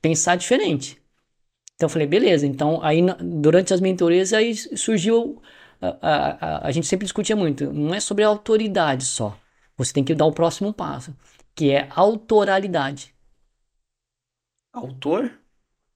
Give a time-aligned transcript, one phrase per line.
[0.00, 1.00] pensar diferente.
[1.74, 2.46] Então eu falei, beleza.
[2.46, 5.40] Então aí durante as mentorias aí surgiu
[5.80, 7.72] a, a, a, a gente sempre discutia muito.
[7.72, 9.38] Não é sobre autoridade só.
[9.76, 11.16] Você tem que dar o próximo passo,
[11.54, 13.14] que é autoralidade.
[14.72, 15.32] Autor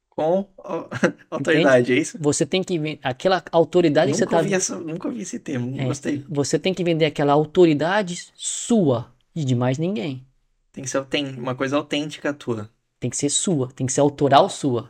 [0.09, 0.48] com
[1.30, 1.98] autoridade, Entende?
[1.98, 2.18] é isso?
[2.21, 4.79] Você tem que ver aquela autoridade nunca que você está.
[4.79, 6.25] Nunca vi esse termo, é, gostei.
[6.29, 10.27] Você tem que vender aquela autoridade sua e de mais ninguém.
[10.73, 11.05] Tem que ser
[11.36, 12.71] uma coisa autêntica tua.
[13.05, 14.89] Tem que ser sua, tem que ser autoral sua.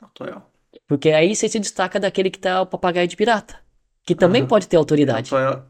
[0.00, 0.50] Autoral.
[0.88, 3.60] Porque aí você se destaca daquele que tá o papagaio de pirata.
[4.02, 4.48] Que também uhum.
[4.48, 5.34] pode ter autoridade.
[5.34, 5.66] Autoral.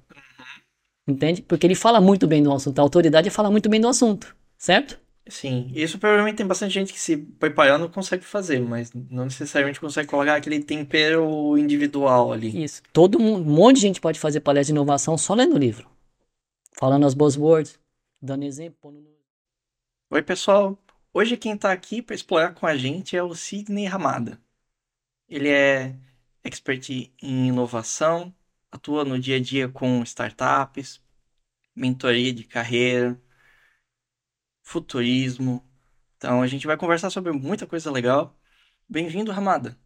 [1.05, 1.43] Entende?
[1.43, 2.79] Porque ele fala muito bem do assunto.
[2.79, 5.01] A autoridade fala muito bem do assunto, certo?
[5.27, 10.07] Sim, isso provavelmente tem bastante gente que se preparando consegue fazer, mas não necessariamente consegue
[10.07, 12.63] colocar aquele tempero individual ali.
[12.63, 12.83] Isso.
[12.93, 15.91] Todo mundo, um monte de gente pode fazer palestra de inovação só lendo o livro.
[16.79, 17.80] Falando as buzzwords,
[18.23, 18.95] dando exemplo.
[20.13, 20.79] Oi, pessoal.
[21.13, 24.41] Hoje quem está aqui para explorar com a gente é o Sidney Ramada.
[25.29, 25.99] Ele é
[26.45, 28.33] expert em inovação,
[28.71, 31.02] atua no dia a dia com startups,
[31.75, 33.21] mentoria de carreira,
[34.63, 35.69] futurismo.
[36.17, 38.39] Então a gente vai conversar sobre muita coisa legal.
[38.89, 39.77] Bem-vindo, Ramada.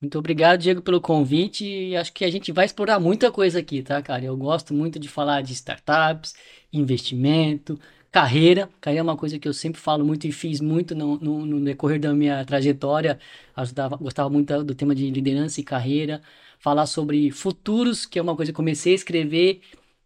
[0.00, 1.94] Muito obrigado, Diego, pelo convite.
[1.96, 4.24] Acho que a gente vai explorar muita coisa aqui, tá, cara?
[4.24, 6.34] Eu gosto muito de falar de startups,
[6.72, 7.78] investimento,
[8.16, 8.70] carreira.
[8.80, 11.60] Carreira é uma coisa que eu sempre falo muito e fiz muito no, no, no
[11.62, 13.18] decorrer da minha trajetória.
[13.54, 16.22] Ajudava, gostava muito do tema de liderança e carreira.
[16.58, 19.60] Falar sobre futuros, que é uma coisa que comecei a escrever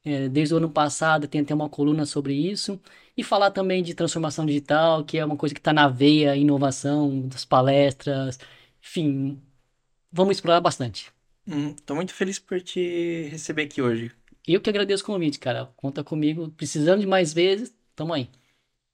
[0.05, 2.81] é, desde o ano passado, tem até uma coluna sobre isso.
[3.17, 7.29] E falar também de transformação digital, que é uma coisa que está na veia, inovação,
[7.29, 8.41] das palestras,
[8.83, 9.41] enfim,
[10.13, 11.13] vamos explorar bastante.
[11.47, 14.11] Estou hum, muito feliz por te receber aqui hoje.
[14.47, 15.67] Eu que agradeço o convite, cara.
[15.77, 16.51] Conta comigo.
[16.57, 18.31] Precisando de mais vezes, tamo aí.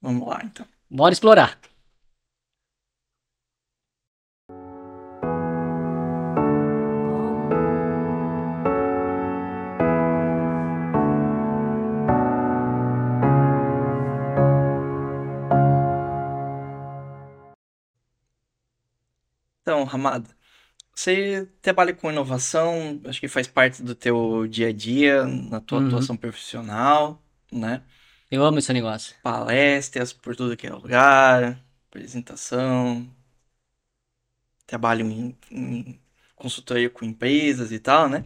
[0.03, 0.67] Vamos lá, então.
[0.91, 1.61] Bora explorar.
[19.63, 20.29] Então, Ramada,
[20.92, 25.79] você trabalha com inovação, acho que faz parte do teu dia a dia, na tua
[25.79, 25.86] uhum.
[25.86, 27.23] atuação profissional,
[27.53, 27.83] né?
[28.31, 29.14] Eu amo esse negócio.
[29.23, 33.09] Palestras por tudo que é lugar, apresentação,
[34.67, 36.01] trabalho em, em
[36.35, 38.25] consultoria com empresas e tal, né?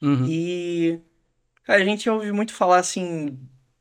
[0.00, 0.26] Uhum.
[0.28, 1.00] E
[1.64, 3.36] cara, a gente ouve muito falar assim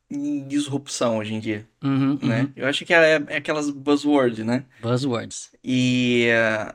[0.10, 2.44] em disrupção hoje em dia, uhum, né?
[2.44, 2.54] Uhum.
[2.56, 4.66] Eu acho que é, é, aquelas buzzwords, né?
[4.82, 5.52] Buzzwords.
[5.64, 6.74] E uh,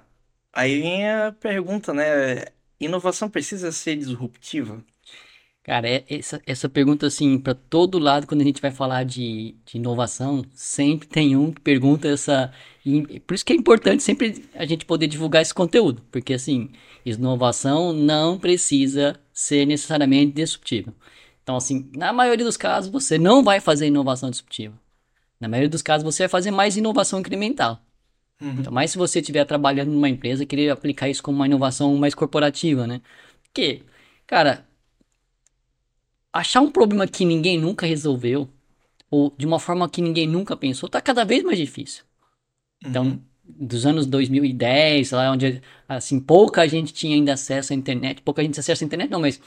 [0.53, 2.47] aí vem a pergunta, né?
[2.79, 4.85] Inovação precisa ser disruptiva?
[5.65, 9.55] Cara, é, essa, essa pergunta, assim, para todo lado, quando a gente vai falar de,
[9.65, 12.53] de inovação, sempre tem um que pergunta essa.
[12.85, 16.71] E por isso que é importante sempre a gente poder divulgar esse conteúdo, porque, assim,
[17.05, 20.93] inovação não precisa ser necessariamente disruptiva.
[21.45, 24.75] Então, assim, na maioria dos casos, você não vai fazer inovação disruptiva.
[25.39, 27.81] Na maioria dos casos, você vai fazer mais inovação incremental.
[28.41, 28.57] Uhum.
[28.59, 32.15] Então, mais se você estiver trabalhando numa empresa, querer aplicar isso como uma inovação mais
[32.15, 33.01] corporativa, né?
[33.45, 33.83] Porque,
[34.27, 34.67] cara,
[36.33, 38.49] achar um problema que ninguém nunca resolveu,
[39.11, 42.05] ou de uma forma que ninguém nunca pensou, tá cada vez mais difícil.
[42.85, 48.23] Então, uhum dos anos 2010, lá onde assim pouca gente tinha ainda acesso à internet,
[48.23, 49.41] pouca gente acesso à internet, não, mas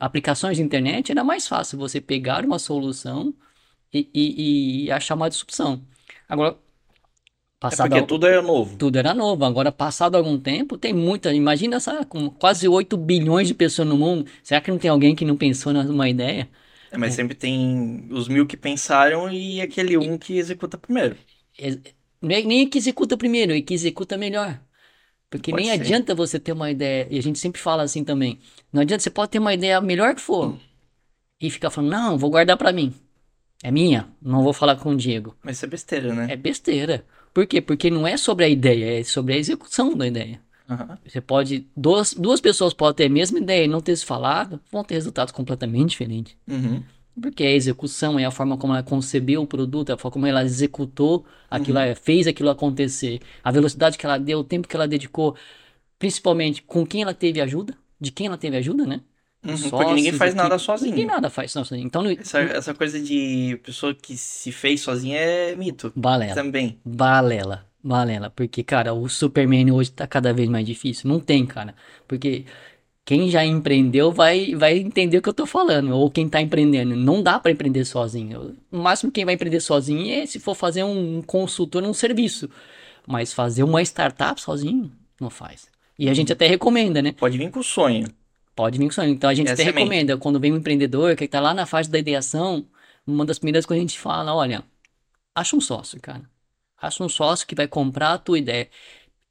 [0.00, 3.34] aplicações de internet era mais fácil você pegar uma solução
[3.92, 5.82] e, e, e achar uma disrupção.
[6.28, 6.56] Agora,
[7.62, 8.76] passado é porque tudo era novo.
[8.76, 9.44] Tudo era novo.
[9.44, 11.32] Agora, passado algum tempo, tem muita.
[11.32, 14.26] Imagina essa, com quase 8 bilhões de pessoas no mundo.
[14.42, 16.48] Será que não tem alguém que não pensou numa ideia?
[16.90, 17.16] É, mas é.
[17.16, 21.16] sempre tem os mil que pensaram e aquele um que executa primeiro.
[22.20, 24.60] Nem que executa primeiro, é que executa melhor.
[25.30, 25.80] Porque pode nem ser.
[25.80, 28.38] adianta você ter uma ideia, e a gente sempre fala assim também.
[28.70, 30.48] Não adianta, você pode ter uma ideia melhor que for.
[30.48, 30.58] Hum.
[31.40, 32.94] E ficar falando, não, vou guardar para mim.
[33.62, 35.34] É minha, não vou falar com o Diego.
[35.42, 36.26] Mas isso é besteira, né?
[36.30, 37.06] É besteira.
[37.32, 37.60] Por quê?
[37.60, 40.40] Porque não é sobre a ideia, é sobre a execução da ideia.
[40.68, 40.96] Uhum.
[41.06, 41.66] Você pode.
[41.76, 44.94] Duas, duas pessoas podem ter a mesma ideia e não ter se falado, vão ter
[44.94, 46.36] resultados completamente diferentes.
[46.48, 46.82] Uhum.
[47.20, 50.26] Porque a execução é a forma como ela concebeu o produto, é a forma como
[50.26, 51.94] ela executou aquilo, uhum.
[51.94, 55.36] fez aquilo acontecer, a velocidade que ela deu, o tempo que ela dedicou,
[55.98, 59.02] principalmente com quem ela teve ajuda, de quem ela teve ajuda, né?
[59.44, 60.90] Uhum, Sócios, porque ninguém faz nada sozinho.
[60.90, 61.84] Ninguém nada faz sozinho.
[61.84, 65.92] Então, essa, essa coisa de pessoa que se fez sozinha é mito.
[65.96, 66.34] Balela.
[66.34, 66.78] Também.
[66.84, 67.66] Balela.
[67.82, 68.30] Balela.
[68.30, 71.08] Porque, cara, o Superman hoje tá cada vez mais difícil.
[71.08, 71.74] Não tem, cara.
[72.06, 72.44] Porque
[73.04, 76.94] quem já empreendeu vai, vai entender o que eu tô falando, ou quem tá empreendendo.
[76.94, 78.56] Não dá para empreender sozinho.
[78.70, 82.48] O máximo quem vai empreender sozinho é se for fazer um consultor num serviço.
[83.04, 85.66] Mas fazer uma startup sozinho, não faz.
[85.98, 87.10] E a gente até recomenda, né?
[87.12, 88.06] Pode vir com sonho.
[88.54, 89.10] Pode vir com sonho.
[89.10, 91.98] Então a gente até recomenda, quando vem um empreendedor que está lá na fase da
[91.98, 92.66] ideação,
[93.06, 94.62] uma das primeiras coisas que a gente fala, olha,
[95.34, 96.28] acha um sócio, cara.
[96.76, 98.68] Acha um sócio que vai comprar a tua ideia.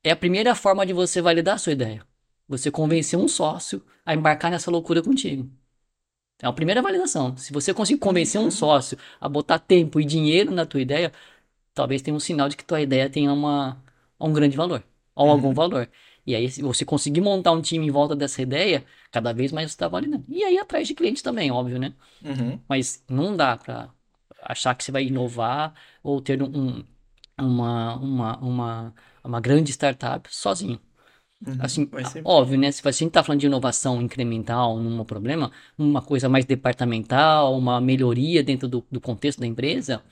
[0.03, 2.05] É a primeira forma de você validar a sua ideia.
[2.47, 5.49] Você convencer um sócio a embarcar nessa loucura contigo.
[6.41, 7.37] É a primeira validação.
[7.37, 8.51] Se você conseguir convencer um uhum.
[8.51, 11.11] sócio a botar tempo e dinheiro na tua ideia,
[11.73, 13.81] talvez tenha um sinal de que tua ideia tenha uma,
[14.19, 14.83] um grande valor.
[15.13, 15.31] Ou uhum.
[15.31, 15.87] algum valor.
[16.25, 19.71] E aí, se você conseguir montar um time em volta dessa ideia, cada vez mais
[19.71, 20.23] você está validando.
[20.29, 21.93] E aí, atrás de clientes também, óbvio, né?
[22.23, 22.59] Uhum.
[22.67, 23.89] Mas não dá para
[24.43, 25.73] achar que você vai inovar
[26.03, 26.83] ou ter um,
[27.37, 30.79] uma, uma, uma, uma grande startup sozinho.
[31.45, 31.89] Uhum, assim,
[32.23, 32.71] óbvio, né?
[32.71, 37.81] Se a gente tá falando de inovação incremental num problema, uma coisa mais departamental, uma
[37.81, 40.03] melhoria dentro do, do contexto da empresa,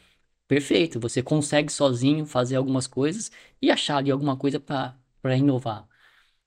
[0.48, 1.00] perfeito.
[1.00, 3.32] Você consegue sozinho fazer algumas coisas
[3.62, 5.89] e achar ali alguma coisa para inovar.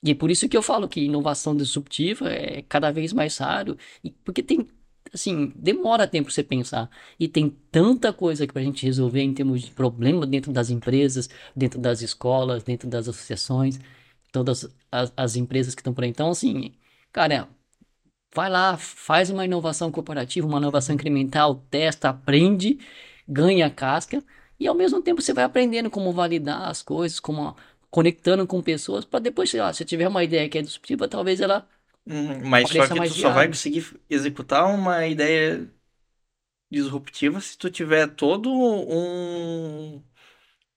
[0.04, 3.76] E é por isso que eu falo que inovação disruptiva é cada vez mais raro,
[4.02, 4.66] e porque tem,
[5.12, 6.90] assim, demora tempo você pensar.
[7.18, 11.28] E tem tanta coisa que a gente resolver em termos de problema dentro das empresas,
[11.54, 13.78] dentro das escolas, dentro das associações,
[14.32, 16.10] todas as, as empresas que estão por aí.
[16.10, 16.72] Então, assim,
[17.12, 17.48] cara,
[18.34, 22.78] vai lá, faz uma inovação corporativa, uma inovação incremental, testa, aprende,
[23.28, 24.22] ganha casca,
[24.58, 27.54] e ao mesmo tempo você vai aprendendo como validar as coisas, como
[27.92, 31.40] conectando com pessoas para depois, sei lá, se tiver uma ideia que é disruptiva, talvez
[31.40, 31.68] ela.
[32.06, 35.70] Uhum, mas só que tu só vai conseguir executar uma ideia
[36.70, 40.02] disruptiva se tu tiver todo um,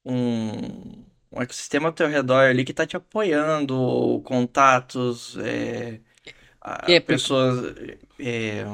[0.06, 6.02] um, um ecossistema ao teu redor ali que tá te apoiando, contatos, é,
[6.88, 7.76] é pessoas.
[8.20, 8.66] É,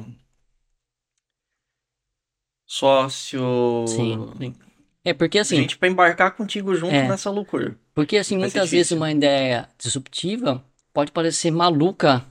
[2.66, 3.40] sócio.
[3.86, 4.56] Sim, sim.
[5.04, 5.58] É porque assim.
[5.58, 7.76] Gente pra embarcar contigo junto é, nessa loucura.
[7.94, 10.64] Porque assim, Vai muitas vezes uma ideia disruptiva
[10.94, 12.24] pode parecer maluca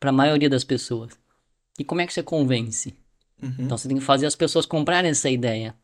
[0.00, 1.12] para a maioria das pessoas.
[1.78, 2.94] E como é que você convence?
[3.42, 3.54] Uhum.
[3.58, 5.74] Então você tem que fazer as pessoas comprarem essa ideia.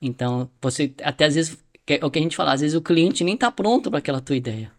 [0.00, 3.24] Então, você até às vezes é o que a gente fala, às vezes o cliente
[3.24, 4.70] nem tá pronto para aquela tua ideia.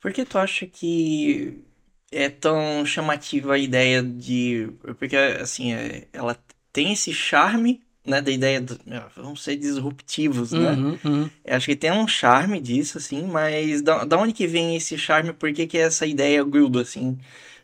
[0.00, 1.64] Por que tu acha que
[2.12, 4.68] é tão chamativa a ideia de.
[4.98, 6.38] Porque, assim, é, ela
[6.72, 8.78] tem esse charme né, da ideia do,
[9.16, 10.70] vamos ser disruptivos, né?
[10.70, 11.30] Uhum, uhum.
[11.46, 15.32] Acho que tem um charme disso, assim, mas da, da onde que vem esse charme?
[15.32, 17.18] Por que que essa ideia gruda, assim?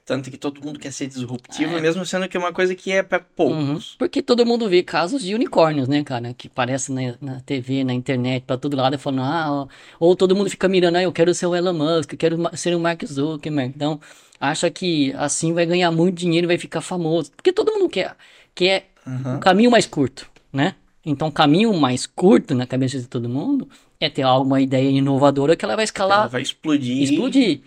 [0.05, 1.81] Tanto que todo mundo quer ser disruptivo, é.
[1.81, 3.93] mesmo sendo que é uma coisa que é para poucos.
[3.93, 3.97] Uhum.
[3.99, 6.35] Porque todo mundo vê casos de unicórnios, né, cara?
[6.35, 9.69] Que aparecem na, na TV, na internet, para todo lado, falando, ah,
[10.01, 12.75] ou todo mundo fica mirando, ah, eu quero ser o Elon Musk, eu quero ser
[12.75, 13.73] o Mark Zuckerberg.
[13.77, 14.01] Então,
[14.41, 17.31] acha que assim vai ganhar muito dinheiro e vai ficar famoso.
[17.37, 18.17] Porque todo mundo quer,
[18.57, 19.37] quer uhum.
[19.37, 20.75] um caminho mais curto né?
[21.05, 23.69] Então, o caminho mais curto na cabeça de todo mundo
[23.99, 26.21] é ter alguma ideia inovadora que ela vai escalar.
[26.21, 27.03] Ela vai explodir.
[27.03, 27.61] Explodir.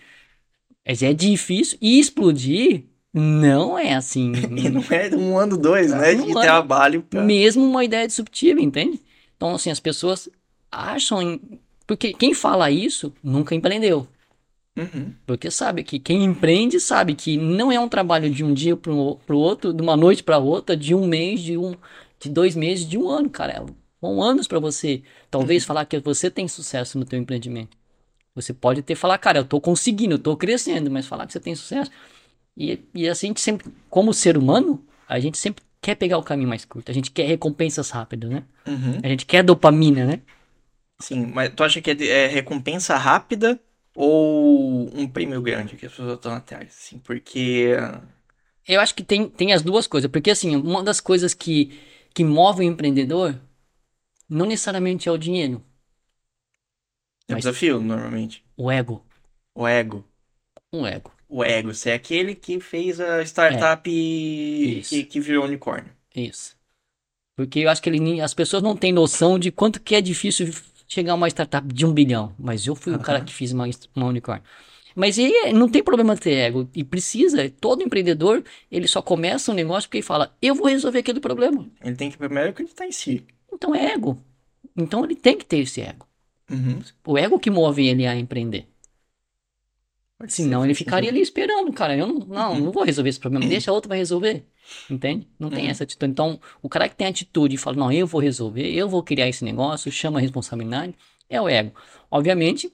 [0.88, 1.78] Mas é difícil.
[1.82, 2.84] E explodir
[3.14, 4.32] não é assim.
[4.56, 6.16] e não é um ano, dois, né?
[6.16, 6.42] De é.
[6.42, 7.02] trabalho.
[7.02, 7.22] Pra...
[7.24, 9.02] Mesmo uma ideia disruptiva, entende?
[9.36, 10.30] Então, assim, as pessoas
[10.72, 11.40] acham.
[11.86, 14.08] Porque quem fala isso nunca empreendeu.
[14.78, 15.14] Uhum.
[15.26, 18.92] Porque sabe que quem empreende sabe que não é um trabalho de um dia para
[18.92, 21.76] o outro, de uma noite para outra, de um mês, de um,
[22.26, 23.66] de dois meses, de um ano, cara.
[24.00, 25.02] São anos para você,
[25.32, 25.68] talvez, uhum.
[25.68, 27.78] falar que você tem sucesso no teu empreendimento.
[28.36, 31.40] Você pode ter falar, cara, eu tô conseguindo, eu tô crescendo, mas falar que você
[31.40, 31.90] tem sucesso.
[32.58, 36.24] E, e assim, a gente sempre, como ser humano, a gente sempre quer pegar o
[36.24, 36.92] caminho mais curto.
[36.92, 38.44] A gente quer recompensas rápidas, né?
[38.68, 39.00] Uhum.
[39.04, 40.22] A gente quer dopamina, né?
[41.00, 43.60] Sim, mas tu acha que é, é recompensa rápida
[43.96, 46.76] ou um prêmio grande que as pessoas estão atrás?
[46.78, 47.70] Assim, porque.
[48.68, 50.10] Eu acho que tem, tem as duas coisas.
[50.10, 51.80] Porque, assim, uma das coisas que
[52.16, 53.40] que move o empreendedor
[54.28, 55.62] não necessariamente é o dinheiro.
[57.28, 58.44] É o desafio, normalmente.
[58.56, 59.06] O ego.
[59.54, 60.04] O ego.
[60.72, 61.12] O ego.
[61.28, 61.74] O ego.
[61.74, 64.82] Você é aquele que fez a startup é.
[64.82, 65.92] que, que virou unicórnio.
[66.16, 66.56] Isso.
[67.36, 70.54] Porque eu acho que ele, as pessoas não têm noção de quanto que é difícil
[70.88, 72.34] chegar a uma startup de um bilhão.
[72.40, 73.00] Mas eu fui uhum.
[73.00, 74.46] o cara que fiz uma, uma unicórnio.
[74.96, 76.70] Mas ele não tem problema ter ego.
[76.74, 81.00] E precisa, todo empreendedor, ele só começa um negócio porque ele fala, eu vou resolver
[81.00, 81.70] aquele problema.
[81.84, 83.26] Ele tem que primeiro acreditar em si.
[83.52, 84.18] Então é ego.
[84.76, 86.08] Então ele tem que ter esse ego.
[86.50, 86.80] Uhum.
[87.06, 88.68] O ego que move ele a empreender.
[90.18, 91.98] Pode Senão ser, ele ficaria ali esperando, cara.
[91.98, 92.60] Eu não, não, uhum.
[92.62, 93.46] não vou resolver esse problema.
[93.46, 94.46] Deixa a outra vai resolver.
[94.90, 95.28] Entende?
[95.38, 95.72] Não tem uhum.
[95.72, 96.10] essa atitude.
[96.10, 99.28] Então, o cara que tem atitude e fala, não, eu vou resolver, eu vou criar
[99.28, 100.96] esse negócio, chama a responsabilidade,
[101.30, 101.74] é o ego.
[102.10, 102.72] Obviamente,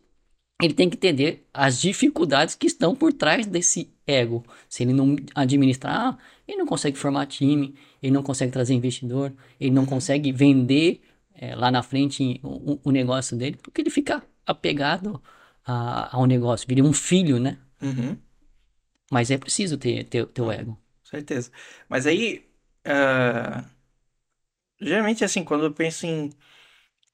[0.62, 4.46] ele tem que entender as dificuldades que estão por trás desse ego.
[4.70, 9.72] Se ele não administrar, ele não consegue formar time, ele não consegue trazer investidor, ele
[9.72, 11.02] não consegue vender
[11.34, 15.22] é, lá na frente o, o, negócio dele, porque ele fica apegado
[15.66, 17.58] a, ao negócio, vira um filho, né?
[17.82, 18.16] Uhum.
[19.12, 20.78] Mas é preciso ter, ter teu ego.
[21.04, 21.52] Certeza.
[21.90, 22.46] Mas aí,
[22.86, 23.68] uh,
[24.80, 26.30] geralmente, assim, quando eu penso em,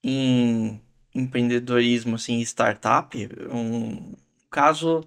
[0.04, 0.82] em
[1.20, 3.18] empreendedorismo, assim, startup,
[3.52, 4.16] um
[4.50, 5.04] caso,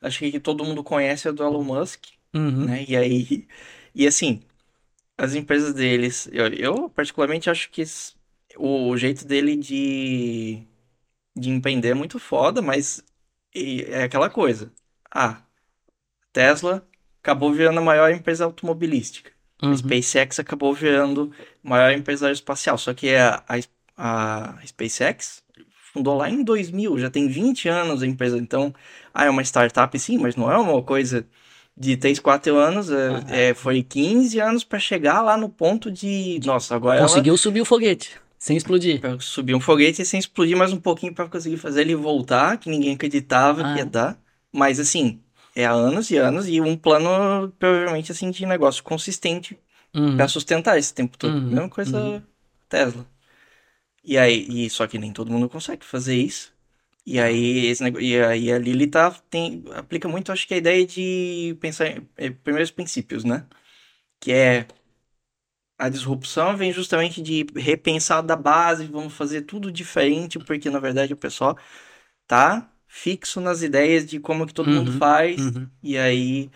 [0.00, 2.66] acho que todo mundo conhece é do Elon Musk, uhum.
[2.66, 2.84] né?
[2.88, 3.48] E aí,
[3.94, 4.42] e assim,
[5.16, 7.84] as empresas deles, eu, eu particularmente acho que
[8.56, 10.62] o jeito dele de,
[11.36, 13.04] de empreender é muito foda, mas
[13.54, 14.72] é aquela coisa.
[15.10, 15.42] Ah,
[16.32, 16.86] Tesla
[17.22, 19.30] acabou virando a maior empresa automobilística.
[19.62, 19.72] Uhum.
[19.72, 21.32] A SpaceX acabou virando
[21.64, 22.76] a maior empresa aeroespacial.
[22.76, 23.44] Só que a,
[23.96, 25.41] a, a SpaceX
[25.92, 28.38] fundou lá em 2000, já tem 20 anos a empresa.
[28.38, 28.74] Então,
[29.12, 31.26] ah, é uma startup sim, mas não é uma coisa
[31.76, 32.88] de 3, 4 anos.
[32.88, 33.20] Uhum.
[33.28, 36.40] É, foi 15 anos para chegar lá no ponto de.
[36.44, 37.00] Nossa, agora.
[37.00, 37.38] Conseguiu ela...
[37.38, 38.20] subir o foguete.
[38.38, 39.00] Sem explodir.
[39.00, 42.68] Pra subir um foguete sem explodir mais um pouquinho para conseguir fazer ele voltar, que
[42.68, 43.72] ninguém acreditava ah.
[43.72, 44.18] que ia dar.
[44.52, 45.20] Mas assim,
[45.54, 49.56] é há anos e anos e um plano, provavelmente, assim, de negócio consistente
[49.94, 50.16] uhum.
[50.16, 51.34] para sustentar esse tempo todo.
[51.34, 51.50] Uhum.
[51.50, 52.22] Mesma coisa uhum.
[52.68, 53.06] Tesla.
[54.04, 56.52] E aí, e, só que nem todo mundo consegue fazer isso.
[57.06, 60.56] E aí, esse negócio, e aí a Lili tá, tem, aplica muito, acho que a
[60.56, 63.46] ideia de pensar em, em é, primeiros princípios, né?
[64.20, 64.66] Que é
[65.78, 71.12] a disrupção vem justamente de repensar da base, vamos fazer tudo diferente, porque na verdade
[71.12, 71.58] o pessoal
[72.26, 75.68] tá fixo nas ideias de como que todo uhum, mundo faz, uhum.
[75.82, 76.50] e aí.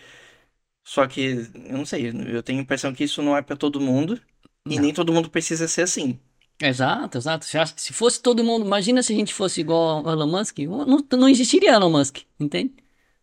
[0.83, 3.81] Só que, eu não sei, eu tenho a impressão que isso não é para todo
[3.81, 4.21] mundo,
[4.65, 4.73] não.
[4.73, 6.19] e nem todo mundo precisa ser assim.
[6.59, 7.45] Exato, exato.
[7.45, 11.29] Se fosse todo mundo, imagina se a gente fosse igual ao Elon Musk, não, não
[11.29, 12.73] existiria Elon Musk, entende?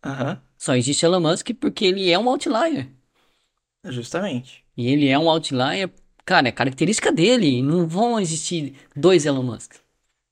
[0.05, 0.37] Uhum.
[0.57, 2.89] Só existe Elon Musk porque ele é um outlier.
[3.83, 4.63] Justamente.
[4.77, 5.91] E ele é um outlier,
[6.25, 7.61] cara, é característica dele.
[7.61, 9.75] Não vão existir dois Elon Musk.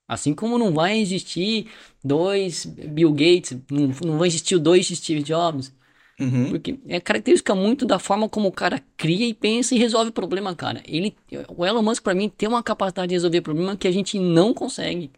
[0.08, 1.70] Assim como não vai existir
[2.02, 5.72] dois Bill Gates, não, não vai existir dois Steve Jobs.
[6.18, 6.50] Uhum.
[6.50, 10.12] Porque é característica muito da forma como o cara cria e pensa e resolve o
[10.12, 10.82] problema, cara.
[10.86, 11.16] Ele,
[11.56, 14.54] o Elon Musk, para mim, tem uma capacidade de resolver problema que a gente não
[14.54, 15.10] consegue.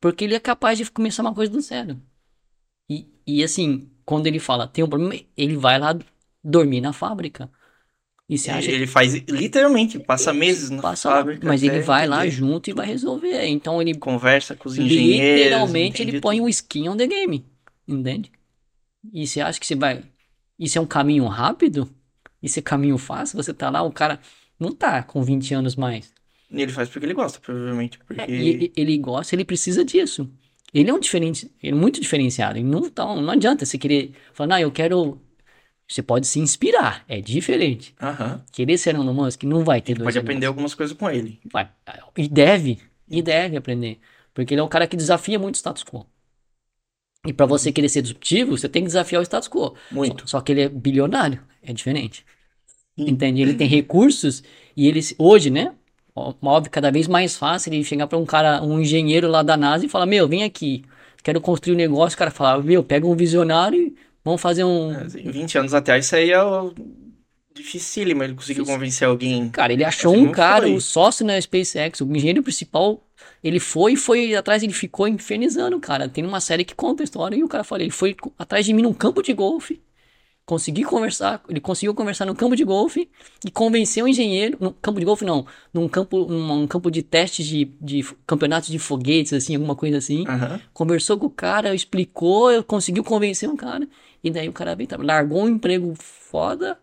[0.00, 2.00] Porque ele é capaz de começar uma coisa do zero.
[2.90, 5.96] E, e assim, quando ele fala tem um problema, ele vai lá
[6.42, 7.50] dormir na fábrica.
[8.28, 11.46] E você acha ele faz literalmente, passa meses na passa fábrica.
[11.46, 13.46] Mas ele vai lá junto e vai resolver.
[13.46, 15.42] Então ele conversa com os engenheiros.
[15.42, 17.44] Literalmente ele põe o skin on the game.
[17.86, 18.32] Entende?
[19.12, 20.02] E você acha que você vai.
[20.62, 21.90] Isso é um caminho rápido?
[22.40, 23.36] Isso é caminho fácil?
[23.36, 24.20] Você tá lá, o cara
[24.58, 26.12] não tá com 20 anos mais.
[26.48, 27.98] E ele faz porque ele gosta, provavelmente.
[27.98, 28.20] Porque...
[28.20, 30.30] É, ele, ele gosta, ele precisa disso.
[30.72, 32.58] Ele é um diferente, ele é muito diferenciado.
[32.58, 35.20] E não, tá, não adianta você querer falar, não, eu quero
[35.88, 37.94] você pode se inspirar, é diferente.
[38.00, 38.40] Uhum.
[38.52, 41.40] Querer ser Elon Musk não vai ter dois Pode aprender algumas coisas com ele.
[41.52, 41.68] Vai.
[42.16, 42.78] E deve,
[43.10, 43.98] e deve aprender.
[44.32, 46.06] Porque ele é um cara que desafia muito o status quo.
[47.26, 49.74] E para você querer ser disruptivo, você tem que desafiar o status quo.
[49.90, 50.22] Muito.
[50.22, 52.24] Só, só que ele é bilionário, é diferente.
[52.98, 53.10] Sim.
[53.10, 53.42] Entende?
[53.42, 54.42] Ele tem recursos
[54.76, 55.72] e ele hoje, né?
[56.14, 59.86] Óbvio, cada vez mais fácil ele chegar para um cara, um engenheiro lá da NASA
[59.86, 60.84] e falar: Meu, vem aqui,
[61.22, 62.16] quero construir um negócio.
[62.16, 64.92] O cara fala: Meu, pega um visionário e Vamos fazer um.
[64.92, 66.72] É, 20 anos atrás isso aí é o...
[67.54, 69.48] dificílimo ele conseguiu convencer alguém.
[69.50, 73.04] Cara, ele achou assim, um cara, o sócio na SpaceX, o engenheiro principal.
[73.42, 76.08] Ele foi e foi atrás, ele ficou infernizando, cara.
[76.08, 78.72] Tem uma série que conta a história e o cara falou: ele foi atrás de
[78.72, 79.80] mim num campo de golfe
[80.44, 83.08] consegui conversar, ele conseguiu conversar no campo de golfe
[83.44, 87.46] e convencer o engenheiro, no campo de golfe não, num campo, num, campo de testes
[87.46, 90.20] de, de campeonatos de foguetes, assim, alguma coisa assim.
[90.20, 90.60] Uhum.
[90.72, 93.88] Conversou com o cara, explicou, conseguiu convencer o cara.
[94.22, 96.78] E daí o cara veio, largou um emprego foda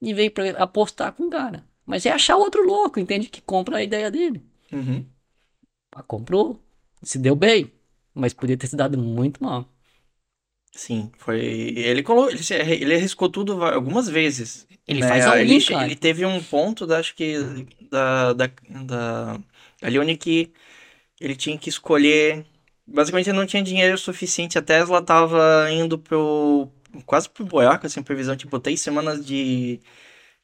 [0.00, 1.64] e veio pra apostar com o cara.
[1.84, 3.28] Mas é achar outro louco, entende?
[3.28, 4.42] Que compra a ideia dele.
[4.72, 5.04] Uhum.
[5.96, 6.60] Ah, comprou,
[7.02, 7.72] se deu bem,
[8.14, 9.66] mas podia ter se dado muito mal.
[10.74, 11.40] Sim, foi.
[11.40, 12.42] Ele colocou, ele,
[12.74, 14.68] ele arriscou tudo algumas vezes.
[14.86, 15.08] Ele né?
[15.08, 15.86] faz algum, ele, cara.
[15.86, 17.38] ele teve um ponto, da, acho que
[17.90, 18.46] da, da,
[18.84, 19.40] da,
[19.80, 20.52] da Leone que
[21.18, 22.44] ele tinha que escolher.
[22.86, 24.58] Basicamente, ele não tinha dinheiro suficiente.
[24.58, 26.70] A Tesla tava indo pro
[27.06, 29.80] quase pro boiaco, assim, previsão tipo três semanas de,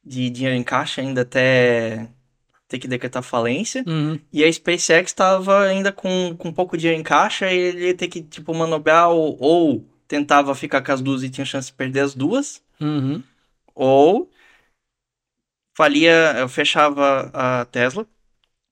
[0.04, 2.09] de dinheiro em caixa ainda até
[2.72, 3.84] ter que decretar falência.
[3.86, 4.18] Uhum.
[4.32, 8.08] E a SpaceX estava ainda com, com pouco dinheiro em caixa e ele ia ter
[8.08, 12.00] que, tipo, manobrar ou, ou tentava ficar com as duas e tinha chance de perder
[12.00, 12.62] as duas.
[12.80, 13.22] Uhum.
[13.74, 14.30] Ou
[15.76, 18.06] falia, eu fechava a Tesla,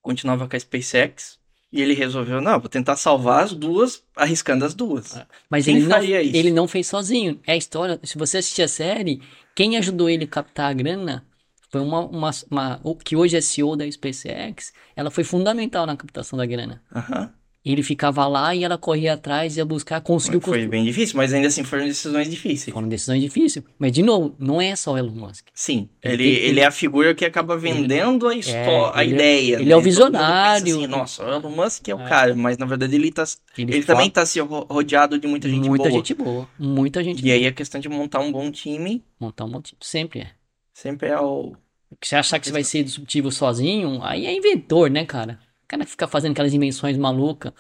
[0.03, 1.39] continuava com a SpaceX.
[1.73, 5.17] E ele resolveu, não, vou tentar salvar as duas, arriscando as duas.
[5.17, 5.25] É.
[5.49, 6.37] Mas quem ele não, isso?
[6.37, 7.39] ele não fez sozinho.
[7.47, 8.01] É a história.
[8.03, 9.23] Se você assistir a série,
[9.55, 11.25] quem ajudou ele a captar a grana
[11.71, 14.73] foi uma, uma, uma que hoje é CEO da SpaceX.
[14.97, 16.83] Ela foi fundamental na captação da grana.
[16.93, 17.29] Uhum.
[17.65, 20.41] ele ficava lá e ela corria atrás, ia buscar, conseguiu...
[20.41, 22.75] Foi bem difícil, mas ainda assim foram decisões difíceis.
[22.75, 23.65] Foram decisões difíceis.
[23.79, 25.47] Mas, de novo, não é só o Elon Musk.
[25.55, 29.05] Sim, ele, ele, ele é a figura que acaba vendendo ele, a, história, é, a
[29.05, 29.55] ele, ideia.
[29.57, 29.73] Ele né?
[29.73, 30.77] é o visionário.
[30.77, 32.09] Assim, Nossa, o Elon Musk é o é.
[32.09, 33.23] cara, mas na verdade ele, tá,
[33.57, 35.93] ele, também está se rodeado de muita gente muita boa.
[35.93, 37.35] Muita gente boa, muita gente E boa.
[37.35, 39.05] aí a questão de montar um bom time...
[39.21, 40.40] Montar um bom time, sempre é.
[40.81, 41.55] Sempre é o...
[42.03, 45.39] Você achar que você vai ser disruptivo sozinho, aí é inventor, né, cara?
[45.65, 47.53] O cara fica fazendo aquelas invenções malucas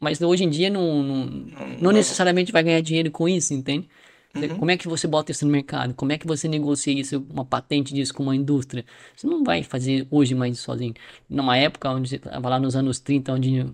[0.00, 1.26] mas hoje em dia não, não,
[1.78, 3.86] não necessariamente vai ganhar dinheiro com isso, entende?
[4.34, 4.58] Uhum.
[4.58, 5.92] Como é que você bota isso no mercado?
[5.92, 8.84] Como é que você negocia isso, uma patente disso com uma indústria?
[9.14, 10.94] Você não vai fazer hoje mais sozinho.
[11.28, 13.66] Numa época onde você estava lá nos anos 30, onde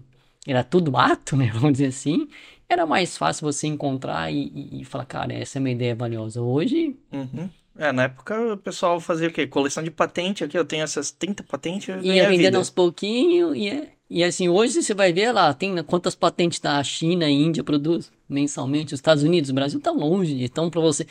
[0.47, 1.51] era tudo mato, né?
[1.55, 2.27] Vamos dizer assim,
[2.69, 6.43] era mais fácil você encontrar e, e, e falar, cara, essa é uma ideia valiosa.
[6.43, 6.97] Hoje.
[7.13, 7.49] Uhum.
[7.79, 9.47] É, na época o pessoal fazia o quê?
[9.47, 11.95] Coleção de patente aqui, eu tenho essas 30 patentes.
[12.03, 13.93] Ia vendendo aos pouquinhos, e é.
[14.09, 18.13] E assim, hoje você vai ver lá, tem quantas patentes da China e Índia produz
[18.29, 21.07] mensalmente, os Estados Unidos, o Brasil tá longe, então para você,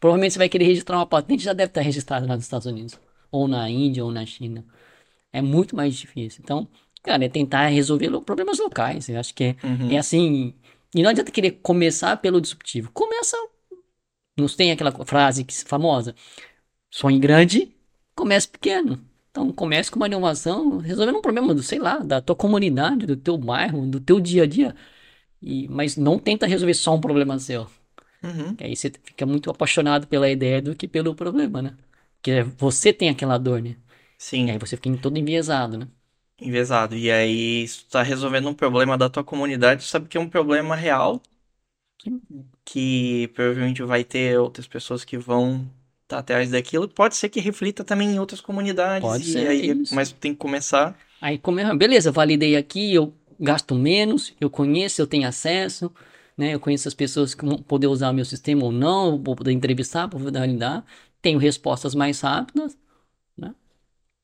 [0.00, 2.98] provavelmente você vai querer registrar uma patente, já deve estar registrada lá nos Estados Unidos,
[3.30, 4.64] ou na Índia, ou na China.
[5.32, 6.40] É muito mais difícil.
[6.42, 6.66] Então,
[7.04, 9.92] cara, é tentar resolver problemas locais, eu acho que é, uhum.
[9.92, 10.52] é assim,
[10.92, 13.36] e não adianta querer começar pelo disruptivo, começa,
[14.40, 16.14] não tem aquela frase famosa,
[16.90, 17.74] sonhe grande,
[18.14, 19.00] comece pequeno.
[19.30, 23.16] Então comece com uma inovação resolvendo um problema do, sei lá, da tua comunidade, do
[23.16, 24.74] teu bairro, do teu dia a dia.
[25.42, 27.68] E, mas não tenta resolver só um problema seu.
[28.22, 28.54] Uhum.
[28.60, 31.76] aí você fica muito apaixonado pela ideia do que pelo problema, né?
[32.16, 33.76] Porque você tem aquela dor, né?
[34.18, 34.46] Sim.
[34.46, 35.88] E aí você fica todo enviesado, né?
[36.38, 36.96] Enviesado.
[36.96, 40.20] E aí, se tu tá resolvendo um problema da tua comunidade, tu sabe que é
[40.20, 41.20] um problema real.
[42.02, 42.20] Sim.
[42.72, 45.68] Que provavelmente vai ter outras pessoas que vão
[46.06, 49.08] tá atrás daquilo, pode ser que reflita também em outras comunidades.
[49.08, 49.48] Pode ser.
[49.48, 50.96] Aí, mas tem que começar.
[51.20, 51.64] Aí, come...
[51.74, 55.90] beleza, validei aqui, eu gasto menos, eu conheço, eu tenho acesso,
[56.36, 56.54] né?
[56.54, 59.50] Eu conheço as pessoas que vão poder usar o meu sistema ou não, vou poder
[59.50, 60.84] entrevistar, vou poder validar.
[61.20, 62.78] Tenho respostas mais rápidas,
[63.36, 63.52] né?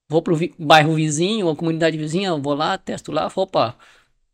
[0.09, 0.55] Vou pro vi...
[0.57, 3.77] bairro vizinho, ou comunidade vizinha, vou lá, testo lá, opa,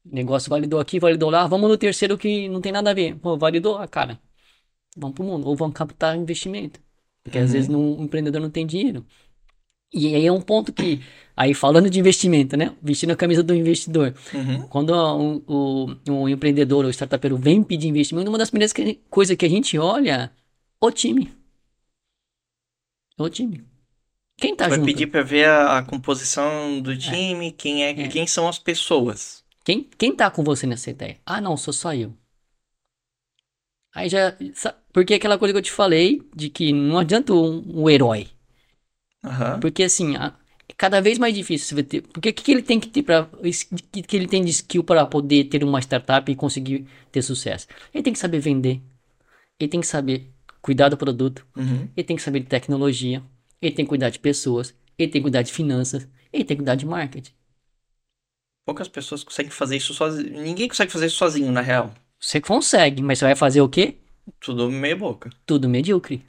[0.05, 3.17] negócio validou aqui, validou lá, vamos no terceiro que não tem nada a ver.
[3.17, 4.21] Pô, validou, ah, cara,
[4.97, 6.81] vamos pro mundo, ou vamos captar investimento.
[7.23, 7.45] Porque uhum.
[7.45, 9.07] às vezes não, o empreendedor não tem dinheiro.
[9.95, 11.01] E aí é um ponto que,
[11.37, 12.75] aí falando de investimento, né?
[12.83, 14.15] Vestindo a camisa do investidor.
[14.33, 14.67] Uhum.
[14.69, 18.73] Quando o, o, o empreendedor ou startupeiro vem pedir investimento, uma das primeiras
[19.11, 20.33] coisas que a gente olha,
[20.81, 21.31] o time.
[23.19, 23.62] O time.
[24.38, 24.87] Quem tá Vai junto?
[24.87, 26.97] Vai pedir para ver a, a, composição do é.
[26.97, 27.51] time, é.
[27.53, 29.42] quem é, é, quem são as pessoas.
[29.64, 31.18] Quem, quem tá com você nessa ideia?
[31.25, 32.12] Ah, não, sou só eu.
[33.94, 34.37] Aí já.
[34.92, 38.29] Porque aquela coisa que eu te falei, de que não adianta um, um herói.
[39.25, 39.61] Uhum.
[39.61, 40.35] Porque assim, a,
[40.68, 42.03] é cada vez mais difícil você ter.
[42.03, 43.29] Porque o que, que ele tem que ter para
[43.92, 47.66] que, que ele tem de skill para poder ter uma startup e conseguir ter sucesso?
[47.92, 48.81] Ele tem que saber vender.
[49.61, 51.46] Ele tem que saber cuidar do produto.
[51.57, 51.88] Uhum.
[51.96, 53.22] Ele tem que saber de tecnologia.
[53.61, 54.75] Ele tem que cuidar de pessoas.
[54.98, 56.09] Ele tem que cuidar de finanças.
[56.33, 57.33] Ele tem que cuidar de marketing.
[58.64, 60.40] Poucas pessoas conseguem fazer isso sozinho.
[60.40, 61.92] Ninguém consegue fazer isso sozinho, na real.
[62.18, 63.96] Você consegue, mas você vai fazer o quê?
[64.40, 65.31] Tudo meia boca.
[65.44, 66.25] Tudo medíocre.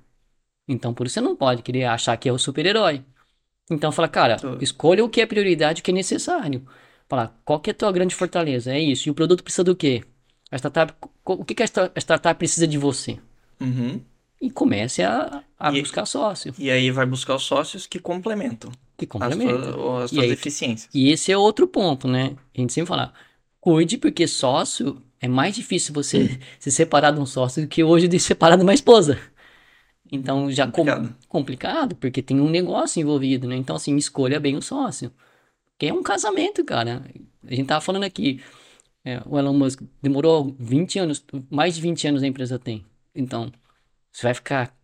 [0.68, 3.04] Então por isso você não pode querer achar que é o super-herói.
[3.70, 4.64] Então fala, cara, Tudo.
[4.64, 6.66] escolha o que é prioridade, o que é necessário.
[7.08, 8.74] Fala, qual que é a tua grande fortaleza?
[8.74, 9.08] É isso.
[9.08, 10.04] E o produto precisa do quê?
[10.52, 10.94] A startup,
[11.26, 13.20] o que, que a startup precisa de você?
[13.60, 14.02] Uhum.
[14.42, 16.54] E comece a, a e, buscar sócio.
[16.60, 18.70] E aí vai buscar os sócios que complementam.
[18.98, 19.58] Que complementam.
[19.58, 20.90] As tuas, as tuas deficiências.
[20.94, 22.36] E esse é outro ponto, né?
[22.56, 23.14] A gente sempre fala,
[23.62, 28.10] cuide porque sócio é mais difícil você se separar de um sócio do que hoje
[28.10, 29.18] de se separar de uma esposa.
[30.12, 31.08] Então já complicado.
[31.08, 31.28] Com...
[31.30, 33.56] complicado, porque tem um negócio envolvido, né?
[33.56, 35.14] Então assim, escolha bem o sócio.
[35.80, 37.04] Que é um casamento, cara.
[37.48, 38.42] A gente tava falando aqui,
[39.06, 42.86] é, o Elon Musk demorou 20 anos, mais de 20 anos a empresa tem.
[43.16, 43.52] Então,
[44.12, 44.76] você vai ficar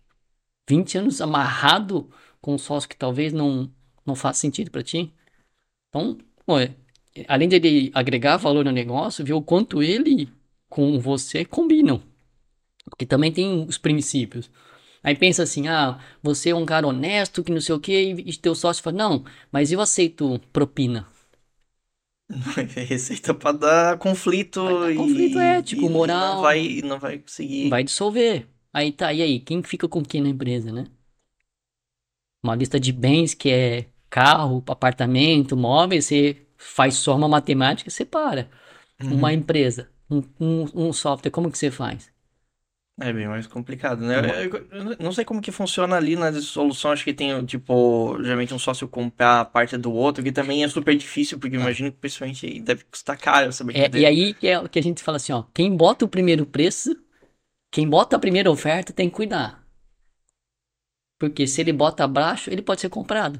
[0.69, 2.07] 20 anos amarrado
[2.39, 3.69] com um sócio que talvez não,
[4.05, 5.11] não faça sentido para ti.
[5.89, 6.53] Então, pô,
[7.27, 10.29] além de ele agregar valor no negócio, ver o quanto ele
[10.69, 12.03] com você combinam.
[12.85, 14.49] Porque também tem os princípios.
[15.01, 18.37] Aí pensa assim, ah, você é um cara honesto, que não sei o que, e
[18.37, 21.07] teu sócio fala, não, mas eu aceito propina.
[22.87, 24.63] Receita pra dar conflito.
[24.63, 26.35] Dar conflito ético, e moral.
[26.35, 27.69] Não vai, não vai conseguir.
[27.69, 28.45] Vai dissolver.
[28.73, 29.39] Aí tá, e aí?
[29.39, 30.85] Quem fica com quem na empresa, né?
[32.43, 37.91] Uma lista de bens que é carro, apartamento, móveis, você faz só uma matemática e
[37.91, 38.49] separa.
[39.01, 39.15] Uhum.
[39.15, 42.11] Uma empresa, um, um, um, software, como que você faz?
[43.01, 44.45] É bem mais complicado, né?
[44.45, 48.53] Eu, eu não sei como que funciona ali na dissolução, acho que tem, tipo, geralmente
[48.53, 51.97] um sócio comprar a parte do outro, que também é super difícil, porque imagino que
[51.97, 55.43] pessoalmente deve custar caro essa É, e aí é que a gente fala assim, ó,
[55.53, 56.93] quem bota o primeiro preço,
[57.71, 59.65] quem bota a primeira oferta tem que cuidar.
[61.19, 63.39] Porque se ele bota abaixo, ele pode ser comprado.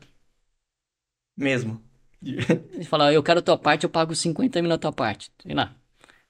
[1.38, 1.82] Mesmo.
[2.22, 5.32] Ele fala, eu quero a tua parte, eu pago 50 mil na tua parte.
[5.42, 5.74] Sei lá.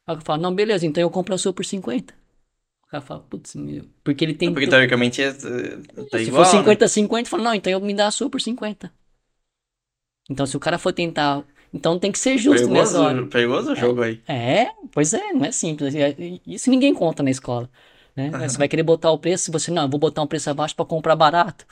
[0.05, 2.13] Aí eu falo, não, beleza, então eu compro a sua por 50.
[2.83, 3.85] O cara fala, putz, meu.
[4.03, 4.53] Porque ele tem.
[4.53, 6.87] Porque teoricamente é, tá se igual, for 50 né?
[6.87, 8.91] 50, fala, não, então eu me dá a sua por 50.
[10.29, 11.43] Então se o cara for tentar.
[11.73, 13.25] Então tem que ser justo perigoso, nessa hora.
[13.27, 14.21] Perigoso o jogo é, aí.
[14.27, 15.93] É, pois é, não é simples.
[16.45, 17.69] Isso ninguém conta na escola.
[18.15, 18.31] Né?
[18.33, 18.49] Uhum.
[18.49, 20.75] Você vai querer botar o preço, se você, não, eu vou botar um preço abaixo
[20.75, 21.65] para comprar barato.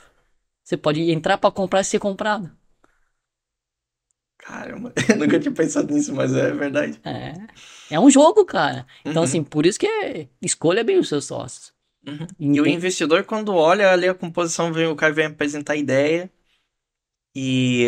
[0.64, 2.50] Você pode entrar para comprar e ser comprado.
[4.38, 7.00] Caramba, eu nunca tinha pensado nisso, mas é verdade.
[7.04, 7.34] É.
[7.90, 8.86] É um jogo, cara.
[9.00, 9.28] Então, uhum.
[9.28, 11.72] assim, por isso que é, escolha bem os seus sócios.
[12.06, 12.26] Uhum.
[12.38, 16.30] E o investidor, quando olha ali a composição, vem, o cara vem apresentar a ideia
[17.34, 17.86] e.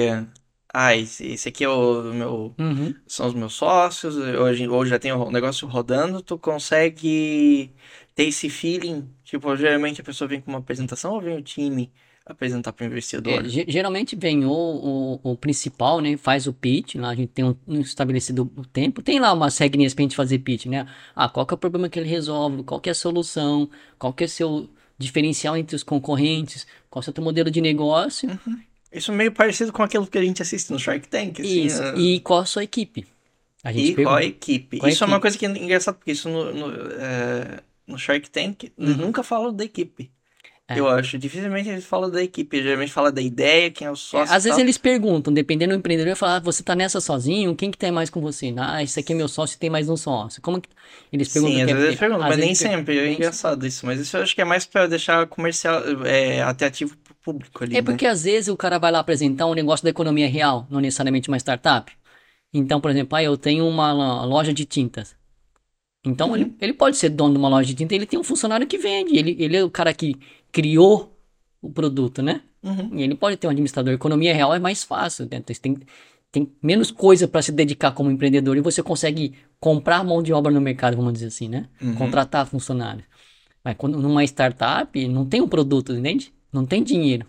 [0.73, 2.55] Ah, esse, esse aqui é o meu.
[2.59, 2.95] Uhum.
[3.07, 4.17] São os meus sócios.
[4.17, 6.23] Hoje, hoje já tem o negócio rodando.
[6.23, 7.73] Tu consegue
[8.15, 9.09] ter esse feeling.
[9.25, 11.93] Tipo, geralmente a pessoa vem com uma apresentação ou vem o time?
[12.25, 13.45] apresentar para o investidor?
[13.45, 16.17] É, geralmente vem o, o, o, principal, né?
[16.17, 19.95] Faz o pitch, lá a gente tem um, um estabelecido tempo, tem lá umas regrinhas
[19.95, 20.87] para a gente fazer pitch, né?
[21.15, 24.13] Ah, qual que é o problema que ele resolve, qual que é a solução, qual
[24.13, 28.29] que é o seu diferencial entre os concorrentes, qual é o seu modelo de negócio.
[28.29, 28.61] Uhum.
[28.93, 31.41] Isso meio parecido com aquilo que a gente assiste no Shark Tank.
[31.41, 31.99] Assim, isso, uh...
[31.99, 33.07] e qual a sua equipe?
[33.63, 34.79] A gente e pergunta, qual a equipe?
[34.79, 38.29] Qual isso é uma coisa que é engraçada, porque isso no, no, uh, no Shark
[38.31, 38.97] Tank, uhum.
[38.97, 40.11] nunca falam da equipe.
[40.71, 40.79] É.
[40.79, 41.19] Eu acho.
[41.19, 44.33] Dificilmente eles falam da equipe, geralmente fala da ideia, quem é o sócio.
[44.33, 47.57] É, às vezes eles perguntam, dependendo do empreendedor, falar, ah, você tá nessa sozinho?
[47.57, 48.55] Quem que tem mais com você?
[48.57, 50.41] Ah, esse aqui é meu sócio tem mais um sócio.
[50.41, 50.69] Como que.
[51.13, 51.57] Eles perguntam.
[51.57, 52.99] Sim, às vezes eles perguntam, mas nem sempre.
[52.99, 53.85] É engraçado isso.
[53.85, 57.77] Mas isso eu acho que é mais para deixar comercial, é, atrativo público ali.
[57.77, 58.11] É porque né?
[58.11, 61.37] às vezes o cara vai lá apresentar um negócio da economia real, não necessariamente uma
[61.39, 61.93] startup.
[62.53, 63.93] Então, por exemplo, ah, eu tenho uma
[64.25, 65.15] loja de tintas.
[66.05, 66.37] Então, uhum.
[66.37, 68.79] ele, ele pode ser dono de uma loja de tinta, ele tem um funcionário que
[68.79, 69.17] vende.
[69.17, 70.17] Ele, ele é o cara que
[70.51, 71.17] criou
[71.61, 72.41] o produto, né?
[72.63, 72.91] Uhum.
[72.95, 73.93] E ele pode ter um administrador.
[73.93, 75.39] Economia real é mais fácil, né?
[75.39, 75.79] Então, tem,
[76.33, 80.51] tem menos coisa para se dedicar como empreendedor e você consegue comprar mão de obra
[80.51, 81.69] no mercado, vamos dizer assim, né?
[81.81, 81.95] Uhum.
[81.95, 83.05] Contratar funcionários.
[83.63, 86.33] Mas quando numa startup não tem um produto, entende?
[86.53, 87.27] Não tem dinheiro.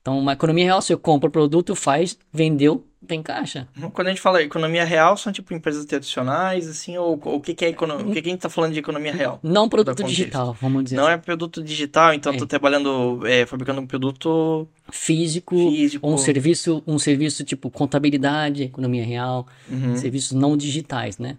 [0.00, 3.66] Então, uma economia real, você compra o produto, faz, vendeu, tem caixa.
[3.94, 7.64] Quando a gente fala economia real, são tipo empresas tradicionais, assim, ou o que, que
[7.64, 8.06] é economia?
[8.06, 9.40] O que, que a gente tá falando de economia real?
[9.42, 11.14] Não produto digital, vamos dizer Não assim.
[11.14, 12.36] é produto digital, então é.
[12.36, 16.06] tô trabalhando, é, fabricando um produto físico, físico.
[16.06, 19.96] um serviço, um serviço tipo contabilidade, economia real, uhum.
[19.96, 21.38] serviços não digitais, né?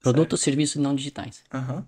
[0.00, 1.42] Produto ou serviços não digitais.
[1.52, 1.84] Uhum.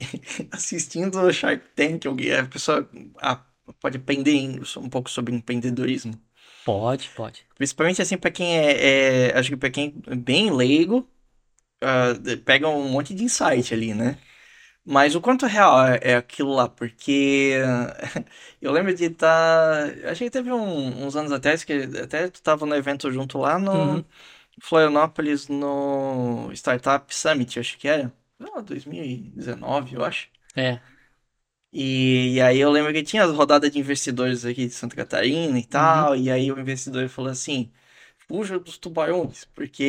[0.52, 2.88] Assistindo o Shark Tank, a pessoa
[3.20, 3.40] ah,
[3.80, 6.14] pode aprender um pouco sobre empreendedorismo.
[6.64, 7.46] Pode, pode.
[7.54, 11.08] Principalmente assim para quem é, é, acho que para quem é bem leigo,
[11.82, 14.18] uh, pega um monte de insight ali, né?
[14.84, 17.54] Mas o quanto real é, é aquilo lá, porque
[18.60, 22.42] eu lembro de estar, tá, acho que teve um, uns anos atrás que até tu
[22.42, 24.04] tava no evento junto lá no uhum.
[24.60, 28.12] Florianópolis no Startup Summit, acho que era,
[28.64, 30.28] 2019, eu acho.
[30.56, 30.80] É.
[31.72, 35.56] E, e, aí eu lembro que tinha as rodadas de investidores aqui de Santa Catarina
[35.58, 36.16] e tal, uhum.
[36.16, 37.70] e aí o investidor falou assim:
[38.26, 39.82] fuja dos tubarões, porque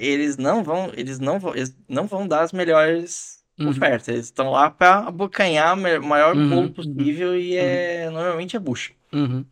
[0.00, 3.68] eles não vão, eles não vão, eles não vão dar as melhores uhum.
[3.68, 4.08] ofertas.
[4.08, 6.48] Eles estão lá para abocanhar o maior uhum.
[6.48, 6.72] bolo uhum.
[6.72, 8.14] possível e é uhum.
[8.14, 8.92] normalmente é bucha.
[9.12, 9.44] Uhum.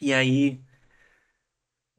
[0.00, 0.60] E aí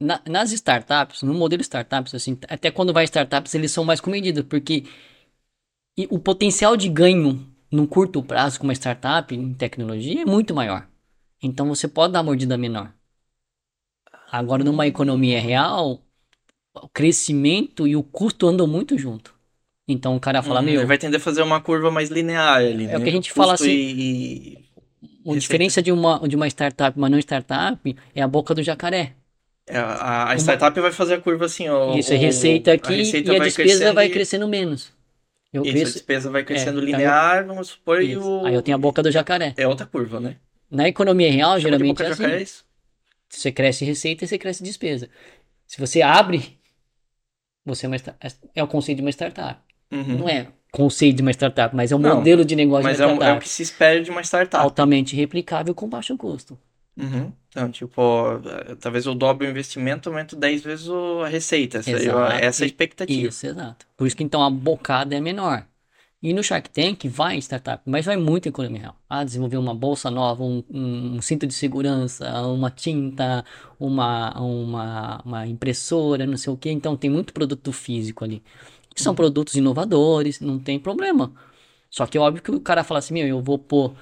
[0.00, 4.44] na, nas startups, no modelo startups, assim, até quando vai startups, eles são mais comedidos,
[4.44, 4.84] porque
[6.10, 10.86] o potencial de ganho num curto prazo com uma startup em tecnologia é muito maior.
[11.42, 12.92] Então você pode dar uma mordida menor.
[14.30, 16.00] Agora, numa economia real,
[16.74, 19.34] o crescimento e o custo andam muito junto.
[19.86, 20.74] Então o cara fala, hum, meu.
[20.74, 22.84] Ele vai tender a fazer uma curva mais linear ali.
[22.84, 22.96] É né?
[22.96, 23.70] o que a gente custo fala assim.
[23.70, 24.64] E...
[25.26, 29.14] A diferença de uma, de uma startup, uma não startup, é a boca do jacaré.
[29.66, 30.82] É, a, a, startup uma...
[30.82, 31.96] vai fazer a curva assim, ó.
[31.96, 34.92] Isso, é receita aqui receita e a despesa vai crescendo menos.
[35.54, 38.44] Eu Isso, a despesa vai crescendo é, linear, então vamos supor, e o...
[38.44, 39.54] Aí eu tenho a boca do jacaré.
[39.56, 40.36] É outra curva, né?
[40.68, 42.24] Na economia real, Chama geralmente é assim.
[42.24, 42.64] É isso?
[43.28, 45.08] Você cresce receita e você cresce despesa.
[45.64, 46.58] Se você abre,
[47.64, 47.96] você é, uma,
[48.52, 49.60] é o conceito de uma startup.
[49.92, 50.18] Uhum.
[50.18, 52.94] Não é conceito de uma startup, mas é o Não, modelo de negócio de uma
[52.94, 53.20] startup.
[53.20, 54.60] Mas é, o que se espera de uma startup.
[54.60, 56.58] Altamente replicável com baixo custo.
[56.96, 57.32] Uhum.
[57.48, 58.00] Então, tipo,
[58.80, 61.78] talvez eu dobre o investimento, aumento 10 vezes a receita.
[61.78, 63.28] Essa, essa é a expectativa.
[63.28, 63.86] Isso, exato.
[63.96, 65.66] Por isso que então a bocada é menor.
[66.24, 68.96] E no Shark Tank vai startup, mas vai muito economia real.
[69.06, 73.44] Ah, desenvolver uma bolsa nova, um, um, um, cinto de segurança, uma tinta,
[73.78, 76.70] uma, uma, uma impressora, não sei o que.
[76.70, 78.42] Então tem muito produto físico ali.
[78.96, 79.16] São uhum.
[79.16, 81.30] produtos inovadores, não tem problema.
[81.90, 83.94] Só que é óbvio que o cara fala assim, meu, eu vou pôr.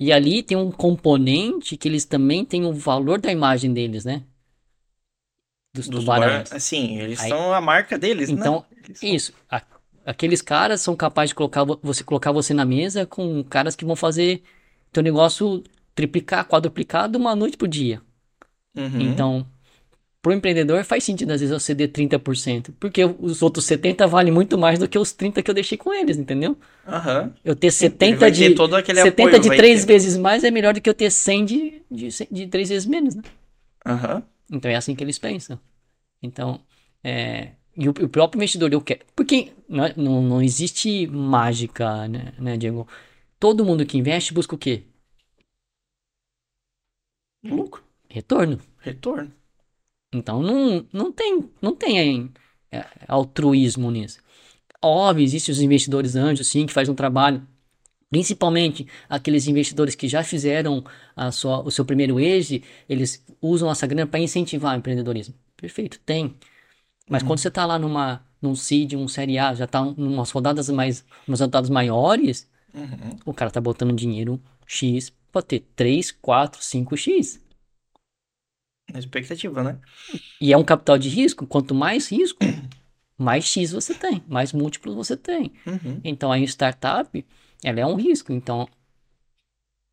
[0.00, 4.22] E ali tem um componente que eles também têm o valor da imagem deles, né?
[5.74, 6.48] Dos, dos tubarões.
[6.48, 6.58] Bar...
[6.58, 8.78] Sim, eles Aí, são a marca deles, então, né?
[8.80, 9.32] Então, isso.
[9.48, 9.62] A
[10.04, 13.94] aqueles caras são capazes de colocar você, colocar você na mesa com caras que vão
[13.94, 14.42] fazer
[14.92, 15.62] teu negócio
[15.94, 18.00] triplicar, quadruplicar de uma noite pro dia.
[18.76, 19.00] Uhum.
[19.00, 19.46] Então,
[20.22, 24.58] pro empreendedor faz sentido às vezes eu ceder 30%, porque os outros 70 valem muito
[24.58, 26.56] mais do que os 30 que eu deixei com eles, entendeu?
[26.86, 27.32] Uhum.
[27.44, 30.88] Eu ter 70 de todo 70 apoio, de 3 vezes mais é melhor do que
[30.88, 33.22] eu ter 100 de, de, de 3 vezes menos, né?
[33.86, 34.22] Uhum.
[34.52, 35.58] Então é assim que eles pensam.
[36.22, 36.60] Então,
[37.02, 39.00] é, e o, o próprio investidor, eu quero.
[39.16, 42.86] Porque não, é, não, não existe mágica, né, né, Diego?
[43.38, 44.82] Todo mundo que investe busca o quê?
[47.42, 47.82] Lucro.
[48.08, 48.60] Retorno.
[48.80, 49.32] Retorno.
[50.12, 52.30] Então não, não tem, não tem
[52.70, 54.18] é, altruísmo nisso.
[54.82, 57.46] Óbvio, existem os investidores anjos, sim, que fazem um trabalho.
[58.10, 63.86] Principalmente aqueles investidores que já fizeram a sua, o seu primeiro age, eles usam essa
[63.86, 65.34] grana para incentivar o empreendedorismo.
[65.56, 66.34] Perfeito, tem.
[67.08, 67.28] Mas uhum.
[67.28, 71.04] quando você está lá numa, num seed, um série A, já está umas rodadas mais,
[71.28, 73.16] umas rodadas maiores, uhum.
[73.26, 76.60] o cara tá botando dinheiro X para ter 3, 4,
[78.92, 78.98] 5X.
[78.98, 79.78] Expectativa, né?
[80.40, 81.46] E é um capital de risco.
[81.46, 82.38] Quanto mais risco,
[83.16, 85.52] mais X você tem, mais múltiplos você tem.
[85.66, 86.00] Uhum.
[86.04, 87.24] Então, a startup,
[87.62, 88.32] ela é um risco.
[88.32, 88.68] Então,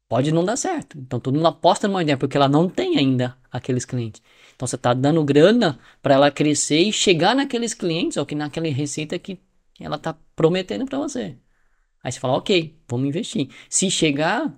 [0.08, 0.98] pode não dar certo.
[0.98, 4.22] Então, todo mundo aposta numa ideia, porque ela não tem ainda aqueles clientes.
[4.58, 8.68] Então você está dando grana para ela crescer e chegar naqueles clientes ou que naquela
[8.68, 9.40] receita que
[9.80, 11.38] ela está prometendo para você.
[12.04, 13.50] Aí você fala, ok, vamos investir.
[13.70, 14.52] Se chegar,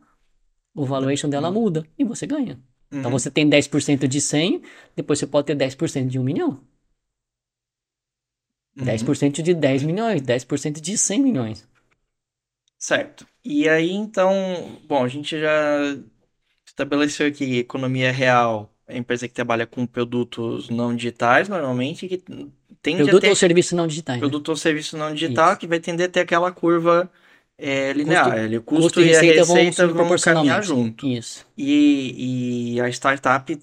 [0.73, 2.59] o valuation dela muda e você ganha.
[2.89, 2.99] Então, uhum.
[2.99, 4.61] Então você tem 10% de 100,
[4.95, 6.59] depois você pode ter 10% de 1 milhão.
[8.77, 8.85] Uhum.
[8.85, 11.67] 10% de 10 milhões, 10% de 100 milhões.
[12.77, 13.27] Certo.
[13.43, 14.33] E aí, então,
[14.87, 15.97] bom, a gente já
[16.65, 22.17] estabeleceu aqui economia real é empresa que trabalha com produtos não digitais, normalmente, que
[22.81, 23.29] tende produto a ter...
[23.29, 24.15] ou serviço não digital.
[24.15, 24.19] Né?
[24.19, 24.51] Produto né?
[24.51, 25.59] ou serviço não digital, Isso.
[25.59, 27.09] que vai tender a ter aquela curva
[27.59, 28.25] é, linear.
[28.25, 31.05] Custo, Ele, o custo, custo e, a receita vão, vão caminhar junto.
[31.05, 31.45] Isso.
[31.57, 33.59] E, e a startup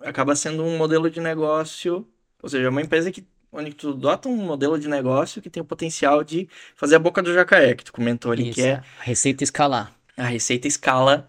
[0.00, 2.06] acaba sendo um modelo de negócio,
[2.42, 5.66] ou seja, uma empresa que onde tu adota um modelo de negócio que tem o
[5.66, 8.54] potencial de fazer a boca do jacaré, que tu comentou ali, Isso.
[8.54, 8.82] que é...
[8.98, 9.94] A receita escalar.
[10.16, 11.28] A receita escala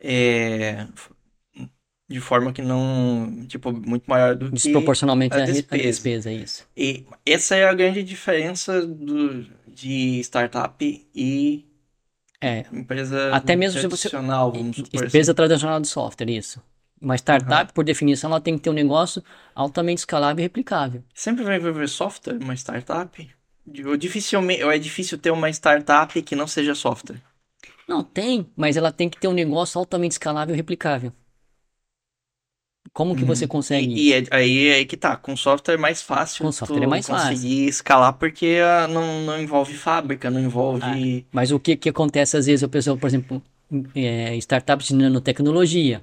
[0.00, 0.88] é,
[2.08, 5.82] de forma que não, tipo, muito maior do Desproporcionalmente que a despesa.
[5.82, 6.68] a despesa, é isso.
[6.76, 9.46] E essa é a grande diferença do,
[9.82, 11.66] de startup e
[12.40, 15.36] é, empresa até mesmo tradicional, se você, vamos supor Empresa assim.
[15.36, 16.62] tradicional de software, isso.
[17.00, 17.74] Uma startup, uhum.
[17.74, 19.22] por definição, ela tem que ter um negócio
[19.54, 21.02] altamente escalável e replicável.
[21.12, 23.28] Sempre vai envolver software, uma startup?
[23.98, 27.20] Dificilmente, ou é difícil ter uma startup que não seja software?
[27.88, 31.12] Não, tem, mas ela tem que ter um negócio altamente escalável e replicável.
[32.92, 33.48] Como que você uhum.
[33.48, 33.94] consegue?
[33.94, 36.44] E, e é, aí é aí que tá, com software é mais fácil.
[36.44, 37.68] Com software é mais conseguir fácil.
[37.68, 40.82] escalar porque uh, não, não envolve fábrica, não envolve.
[40.82, 43.42] Ah, mas o que, que acontece às vezes, a pessoa, por exemplo,
[43.94, 46.02] é, startups de nanotecnologia,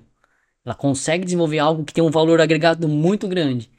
[0.65, 3.69] ela consegue desenvolver algo que tem um valor agregado muito grande.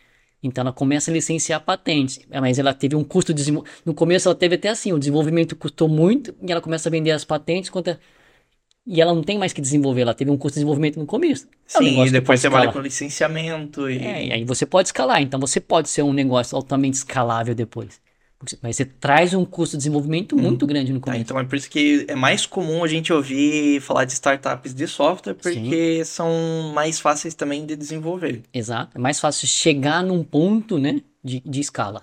[0.42, 3.50] Então ela começa a licenciar patentes, mas ela teve um custo de
[3.84, 7.10] no começo ela teve até assim, o desenvolvimento custou muito e ela começa a vender
[7.10, 7.98] as patentes quanto
[8.86, 11.46] e ela não tem mais que desenvolver, ela teve um custo de desenvolvimento no começo.
[11.74, 13.88] É Sim, um e depois você trabalha com licenciamento.
[13.88, 13.98] E...
[13.98, 18.00] É, e aí você pode escalar, então você pode ser um negócio altamente escalável depois.
[18.62, 20.40] Mas você traz um custo de desenvolvimento hum.
[20.40, 21.24] muito grande no tá, começo.
[21.24, 24.74] Tá, então é por isso que é mais comum a gente ouvir falar de startups
[24.74, 26.04] de software, porque Sim.
[26.04, 28.42] são mais fáceis também de desenvolver.
[28.52, 28.96] Exato.
[28.96, 32.02] É mais fácil chegar num ponto né, de, de escala.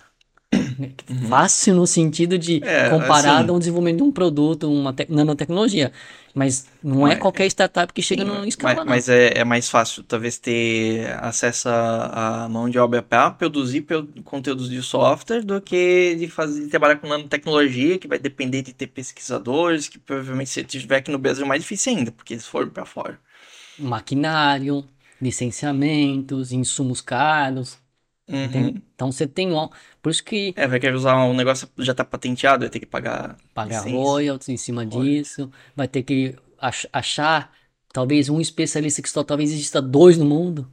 [0.79, 1.27] Uhum.
[1.27, 5.91] Fácil no sentido de é, comparado assim, ao desenvolvimento de um produto, uma nanotecnologia.
[6.35, 8.85] Mas não é é qualquer startup que chega sim, no escala.
[8.85, 13.85] Mas, mas é, é, mais fácil, talvez, ter acesso à mão de obra para produzir
[14.23, 18.71] conteúdos de software do que de fazer de trabalhar com nanotecnologia, que vai depender de
[18.71, 22.45] ter pesquisadores, que provavelmente se tiver aqui no Brasil é mais difícil ainda, porque eles
[22.45, 23.19] foram para fora.
[23.79, 24.85] Maquinário,
[25.19, 27.79] licenciamentos, insumos caros.
[28.27, 28.81] Uhum.
[28.93, 29.69] Então você tem um.
[30.01, 30.53] Por isso que.
[30.55, 33.37] É, vai querer usar um negócio já tá patenteado, vai ter que pagar.
[33.53, 33.95] Pagar licença.
[33.95, 35.49] royalties em cima disso.
[35.75, 37.51] Vai ter que ach achar
[37.93, 40.69] talvez um especialista que só talvez exista dois no mundo.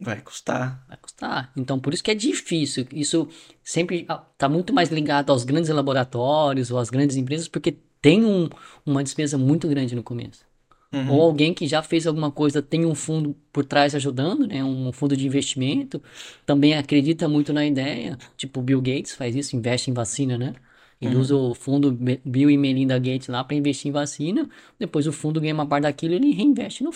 [0.00, 0.82] Vai custar.
[0.88, 1.52] Vai custar.
[1.54, 2.86] Então, por isso que é difícil.
[2.90, 3.28] Isso
[3.62, 8.48] sempre está muito mais ligado aos grandes laboratórios ou às grandes empresas, porque tem um,
[8.86, 10.49] uma despesa muito grande no começo.
[10.92, 11.12] Uhum.
[11.12, 14.62] Ou alguém que já fez alguma coisa tem um fundo por trás ajudando, né?
[14.64, 16.02] Um fundo de investimento,
[16.44, 18.18] também acredita muito na ideia.
[18.36, 20.54] Tipo, Bill Gates faz isso, investe em vacina, né?
[21.00, 21.20] Ele uhum.
[21.20, 24.48] usa o fundo Bill e Melinda Gates lá para investir em vacina.
[24.78, 26.90] Depois o fundo ganha uma parte daquilo e ele reinveste no,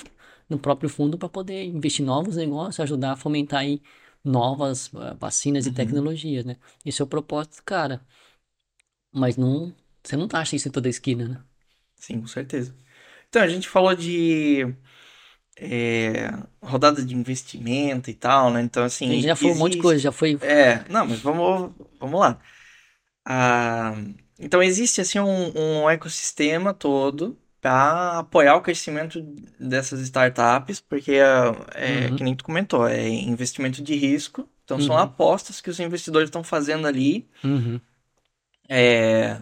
[0.49, 3.81] no próprio fundo para poder investir em novos negócios, ajudar a fomentar aí
[4.23, 5.73] novas uh, vacinas uhum.
[5.73, 6.57] e tecnologias, né?
[6.85, 8.05] Esse é o propósito, cara.
[9.13, 11.45] Mas não, você não acha isso em toda a esquina, né?
[11.97, 12.75] Sim, com certeza.
[13.35, 14.73] Então, a gente falou de
[15.59, 18.63] é, rodada de investimento e tal, né?
[18.63, 19.09] Então, assim.
[19.11, 19.61] A gente já foi existe...
[19.61, 20.39] um monte de coisa, já foi.
[20.41, 22.39] É, não, mas vamos, vamos lá.
[23.27, 23.93] Ah,
[24.39, 29.21] então, existe, assim, um, um ecossistema todo para apoiar o crescimento
[29.59, 31.25] dessas startups, porque é,
[31.75, 32.17] é uhum.
[32.17, 34.49] que nem tu comentou, é investimento de risco.
[34.63, 34.87] Então, uhum.
[34.87, 37.29] são apostas que os investidores estão fazendo ali.
[37.43, 37.81] Uhum.
[38.69, 39.41] É,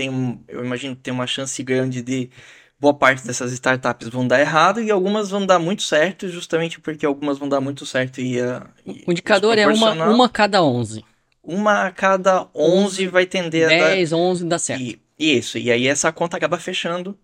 [0.00, 2.30] tem, eu imagino que tem uma chance grande de
[2.78, 7.04] boa parte dessas startups vão dar errado e algumas vão dar muito certo, justamente porque
[7.04, 11.04] algumas vão dar muito certo e, e o indicador é uma, uma a cada 11.
[11.42, 14.82] Uma a cada 11 vai tender 10, a 10, 11 dá certo.
[14.82, 17.18] E, isso, e aí essa conta acaba fechando.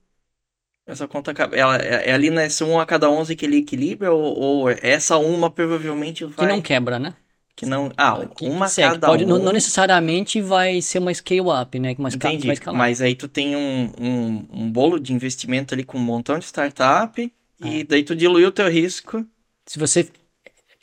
[0.86, 4.12] Essa conta acaba, ela, é, é ali nessa 1 a cada 11 que ele equilibra
[4.12, 6.46] ou, ou essa uma provavelmente vai...
[6.46, 7.14] Que não quebra, né?
[7.56, 7.90] Que não.
[7.96, 8.94] Ah, uma segue.
[8.94, 9.38] cada Pode, um.
[9.38, 11.96] Não, necessariamente vai ser uma scale up, né?
[11.98, 12.46] Uma Entendi.
[12.46, 16.38] Vai Mas aí tu tem um, um, um, bolo de investimento ali com um montão
[16.38, 17.66] de startup ah.
[17.66, 19.24] e daí tu dilui o teu risco.
[19.64, 20.06] Se você.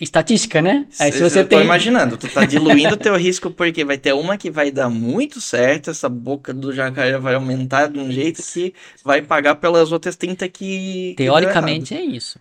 [0.01, 0.87] Estatística, né?
[0.99, 1.59] Aí se você eu tem.
[1.59, 4.89] Tô imaginando, tu tá diluindo o teu risco porque vai ter uma que vai dar
[4.89, 8.73] muito certo, essa boca do jacaré vai aumentar de um jeito que
[9.05, 11.13] vai pagar pelas outras 30 que.
[11.15, 12.39] Teoricamente que é isso.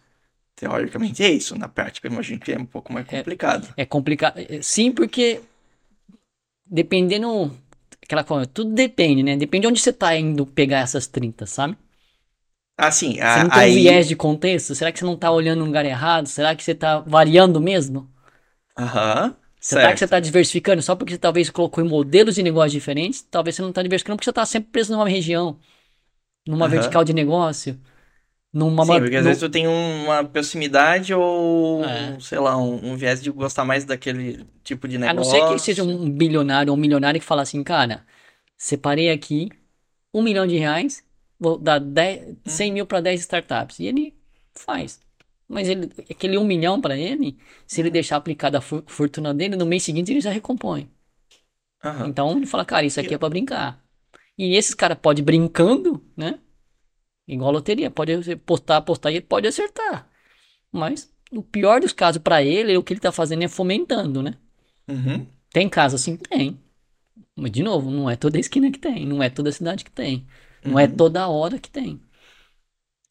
[0.63, 3.75] Teoricamente é isso, na prática eu imagino que é um pouco mais complicado.
[3.77, 4.37] É, é complicado.
[4.63, 5.41] Sim, porque
[6.65, 7.51] dependendo.
[8.01, 9.37] Aquela coisa, tudo depende, né?
[9.37, 11.77] Depende de onde você tá indo pegar essas 30, sabe?
[12.79, 13.73] Assim, a, você não tem aí...
[13.73, 14.73] um viés de contexto?
[14.77, 16.27] Será que você não tá olhando no lugar errado?
[16.27, 18.09] Será que você tá variando mesmo?
[18.79, 19.27] Aham.
[19.27, 22.71] Uhum, Será que você tá diversificando só porque você talvez colocou em modelos de negócio
[22.71, 23.23] diferentes?
[23.23, 25.59] Talvez você não tá diversificando porque você tá sempre preso numa região,
[26.47, 26.71] numa uhum.
[26.71, 27.81] vertical de negócio.
[28.53, 29.29] Numa Sim, porque às no...
[29.29, 32.19] vezes tu tem uma proximidade ou, é.
[32.21, 35.35] sei lá, um, um, viés de gostar mais daquele tipo de negócio.
[35.35, 38.05] A não ser que seja um bilionário ou um milionário que fala assim, cara,
[38.59, 39.49] separei aqui
[40.13, 41.03] um milhão de reais,
[41.41, 42.75] vou dar 10, 100 hum.
[42.75, 43.79] mil para 10 startups.
[43.79, 44.15] E ele
[44.55, 45.01] faz.
[45.49, 49.67] Mas ele, aquele um milhão para ele, se ele deixar aplicada a fortuna dele, no
[49.67, 50.91] mês seguinte ele já recompõe.
[51.83, 52.07] Uhum.
[52.07, 53.83] Então ele fala, cara, isso aqui é para brincar.
[54.37, 56.39] E esses caras podem brincando, né?
[57.27, 60.09] Igual a loteria, pode apostar, apostar e ele pode acertar.
[60.71, 64.35] Mas o pior dos casos para ele, o que ele tá fazendo é fomentando, né?
[64.89, 65.27] Uhum.
[65.51, 66.17] Tem caso assim?
[66.17, 66.59] Tem.
[67.37, 70.27] Mas, de novo, não é toda esquina que tem, não é toda cidade que tem,
[70.65, 70.93] não é uhum.
[70.93, 72.01] é toda hora que tem.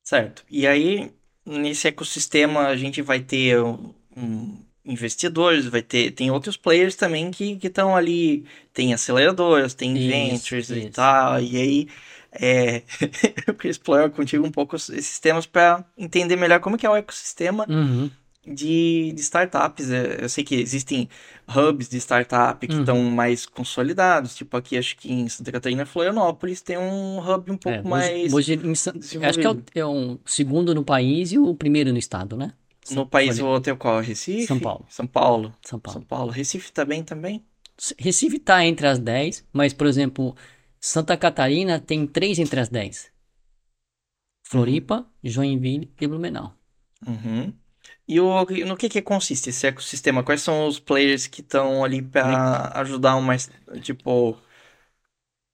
[0.04, 0.44] Certo.
[0.50, 1.12] E aí,
[1.46, 7.58] nesse ecossistema, a gente vai ter um, investidores, vai ter tem outros players também que
[7.62, 10.80] estão ali, tem aceleradoras, tem isso, ventures isso.
[10.80, 11.88] e tal, e aí
[12.32, 12.84] é,
[13.48, 16.96] eu queria explorar contigo um pouco esses temas para entender melhor como que é o
[16.96, 18.10] ecossistema uhum.
[18.46, 19.92] de, de startups.
[19.92, 21.10] É, eu sei que existem
[21.48, 23.12] hubs de startup que estão uhum.
[23.12, 27.80] mais consolidados, tipo aqui acho que em Santa Catarina, Florianópolis, tem um hub um pouco
[27.80, 28.34] é, mais.
[28.34, 32.00] Hoje, hoje acho que é o, é o segundo no país e o primeiro no
[32.00, 32.54] estado, né?
[32.90, 34.02] No país o é qual?
[34.02, 34.48] Recife?
[34.48, 34.86] São Paulo.
[34.90, 35.54] São Paulo.
[35.62, 36.00] São Paulo.
[36.00, 36.32] São Paulo.
[36.32, 37.44] Recife bem também?
[37.98, 40.36] Recife tá entre as 10, mas, por exemplo,
[40.84, 43.12] Santa Catarina tem três entre as dez.
[44.44, 45.06] Floripa, uhum.
[45.24, 46.56] Joinville e Blumenau.
[47.06, 47.54] Uhum.
[48.08, 50.24] E o, no que, que consiste esse ecossistema?
[50.24, 53.38] Quais são os players que estão ali para ajudar uma
[53.82, 54.38] tipo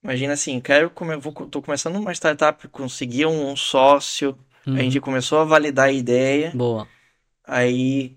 [0.04, 4.76] imagina assim, quero come, vou, tô começando uma startup, consegui um, sócio, uhum.
[4.76, 6.52] a gente começou a validar a ideia.
[6.56, 6.88] Boa.
[7.44, 8.17] Aí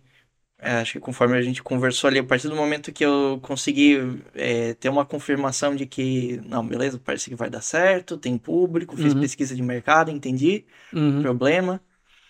[0.63, 4.75] acho que conforme a gente conversou ali, a partir do momento que eu consegui é,
[4.75, 9.15] ter uma confirmação de que, não, beleza, parece que vai dar certo, tem público, fiz
[9.15, 9.21] uhum.
[9.21, 11.23] pesquisa de mercado, entendi uhum.
[11.23, 11.81] problema.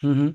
[0.03, 0.35] Uhum.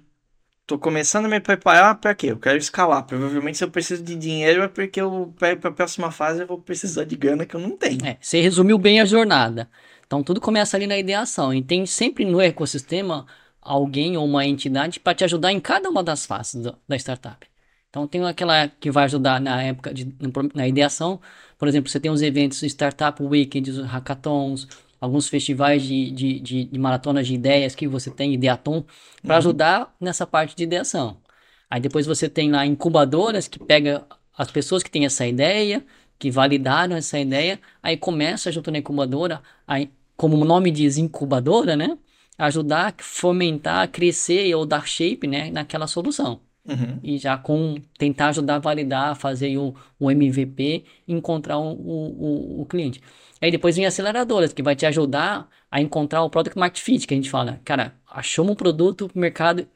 [0.68, 2.32] Tô começando a me preparar para quê?
[2.32, 3.04] Eu quero escalar.
[3.06, 6.60] Provavelmente se eu preciso de dinheiro é porque eu para a próxima fase eu vou
[6.60, 8.04] precisar de grana que eu não tenho.
[8.04, 9.70] É, você resumiu bem a jornada.
[10.08, 11.54] Então tudo começa ali na ideação.
[11.54, 13.28] E tem sempre no ecossistema
[13.62, 17.48] alguém ou uma entidade para te ajudar em cada uma das fases da startup.
[17.96, 20.14] Então tem aquela que vai ajudar na época de,
[20.54, 21.22] na ideação,
[21.58, 24.68] por exemplo, você tem os eventos Startup Weekends, hackathons,
[25.00, 28.84] alguns festivais de, de, de, de maratonas de ideias que você tem, Ideaton,
[29.24, 29.38] para uhum.
[29.38, 31.22] ajudar nessa parte de ideação.
[31.70, 34.06] Aí depois você tem lá incubadoras que pega
[34.38, 35.82] as pessoas que têm essa ideia,
[36.20, 41.78] que validaram essa ideia, aí começa junto na incubadora, aí, como o nome diz, incubadora,
[41.78, 41.98] né?
[42.38, 46.42] Ajudar a fomentar, crescer ou dar shape né, naquela solução.
[46.68, 47.00] Uhum.
[47.04, 52.66] E já com tentar ajudar a validar, fazer o, o MVP, encontrar o, o, o,
[52.66, 53.02] cliente.
[53.42, 57.14] Aí depois vem aceleradoras, que vai te ajudar a encontrar o product market fit, que
[57.14, 57.60] a gente fala.
[57.64, 59.68] Cara, achamos um produto, mercado,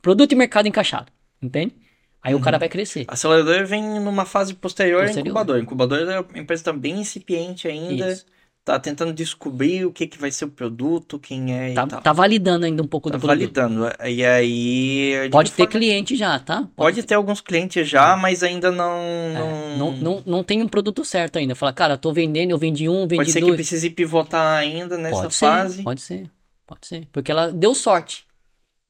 [0.00, 1.74] produto e mercado encaixado, entende?
[2.22, 2.40] Aí uhum.
[2.40, 3.04] o cara vai crescer.
[3.08, 5.26] Acelerador vem numa fase posterior, posterior.
[5.26, 5.58] incubador.
[5.58, 8.10] Incubador é uma empresa tá bem incipiente ainda.
[8.10, 8.24] Isso
[8.72, 12.66] tá tentando descobrir o que, que vai ser o produto, quem é tá, tá validando
[12.66, 13.54] ainda um pouco tá do produto.
[13.54, 13.90] validando.
[14.06, 15.30] E aí...
[15.30, 16.56] Pode ter cliente já, tá?
[16.56, 17.08] Pode, Pode ter.
[17.08, 17.14] ter.
[17.14, 19.34] alguns clientes já, mas ainda não é,
[19.78, 19.92] não...
[19.92, 19.96] não...
[19.96, 20.22] não...
[20.26, 20.44] não...
[20.44, 21.54] tem um produto certo ainda.
[21.54, 23.52] Fala, cara, tô vendendo, eu vendi um, vendi Pode ser dois.
[23.52, 25.76] que precise pivotar ainda nessa pode fase.
[25.76, 26.30] Ser, pode ser,
[26.66, 27.08] pode ser.
[27.10, 28.26] Porque ela deu sorte.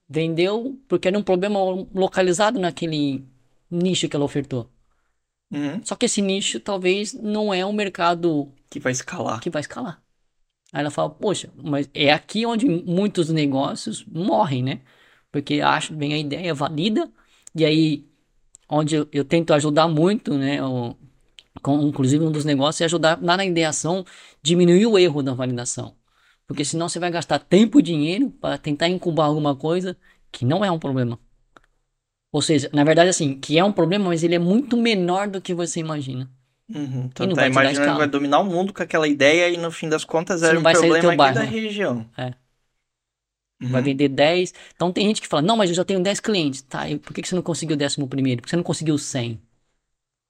[0.08, 1.60] Vendeu porque era um problema
[1.94, 3.24] localizado naquele
[3.70, 4.68] nicho que ela ofertou.
[5.50, 5.80] Uhum.
[5.84, 9.40] Só que esse nicho talvez não é um mercado que vai escalar.
[9.40, 10.02] Que vai escalar.
[10.72, 14.80] Aí ela fala, poxa, mas é aqui onde muitos negócios morrem, né?
[15.32, 17.10] Porque acho bem a ideia, valida,
[17.54, 18.06] e aí
[18.68, 20.62] onde eu, eu tento ajudar muito, né?
[20.62, 20.94] O,
[21.62, 24.04] com, inclusive um dos negócios é ajudar na ideação,
[24.42, 25.96] diminuir o erro da validação.
[26.46, 29.96] Porque senão você vai gastar tempo e dinheiro para tentar incubar alguma coisa
[30.30, 31.18] que não é um problema.
[32.30, 35.40] Ou seja, na verdade, assim, que é um problema, mas ele é muito menor do
[35.40, 36.30] que você imagina.
[36.68, 37.06] Uhum.
[37.06, 40.04] Então tá imaginando que vai dominar o mundo com aquela ideia e no fim das
[40.04, 41.34] contas era um problema aqui bairro.
[41.34, 42.06] da região.
[42.16, 42.34] É.
[43.62, 43.70] Uhum.
[43.70, 44.52] Vai vender 10.
[44.74, 46.62] Então tem gente que fala, não, mas eu já tenho 10 clientes.
[46.62, 48.42] Tá, e por que, que você não conseguiu o décimo primeiro?
[48.42, 49.40] Por que você não conseguiu 100?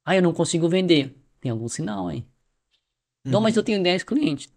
[0.05, 1.15] Ah, eu não consigo vender.
[1.41, 2.19] Tem algum sinal aí.
[2.19, 3.33] Uhum.
[3.33, 4.49] Não, mas eu tenho 10 clientes.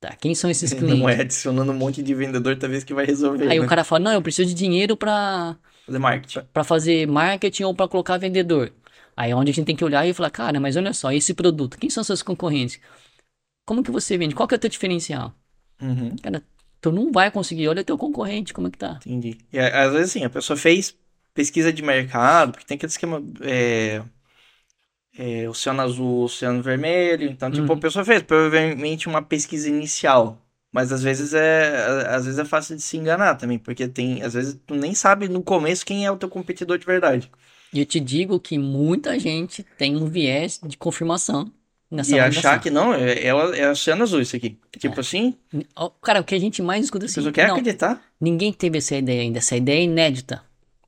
[0.00, 0.96] Tá, quem são esses clientes?
[0.98, 3.46] Não é adicionando um monte de vendedor, talvez que vai resolver.
[3.48, 3.64] Aí né?
[3.66, 5.58] o cara fala, não, eu preciso de dinheiro pra...
[5.90, 6.40] Fazer marketing.
[6.52, 8.72] Pra fazer marketing ou pra colocar vendedor.
[9.16, 11.34] Aí é onde a gente tem que olhar e falar, cara, mas olha só, esse
[11.34, 12.80] produto, quem são seus concorrentes?
[13.66, 14.34] Como que você vende?
[14.34, 15.34] Qual que é o teu diferencial?
[15.82, 16.16] Uhum.
[16.22, 16.42] Cara,
[16.80, 19.00] tu não vai conseguir, olha o teu concorrente, como é que tá?
[19.04, 19.36] Entendi.
[19.52, 20.96] E às vezes assim, a pessoa fez
[21.34, 24.02] pesquisa de mercado, porque tem aquele esquema é,
[25.18, 27.78] é, oceano azul, oceano vermelho, então tipo, uhum.
[27.78, 30.40] a pessoa fez provavelmente uma pesquisa inicial.
[30.72, 34.34] Mas às vezes é às vezes é fácil de se enganar também, porque tem às
[34.34, 37.30] vezes tu nem sabe no começo quem é o teu competidor de verdade.
[37.72, 41.52] E eu te digo que muita gente tem um viés de confirmação
[41.90, 44.58] nessa E achar que não, é, ela é oceano azul isso aqui.
[44.78, 45.00] Tipo é.
[45.00, 45.34] assim.
[46.02, 47.20] Cara, o que a gente mais escuta assim.
[47.20, 48.02] Você quer não, acreditar?
[48.20, 49.38] Ninguém teve essa ideia ainda.
[49.38, 50.42] Essa ideia é inédita.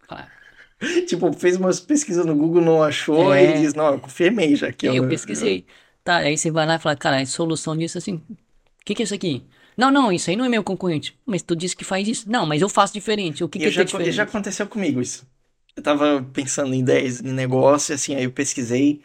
[0.07, 0.27] Claro.
[1.07, 3.57] tipo, fez umas pesquisas no Google, não achou é...
[3.57, 4.95] e diz, não, eu confirmei já que eu.
[4.95, 5.67] Eu pesquisei.
[6.05, 8.15] Tá, aí você vai lá e fala, cara, a solução disso assim.
[8.29, 8.37] O
[8.85, 9.45] que, que é isso aqui?
[9.77, 11.17] Não, não, isso aí não é meu concorrente.
[11.25, 12.31] Mas tu disse que faz isso.
[12.31, 13.43] Não, mas eu faço diferente.
[13.43, 14.13] O que, que é já, diferente?
[14.13, 15.27] Já aconteceu comigo isso
[15.77, 19.01] eu tava pensando em ideias em negócio, assim, aí eu pesquisei.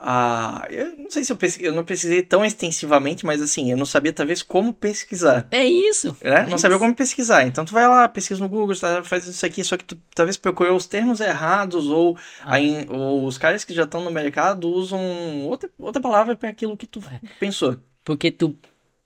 [0.00, 3.76] Ah, eu não sei se eu pesquisei, eu não pesquisei tão extensivamente, mas assim, eu
[3.76, 5.48] não sabia talvez como pesquisar.
[5.50, 6.16] É isso.
[6.22, 6.34] Né?
[6.34, 6.58] É não isso.
[6.58, 7.44] sabia como pesquisar.
[7.44, 10.36] Então tu vai lá, pesquisa no Google, tá, faz isso aqui, só que tu talvez
[10.36, 12.54] procurou os termos errados, ou, ah.
[12.54, 15.00] aí, ou os caras que já estão no mercado usam
[15.48, 17.20] outra, outra palavra para aquilo que tu é.
[17.40, 17.76] pensou.
[18.04, 18.56] Porque tu,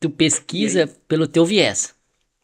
[0.02, 1.94] tu pesquisa pelo teu viés.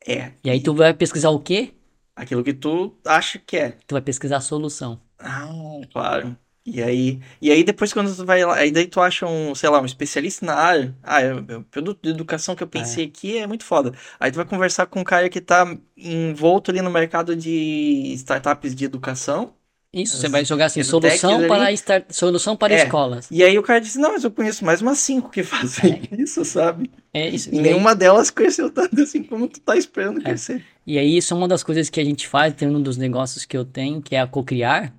[0.07, 0.33] É.
[0.43, 1.75] E aí tu vai pesquisar o quê?
[2.19, 3.71] aquilo que tu acha que é.
[3.87, 5.01] Tu vai pesquisar a solução.
[5.19, 5.49] Ah,
[5.93, 6.37] claro.
[6.67, 9.71] E aí, e aí depois quando tu vai lá, aí daí tu acha um, sei
[9.71, 10.95] lá, um especialista na área.
[11.03, 13.09] Ah, é, é, o produto de educação que eu pensei é.
[13.09, 13.95] aqui é muito foda.
[14.21, 15.65] Aí tu vai conversar com um cara que tá
[15.97, 19.55] envolto ali no mercado de startups de educação.
[19.93, 22.85] Isso, você vai jogar assim, solução para, estar, solução para é.
[22.85, 23.27] escolas.
[23.31, 26.23] E aí o cara disse, não, mas eu conheço mais umas cinco que fazem é.
[26.23, 26.91] isso, sabe?
[27.13, 27.49] É isso.
[27.55, 27.97] E nenhuma aí...
[27.97, 30.25] delas conheceu tanto assim como tu tá esperando é.
[30.25, 30.63] crescer.
[30.87, 33.47] E aí isso é uma das coisas que a gente faz, tem um dos negócios
[33.47, 34.93] que eu tenho, que é a cocriar,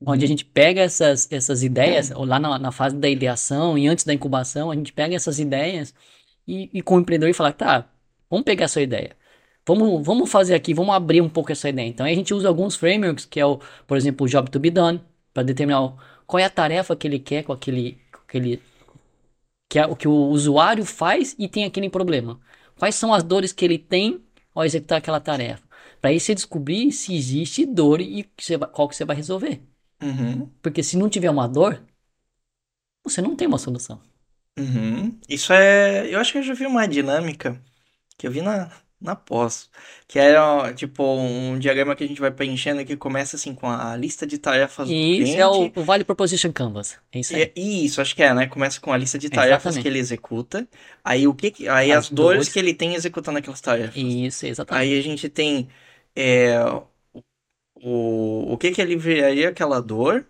[0.00, 0.12] uhum.
[0.14, 2.20] onde a gente pega essas, essas ideias, uhum.
[2.20, 5.38] ou lá na, na, fase da ideação e antes da incubação, a gente pega essas
[5.38, 5.92] ideias
[6.48, 7.86] e, e com o empreendedor e fala, tá,
[8.30, 9.19] vamos pegar essa ideia.
[9.70, 11.86] Vamos, vamos fazer aqui, vamos abrir um pouco essa ideia.
[11.86, 14.68] Então a gente usa alguns frameworks, que é o, por exemplo, o job to be
[14.68, 15.00] done,
[15.32, 15.94] para determinar
[16.26, 18.60] qual é a tarefa que ele quer com aquele, com aquele
[19.68, 22.40] que é o que o usuário faz e tem aquele problema.
[22.76, 24.20] Quais são as dores que ele tem
[24.52, 25.62] ao executar aquela tarefa?
[26.00, 28.28] Para aí você descobrir se existe dor e
[28.72, 29.62] qual que você vai resolver.
[30.02, 30.50] Uhum.
[30.60, 31.80] Porque se não tiver uma dor,
[33.04, 34.00] você não tem uma solução.
[34.58, 35.16] Uhum.
[35.28, 36.12] Isso é.
[36.12, 37.62] Eu acho que eu já vi uma dinâmica
[38.18, 39.70] que eu vi na, na pós.
[40.06, 43.96] Que era, tipo, um diagrama que a gente vai preenchendo que começa, assim, com a
[43.96, 45.22] lista de tarefas do cliente.
[45.30, 46.98] Isso é o, o Vale Proposition Canvas.
[47.12, 47.52] É isso aí.
[47.56, 48.46] E, isso, acho que é, né?
[48.46, 49.82] Começa com a lista de tarefas exatamente.
[49.82, 50.68] que ele executa.
[51.04, 53.96] Aí, o que, aí as, as dores, dores que ele tem executando aquelas tarefas.
[53.96, 54.92] Isso, exatamente.
[54.92, 55.68] Aí a gente tem
[56.14, 56.58] é,
[57.74, 60.26] o, o que que aliviaria aquela dor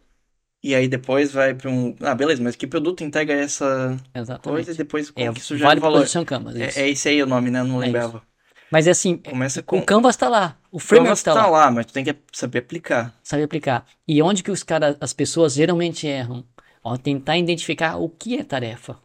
[0.62, 1.96] e aí depois vai para um.
[2.00, 4.66] Ah, beleza, mas que produto integra essa Exatamente.
[4.66, 6.06] coisa e depois como É, que isso já vale valor?
[6.26, 6.56] Canvas.
[6.56, 7.62] É, é esse aí o nome, né?
[7.62, 8.22] Não É lembrava.
[8.70, 9.82] Mas é assim, Começa o com.
[9.82, 12.16] Canvas tá lá, o O framework Canvas tá tá lá, lá, mas tu tem que
[12.32, 13.14] saber aplicar.
[13.22, 13.86] sabe aplicar.
[14.06, 16.44] E onde que os caras, as pessoas geralmente erram?
[16.82, 18.98] Ó, tentar identificar o que é tarefa.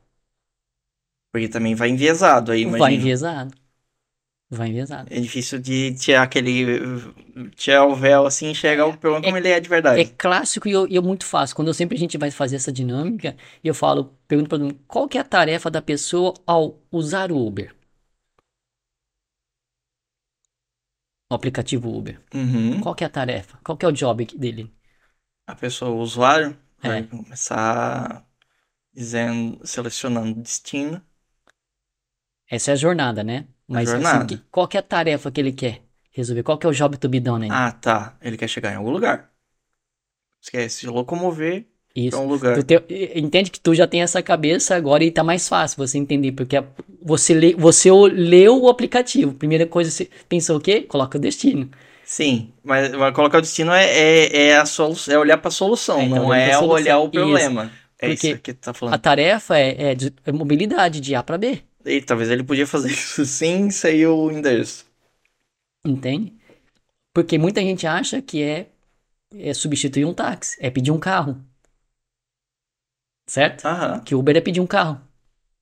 [1.32, 3.02] Porque também vai enviesado aí, Vai imagina.
[3.02, 3.54] enviesado.
[4.50, 5.10] Vai enviesado.
[5.12, 6.80] É difícil de tirar aquele.
[7.56, 10.02] tirar o véu assim e enxergar o problema como ele é de verdade.
[10.02, 11.56] É clássico e eu, eu muito fácil.
[11.56, 15.18] Quando eu sempre a gente vai fazer essa dinâmica, eu falo, pergunto para qual que
[15.18, 17.75] é a tarefa da pessoa ao usar o Uber?
[21.30, 22.22] O aplicativo Uber.
[22.34, 22.80] Uhum.
[22.82, 23.58] Qual que é a tarefa?
[23.64, 24.72] Qual que é o job dele?
[25.48, 26.88] A pessoa, o usuário, É.
[26.88, 28.26] vai começar
[28.94, 31.02] dizendo, selecionando destino.
[32.50, 33.48] Essa é a jornada, né?
[33.68, 34.26] Mas assim, jornada.
[34.38, 36.44] que- qual que é a tarefa que ele quer resolver?
[36.44, 37.52] Qual que é o job to be done aí?
[37.52, 38.18] Ah, tá.
[38.22, 39.32] Ele quer chegar em algum lugar.
[40.52, 42.18] Quer se locomover Isso.
[42.18, 42.58] pra um lugar.
[43.16, 46.58] Entende que tu já tem essa cabeça agora e tá mais fácil você entender, porque
[46.58, 46.66] a-
[47.02, 49.34] você, lê, você leu o aplicativo.
[49.34, 50.82] Primeira coisa, você pensou o quê?
[50.82, 51.70] Coloca o destino.
[52.04, 56.00] Sim, mas vai colocar o destino é, é, é, a solução, é olhar pra solução,
[56.00, 56.70] É, então, não é solução.
[56.70, 57.12] olhar o Isso.
[57.14, 57.72] problema.
[57.98, 59.00] É Porque isso que tu tá A falando.
[59.00, 62.90] tarefa é, é de é mobilidade de A para B, E talvez ele podia fazer
[62.92, 64.86] isso sem sair o endereço.
[65.86, 66.34] entende?
[67.14, 68.68] Porque muita gente acha que é,
[69.36, 71.42] é substituir um táxi, é pedir um carro.
[73.28, 73.66] Certo?
[73.66, 74.00] Aham.
[74.02, 75.02] Que Uber é pedir um carro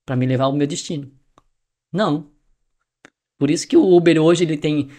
[0.04, 1.10] para me levar ao meu destino.
[1.92, 2.30] Não.
[3.38, 4.90] Por isso que o Uber hoje ele tem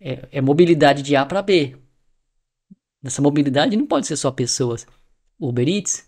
[0.00, 1.76] é, é mobilidade de A para B.
[3.04, 4.86] Essa mobilidade não pode ser só pessoas.
[5.38, 6.06] Uber Eats,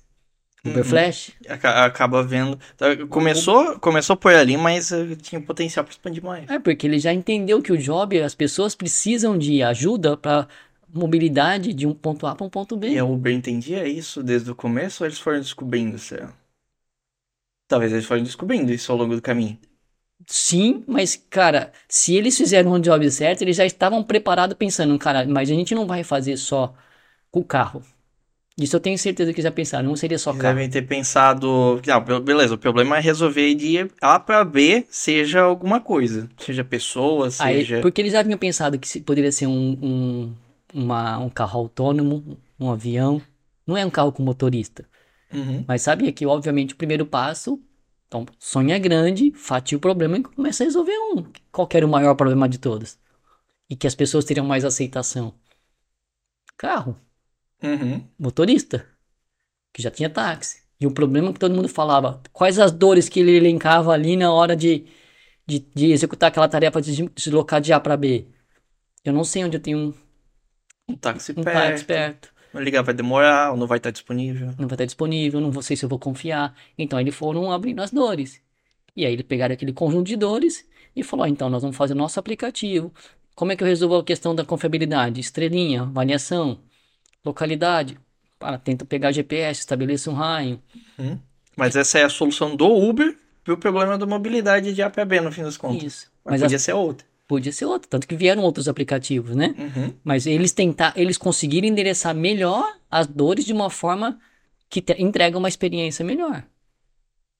[0.64, 0.84] Uber Uhum.
[0.84, 2.58] Flash, Aca- Acaba vendo.
[2.76, 6.48] tá, Começou, começou por ali, mas eh, tinha potencial pra expandir mais.
[6.50, 10.48] É, porque ele já entendeu que o job, as pessoas precisam de ajuda para
[10.92, 12.90] mobilidade de um ponto A para um ponto B.
[12.90, 16.14] E a Uber entendia isso desde o começo ou eles foram descobrindo isso?
[17.66, 19.58] Talvez eles foram descobrindo isso ao longo do caminho.
[20.26, 25.26] Sim, mas, cara, se eles fizeram um job certo, eles já estavam preparados pensando, cara,
[25.26, 26.74] mas a gente não vai fazer só
[27.30, 27.82] com o carro.
[28.58, 30.54] Isso eu tenho certeza que já pensaram, não seria só Eles carro.
[30.54, 31.80] devem ter pensado.
[32.06, 36.28] Be- beleza, o problema é resolver de A pra B, seja alguma coisa.
[36.38, 37.80] Seja pessoa, Aí, seja.
[37.80, 40.34] porque eles já haviam pensado que poderia ser um, um,
[40.72, 43.20] uma- um carro autônomo, um avião.
[43.66, 44.88] Não é um carro com motorista.
[45.32, 45.64] Uhum.
[45.66, 47.60] Mas sabia que, obviamente, o primeiro passo,
[48.06, 51.24] então, sonha grande, fatia o problema e começa a resolver um.
[51.52, 52.98] Qual era o maior problema de todos?
[53.68, 55.34] E que as pessoas teriam mais aceitação?
[56.56, 56.96] Carro,
[57.62, 58.06] Uhum.
[58.18, 58.86] motorista,
[59.72, 60.62] que já tinha táxi.
[60.80, 64.32] E o problema que todo mundo falava, quais as dores que ele elencava ali na
[64.32, 64.86] hora de,
[65.46, 68.28] de, de executar aquela tarefa de deslocar de A para B?
[69.04, 69.94] Eu não sei onde eu tenho
[70.88, 71.68] um, táxi um perto.
[71.70, 72.32] táxi perto.
[72.52, 74.48] Vai ligar, vai demorar, ou não vai estar disponível.
[74.58, 76.54] não vai estar disponível, não sei se eu vou confiar.
[76.78, 78.40] Então eles foram abrindo as dores.
[78.96, 80.66] E aí eles pegaram aquele conjunto de dores
[80.96, 82.92] e falou: "Ah, então nós vamos fazer o nosso aplicativo.
[83.34, 85.20] Como é que eu resolvo a questão da confiabilidade?
[85.20, 86.58] Estrelinha, avaliação,
[87.24, 87.96] localidade.
[88.38, 90.60] Para, tenta pegar GPS, estabeleça um raio.
[91.56, 95.20] Mas essa é a solução do Uber pro problema da mobilidade de A pra B,
[95.20, 95.82] no fim das contas.
[95.82, 96.10] Isso.
[96.24, 97.06] Mas, Mas podia ser outra.
[97.28, 99.54] Podia ser outro, tanto que vieram outros aplicativos, né?
[99.58, 99.94] Uhum.
[100.04, 104.18] Mas eles tentar, eles conseguiram endereçar melhor as dores de uma forma
[104.70, 106.44] que te- entrega uma experiência melhor.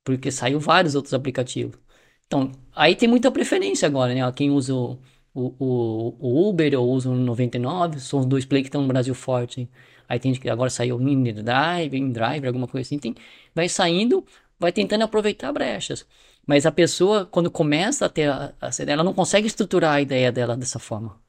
[0.05, 1.79] Porque saiu vários outros aplicativos.
[2.27, 4.21] Então, aí tem muita preferência agora, né?
[4.33, 4.99] Quem usa o,
[5.35, 8.89] o, o- o Uber ou usa o 99, são os dois play que estão no
[8.89, 9.63] Brasil forte.
[9.63, 9.69] hein?
[10.09, 12.99] Aí tem que agora saiu o InDrive, InDrive, alguma coisa assim.
[12.99, 13.15] Tem,
[13.55, 14.25] vai saindo,
[14.59, 16.07] vai tentando aproveitar brechas.
[16.49, 20.33] Mas a pessoa, quando começa a ter a, a ela não consegue estruturar a ideia
[20.33, 21.21] dela dessa forma.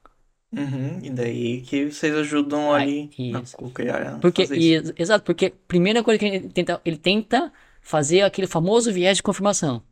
[0.54, 0.98] Uhum.
[1.04, 4.16] E daí que vocês ajudam ali a co-criar.
[4.16, 7.52] a Porque, e- exato, porque a primeira coisa que ele tenta, ele tenta
[7.82, 9.84] fazer aquele famoso viés de confirmação.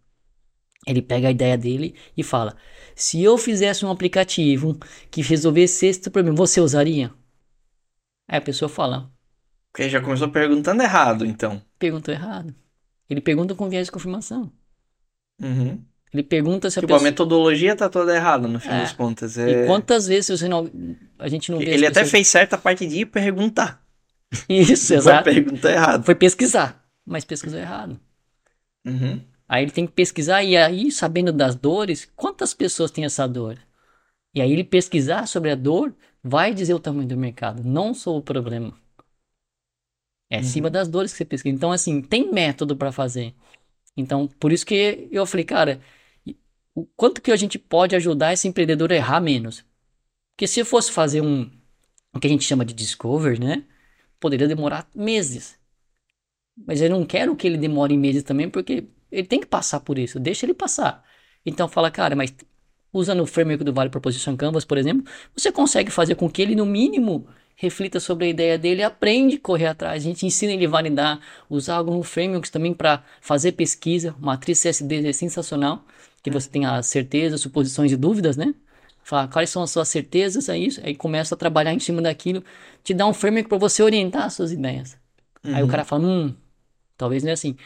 [0.88, 2.55] Ele pega a ideia dele e fala:
[2.95, 4.80] se eu fizesse um aplicativo
[5.11, 7.13] que resolvesse esse problema, você usaria?
[8.30, 9.11] Aí a pessoa fala:
[9.73, 11.61] Porque já começou perguntando errado, então.
[11.78, 12.55] perguntou errado.
[13.09, 14.53] Ele pergunta com viés de confirmação.
[15.41, 15.81] Uhum.
[16.13, 17.09] Ele pergunta se a Tipo, a pessoa.
[17.11, 18.79] metodologia tá toda errada, no fim É.
[18.81, 19.38] das contas.
[19.38, 19.65] E É...
[19.65, 20.69] quantas vezes você não,
[21.19, 23.85] a gente não vê Ele até pessoas- fez certo a parte de ir perguntar.
[24.49, 25.25] Isso, exato.
[25.25, 26.03] perguntar errado.
[26.03, 27.99] Foi pesquisar, mas pesquisou errado.
[28.85, 29.21] Uhum.
[29.49, 33.57] Aí ele tem que pesquisar e aí, sabendo das dores, quantas pessoas têm essa dor?
[34.33, 38.15] E aí ele pesquisar sobre a dor vai dizer o tamanho do mercado, não só
[38.15, 38.73] o problema.
[40.29, 41.55] É acima das dores que você pesquisa.
[41.55, 43.33] Então, assim, tem método para fazer.
[43.98, 45.82] Então, por isso que eu falei, cara,
[46.76, 49.66] o quanto que a gente pode ajudar esse empreendedor a errar menos?
[50.36, 51.50] Porque se eu fosse fazer um,
[52.14, 53.66] o que a gente chama de discover, né?
[54.20, 55.60] Poderia demorar meses.
[56.56, 59.98] Mas eu não quero que ele demore meses também, porque ele tem que passar por
[59.98, 60.20] isso.
[60.20, 61.04] Deixa ele passar.
[61.45, 62.34] Então fala, cara, mas
[62.91, 66.56] usando o framework do Vale Proposition Canvas, por exemplo, você consegue fazer com que ele,
[66.56, 67.28] no mínimo,
[67.58, 70.03] reflita sobre a ideia dele, aprende a correr atrás.
[70.03, 74.16] A gente ensina ele a validar, usar alguns frameworks também para fazer pesquisa.
[74.20, 75.84] Matriz CSD é sensacional,
[76.22, 78.53] que você tem as certezas, suposições e dúvidas, né?
[79.03, 80.80] Fala quais são as suas certezas, é isso.
[80.84, 82.43] Aí começa a trabalhar em cima daquilo,
[82.84, 84.95] te dá um framework para você orientar as suas ideias.
[85.43, 85.55] Uhum.
[85.55, 86.36] Aí o cara fala, hum,
[86.95, 87.58] talvez não é assim.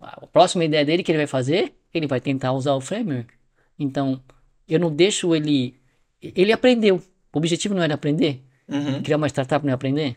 [0.00, 3.32] A próxima ideia dele que ele vai fazer, ele vai tentar usar o framework.
[3.78, 4.20] Então,
[4.68, 5.76] eu não deixo ele.
[6.20, 6.96] Ele aprendeu.
[7.32, 8.42] O objetivo não era aprender.
[8.68, 9.02] Uhum.
[9.02, 10.16] Criar uma startup não é aprender.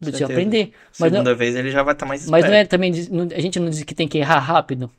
[0.00, 0.72] Precisa aprender.
[0.98, 2.42] Mas Segunda não, vez ele já vai estar tá mais esperto.
[2.42, 2.92] Mas não é também.
[3.34, 4.90] A gente não diz que tem que errar rápido.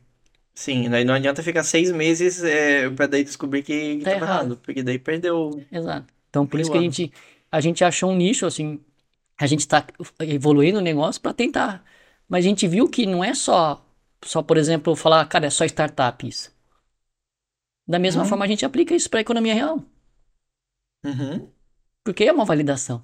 [0.54, 4.24] Sim, daí não adianta ficar seis meses é, pra daí descobrir que tá, errado.
[4.24, 4.60] errado.
[4.64, 5.64] Porque daí perdeu.
[5.72, 6.06] Exato.
[6.30, 7.12] Então por isso que a gente,
[7.52, 8.80] a gente achou um nicho, assim.
[9.40, 9.84] A gente tá
[10.20, 11.84] evoluindo o negócio para tentar.
[12.30, 13.84] Mas a gente viu que não é só,
[14.24, 16.52] só por exemplo, falar, cara, é só startup isso.
[17.88, 18.30] Da mesma uhum.
[18.30, 19.84] forma, a gente aplica isso para a economia real.
[21.04, 21.50] Uhum.
[22.04, 23.04] Porque é uma validação.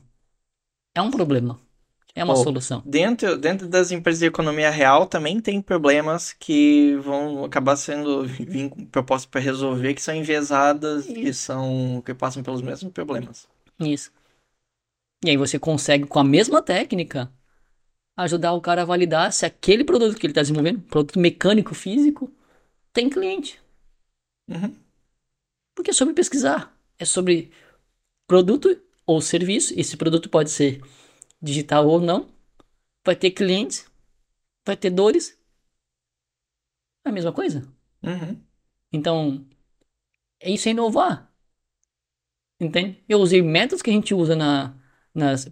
[0.95, 1.59] É um problema.
[2.15, 2.81] É uma oh, solução.
[2.83, 8.71] Dentro, dentro das empresas de economia real também tem problemas que vão acabar sendo vir
[8.91, 11.13] propostas para resolver, que são enviesadas, Isso.
[11.13, 13.47] que são que passam pelos mesmos problemas.
[13.79, 14.11] Isso.
[15.23, 17.31] E aí você consegue, com a mesma técnica,
[18.15, 22.31] ajudar o cara a validar se aquele produto que ele está desenvolvendo, produto mecânico, físico,
[22.91, 23.61] tem cliente.
[24.49, 24.75] Uhum.
[25.75, 26.75] Porque é sobre pesquisar.
[26.97, 27.51] É sobre
[28.27, 28.75] produto
[29.07, 29.73] ou serviço.
[29.79, 30.81] Esse produto pode ser
[31.41, 32.29] digital ou não.
[33.03, 33.89] Vai ter clientes.
[34.65, 35.35] Vai ter dores.
[37.05, 37.67] É a mesma coisa.
[38.03, 38.39] Uhum.
[38.91, 39.47] Então,
[40.39, 41.33] é isso é inovar.
[42.59, 43.03] Entende?
[43.07, 44.75] Eu usei métodos que a gente usa na,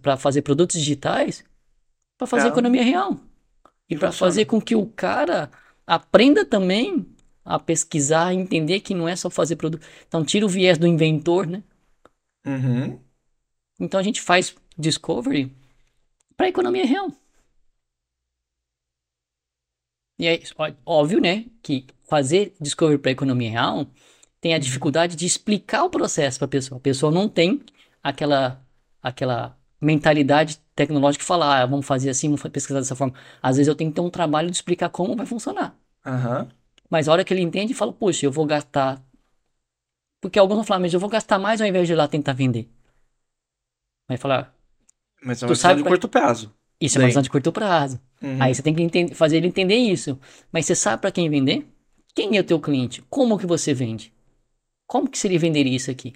[0.01, 1.43] para fazer produtos digitais
[2.18, 2.49] para fazer é.
[2.49, 3.20] economia real.
[3.89, 5.51] E para fazer com que o cara
[5.86, 7.06] aprenda também
[7.43, 9.86] a pesquisar, entender que não é só fazer produto.
[10.08, 11.64] Então, tira o viés do inventor, né?
[12.45, 12.99] Uhum.
[13.80, 15.51] Então, a gente faz discovery
[16.36, 17.11] para economia real.
[20.17, 20.39] E é
[20.86, 23.86] óbvio, né, que fazer discovery para economia real
[24.39, 26.78] tem a dificuldade de explicar o processo para a pessoa.
[26.78, 27.61] A pessoa não tem
[28.01, 28.61] aquela
[29.01, 33.13] aquela mentalidade tecnológica de falar, ah, vamos fazer assim, vamos pesquisar dessa forma.
[33.41, 35.78] Às vezes eu tenho que ter um trabalho de explicar como vai funcionar.
[36.05, 36.47] Uhum.
[36.89, 39.01] Mas a hora que ele entende, fala, poxa, eu vou gastar.
[40.21, 42.34] Porque alguns vão falar, mas eu vou gastar mais ao invés de ir lá tentar
[42.34, 42.69] vender.
[44.08, 44.56] Vai falar.
[45.24, 45.91] Mas é uma visão de pra...
[45.91, 46.53] curto prazo.
[46.80, 47.03] Isso Daí.
[47.03, 47.99] é uma visão de curto prazo.
[48.22, 48.41] Uhum.
[48.41, 50.20] Aí você tem que entender, fazer ele entender isso.
[50.51, 51.66] Mas você sabe para quem vender?
[52.14, 53.01] Quem é o teu cliente?
[53.10, 54.14] Como que você vende?
[54.88, 56.14] Como que seria vender isso aqui?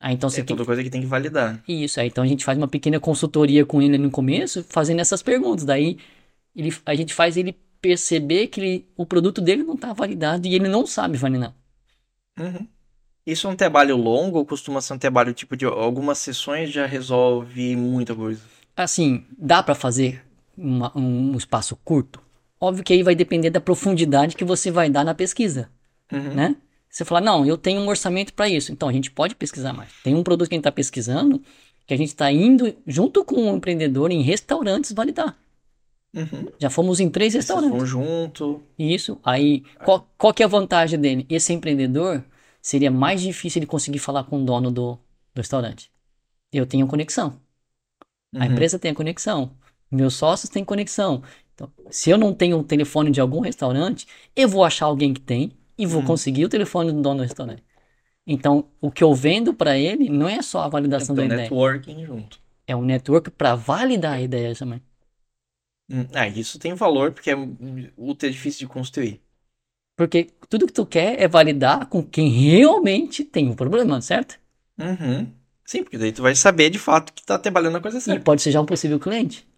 [0.00, 0.54] Aí então você é tem...
[0.56, 1.62] toda coisa que tem que validar.
[1.66, 5.22] Isso, aí então a gente faz uma pequena consultoria com ele no começo, fazendo essas
[5.22, 5.64] perguntas.
[5.64, 5.98] Daí
[6.54, 10.54] ele, a gente faz ele perceber que ele, o produto dele não está validado e
[10.54, 11.54] ele não sabe validar.
[12.38, 12.66] Uhum.
[13.26, 16.86] Isso é um trabalho longo ou costuma ser um trabalho tipo de algumas sessões já
[16.86, 18.40] resolve muita coisa?
[18.76, 20.22] Assim, dá para fazer
[20.56, 22.20] uma, um espaço curto?
[22.60, 25.68] Óbvio que aí vai depender da profundidade que você vai dar na pesquisa,
[26.12, 26.34] uhum.
[26.34, 26.56] né?
[26.88, 28.72] Você fala, não, eu tenho um orçamento para isso.
[28.72, 29.90] Então a gente pode pesquisar mais.
[30.02, 31.42] Tem um produto que a gente está pesquisando
[31.86, 35.36] que a gente está indo junto com o um empreendedor em restaurantes validar.
[36.14, 36.48] Uhum.
[36.58, 37.70] Já fomos em três restaurantes.
[37.70, 38.62] Fomos junto.
[38.78, 39.18] Isso.
[39.22, 41.26] Aí, qual, qual que é a vantagem dele?
[41.28, 42.24] Esse empreendedor
[42.66, 44.94] seria mais difícil de conseguir falar com o dono do,
[45.32, 45.88] do restaurante.
[46.52, 47.40] Eu tenho conexão.
[48.34, 48.42] Uhum.
[48.42, 49.52] A empresa tem a conexão.
[49.88, 51.22] Meus sócios têm conexão.
[51.54, 55.14] Então, se eu não tenho o um telefone de algum restaurante, eu vou achar alguém
[55.14, 56.08] que tem e vou uhum.
[56.08, 57.62] conseguir o telefone do dono do restaurante.
[58.26, 61.38] Então, o que eu vendo para ele não é só a validação é da ideia.
[61.38, 62.40] É networking junto.
[62.66, 64.82] É um network para validar a ideia também.
[65.88, 67.36] Hum, ah, isso tem valor porque é
[67.96, 69.22] ultra difícil de construir.
[69.96, 74.38] Porque tudo que tu quer é validar com quem realmente tem o um problema, certo?
[74.78, 75.32] Uhum.
[75.64, 78.20] Sim, porque daí tu vai saber de fato que tá trabalhando a coisa certa.
[78.20, 79.48] E pode ser já um possível cliente.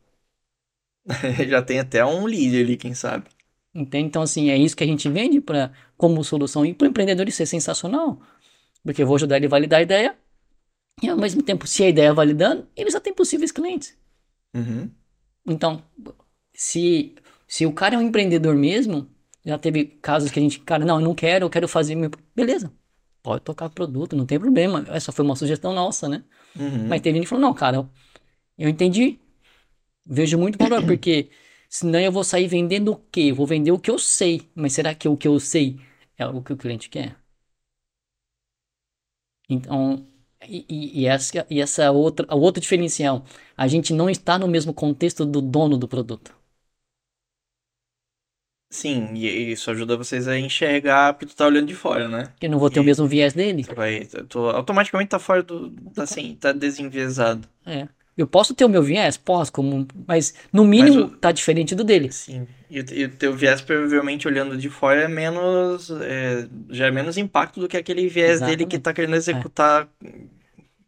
[1.49, 3.26] já tem até um lead ali, quem sabe.
[3.74, 4.07] Entende?
[4.07, 6.64] Então, assim, é isso que a gente vende pra, como solução.
[6.64, 8.20] E para o empreendedor isso é sensacional.
[8.82, 10.16] Porque eu vou ajudar ele a validar a ideia.
[11.03, 13.97] E ao mesmo tempo, se a ideia é validando, ele já tem possíveis clientes.
[14.55, 14.91] Uhum.
[15.47, 15.82] Então,
[16.55, 17.14] se,
[17.47, 19.09] se o cara é um empreendedor mesmo,
[19.45, 22.11] já teve casos que a gente, cara, não, eu não quero, eu quero fazer meu.
[22.34, 22.72] Beleza,
[23.22, 24.84] pode tocar produto, não tem problema.
[24.89, 26.24] Essa foi uma sugestão nossa, né?
[26.57, 26.89] Uhum.
[26.89, 27.89] Mas teve gente que falou, não, cara,
[28.59, 29.20] eu entendi.
[30.07, 31.30] Vejo muito valor, porque
[31.68, 33.22] senão eu vou sair vendendo o quê?
[33.30, 34.51] Eu vou vender o que eu sei.
[34.55, 35.80] Mas será que o que eu sei
[36.18, 37.16] é o que o cliente quer?
[39.49, 40.07] Então,
[40.49, 43.24] E, e, e, essa, e essa outra, a outro diferencial,
[43.57, 46.34] a gente não está no mesmo contexto do dono do produto.
[48.70, 52.28] Sim, e isso ajuda vocês a enxergar porque tu tá olhando de fora, né?
[52.40, 53.64] Eu não vou ter e o mesmo viés dele.
[53.74, 55.70] Vai, tu automaticamente tá fora do.
[55.94, 57.48] Tá assim, tá desenviesado.
[57.64, 57.88] É.
[58.16, 59.16] Eu posso ter o meu viés?
[59.16, 61.16] Posso, como, mas no mínimo mas o...
[61.16, 62.10] tá diferente do dele.
[62.10, 62.46] Sim.
[62.68, 65.90] E, e o teu viés, provavelmente, olhando de fora, é menos.
[66.02, 68.58] É, já é menos impacto do que aquele viés Exatamente.
[68.58, 69.88] dele que tá querendo executar.
[70.04, 70.08] É.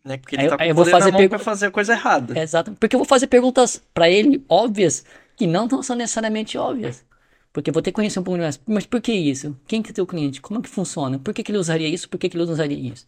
[0.05, 1.29] Né, porque ele aí, tá com aí eu vou fazer pergu...
[1.29, 2.39] pra fazer a coisa errada.
[2.39, 2.73] Exato.
[2.79, 5.05] Porque eu vou fazer perguntas para ele óbvias
[5.37, 7.05] que não são necessariamente óbvias.
[7.53, 8.61] Porque eu vou ter que conhecer um pouco mais.
[8.67, 9.59] Mas por que isso?
[9.67, 10.41] Quem que é teu cliente?
[10.41, 11.19] Como é que funciona?
[11.19, 12.09] Por que, que ele usaria isso?
[12.09, 13.07] Por que, que ele usaria isso?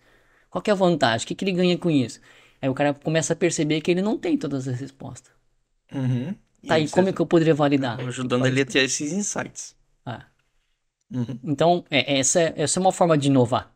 [0.50, 1.24] Qual é a vantagem?
[1.24, 2.20] O que, que ele ganha com isso?
[2.60, 5.32] Aí o cara começa a perceber que ele não tem todas as respostas.
[5.92, 6.34] Uhum.
[6.66, 8.00] Tá, e, e como é que eu poderia validar?
[8.00, 9.76] Ajudando ele a ter esses insights.
[10.04, 10.26] Ah.
[11.10, 11.38] Uhum.
[11.44, 13.74] Então, é, essa, é, essa é uma forma de inovar.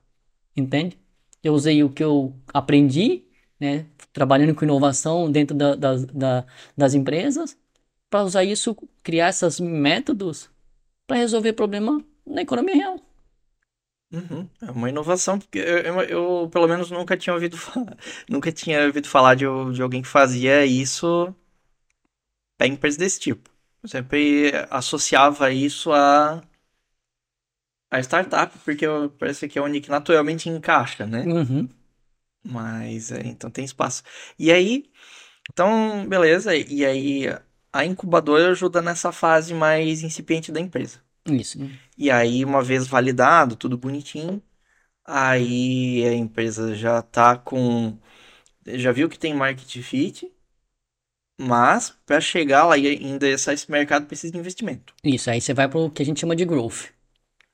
[0.57, 0.99] Entende?
[1.43, 3.25] Eu usei o que eu aprendi,
[3.61, 6.47] né, trabalhando com inovação dentro da, da, da,
[6.77, 7.57] das empresas,
[8.09, 10.51] para usar isso, criar esses métodos
[11.07, 13.01] para resolver problema na economia real.
[14.13, 14.49] Uhum.
[14.63, 17.97] É uma inovação, porque eu, eu, eu, pelo menos nunca tinha ouvido falar,
[18.29, 21.35] nunca tinha ouvido falar de, de alguém que fazia isso
[22.57, 23.51] para empresas desse tipo.
[23.83, 26.43] Eu sempre associava isso a,
[27.91, 28.87] a startup, porque
[29.19, 31.23] parece que é onde que naturalmente encaixa, né?
[31.23, 31.69] Uhum.
[32.45, 34.03] Mas, é, então tem espaço.
[34.39, 34.89] E aí,
[35.53, 37.27] então, beleza, e aí
[37.77, 41.01] a incubadora ajuda nessa fase mais incipiente da empresa.
[41.27, 41.59] Isso.
[41.97, 44.43] E aí, uma vez validado, tudo bonitinho,
[45.05, 47.99] aí a empresa já tá com.
[48.67, 50.31] Já viu que tem market fit,
[51.39, 54.95] mas para chegar lá e ainda esse mercado precisa de investimento.
[55.05, 56.91] Isso, aí você vai para o que a gente chama de growth.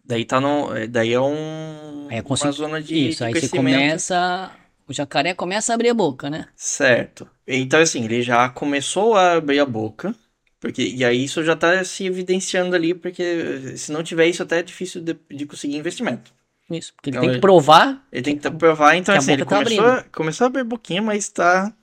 [0.04, 4.50] Daí tá no, daí é um é uma zona de Isso, de aí você começa
[4.86, 6.48] o jacaré começa a abrir a boca, né?
[6.56, 7.28] Certo.
[7.46, 10.14] Então, assim, ele já começou a abrir a boca.
[10.60, 14.60] Porque, e aí isso já está se evidenciando ali, porque se não tiver isso, até
[14.60, 16.32] é difícil de, de conseguir investimento.
[16.70, 18.06] Isso, porque ele então, tem que provar.
[18.12, 21.74] Ele tem que provar, então assim, ele tá começou, começou a abrir boquinha, mas tá,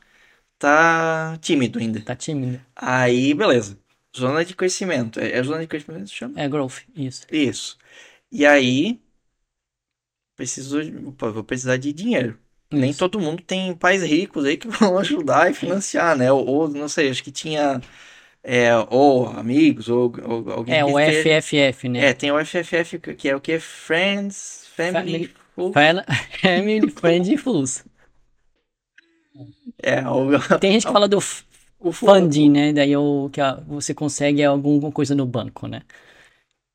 [0.57, 1.99] tá tímido ainda.
[1.99, 2.61] Tá tímido.
[2.73, 3.77] Aí, beleza.
[4.17, 5.19] Zona de crescimento.
[5.19, 6.39] É, é zona de crescimento que se chama?
[6.39, 7.27] É growth, isso.
[7.29, 7.77] Isso.
[8.31, 9.01] E aí,
[10.37, 10.79] preciso,
[11.17, 12.39] vou precisar de dinheiro.
[12.71, 12.81] Isso.
[12.81, 16.31] Nem todo mundo tem pais ricos aí que vão ajudar e financiar, né?
[16.31, 17.81] Ou, ou não sei, acho que tinha.
[18.41, 20.75] É, ou amigos, ou, ou alguém.
[20.75, 21.41] É, o ter...
[21.41, 22.05] FFF, né?
[22.05, 23.59] É, tem o FFF, que é o que?
[23.59, 25.29] Friends, Family,
[25.73, 26.05] Family,
[26.41, 27.83] family Friends e Fools.
[29.81, 30.59] É, o...
[30.59, 31.19] Tem gente que fala do
[31.79, 32.73] o funding, né?
[32.73, 35.81] Daí o que você consegue alguma coisa no banco, né?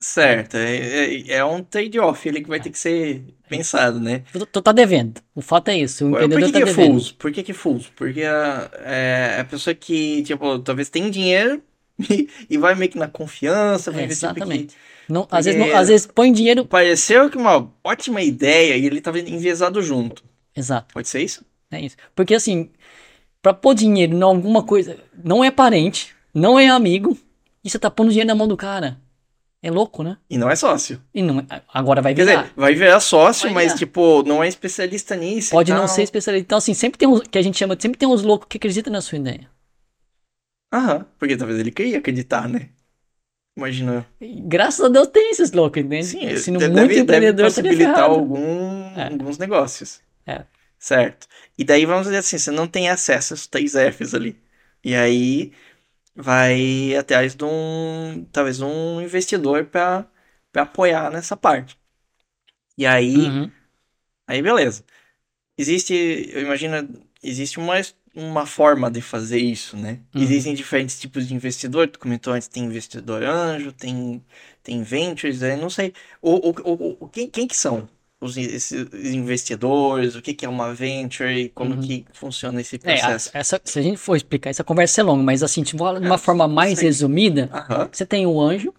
[0.04, 4.22] Certo, é, é, é um trade-off ele que vai ter que ser pensado, né?
[4.30, 6.66] Tu, tu tá devendo, o fato é isso, o empreendedor Por que, tá que é
[6.66, 6.92] devendo.
[6.92, 7.14] Fuso?
[7.14, 7.90] Por que que é fuso?
[7.96, 11.62] Porque a, é, a pessoa que, tipo, talvez tem dinheiro
[11.98, 14.76] e, e vai meio que na confiança, vai é, Exatamente.
[15.08, 16.66] Não, às, vezes, não, às vezes põe dinheiro...
[16.66, 20.22] Pareceu que uma ótima ideia e ele tava enviesado junto.
[20.54, 20.92] Exato.
[20.92, 21.42] Pode ser isso?
[21.70, 21.96] É isso.
[22.14, 22.68] Porque assim,
[23.40, 27.16] pra pôr dinheiro em alguma coisa, não é parente, não é amigo,
[27.64, 29.02] e você tá pondo dinheiro na mão do cara.
[29.64, 30.18] É louco, né?
[30.28, 31.00] E não é sócio.
[31.14, 31.62] E não é...
[31.72, 32.32] Agora vai virar.
[32.34, 33.78] Quer dizer, vai virar sócio, vai mas, virar.
[33.78, 35.52] tipo, não é especialista nisso.
[35.52, 36.44] Pode não ser especialista.
[36.44, 38.92] Então, assim, sempre tem uns, que a gente chama, sempre tem uns loucos que acreditam
[38.92, 39.48] na sua ideia.
[40.70, 42.68] Aham, porque talvez ele queria acreditar, né?
[43.56, 44.06] Imagina.
[44.20, 46.04] Graças a Deus tem esses loucos, entende?
[46.04, 49.08] Sim, Sendo deve, muito deve possibilitar algum, é.
[49.12, 50.02] alguns negócios.
[50.26, 50.42] É.
[50.78, 51.26] Certo.
[51.56, 54.36] E daí, vamos dizer assim, você não tem acesso aos três Fs ali.
[54.84, 55.52] E aí,
[56.14, 60.06] vai atrás de um, talvez um investidor para
[60.54, 61.78] apoiar nessa parte.
[62.76, 63.50] E aí, uhum.
[64.26, 64.84] aí beleza.
[65.56, 65.94] Existe,
[66.32, 66.88] eu imagino,
[67.22, 67.74] existe uma,
[68.14, 70.00] uma forma de fazer isso, né?
[70.14, 70.22] Uhum.
[70.22, 74.24] Existem diferentes tipos de investidor, tu comentou antes, tem investidor anjo, tem,
[74.62, 75.92] tem ventures, eu não sei.
[76.20, 77.88] O, o, o, quem, quem que são
[78.20, 81.80] os, esses investidores, o que, que é uma venture como uhum.
[81.80, 83.30] que funciona esse processo.
[83.34, 86.14] É, essa, se a gente for explicar, essa conversa é longa, mas assim, de uma,
[86.14, 86.86] é, forma mais sim.
[86.86, 87.88] resumida, uhum.
[87.92, 88.72] você tem o anjo,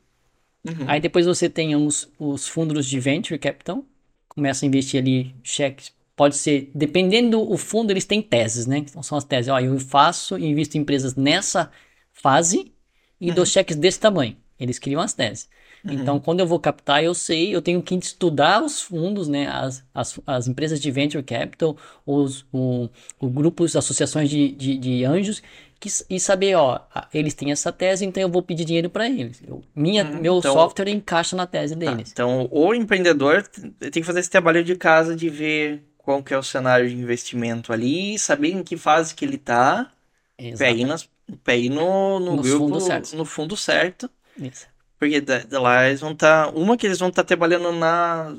[0.68, 0.86] uhum.
[0.88, 3.84] aí depois você tem os, os fundos de venture capital,
[4.28, 8.78] começa a investir ali cheques, pode ser, dependendo do fundo, eles têm teses, né?
[8.80, 11.70] Então são as teses, ó, eu faço e invisto em empresas nessa
[12.14, 12.72] fase
[13.20, 13.46] e dou uhum.
[13.46, 14.36] cheques desse tamanho.
[14.60, 15.50] Eles criam as teses.
[15.86, 15.94] Uhum.
[15.94, 19.84] Então, quando eu vou captar, eu sei, eu tenho que estudar os fundos, né, as,
[19.94, 25.44] as, as empresas de venture capital, os o, o grupos, associações de, de, de anjos,
[25.80, 26.80] que, e saber, ó,
[27.14, 29.42] eles têm essa tese, então eu vou pedir dinheiro para eles.
[29.48, 32.12] Eu, minha, hum, meu então, software encaixa na tese tá, deles.
[32.12, 36.38] então, o empreendedor tem que fazer esse trabalho de casa de ver qual que é
[36.38, 39.92] o cenário de investimento ali, saber em que fase que ele tá,
[40.40, 41.08] aí, nas,
[41.46, 43.16] aí no, no, no grupo, fundo certo.
[43.16, 44.10] no fundo certo.
[44.38, 44.68] Isso.
[45.00, 46.46] Porque lá eles vão estar.
[46.46, 48.36] Tá, uma que eles vão estar tá trabalhando na.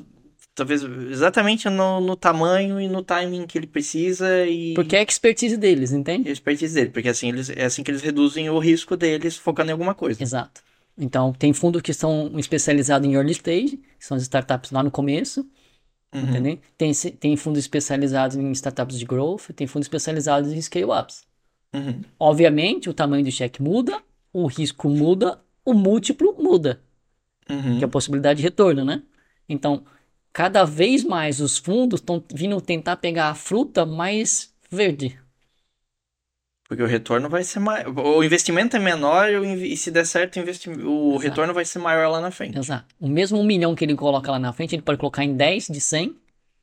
[0.55, 4.73] Talvez exatamente no, no tamanho e no timing que ele precisa e.
[4.73, 6.27] Porque é a expertise deles, entende?
[6.27, 9.37] É a expertise deles, porque assim eles, é assim que eles reduzem o risco deles
[9.37, 10.21] focando em alguma coisa.
[10.21, 10.61] Exato.
[10.97, 14.89] Então, tem fundos que são especializados em early stage, que são as startups lá no
[14.89, 15.47] começo.
[16.13, 16.21] Uhum.
[16.21, 16.59] Entendeu?
[16.75, 21.23] Tem, tem fundos especializados em startups de growth, tem fundos especializados em scale-ups.
[21.73, 22.01] Uhum.
[22.19, 24.01] Obviamente, o tamanho do cheque muda,
[24.33, 26.79] o risco muda, o múltiplo muda.
[27.49, 27.77] Uhum.
[27.77, 29.01] Que é a possibilidade de retorno, né?
[29.49, 29.83] Então,
[30.31, 35.19] cada vez mais os fundos estão vindo tentar pegar a fruta mais verde.
[36.69, 37.87] Porque o retorno vai ser maior.
[37.97, 40.69] O investimento é menor e se der certo, o, investi...
[40.69, 42.57] o retorno vai ser maior lá na frente.
[42.57, 42.85] Exato.
[42.99, 45.67] O mesmo um milhão que ele coloca lá na frente, ele pode colocar em 10
[45.67, 46.15] de 100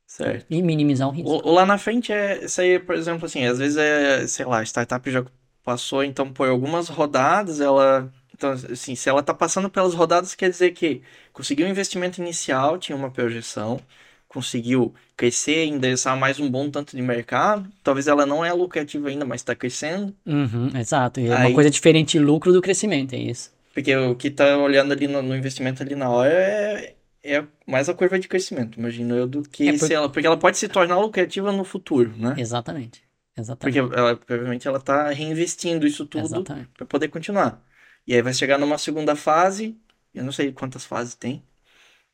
[0.07, 0.45] certo.
[0.49, 1.29] e minimizar o risco.
[1.29, 2.45] O, o lá na frente é.
[2.45, 5.25] Isso aí, por exemplo, assim, às vezes é, sei lá, a startup já
[5.63, 8.11] passou então por algumas rodadas, ela.
[8.35, 12.77] Então, assim, se ela tá passando pelas rodadas, quer dizer que conseguiu um investimento inicial,
[12.77, 13.79] tinha uma projeção,
[14.27, 17.69] conseguiu crescer, endereçar mais um bom tanto de mercado.
[17.81, 20.13] Talvez ela não é lucrativa ainda, mas está crescendo.
[20.25, 21.21] Uhum, exato.
[21.21, 23.53] E é Aí, uma coisa diferente lucro do crescimento, é isso.
[23.73, 27.87] Porque o que está olhando ali no, no, investimento ali na hora é, é mais
[27.87, 29.89] a curva de crescimento, imagino eu, do que é por...
[29.89, 30.09] ela.
[30.09, 32.35] Porque ela pode se tornar lucrativa no futuro, né?
[32.37, 33.01] Exatamente.
[33.37, 33.79] Exatamente.
[33.81, 37.61] Porque ela, provavelmente ela está reinvestindo isso tudo para poder continuar.
[38.07, 39.75] E aí vai chegar numa segunda fase,
[40.13, 41.43] eu não sei quantas fases tem,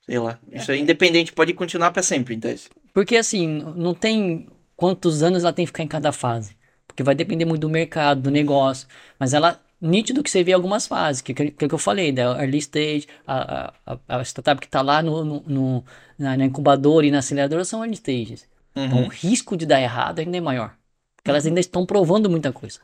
[0.06, 0.40] Sei lá.
[0.52, 2.54] Isso é independente, pode continuar para sempre, então.
[2.94, 6.56] Porque assim, não tem quantos anos ela tem que ficar em cada fase.
[6.88, 8.88] Porque vai depender muito do mercado, do negócio.
[9.18, 12.58] Mas ela, nítido que você vê algumas fases, que, que, que eu falei, da early
[12.58, 15.86] stage, a, a, a startup que está lá no, no, no
[16.18, 18.50] na, na, incubadora e na aceleradora são early stages.
[18.76, 18.86] Uhum.
[18.86, 20.76] Então o risco de dar errado ainda é maior.
[21.16, 22.80] Porque elas ainda estão provando muita coisa.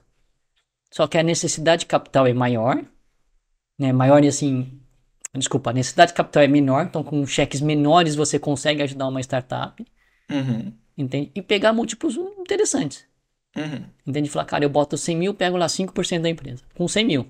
[0.92, 2.82] Só que a necessidade de capital é maior,
[3.78, 3.92] né?
[3.92, 4.80] Maior e assim,
[5.38, 9.22] Desculpa, a necessidade de capital é menor, então com cheques menores você consegue ajudar uma
[9.22, 9.86] startup.
[10.30, 10.74] Uhum.
[10.98, 11.32] Entende?
[11.36, 13.06] E pegar múltiplos interessantes.
[13.56, 13.86] Uhum.
[14.06, 14.30] Entende?
[14.30, 16.64] Falar, cara, eu boto 100 mil, pego lá 5% da empresa.
[16.76, 17.28] Com 100 mil.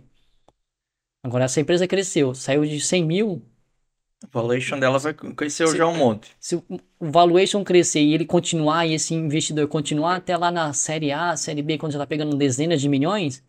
[1.24, 3.42] Agora, essa empresa cresceu, saiu de 100 mil.
[4.24, 6.32] A valuation dela vai crescer já um monte.
[6.40, 6.64] Se o
[7.00, 11.62] valuation crescer e ele continuar, e esse investidor continuar até lá na série A, série
[11.62, 13.44] B, quando já está pegando dezenas de milhões,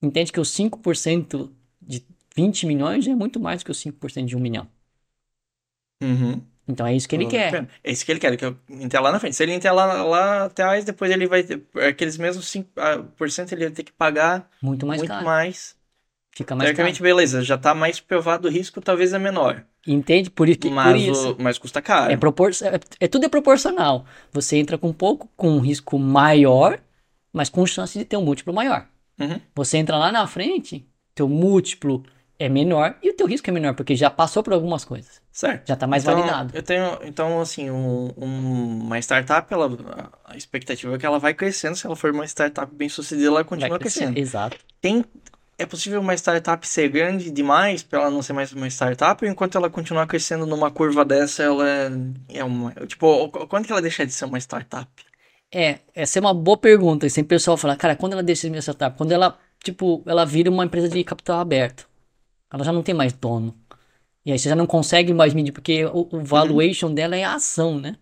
[0.00, 1.50] entende que os 5%
[1.86, 2.04] de
[2.36, 4.68] 20 milhões é muito mais que os 5% de 1 milhão.
[6.02, 6.42] Uhum.
[6.66, 7.68] Então é isso que ele quer.
[7.82, 9.36] É isso que ele quer, que eu entelar na frente.
[9.36, 11.62] Se ele entelar lá atrás, depois ele vai ter.
[11.88, 15.00] Aqueles mesmos 5% ah, ele vai ter que pagar muito mais.
[15.00, 15.24] Muito caro.
[15.24, 15.76] mais.
[16.34, 17.04] Fica mais Teoricamente, caro.
[17.04, 19.64] beleza, já tá mais provado o risco, talvez é menor.
[19.86, 20.30] Entende?
[20.30, 21.32] Por, que, mas, por isso.
[21.32, 22.12] O, mas custa caro.
[22.12, 24.04] É, propor, é, é, tudo é proporcional.
[24.32, 26.80] Você entra com pouco, com um risco maior,
[27.32, 28.88] mas com chance de ter um múltiplo maior.
[29.20, 29.40] Uhum.
[29.54, 30.84] Você entra lá na frente,
[31.14, 32.02] teu múltiplo
[32.38, 35.22] é menor e o teu risco é menor, porque já passou por algumas coisas.
[35.30, 35.68] Certo.
[35.68, 36.56] Já está mais então, validado.
[36.56, 41.34] Eu tenho, então, assim, um, um, uma startup, ela, a expectativa é que ela vai
[41.34, 41.76] crescendo.
[41.76, 44.18] Se ela for uma startup bem sucedida, ela continua crescendo.
[44.18, 44.56] Exato.
[44.80, 45.04] Tem,
[45.58, 49.24] é possível uma startup ser grande demais para ela não ser mais uma startup?
[49.24, 51.66] Ou enquanto ela continuar crescendo numa curva dessa, ela
[52.28, 52.72] é uma.
[52.86, 54.88] Tipo, quando que ela deixa de ser uma startup?
[55.52, 57.06] É, essa é uma boa pergunta.
[57.06, 58.96] E sempre o pessoal fala, cara, quando ela deixa de ser uma startup?
[58.96, 61.88] Quando ela, tipo, ela vira uma empresa de capital aberto
[62.54, 63.54] ela já não tem mais dono.
[64.24, 66.94] E aí você já não consegue mais medir, porque o, o valuation uhum.
[66.94, 67.96] dela é a ação, né?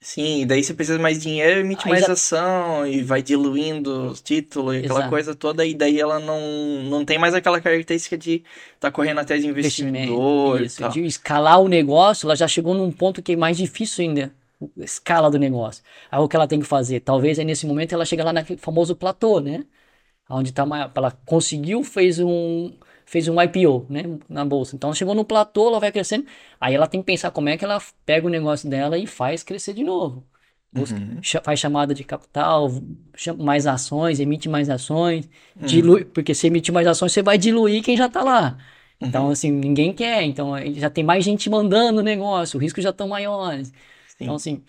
[0.00, 2.12] Sim, daí você precisa mais dinheiro, emite aí mais já...
[2.12, 6.40] ação e vai diluindo os títulos e aquela coisa toda, e daí ela não,
[6.84, 8.44] não tem mais aquela característica de estar
[8.78, 13.20] tá correndo atrás de investidor Isso, de escalar o negócio, ela já chegou num ponto
[13.20, 14.32] que é mais difícil ainda,
[14.76, 15.82] escala do negócio.
[16.12, 17.00] Aí o que ela tem que fazer?
[17.00, 19.64] Talvez aí nesse momento ela chega lá naquele famoso platô, né?
[20.28, 20.64] Onde tá,
[20.94, 22.72] ela conseguiu, fez um
[23.06, 24.76] fez um IPO, né, na bolsa.
[24.76, 26.26] Então chegou no platô, ela vai crescendo.
[26.60, 29.42] Aí ela tem que pensar como é que ela pega o negócio dela e faz
[29.42, 30.22] crescer de novo.
[30.70, 31.20] Busca, uhum.
[31.42, 32.70] Faz chamada de capital,
[33.38, 35.66] mais ações, emite mais ações, uhum.
[35.66, 38.58] dilui, porque se emitir mais ações, você vai diluir quem já está lá.
[39.00, 39.08] Uhum.
[39.08, 40.22] Então, assim, ninguém quer.
[40.24, 43.68] Então, já tem mais gente mandando o negócio, os riscos já estão maiores.
[43.68, 44.16] Sim.
[44.20, 44.62] Então, assim,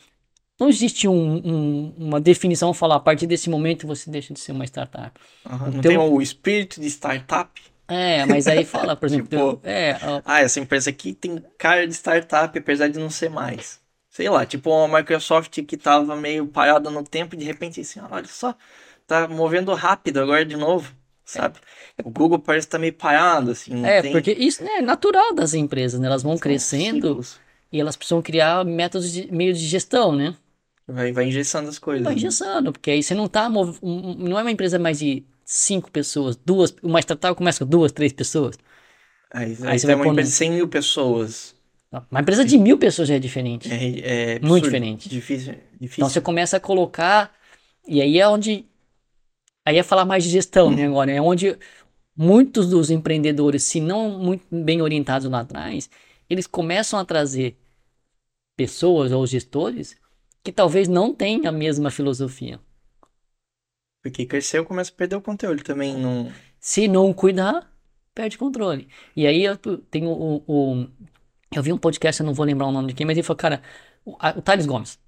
[0.59, 4.51] não existe um, um, uma definição falar a partir desse momento você deixa de ser
[4.51, 5.19] uma startup.
[5.49, 5.57] Uhum.
[5.57, 7.49] Não então, tem o espírito de startup?
[7.87, 9.53] É, mas aí fala, por exemplo.
[9.53, 10.21] tipo, é, ó...
[10.25, 13.79] Ah, essa empresa aqui tem cara de startup, apesar de não ser mais.
[14.09, 18.01] Sei lá, tipo uma Microsoft que tava meio parada no tempo e de repente assim,
[18.11, 18.53] olha só,
[19.07, 20.93] tá movendo rápido agora de novo,
[21.23, 21.57] sabe?
[21.97, 22.01] É.
[22.05, 23.85] O Google parece estar tá meio parado, assim.
[23.85, 24.11] é, tem...
[24.11, 26.07] porque isso né, é natural das empresas, né?
[26.07, 27.39] Elas vão São crescendo ciclos.
[27.71, 30.35] e elas precisam criar métodos de meio de gestão, né?
[30.91, 32.03] Vai, vai engessando as coisas.
[32.03, 32.19] Vai né?
[32.19, 33.47] engessando, porque aí você não tá.
[33.47, 36.75] Não é uma empresa mais de cinco pessoas, duas.
[36.81, 38.57] Uma startup começa com duas, três pessoas.
[39.31, 41.55] Aí, aí, aí você vai uma empresa de 100 mil pessoas.
[42.09, 43.71] Uma empresa de mil pessoas já é diferente.
[43.71, 45.09] É, é Muito diferente.
[45.09, 46.01] Difícil, difícil.
[46.03, 47.31] Então você começa a colocar.
[47.87, 48.65] E aí é onde.
[49.65, 50.87] Aí é falar mais de gestão, né?
[50.87, 51.55] Agora, é onde
[52.17, 55.89] muitos dos empreendedores, se não muito bem orientados lá atrás,
[56.27, 57.55] eles começam a trazer
[58.57, 59.95] pessoas ou gestores
[60.49, 62.59] que talvez não tenham a mesma filosofia.
[64.01, 65.95] Porque cresceu, começa a perder o controle também.
[65.95, 66.31] Não...
[66.59, 67.71] Se não cuidar,
[68.15, 68.89] perde controle.
[69.15, 70.87] E aí eu tenho o, o,
[71.55, 73.37] Eu vi um podcast, eu não vou lembrar o nome de quem, mas ele falou,
[73.37, 73.61] cara,
[74.03, 74.99] o, a, o Thales Gomes,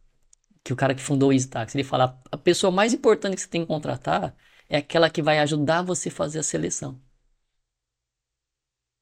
[0.64, 3.42] que é o cara que fundou o Easy ele fala, a pessoa mais importante que
[3.42, 4.36] você tem que contratar
[4.70, 7.02] é aquela que vai ajudar você a fazer a seleção.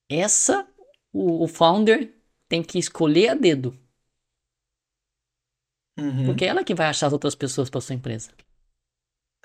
[0.09, 0.65] Essa,
[1.11, 2.15] o, o founder
[2.47, 3.77] tem que escolher a dedo.
[5.99, 6.25] Uhum.
[6.25, 8.31] Porque é ela que vai achar as outras pessoas para sua empresa.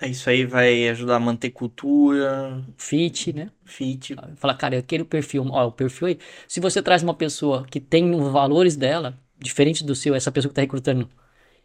[0.01, 2.63] É, isso aí vai ajudar a manter cultura.
[2.77, 3.49] Fit, né?
[3.63, 4.15] Fit.
[4.35, 6.19] Falar, cara, aquele perfil, ó, o perfil aí.
[6.47, 10.49] Se você traz uma pessoa que tem os valores dela, diferente do seu, essa pessoa
[10.49, 11.09] que está recrutando,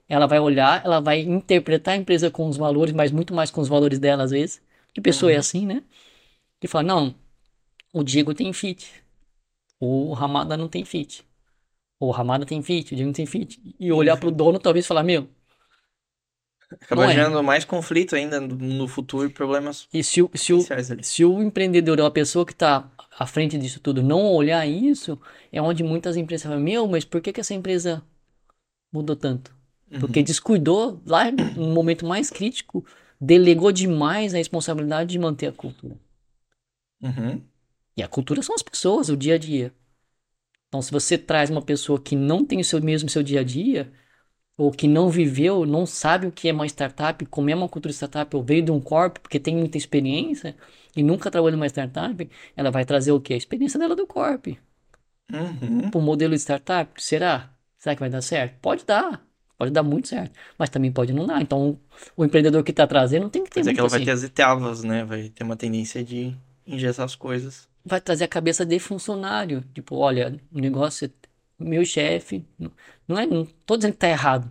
[0.08, 3.60] ela vai olhar, ela vai interpretar a empresa com os valores, mas muito mais com
[3.60, 4.62] os valores dela às vezes.
[4.94, 5.36] Que pessoa é uhum.
[5.36, 5.82] é assim, né?
[6.60, 7.14] Que fala, não,
[7.92, 8.92] o Diego tem fit.
[9.80, 11.24] O Ramada não tem fit.
[12.00, 13.60] O Ramada tem fit, o Diego não tem fit.
[13.78, 15.28] E olhar pro dono talvez falar, meu.
[16.80, 17.14] Acaba é.
[17.14, 19.86] gerando mais conflito ainda no futuro e problemas.
[19.92, 20.60] E se o, se o,
[21.02, 25.20] se o empreendedor uma pessoa que está à frente disso tudo não olhar isso,
[25.52, 28.02] é onde muitas empresas falam, meu, mas por que, que essa empresa
[28.90, 29.54] mudou tanto?
[29.90, 30.00] Uhum.
[30.00, 32.86] Porque descuidou lá no momento mais crítico,
[33.20, 35.96] delegou demais a responsabilidade de manter a cultura.
[37.02, 37.42] Uhum.
[37.96, 39.74] E a cultura são as pessoas, o dia a dia.
[40.70, 43.42] Então, se você traz uma pessoa que não tem o seu mesmo seu dia a
[43.42, 43.92] dia,
[44.56, 47.92] ou que não viveu, não sabe o que é uma startup, como é uma cultura
[47.92, 50.54] startup, ou veio de um corpo porque tem muita experiência
[50.94, 53.34] e nunca trabalhou numa startup, ela vai trazer o que?
[53.34, 54.56] A experiência dela do corpo.
[55.32, 55.90] Uhum.
[55.90, 57.50] Para o modelo de startup, será?
[57.76, 58.60] Será que vai dar certo?
[58.60, 59.26] Pode dar.
[59.58, 60.38] Pode dar muito certo.
[60.56, 61.42] Mas também pode não dar.
[61.42, 61.78] Então,
[62.16, 63.60] o empreendedor que está trazendo tem que ter.
[63.60, 63.96] Mas é que ela assim.
[63.96, 65.04] vai ter as etapas, né?
[65.04, 69.64] Vai ter uma tendência de engessar as coisas vai trazer a cabeça de funcionário.
[69.74, 72.44] Tipo, olha, o negócio, é meu chefe,
[73.06, 74.50] não é, não tô dizendo que tá errado.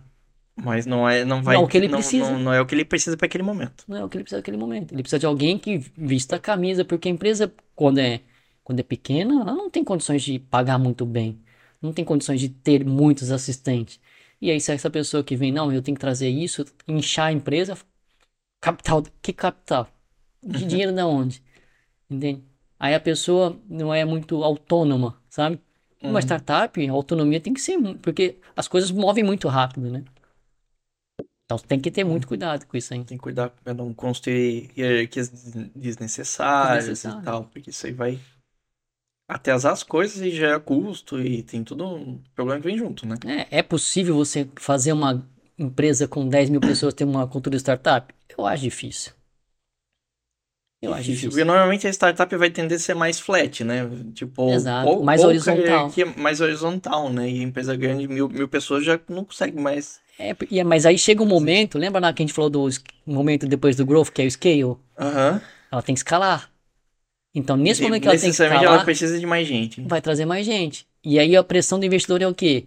[0.62, 2.30] Mas não é, não vai, não, o que ele não, precisa.
[2.30, 3.84] Não, não é o que ele precisa para aquele momento.
[3.88, 4.92] Não é o que ele precisa naquele momento.
[4.92, 8.20] Ele precisa de alguém que vista a camisa, porque a empresa quando é
[8.62, 11.40] quando é pequena, ela não tem condições de pagar muito bem,
[11.82, 13.98] não tem condições de ter muitos assistentes.
[14.40, 17.32] E aí se essa pessoa que vem, não, eu tenho que trazer isso, inchar a
[17.32, 17.76] empresa,
[18.60, 19.88] capital, que capital?
[20.42, 21.42] De dinheiro de onde?
[22.08, 22.44] Entende?
[22.80, 25.60] Aí a pessoa não é muito autônoma, sabe?
[26.02, 26.18] Uma uhum.
[26.18, 30.02] startup, a autonomia tem que ser, porque as coisas movem muito rápido, né?
[31.44, 33.04] Então tem que ter muito cuidado com isso aí.
[33.04, 35.28] Tem que cuidar para não construir hierarquias
[35.74, 37.20] desnecessárias Desnecessário.
[37.20, 38.18] e tal, porque isso aí vai
[39.28, 43.16] atrasar as coisas e gera custo e tem tudo um problema que vem junto, né?
[43.26, 45.22] É, é possível você fazer uma
[45.58, 48.14] empresa com 10 mil pessoas ter uma cultura de startup?
[48.38, 49.12] Eu acho difícil.
[50.82, 51.28] Eu acho difícil.
[51.28, 53.88] Porque normalmente a startup vai tender a ser mais flat, né?
[54.14, 55.92] Tipo, Exato, ou, mais horizontal.
[56.16, 57.28] mais horizontal, né?
[57.28, 60.00] E a empresa grande, mil, mil pessoas já não consegue mais.
[60.18, 62.68] É, mas aí chega um momento, lembra lá que a gente falou do
[63.06, 64.76] momento depois do growth, que é o scale?
[64.98, 65.32] Aham.
[65.32, 65.40] Uhum.
[65.72, 66.50] Ela tem que escalar.
[67.34, 68.64] Então, nesse momento que ela tem que escalar...
[68.64, 69.80] ela precisa de mais gente.
[69.80, 69.86] Né?
[69.88, 70.86] Vai trazer mais gente.
[71.04, 72.66] E aí a pressão do investidor é o quê?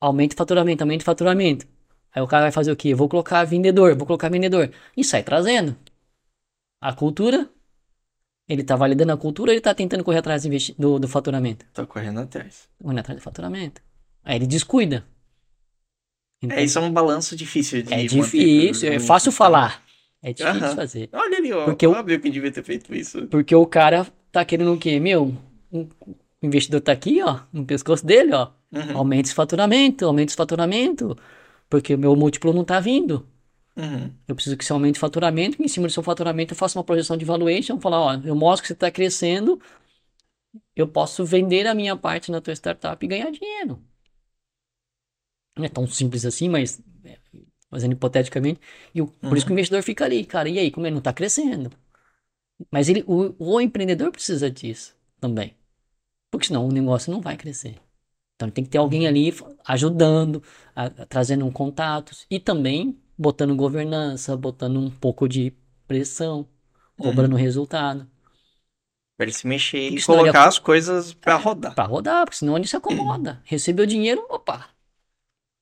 [0.00, 1.66] Aumenta o faturamento, aumenta o faturamento.
[2.12, 2.94] Aí o cara vai fazer o quê?
[2.94, 4.70] Vou colocar vendedor, vou colocar vendedor.
[4.96, 5.76] E sai trazendo
[6.80, 7.48] a cultura,
[8.48, 10.44] ele tá validando a cultura, ele tá tentando correr atrás
[10.78, 11.66] do, do faturamento.
[11.72, 12.68] Tá correndo atrás.
[12.80, 13.82] Correndo atrás do faturamento.
[14.24, 15.04] Aí ele descuida.
[16.50, 19.82] É, isso é um balanço difícil de É difícil, é fácil falar.
[20.22, 21.08] É difícil fazer.
[21.12, 21.64] Olha ali, ó.
[21.64, 23.26] Porque óbvio o, que devia ter feito isso.
[23.26, 25.00] Porque o cara tá querendo o quê?
[25.00, 25.34] Meu,
[25.72, 25.88] o
[26.42, 28.50] investidor tá aqui, ó, no pescoço dele, ó.
[28.72, 28.98] Uhum.
[28.98, 31.16] Aumenta esse faturamento, aumenta esse faturamento.
[31.68, 33.26] Porque o meu múltiplo não tá vindo.
[33.78, 34.12] Uhum.
[34.26, 36.84] Eu preciso que você aumente o faturamento, em cima do seu faturamento eu faça uma
[36.84, 39.62] projeção de valuation, falar, ó, eu mostro que você está crescendo,
[40.74, 43.80] eu posso vender a minha parte na tua startup e ganhar dinheiro.
[45.56, 47.18] Não é tão simples assim, mas é,
[47.70, 48.60] fazendo hipoteticamente.
[48.92, 49.28] E o, uhum.
[49.28, 49.58] por isso que o uhum.
[49.58, 51.70] investidor fica ali, cara, e aí, como ele não está crescendo?
[52.72, 55.54] Mas ele, o, o empreendedor precisa disso também.
[56.30, 57.76] Porque senão o negócio não vai crescer.
[58.34, 59.32] Então tem que ter alguém ali
[59.64, 60.42] ajudando,
[60.74, 65.52] a, a, trazendo contatos e também botando governança, botando um pouco de
[65.86, 66.46] pressão,
[66.96, 67.42] cobrando uhum.
[67.42, 68.06] resultado.
[69.16, 71.74] Pra ele se mexer e colocar as coisas pra é, rodar.
[71.74, 73.42] Pra rodar, porque senão ele se acomoda.
[73.44, 74.68] Recebeu dinheiro, opa.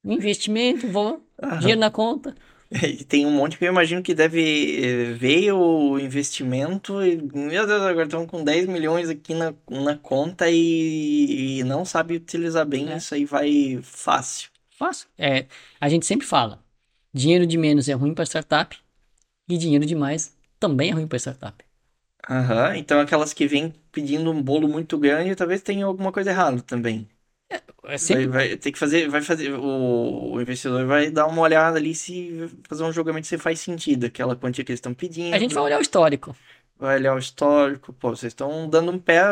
[0.04, 1.58] investimento, vou, Aham.
[1.58, 2.34] dinheiro na conta.
[2.70, 7.64] E tem um monte que eu imagino que deve eh, ver o investimento e, meu
[7.64, 12.66] Deus, agora estamos com 10 milhões aqui na, na conta e, e não sabe utilizar
[12.66, 12.96] bem, é.
[12.96, 14.50] isso aí vai fácil.
[14.76, 15.08] Fácil.
[15.16, 15.46] É,
[15.80, 16.60] a gente sempre fala,
[17.16, 18.76] dinheiro de menos é ruim para startup
[19.48, 21.64] e dinheiro de mais também é ruim para startup.
[22.28, 26.60] Aham, então aquelas que vêm pedindo um bolo muito grande, talvez tenha alguma coisa errada
[26.60, 27.08] também.
[27.48, 28.26] É, é sempre...
[28.26, 31.94] vai, vai ter que fazer, vai fazer, o, o, investidor vai dar uma olhada ali
[31.94, 35.34] se fazer um julgamento se faz sentido, aquela quantia que eles estão pedindo.
[35.34, 36.34] A gente vai olhar o histórico.
[36.78, 39.22] Vai olhar o histórico, pô, vocês estão dando um pé,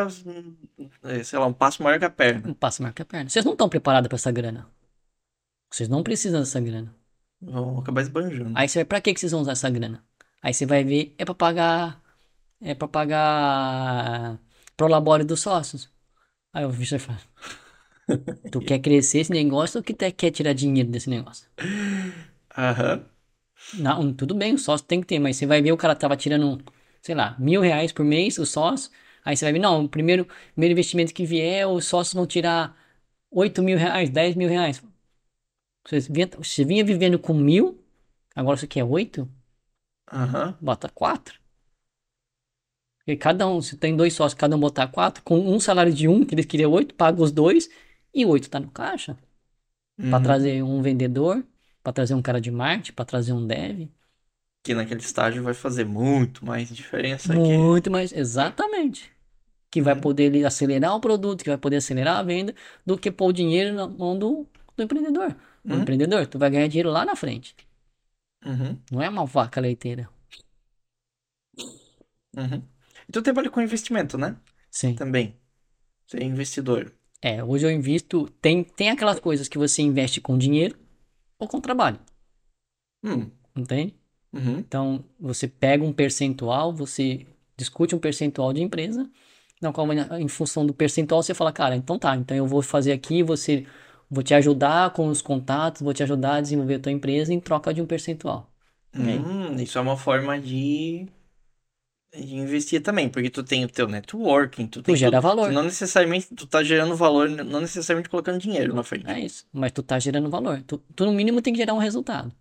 [1.03, 2.49] é, sei lá, um passo maior que a perna.
[2.49, 3.29] Um passo maior que a perna.
[3.29, 4.67] Vocês não estão preparados para essa grana.
[5.69, 6.95] Vocês não precisam dessa grana.
[7.45, 8.51] Vão acabar esbanjando.
[8.55, 10.03] Aí você vai, pra que, que vocês vão usar essa grana?
[10.41, 12.01] Aí você vai ver, é para pagar,
[12.61, 14.39] é para pagar
[14.75, 15.89] pro labore dos sócios.
[16.53, 17.19] Aí o Victor fala,
[18.51, 21.47] Tu quer crescer esse negócio ou que quer tirar dinheiro desse negócio?
[22.57, 23.05] Aham.
[23.73, 26.15] Não, tudo bem, o sócio tem que ter, mas você vai ver o cara tava
[26.15, 26.63] tirando,
[27.01, 28.91] sei lá, mil reais por mês, o sócio.
[29.23, 32.77] Aí você vai ver, não, o primeiro, primeiro investimento que vier, os sócios vão tirar
[33.31, 34.83] oito mil reais, dez mil reais.
[35.87, 37.79] Você vinha, vivendo com mil,
[38.35, 39.29] agora você quer oito?
[40.11, 40.57] Aham.
[40.59, 41.39] Bota quatro.
[43.07, 46.07] E cada um, se tem dois sócios, cada um botar quatro, com um salário de
[46.07, 47.69] um, que eles queriam oito, paga os dois,
[48.11, 49.15] e oito tá no caixa.
[49.99, 50.09] Uhum.
[50.09, 51.45] Pra trazer um vendedor,
[51.83, 53.87] para trazer um cara de marketing, para trazer um dev.
[54.63, 57.89] Que naquele estágio vai fazer muito mais diferença Muito que...
[57.91, 59.11] mais, exatamente.
[59.69, 60.01] Que vai uhum.
[60.01, 63.75] poder acelerar o produto, que vai poder acelerar a venda, do que pôr o dinheiro
[63.75, 65.35] na mão do, do empreendedor.
[65.65, 65.81] Uhum.
[65.81, 67.55] Empreendedor, tu vai ganhar dinheiro lá na frente.
[68.45, 68.77] Uhum.
[68.91, 70.07] Não é uma vaca leiteira.
[72.37, 72.61] Uhum.
[73.07, 74.37] E tu trabalha com investimento, né?
[74.69, 74.93] Sim.
[74.93, 75.35] Também.
[76.05, 76.93] Você é investidor.
[77.21, 78.29] É, hoje eu invisto.
[78.41, 80.77] Tem, tem aquelas coisas que você investe com dinheiro
[81.39, 81.99] ou com trabalho.
[83.03, 83.31] Hum.
[83.55, 83.95] Entende?
[84.31, 84.59] Uhum.
[84.59, 87.25] Então, você pega um percentual, você
[87.57, 89.09] discute um percentual de empresa,
[89.61, 89.73] não,
[90.19, 93.65] em função do percentual você fala, cara, então tá, então eu vou fazer aqui, você
[94.09, 97.39] vou te ajudar com os contatos, vou te ajudar a desenvolver a tua empresa em
[97.39, 98.49] troca de um percentual.
[98.95, 101.07] Hum, isso é uma forma de
[102.23, 105.49] de investir também, porque tu tem o teu networking, tu, tu gera valor.
[105.49, 109.07] Tu não necessariamente, tu tá gerando valor, não necessariamente colocando dinheiro na frente.
[109.07, 110.63] É isso, mas tu tá gerando valor.
[110.65, 112.31] Tu, tu no mínimo tem que gerar um resultado.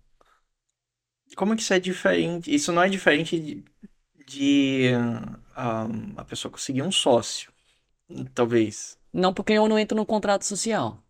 [1.35, 2.55] Como que isso é diferente?
[2.55, 3.65] Isso não é diferente de,
[4.27, 4.91] de
[5.57, 7.51] um, a pessoa conseguir um sócio,
[8.35, 8.97] talvez.
[9.13, 11.03] Não, porque eu não entro no contrato social.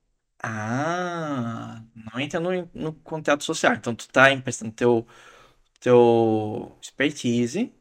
[0.46, 3.74] Ah, não entra no, no contrato social.
[3.74, 5.06] Então tu tá emprestando teu,
[5.80, 7.72] teu expertise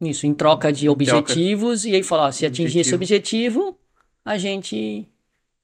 [0.00, 1.92] isso, em troca de objetivos, troca.
[1.92, 2.80] e aí falar, se atingir objetivo.
[2.80, 3.78] esse objetivo,
[4.24, 5.06] a gente.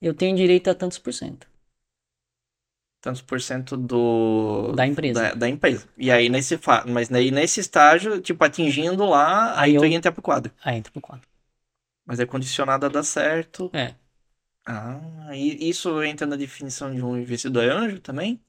[0.01, 1.47] Eu tenho direito a tantos por cento.
[3.01, 4.73] Tantos por cento do.
[4.73, 5.23] Da empresa.
[5.23, 5.89] Da, da empresa.
[5.97, 6.61] E aí nesse.
[6.87, 9.91] Mas aí nesse estágio, tipo, atingindo lá, aí, aí tu eu...
[9.91, 10.53] entra pro quadro.
[10.63, 11.27] Aí entra pro quadro.
[12.05, 13.71] Mas é condicionado a dar certo.
[13.73, 13.95] É.
[14.67, 18.41] Ah, e isso entra na definição de um investidor anjo também?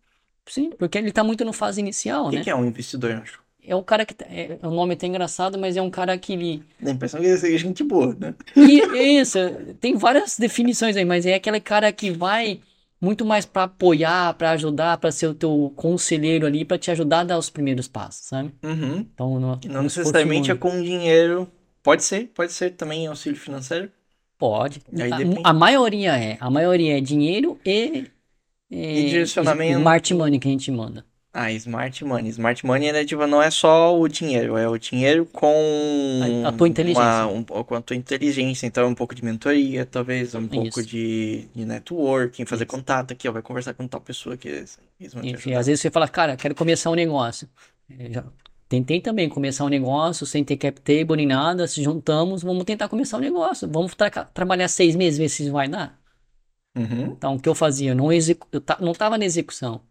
[0.46, 2.42] Sim, porque ele tá muito no fase inicial, o que né?
[2.42, 3.40] O que é um investidor anjo?
[3.68, 4.14] é o cara que.
[4.14, 6.34] Tá, é, o nome é até engraçado, mas é um cara que.
[6.34, 6.64] Ele...
[6.80, 8.34] Dá a impressão que ele é gente boa, né?
[8.56, 9.38] E, isso,
[9.80, 12.62] tem várias definições aí, mas é aquele cara que vai
[13.00, 17.20] muito mais para apoiar, para ajudar, para ser o teu conselheiro ali, para te ajudar
[17.20, 18.52] a dar os primeiros passos, sabe?
[18.64, 19.06] Uhum.
[19.14, 21.48] Então, não, não necessariamente é com dinheiro.
[21.84, 23.92] Pode ser, pode ser também auxílio financeiro.
[24.38, 24.82] Pode.
[25.44, 26.38] A, a, maioria é.
[26.40, 28.06] A maioria é dinheiro e.
[28.70, 29.80] E, e direcionamento.
[29.80, 31.06] Smart money que a gente manda.
[31.40, 32.30] Ah, Smart Money.
[32.32, 35.54] Smart Money né, tipo, não é só o dinheiro, é o dinheiro com
[36.44, 37.04] a, a tua inteligência.
[37.04, 38.66] Uma, um, com a tua inteligência.
[38.66, 40.50] Então, é um pouco de mentoria, talvez, um Isso.
[40.50, 42.76] pouco de, de networking, fazer Isso.
[42.76, 44.66] contato aqui, ó, vai conversar com tal pessoa que
[45.22, 47.48] Enfim, às vezes você fala, cara, quero começar um negócio.
[48.10, 48.24] Já
[48.68, 52.88] tentei também começar um negócio sem ter cap table nem nada, se juntamos, vamos tentar
[52.90, 53.68] começar um negócio.
[53.68, 56.00] Vamos tra trabalhar seis meses, ver se vai dar.
[56.76, 57.14] Uhum.
[57.14, 57.92] Então, o que eu fazia?
[57.92, 59.82] Eu não, eu não estava na execução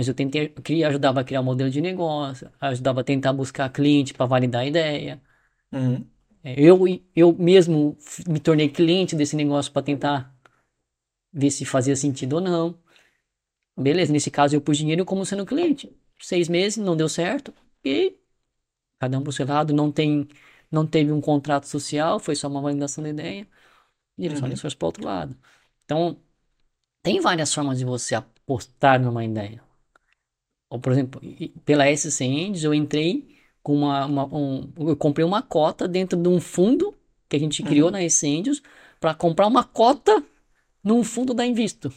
[0.00, 3.68] mas eu tentei, eu ajudava a criar um modelo de negócio, ajudava a tentar buscar
[3.68, 5.20] cliente para validar a ideia.
[5.70, 6.06] Uhum.
[6.42, 6.78] É, eu,
[7.14, 10.34] eu mesmo me tornei cliente desse negócio para tentar
[11.30, 12.78] ver se fazia sentido ou não.
[13.76, 15.94] Beleza, nesse caso eu pus dinheiro como sendo cliente.
[16.18, 17.52] Seis meses, não deu certo.
[17.84, 18.16] E
[19.00, 20.28] cada um pro seu lado, não tem,
[20.70, 23.46] não teve um contrato social, foi só uma validação da ideia.
[24.18, 24.70] E ele uhum.
[24.78, 25.34] para outro lado.
[25.84, 26.18] Então,
[27.02, 29.62] tem várias formas de você apostar numa ideia.
[30.68, 31.20] Ou, por exemplo,
[31.64, 36.28] pela SC Engines eu entrei com uma, uma um, eu comprei uma cota dentro de
[36.28, 36.94] um fundo
[37.28, 37.92] que a gente criou uhum.
[37.92, 38.26] na SC
[39.00, 40.22] para comprar uma cota
[40.84, 41.92] num fundo da Invisto.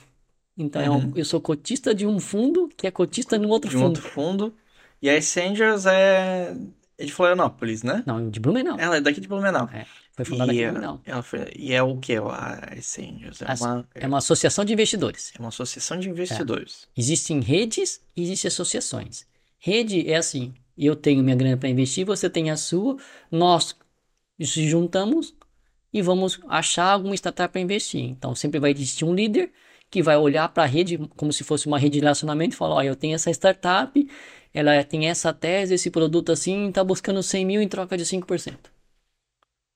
[0.57, 1.11] Então uhum.
[1.15, 3.97] eu sou cotista de um fundo que é cotista no outro de um fundo.
[3.97, 4.53] outro fundo.
[5.01, 6.55] E a Essentials é...
[6.97, 8.03] é de Florianópolis, né?
[8.05, 8.79] Não, de Blumenau.
[8.79, 9.69] Ela é daqui de Blumenau.
[9.73, 11.01] É, foi fundada e, aqui em Blumenau.
[11.05, 11.51] Ela foi...
[11.55, 13.41] E é o que a Essentials?
[13.41, 13.89] É, uma...
[13.95, 15.33] é uma associação de investidores.
[15.37, 16.87] É uma associação de investidores.
[16.95, 16.99] É.
[16.99, 19.25] Existem redes e existem associações.
[19.57, 22.97] Rede é assim, eu tenho minha grana para investir, você tem a sua,
[23.31, 23.75] nós
[24.37, 25.33] nos juntamos
[25.91, 28.01] e vamos achar alguma startup para investir.
[28.01, 29.51] Então sempre vai existir um líder
[29.93, 32.75] que vai olhar para a rede como se fosse uma rede de relacionamento e falar:
[32.75, 34.07] Ó, eu tenho essa startup,
[34.53, 38.71] ela tem essa tese, esse produto assim, está buscando 100 mil em troca de 5%.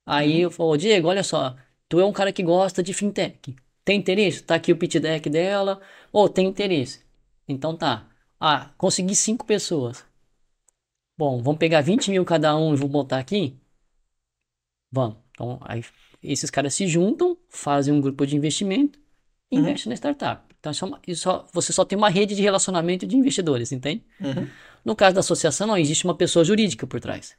[0.05, 1.55] Aí eu falo: Diego, olha só,
[1.89, 3.55] tu é um cara que gosta de fintech.
[3.83, 4.43] Tem interesse?
[4.43, 5.81] Tá aqui o pitch deck dela.
[6.11, 7.01] Ou oh, tem interesse?
[7.47, 8.07] Então tá.
[8.39, 10.05] Ah, consegui cinco pessoas.
[11.17, 13.57] Bom, vamos pegar 20 mil cada um e vou botar aqui?
[14.91, 15.17] Vamos.
[15.31, 15.83] Então, aí
[16.21, 18.99] esses caras se juntam, fazem um grupo de investimento
[19.51, 19.59] uhum.
[19.59, 20.46] investe na startup.
[20.59, 20.71] Então,
[21.07, 24.03] é só, você só tem uma rede de relacionamento de investidores, entende?
[24.19, 24.47] Uhum.
[24.83, 27.35] No caso da associação, não, existe uma pessoa jurídica por trás.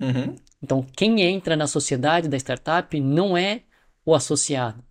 [0.00, 0.36] Uhum.
[0.62, 3.62] Então, quem entra na sociedade da startup não é
[4.04, 4.82] o associado,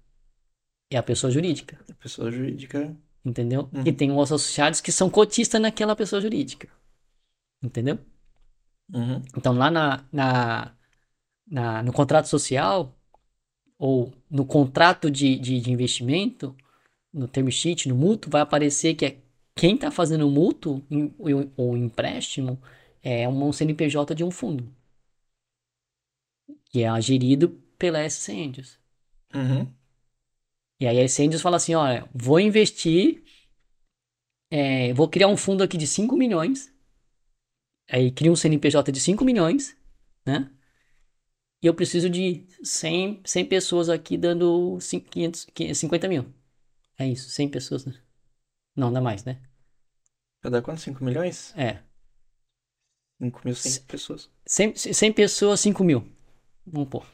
[0.92, 1.80] é a pessoa jurídica.
[1.90, 2.96] A pessoa jurídica.
[3.26, 3.70] Entendeu?
[3.74, 3.84] Uhum.
[3.86, 6.70] E tem os associados que são cotistas naquela pessoa jurídica.
[7.62, 8.00] Entendeu?
[8.94, 9.22] Uhum.
[9.38, 10.72] Então, lá na, na,
[11.48, 12.96] na, no contrato social,
[13.78, 16.56] ou no contrato de, de, de investimento,
[17.14, 19.18] no term sheet, no mútuo, vai aparecer que é
[19.56, 20.82] quem está fazendo o mútuo
[21.58, 22.62] ou empréstimo
[23.04, 24.74] é um CNPJ de um fundo.
[26.66, 28.80] Que é gerido pela SC Angels.
[29.34, 29.72] Uhum.
[30.80, 33.22] E aí a SC Angels fala assim, olha, vou investir,
[34.50, 36.74] é, vou criar um fundo aqui de 5 milhões,
[37.90, 39.76] aí cria um CNPJ de 5 milhões,
[40.26, 40.50] né?
[41.62, 44.78] E eu preciso de 100, 100 pessoas aqui dando
[45.12, 46.39] 500, 50 mil.
[47.00, 47.86] É isso, 100 pessoas.
[47.86, 47.94] Né?
[48.76, 49.40] Não, dá mais, né?
[50.44, 50.82] Vai dar quanto?
[50.82, 51.54] 5 milhões?
[51.58, 51.80] É.
[53.22, 54.30] 5 mil, 100 pessoas.
[54.46, 56.06] 100, 100 pessoas, 5 mil.
[56.68, 57.06] Vamos pôr.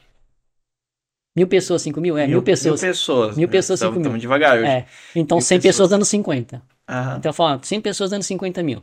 [1.36, 2.18] Mil pessoas, 5 mil?
[2.18, 2.82] É, mil, mil pessoas.
[2.82, 3.36] Mil pessoas.
[3.36, 4.00] Mil pessoas, 5 mil.
[4.00, 4.66] Estamos devagar hoje.
[4.66, 4.86] É.
[5.14, 5.74] Então, mil 100 pessoas.
[5.74, 6.62] pessoas dando 50.
[6.88, 7.16] Aham.
[7.18, 8.82] Então, falando, 100 pessoas dando 50 mil.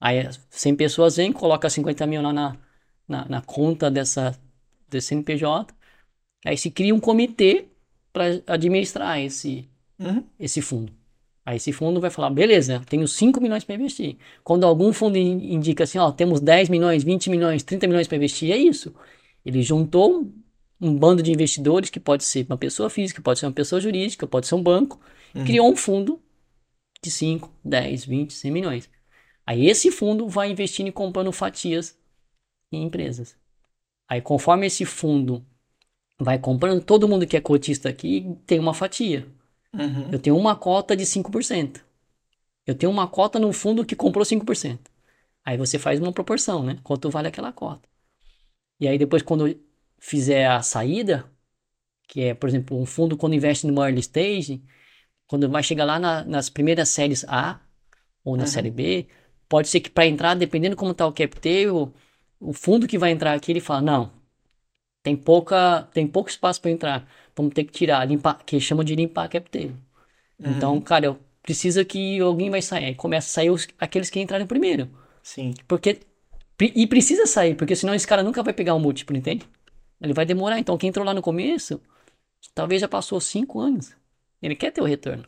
[0.00, 2.56] Aí, 100 pessoas vêm, coloca 50 mil lá na,
[3.08, 4.38] na, na conta dessa,
[4.88, 5.74] desse CNPJ.
[6.44, 7.68] Aí se cria um comitê
[8.16, 9.68] para administrar esse,
[9.98, 10.24] uhum.
[10.40, 10.90] esse fundo.
[11.44, 14.16] Aí esse fundo vai falar, beleza, tenho 5 milhões para investir.
[14.42, 18.50] Quando algum fundo indica assim, ó, temos 10 milhões, 20 milhões, 30 milhões para investir,
[18.50, 18.94] é isso.
[19.44, 20.32] Ele juntou
[20.80, 24.26] um bando de investidores, que pode ser uma pessoa física, pode ser uma pessoa jurídica,
[24.26, 24.98] pode ser um banco,
[25.34, 25.44] uhum.
[25.44, 26.18] criou um fundo
[27.02, 28.90] de 5, 10, 20, 100 milhões.
[29.46, 31.98] Aí esse fundo vai investindo e comprando fatias
[32.72, 33.36] em empresas.
[34.08, 35.44] Aí, conforme esse fundo
[36.18, 39.26] vai comprando, todo mundo que é cotista aqui tem uma fatia.
[39.72, 40.10] Uhum.
[40.12, 41.80] Eu tenho uma cota de 5%.
[42.66, 44.78] Eu tenho uma cota no fundo que comprou 5%.
[45.44, 46.78] Aí você faz uma proporção, né?
[46.82, 47.88] Quanto vale aquela cota.
[48.80, 49.58] E aí depois quando
[49.98, 51.30] fizer a saída,
[52.08, 54.62] que é, por exemplo, um fundo quando investe no early stage,
[55.26, 57.60] quando vai chegar lá na, nas primeiras séries A
[58.24, 58.46] ou na uhum.
[58.48, 59.06] série B,
[59.48, 61.92] pode ser que para entrar, dependendo como está o cap table,
[62.40, 64.12] o fundo que vai entrar aqui, ele fala, não,
[65.06, 68.96] tem pouca, tem pouco espaço para entrar, vamos ter que tirar, limpar, que chama de
[68.96, 69.76] limpar a cap table.
[70.36, 70.50] Uhum.
[70.50, 74.18] Então, cara, eu precisa que alguém vai sair, aí começa a sair os, aqueles que
[74.18, 74.90] entraram primeiro.
[75.22, 75.54] Sim.
[75.68, 76.00] Porque
[76.60, 79.46] e precisa sair, porque senão esse cara nunca vai pegar o um múltiplo, entende?
[80.00, 80.58] Ele vai demorar.
[80.58, 81.80] Então, quem entrou lá no começo,
[82.52, 83.94] talvez já passou cinco anos.
[84.42, 85.22] Ele quer ter o retorno.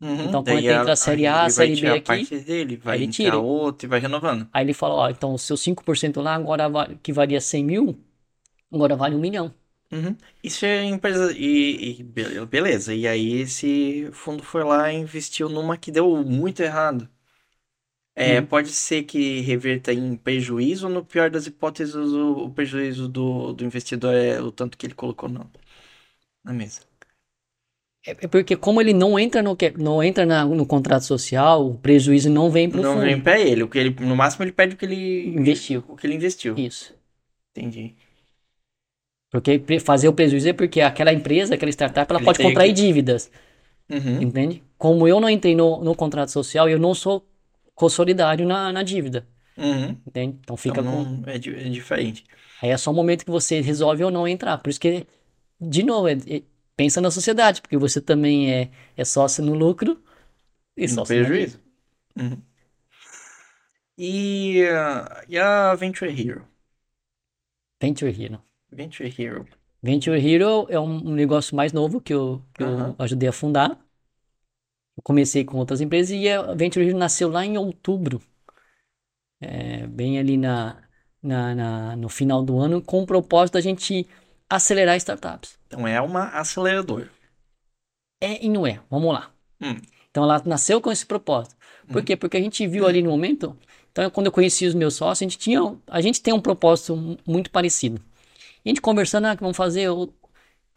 [0.00, 2.96] Uhum, então, quando entra a, a série A, a série B aqui, parte dele, vai
[2.96, 4.48] ele tira outro e vai renovando.
[4.52, 6.68] Aí ele fala, ó, então o seu 5% lá, agora
[7.00, 7.96] que valia 100 mil,
[8.72, 9.52] agora vale um milhão.
[9.92, 10.16] Uhum.
[10.42, 11.32] Isso é empresa.
[11.36, 12.02] E, e,
[12.46, 12.94] beleza.
[12.94, 17.08] E aí esse fundo foi lá e investiu numa que deu muito errado.
[18.14, 18.46] É, uhum.
[18.46, 23.54] pode ser que reverta em prejuízo, ou no pior das hipóteses, o, o prejuízo do,
[23.54, 25.50] do investidor é o tanto que ele colocou no,
[26.44, 26.82] na mesa.
[28.06, 31.78] É, é porque como ele não entra no, não entra na, no contrato social, o
[31.78, 32.96] prejuízo não vem para o fundo.
[32.96, 33.62] Não vem para ele.
[33.62, 33.96] O que ele.
[34.00, 35.84] No máximo ele pede o que ele investiu.
[35.88, 36.54] O que ele investiu.
[36.58, 36.94] Isso.
[37.50, 37.94] Entendi.
[39.32, 42.82] Porque fazer o prejuízo é porque aquela empresa, aquela startup, ela ele pode contrair que...
[42.82, 43.30] dívidas.
[43.88, 44.20] Uhum.
[44.20, 44.62] Entende?
[44.76, 47.26] Como eu não entrei no, no contrato social, eu não sou
[47.74, 49.26] consolidário na, na dívida.
[49.56, 49.96] Uhum.
[50.06, 50.38] Entende?
[50.38, 51.30] Então fica então, com.
[51.30, 52.26] É, é, diferente.
[52.60, 54.58] Aí é só o momento que você resolve ou não entrar.
[54.58, 55.06] Por isso que,
[55.58, 56.42] de novo, é, é
[56.76, 59.98] pensa na sociedade, porque você também é, é sócio no lucro
[60.76, 61.58] e no prejuízo.
[62.20, 62.38] Uhum.
[63.96, 66.46] E, uh, e a Venture Hero?
[67.80, 68.42] Venture Hero.
[68.72, 69.46] Venture Hero.
[69.82, 72.88] Venture Hero é um, negócio mais novo que eu, que uhum.
[72.88, 73.70] eu ajudei a fundar.
[74.96, 78.20] Eu comecei com outras empresas e a Venture Hero nasceu lá em outubro,
[79.40, 80.82] é, bem ali na,
[81.22, 84.06] na, na, no final do ano, com o propósito da gente
[84.48, 85.58] acelerar startups.
[85.66, 87.10] Então é uma aceleradora.
[88.20, 88.80] É e não é.
[88.88, 89.30] Vamos lá.
[89.60, 89.76] Hum.
[90.10, 91.56] Então ela nasceu com esse propósito.
[91.88, 92.04] Por hum.
[92.04, 92.16] quê?
[92.16, 93.56] Porque a gente viu ali no momento.
[93.90, 95.60] Então, quando eu conheci os meus sócios, a gente tinha.
[95.86, 98.00] A gente tem um propósito muito parecido.
[98.64, 99.88] E a gente conversando, ah, vamos fazer.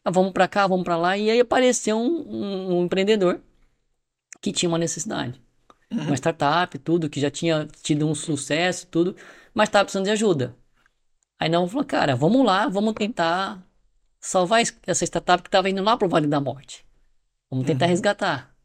[0.04, 1.18] Ah, vamos para cá, vamos para lá.
[1.18, 3.42] E aí apareceu um, um, um, empreendedor
[4.42, 5.42] que tinha uma necessidade.
[5.92, 6.08] Uhum.
[6.08, 9.16] Uma startup, tudo, que já tinha tido um sucesso, tudo,
[9.54, 10.56] mas estava precisando de ajuda.
[11.40, 13.64] Aí não falou, cara, vamos lá, vamos tentar
[14.20, 16.86] salvar essa startup que estava indo lá pro Vale da Morte.
[17.50, 17.92] Vamos tentar uhum.
[17.92, 18.56] resgatar.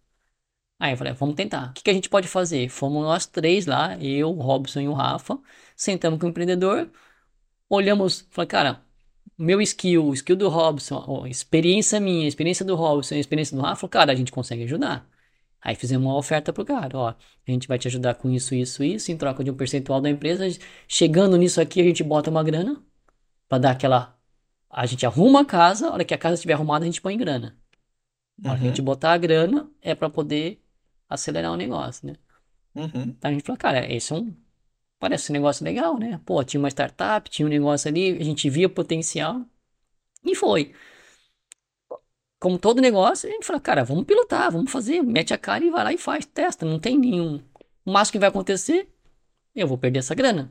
[0.78, 1.70] Aí eu falei, vamos tentar.
[1.70, 2.68] O que, que, a gente pode fazer?
[2.70, 5.38] Fomos nós três lá, eu, o Robson e o Rafa,
[5.76, 6.90] sentamos com o empreendedor,
[7.68, 8.82] olhamos, falei, cara,
[9.40, 13.56] meu skill, o skill do Robson, a experiência minha, a experiência do Robson, a experiência
[13.56, 15.08] do Rafa, cara, a gente consegue ajudar.
[15.62, 17.16] Aí fizemos uma oferta pro cara, ó, a
[17.50, 20.46] gente vai te ajudar com isso, isso, isso, em troca de um percentual da empresa.
[20.86, 22.82] Chegando nisso aqui, a gente bota uma grana
[23.48, 24.18] para dar aquela.
[24.70, 27.16] A gente arruma a casa, a hora que a casa estiver arrumada, a gente põe
[27.16, 27.56] grana.
[28.44, 28.60] A hora uhum.
[28.60, 30.62] que a gente botar a grana, é para poder
[31.08, 32.14] acelerar o negócio, né?
[32.74, 33.14] Uhum.
[33.18, 34.34] Então a gente falou, cara, esse é um.
[35.00, 36.20] Parece um negócio legal, né?
[36.24, 39.44] Pô, tinha uma startup, tinha um negócio ali, a gente via potencial.
[40.24, 40.72] E foi
[42.40, 45.70] como todo negócio, a gente fala, cara, vamos pilotar, vamos fazer, mete a cara e
[45.70, 47.38] vai lá e faz, testa, não tem nenhum.
[47.84, 48.88] O máximo que vai acontecer,
[49.54, 50.50] eu vou perder essa grana.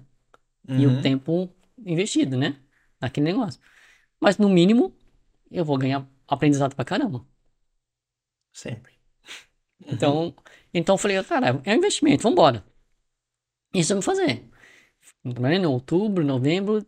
[0.67, 0.80] Uhum.
[0.80, 1.01] E o uhum.
[1.01, 1.49] tempo
[1.84, 2.57] investido, né?
[3.01, 3.59] Naquele negócio.
[4.19, 4.95] Mas no mínimo,
[5.49, 7.26] eu vou ganhar aprendizado pra caramba.
[8.53, 8.93] Sempre.
[9.84, 9.93] Uhum.
[9.93, 10.35] Então,
[10.71, 12.63] então eu falei, cara, é um investimento, vamos embora.
[13.73, 14.43] Isso eu vou fazer.
[15.25, 16.85] Em outubro, novembro.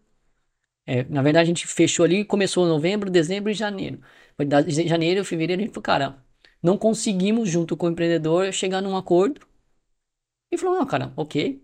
[0.85, 4.01] É, na verdade, a gente fechou ali, começou novembro, dezembro e janeiro.
[4.35, 6.23] Foi de janeiro, fevereiro, a gente falou, cara,
[6.61, 9.41] não conseguimos, junto com o empreendedor, chegar num acordo.
[10.51, 11.63] E falou, não, cara, ok.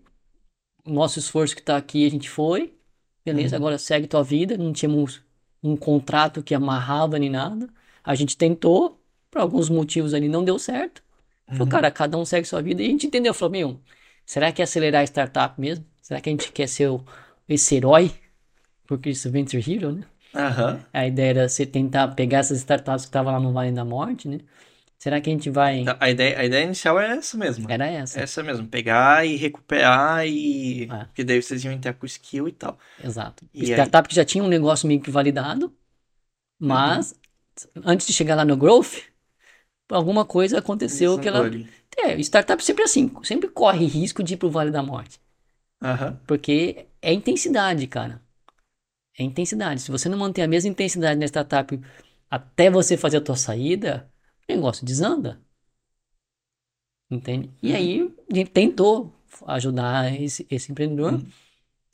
[0.84, 2.74] Nosso esforço que tá aqui, a gente foi.
[3.24, 3.62] Beleza, uhum.
[3.62, 4.56] agora segue tua vida.
[4.56, 5.22] Não tínhamos
[5.62, 7.68] um contrato que amarrava nem nada.
[8.02, 9.00] A gente tentou,
[9.30, 11.02] por alguns motivos ali não deu certo.
[11.46, 11.68] Falou, uhum.
[11.68, 12.82] cara, cada um segue sua vida.
[12.82, 13.80] E a gente entendeu, falou, meu,
[14.28, 15.86] será que é acelerar a startup mesmo?
[16.02, 17.02] Será que a gente quer ser o,
[17.48, 18.12] esse herói?
[18.86, 20.04] Porque isso Venture Hero, né?
[20.34, 20.80] Uhum.
[20.92, 24.28] A ideia era você tentar pegar essas startups que estavam lá no Vale da Morte,
[24.28, 24.40] né?
[24.98, 25.78] Será que a gente vai.
[25.78, 27.70] Então, a ideia, a ideia inicial era essa mesmo.
[27.70, 28.20] Era essa.
[28.20, 28.66] Essa mesmo.
[28.66, 30.84] Pegar e recuperar e.
[30.84, 31.04] É.
[31.04, 32.78] Porque daí vocês iam entrar com skill e tal.
[33.02, 33.46] Exato.
[33.54, 34.08] E startup aí...
[34.08, 35.72] que já tinha um negócio meio que validado,
[36.58, 37.14] mas
[37.74, 37.82] uhum.
[37.86, 39.04] antes de chegar lá no growth,
[39.88, 41.48] alguma coisa aconteceu Isso que ela.
[41.98, 45.20] É, startup sempre assim, sempre corre risco de ir pro Vale da Morte.
[45.82, 46.16] Uhum.
[46.26, 48.22] Porque é intensidade, cara
[49.18, 49.82] é intensidade.
[49.82, 51.78] Se você não manter a mesma intensidade na startup
[52.30, 54.08] até você fazer a tua saída,
[54.48, 55.40] o negócio desanda.
[57.10, 57.50] Entende?
[57.62, 59.12] E aí a gente tentou
[59.46, 61.14] ajudar esse, esse empreendedor.
[61.14, 61.26] Uhum.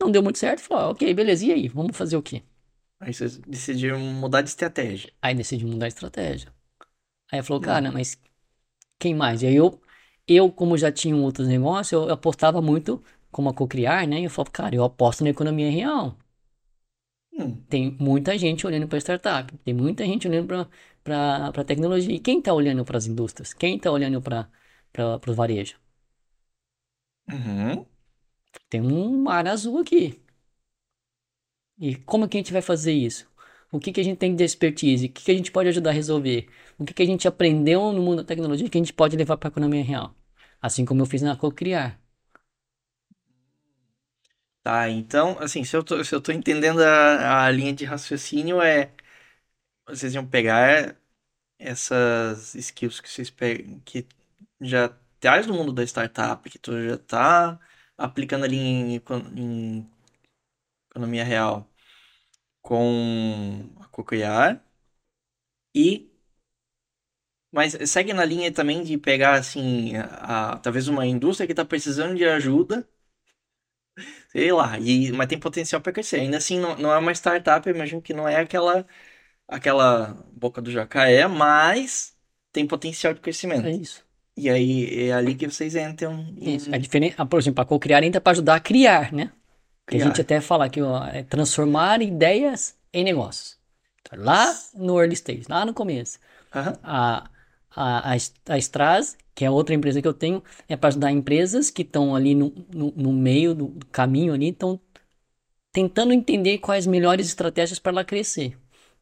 [0.00, 0.60] Não deu muito certo.
[0.60, 1.68] Falou, ok, beleza, e aí?
[1.68, 2.42] Vamos fazer o quê?
[3.00, 5.12] Aí vocês decidiram mudar de estratégia.
[5.22, 6.52] Aí decidiu mudar de estratégia.
[7.32, 7.66] Aí falou, uhum.
[7.66, 8.18] cara, mas
[8.98, 9.42] quem mais?
[9.42, 9.80] E aí eu,
[10.26, 14.20] eu como já tinha outros negócios, eu apostava muito como a co-criar, né?
[14.20, 16.16] E eu falava, cara, eu aposto na economia real.
[17.32, 17.56] Hum.
[17.68, 20.68] Tem muita gente olhando para startup, tem muita gente olhando
[21.02, 22.14] para tecnologia.
[22.14, 23.52] E quem está olhando para as indústrias?
[23.52, 24.48] Quem está olhando para
[25.26, 25.76] o varejo?
[27.28, 27.84] Uhum.
[28.68, 30.22] Tem um mar azul aqui.
[31.78, 33.28] E como que a gente vai fazer isso?
[33.76, 35.06] O que, que a gente tem de expertise?
[35.06, 36.48] O que, que a gente pode ajudar a resolver?
[36.78, 39.36] O que, que a gente aprendeu no mundo da tecnologia que a gente pode levar
[39.36, 40.14] para a economia real?
[40.62, 42.00] Assim como eu fiz na Cocriar.
[44.62, 48.62] Tá, então, assim, se eu tô, se eu tô entendendo a, a linha de raciocínio
[48.62, 48.90] é
[49.88, 50.96] vocês iam pegar
[51.58, 54.06] essas skills que vocês pegam, que
[54.60, 54.90] já
[55.20, 57.60] traz do mundo da startup, que tu já tá
[57.98, 58.96] aplicando ali em,
[59.36, 59.90] em
[60.90, 61.68] economia real
[62.64, 64.64] com a Cocriar
[65.74, 66.10] e
[67.52, 71.64] mas segue na linha também de pegar assim a, a talvez uma indústria que está
[71.64, 72.88] precisando de ajuda
[74.28, 76.20] sei lá, e, mas tem potencial para crescer.
[76.20, 78.86] Ainda assim, não, não é uma startup, eu imagino que não é aquela
[79.46, 82.16] aquela boca do jacaré, mas
[82.50, 83.66] tem potencial de crescimento.
[83.66, 84.04] É isso.
[84.36, 86.34] E aí é ali que vocês entram.
[86.36, 86.56] Em...
[86.56, 86.74] Isso.
[86.74, 89.30] É diferente, ah, por exemplo, a co-criar entra para ajudar a criar, né?
[89.86, 93.58] Que a gente até fala que ó, é transformar ideias em negócios.
[94.00, 96.18] Então, lá no early stage, lá no começo.
[96.54, 96.72] Uhum.
[96.82, 97.30] A,
[97.74, 98.16] a, a,
[98.48, 102.14] a Straz que é outra empresa que eu tenho, é para ajudar empresas que estão
[102.14, 104.80] ali no, no, no, meio do caminho ali, estão
[105.72, 108.56] tentando entender quais melhores estratégias para ela crescer.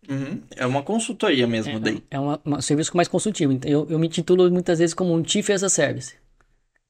[0.09, 0.43] Uhum.
[0.57, 2.03] É uma consultoria mesmo, é, daí.
[2.11, 3.53] É uma, um serviço mais consultivo.
[3.53, 6.17] Então, eu, eu me titulo muitas vezes como um Chief as a Service.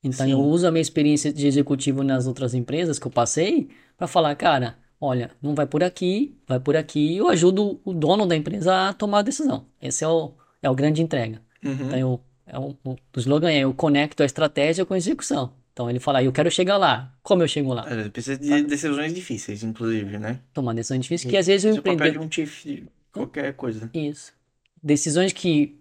[0.03, 0.33] Então, Sim.
[0.33, 4.35] eu uso a minha experiência de executivo nas outras empresas que eu passei para falar,
[4.35, 7.17] cara, olha, não vai por aqui, vai por aqui.
[7.17, 9.67] Eu ajudo o dono da empresa a tomar a decisão.
[9.81, 11.41] Esse é o, é o grande entrega.
[11.65, 11.73] Uhum.
[11.73, 12.77] Então, eu, é o,
[13.17, 15.53] slogan é: eu conecto a estratégia com a execução.
[15.73, 17.15] Então ele fala, eu quero chegar lá.
[17.23, 17.91] Como eu chego lá?
[17.91, 20.39] É, precisa de decisões difíceis, inclusive, né?
[20.53, 22.09] Tomar decisões difíceis, que às vezes o empreendedor...
[22.09, 23.91] papel de um chief qualquer coisa.
[23.95, 24.35] Isso.
[24.83, 25.79] Decisões que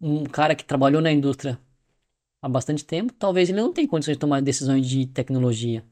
[0.00, 1.58] um cara que trabalhou na indústria
[2.44, 5.82] há bastante tempo, talvez ele não tenha condições de tomar decisões de tecnologia.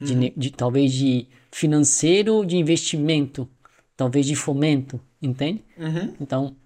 [0.00, 0.32] De, uhum.
[0.36, 3.48] de, talvez de financeiro, de investimento,
[3.96, 5.64] talvez de fomento, entende?
[5.78, 6.14] Uhum.
[6.20, 6.56] Então,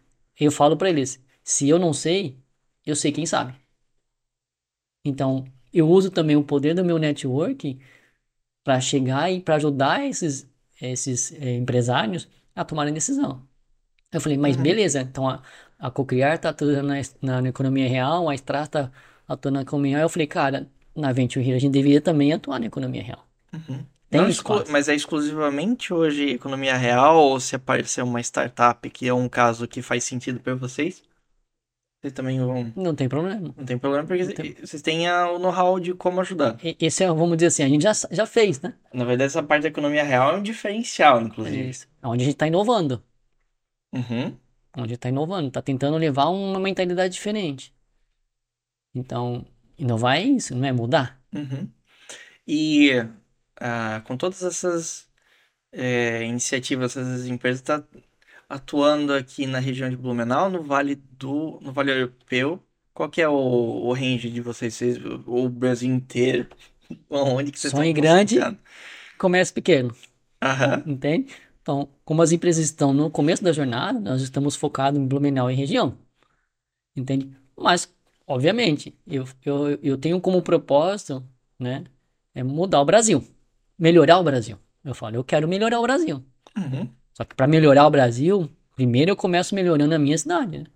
[0.40, 2.38] eu falo para eles, se eu não sei,
[2.84, 3.54] eu sei quem sabe.
[5.04, 7.78] Então, eu uso também o poder do meu network
[8.64, 12.26] para chegar e para ajudar esses, esses é, empresários
[12.56, 13.46] a tomarem decisão.
[14.10, 14.62] Eu falei, mas uhum.
[14.62, 15.42] beleza, então a,
[15.78, 18.90] a Cocriar está atuando na, na, na, economia real, a Strat está
[19.32, 20.06] atuando na economia real.
[20.06, 23.26] Eu falei, cara, na Venture Hill a gente deveria também atuar na economia real.
[23.52, 23.84] Uhum.
[24.08, 24.64] Tem exclu...
[24.68, 29.68] Mas é exclusivamente hoje economia real ou se aparecer uma startup que é um caso
[29.68, 31.02] que faz sentido para vocês?
[32.00, 32.72] Vocês também vão.
[32.74, 33.54] Não tem problema.
[33.56, 34.54] Não tem problema, porque tem...
[34.54, 36.58] vocês têm o know-how de como ajudar.
[36.80, 38.74] Esse é, vamos dizer assim, a gente já, já fez, né?
[38.92, 41.60] Na verdade, essa parte da economia real é um diferencial, inclusive.
[41.60, 41.86] É isso.
[42.02, 43.02] É onde a gente está inovando.
[43.92, 44.34] Uhum.
[44.76, 47.72] Onde está inovando, está tentando levar uma mentalidade diferente.
[48.94, 49.46] Então,
[49.78, 51.20] inovar é isso, não é mudar.
[51.34, 51.68] Uhum.
[52.46, 55.08] E uh, com todas essas
[55.72, 57.84] é, iniciativas, essas empresas, tá
[58.48, 62.62] atuando aqui na região de Blumenau, no Vale do, no Vale Europeu.
[62.92, 66.48] Qual que é o, o range de vocês, vocês o Brasil inteiro?
[67.08, 68.38] Onde que vocês Sonho grande,
[69.16, 69.94] comércio pequeno.
[70.42, 70.82] Aham.
[70.86, 71.32] Entende?
[71.62, 75.54] Então, como as empresas estão no começo da jornada, nós estamos focados em Blumenau e
[75.54, 75.96] região.
[76.96, 77.30] Entende?
[77.56, 77.92] Mas,
[78.30, 81.22] obviamente, eu, eu, eu tenho como propósito,
[81.58, 81.84] né,
[82.32, 83.26] é mudar o Brasil.
[83.76, 84.56] Melhorar o Brasil.
[84.84, 86.24] Eu falo, eu quero melhorar o Brasil.
[86.56, 86.88] Uhum.
[87.12, 90.66] Só que para melhorar o Brasil, primeiro eu começo melhorando a minha cidade, né?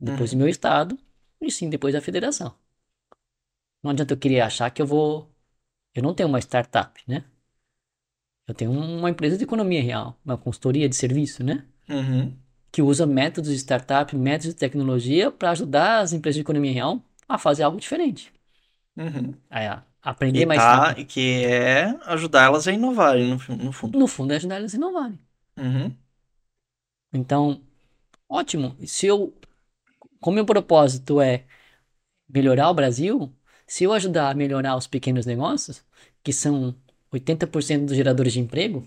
[0.00, 0.38] Depois uhum.
[0.38, 0.98] o meu estado
[1.38, 2.54] e sim depois a federação.
[3.82, 5.30] Não adianta eu querer achar que eu vou.
[5.94, 7.24] Eu não tenho uma startup, né?
[8.48, 11.66] Eu tenho uma empresa de economia real, uma consultoria de serviço, né?
[11.88, 12.34] Uhum.
[12.72, 17.02] Que usa métodos de startup, métodos de tecnologia para ajudar as empresas de economia real
[17.28, 18.32] a fazer algo diferente.
[18.96, 19.34] Uhum.
[19.50, 21.06] A aprender e mais tá, rápido.
[21.06, 23.98] Que é ajudar elas a inovarem, no, no fundo.
[23.98, 25.18] No fundo, é ajudar elas a inovarem.
[25.56, 25.94] Uhum.
[27.12, 27.60] Então,
[28.28, 28.76] ótimo.
[28.86, 29.34] Se eu,
[30.20, 31.44] como meu propósito é
[32.28, 33.32] melhorar o Brasil,
[33.66, 35.84] se eu ajudar a melhorar os pequenos negócios,
[36.22, 36.74] que são
[37.12, 38.86] 80% dos geradores de emprego,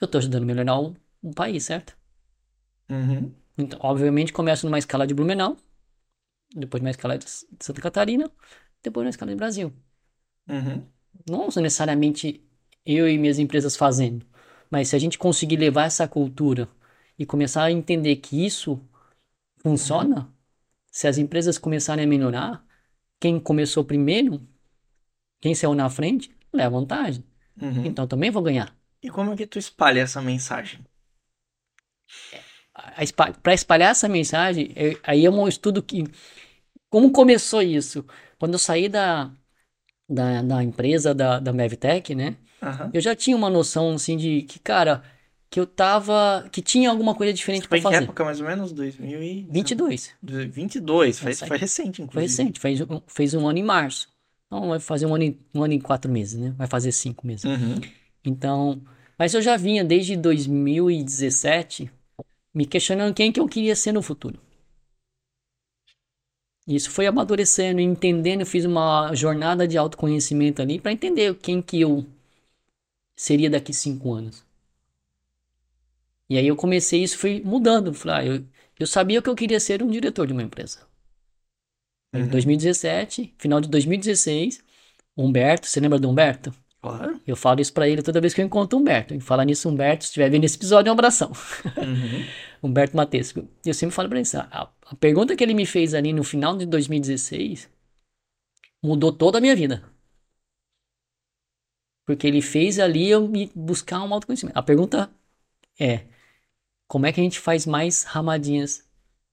[0.00, 1.96] eu estou ajudando a melhorar o, o país, certo?
[2.88, 3.32] Uhum.
[3.58, 5.56] Então, obviamente, começo numa escala de Blumenau,
[6.54, 8.30] depois numa escala de Santa Catarina,
[8.82, 9.72] depois numa escala de Brasil.
[10.48, 10.86] Uhum.
[11.28, 12.44] Não necessariamente
[12.84, 14.24] eu e minhas empresas fazendo.
[14.70, 16.68] Mas se a gente conseguir levar essa cultura
[17.18, 18.80] e começar a entender que isso
[19.58, 20.32] funciona,
[20.90, 22.64] se as empresas começarem a melhorar,
[23.18, 24.46] quem começou primeiro,
[25.40, 27.24] quem saiu na frente, leva vantagem.
[27.60, 27.84] Uhum.
[27.84, 28.76] Então também vou ganhar.
[29.02, 30.84] E como é que tu espalha essa mensagem?
[33.42, 36.04] Para espalhar essa mensagem, eu, aí é um estudo que.
[36.90, 38.04] Como começou isso?
[38.38, 39.30] Quando eu saí da,
[40.08, 42.36] da, da empresa da, da Mevtech, né?
[42.62, 42.90] Uhum.
[42.92, 45.02] Eu já tinha uma noção, assim, de que, cara,
[45.50, 46.48] que eu tava.
[46.50, 47.96] que tinha alguma coisa diferente para fazer.
[47.96, 48.72] Foi que época mais ou menos?
[48.72, 50.14] 2022.
[50.22, 52.12] 22, faz, foi recente, inclusive.
[52.12, 54.08] Foi recente, fez, fez um ano em março.
[54.46, 56.54] Então vai fazer um ano, em, um ano em quatro meses, né?
[56.56, 57.44] Vai fazer cinco meses.
[57.44, 57.80] Uhum.
[58.24, 58.80] Então.
[59.18, 61.90] Mas eu já vinha desde 2017
[62.56, 64.40] me questionando quem que eu queria ser no futuro.
[66.66, 71.78] Isso foi amadurecendo, entendendo, eu fiz uma jornada de autoconhecimento ali para entender quem que
[71.78, 72.06] eu
[73.14, 74.42] seria daqui cinco anos.
[76.30, 77.92] E aí eu comecei isso, fui mudando.
[77.92, 78.44] Falei, ah, eu,
[78.80, 80.80] eu sabia que eu queria ser um diretor de uma empresa.
[82.14, 82.28] Em uhum.
[82.28, 84.64] 2017, final de 2016,
[85.14, 86.54] Humberto, você lembra do Humberto?
[86.86, 87.20] Claro.
[87.26, 89.14] Eu falo isso para ele toda vez que eu encontro o Humberto.
[89.14, 91.32] E falar nisso, Humberto, se estiver vendo esse episódio, é um abração.
[91.76, 92.24] Uhum.
[92.62, 93.48] Humberto Matesco.
[93.64, 96.22] Eu sempre falo pra ele assim, a, a pergunta que ele me fez ali no
[96.22, 97.68] final de 2016
[98.82, 99.82] mudou toda a minha vida.
[102.06, 104.56] Porque ele fez ali eu me buscar um autoconhecimento.
[104.56, 105.10] A pergunta
[105.78, 106.02] é:
[106.86, 108.86] como é que a gente faz mais ramadinhas?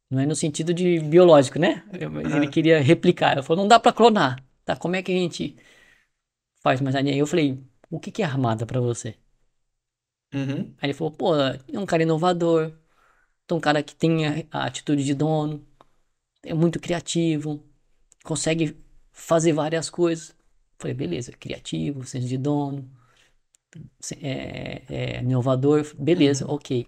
[0.10, 1.84] Não é no sentido de biológico, né?
[2.12, 3.34] Mas ele queria replicar.
[3.34, 4.44] Ele falou: não dá para clonar.
[4.66, 4.76] Tá?
[4.76, 5.56] Como é que a gente
[6.64, 7.18] faz mais ramadinha?
[7.18, 7.60] Eu falei:
[7.90, 9.16] o que, que é ramada para você?
[10.34, 10.74] Uhum.
[10.82, 12.74] Aí ele falou, pô, é um cara inovador,
[13.48, 15.64] é um cara que tem a, atitude de dono,
[16.42, 17.64] é muito criativo,
[18.24, 18.76] consegue
[19.12, 20.36] fazer várias coisas.
[20.80, 22.90] Falei, beleza, criativo, senso de dono,
[24.20, 26.56] é, é inovador, beleza, uhum.
[26.56, 26.88] ok.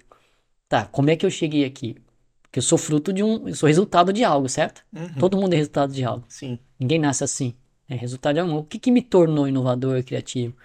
[0.68, 1.96] Tá, como é que eu cheguei aqui?
[2.42, 3.48] Porque eu sou fruto de um.
[3.48, 4.84] Eu sou resultado de algo, certo?
[4.92, 5.14] Uhum.
[5.20, 6.26] Todo mundo é resultado de algo.
[6.28, 6.58] Sim.
[6.80, 7.54] Ninguém nasce assim.
[7.88, 8.58] É resultado de algo.
[8.58, 10.56] O que, que me tornou inovador, criativo?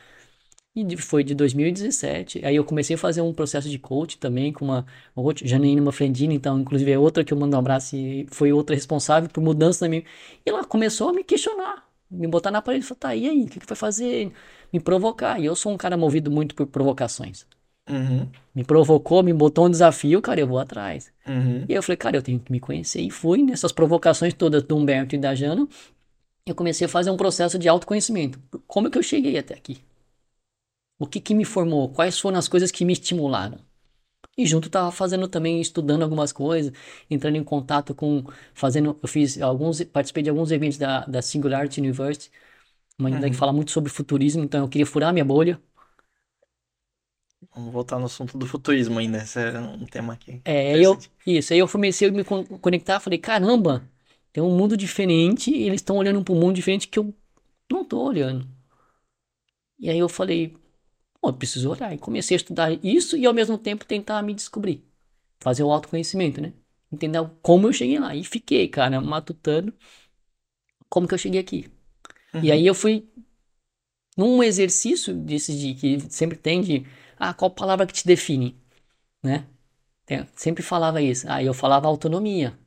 [0.74, 2.44] E foi de 2017.
[2.44, 4.86] Aí eu comecei a fazer um processo de coach também com uma,
[5.16, 8.52] uma outra, Janaína Mafrendina, então, inclusive é outra que eu mando um abraço e foi
[8.52, 10.04] outra responsável por mudança na minha.
[10.46, 13.42] E ela começou a me questionar, me botar na parede e falar, tá, e aí,
[13.44, 14.32] o que, que vai fazer?
[14.72, 15.40] Me provocar.
[15.40, 17.46] E eu sou um cara movido muito por provocações.
[17.88, 18.28] Uhum.
[18.54, 21.12] Me provocou, me botou um desafio, cara, eu vou atrás.
[21.26, 21.64] Uhum.
[21.68, 23.00] E aí eu falei, cara, eu tenho que me conhecer.
[23.00, 25.66] E fui nessas provocações todas do Humberto e da Jana.
[26.50, 28.40] Eu comecei a fazer um processo de autoconhecimento.
[28.66, 29.78] Como é que eu cheguei até aqui?
[30.98, 31.88] O que, que me formou?
[31.90, 33.58] Quais foram as coisas que me estimularam?
[34.36, 36.72] E junto estava fazendo também, estudando algumas coisas,
[37.08, 41.80] entrando em contato com, fazendo, eu fiz alguns, participei de alguns eventos da, da Singularity
[41.80, 42.32] University,
[42.98, 43.20] uma uhum.
[43.20, 45.60] que fala muito sobre futurismo, então eu queria furar minha bolha,
[47.54, 50.42] Vamos voltar no assunto do futurismo ainda, esse é um tema aqui.
[50.44, 53.82] É, eu, isso, aí eu comecei a me conectar, falei, caramba,
[54.32, 57.14] tem um mundo diferente, e eles estão olhando para um mundo diferente que eu
[57.70, 58.46] não tô olhando.
[59.78, 60.56] E aí eu falei,
[61.20, 61.94] pô, eu preciso olhar.
[61.94, 64.84] E comecei a estudar isso e ao mesmo tempo tentar me descobrir.
[65.40, 66.52] Fazer o autoconhecimento, né?
[66.92, 68.14] Entender como eu cheguei lá.
[68.14, 69.72] E fiquei, cara, matutando
[70.88, 71.70] como que eu cheguei aqui.
[72.34, 72.44] Uhum.
[72.44, 73.08] E aí eu fui
[74.16, 76.86] num exercício desses de que sempre tem de
[77.16, 78.60] ah, qual palavra que te define?
[79.22, 79.46] Né?
[80.04, 81.26] Tem, sempre falava isso.
[81.30, 82.58] Aí ah, eu falava autonomia.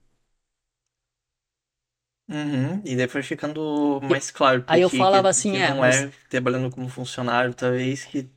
[2.34, 4.64] Uhum, e depois ficando mais claro.
[4.66, 5.70] Aí eu falava que, assim, que é.
[5.70, 6.02] Não mas...
[6.02, 8.28] é trabalhando como funcionário, talvez que.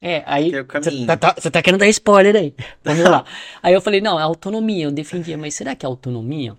[0.00, 0.50] É, aí.
[0.50, 2.54] Você tá, tá, tá, querendo dar spoiler aí.
[2.82, 3.26] Vamos lá.
[3.62, 4.86] aí eu falei, não, é autonomia.
[4.86, 6.56] Eu defendia, mas será que é autonomia?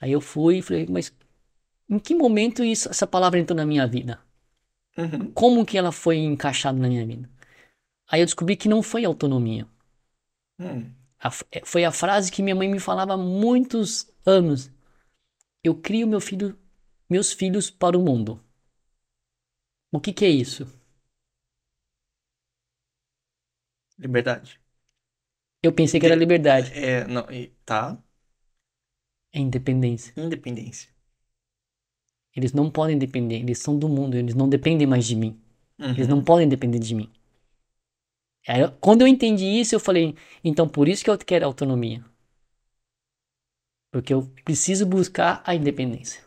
[0.00, 1.14] Aí eu fui e falei, mas
[1.88, 4.18] em que momento isso, essa palavra entrou na minha vida?
[4.98, 5.30] Uhum.
[5.32, 7.30] Como que ela foi encaixada na minha vida?
[8.10, 9.66] Aí eu descobri que não foi autonomia.
[10.58, 10.90] Hum.
[11.22, 14.70] A, é, foi a frase que minha mãe me falava há muitos anos.
[15.66, 16.56] Eu crio meu filho,
[17.10, 18.40] meus filhos para o mundo.
[19.90, 20.64] O que, que é isso?
[23.98, 24.60] Liberdade.
[25.60, 26.70] Eu pensei que era liberdade.
[26.72, 27.26] É, não,
[27.64, 28.00] tá.
[29.32, 30.14] É independência.
[30.16, 30.88] Independência.
[32.36, 35.36] Eles não podem depender, eles são do mundo, eles não dependem mais de mim.
[35.80, 35.90] Uhum.
[35.90, 37.10] Eles não podem depender de mim.
[38.46, 40.14] Aí, quando eu entendi isso, eu falei,
[40.44, 42.04] então por isso que eu quero autonomia.
[43.96, 46.22] Porque eu preciso buscar a independência.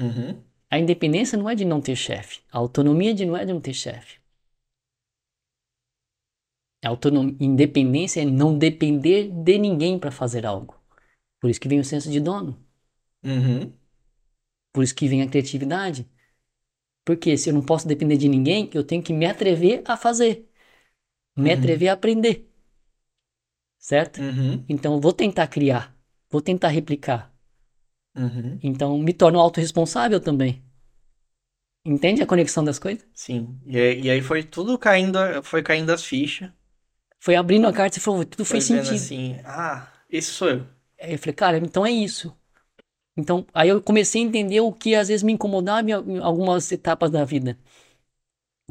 [0.00, 0.42] Uhum.
[0.70, 2.40] A independência não é de não ter chefe.
[2.50, 4.18] A autonomia de não é de não ter chefe.
[6.82, 10.74] A autonomia, independência é não depender de ninguém para fazer algo.
[11.38, 12.58] Por isso que vem o senso de dono.
[13.22, 13.70] Uhum.
[14.72, 16.08] Por isso que vem a criatividade.
[17.04, 20.48] Porque se eu não posso depender de ninguém, eu tenho que me atrever a fazer
[21.36, 21.58] me uhum.
[21.58, 22.50] atrever a aprender.
[23.76, 24.22] Certo?
[24.22, 24.64] Uhum.
[24.70, 25.94] Então, vou tentar criar.
[26.32, 27.30] Vou tentar replicar.
[28.16, 28.58] Uhum.
[28.62, 30.64] Então, me torno autorresponsável também.
[31.84, 33.06] Entende a conexão das coisas?
[33.14, 33.60] Sim.
[33.66, 36.50] E aí, e aí foi tudo caindo, foi caindo as fichas.
[37.20, 38.94] Foi abrindo a carta e falou, tudo foi fez sentido.
[38.94, 40.66] assim, ah, esse sou eu.
[41.00, 42.36] Aí eu falei, cara, então é isso.
[43.16, 47.10] Então, aí eu comecei a entender o que às vezes me incomodava em algumas etapas
[47.10, 47.58] da vida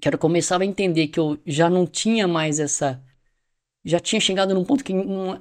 [0.01, 3.03] que eu começava a entender que eu já não tinha mais essa.
[3.85, 5.37] Já tinha chegado num ponto que não,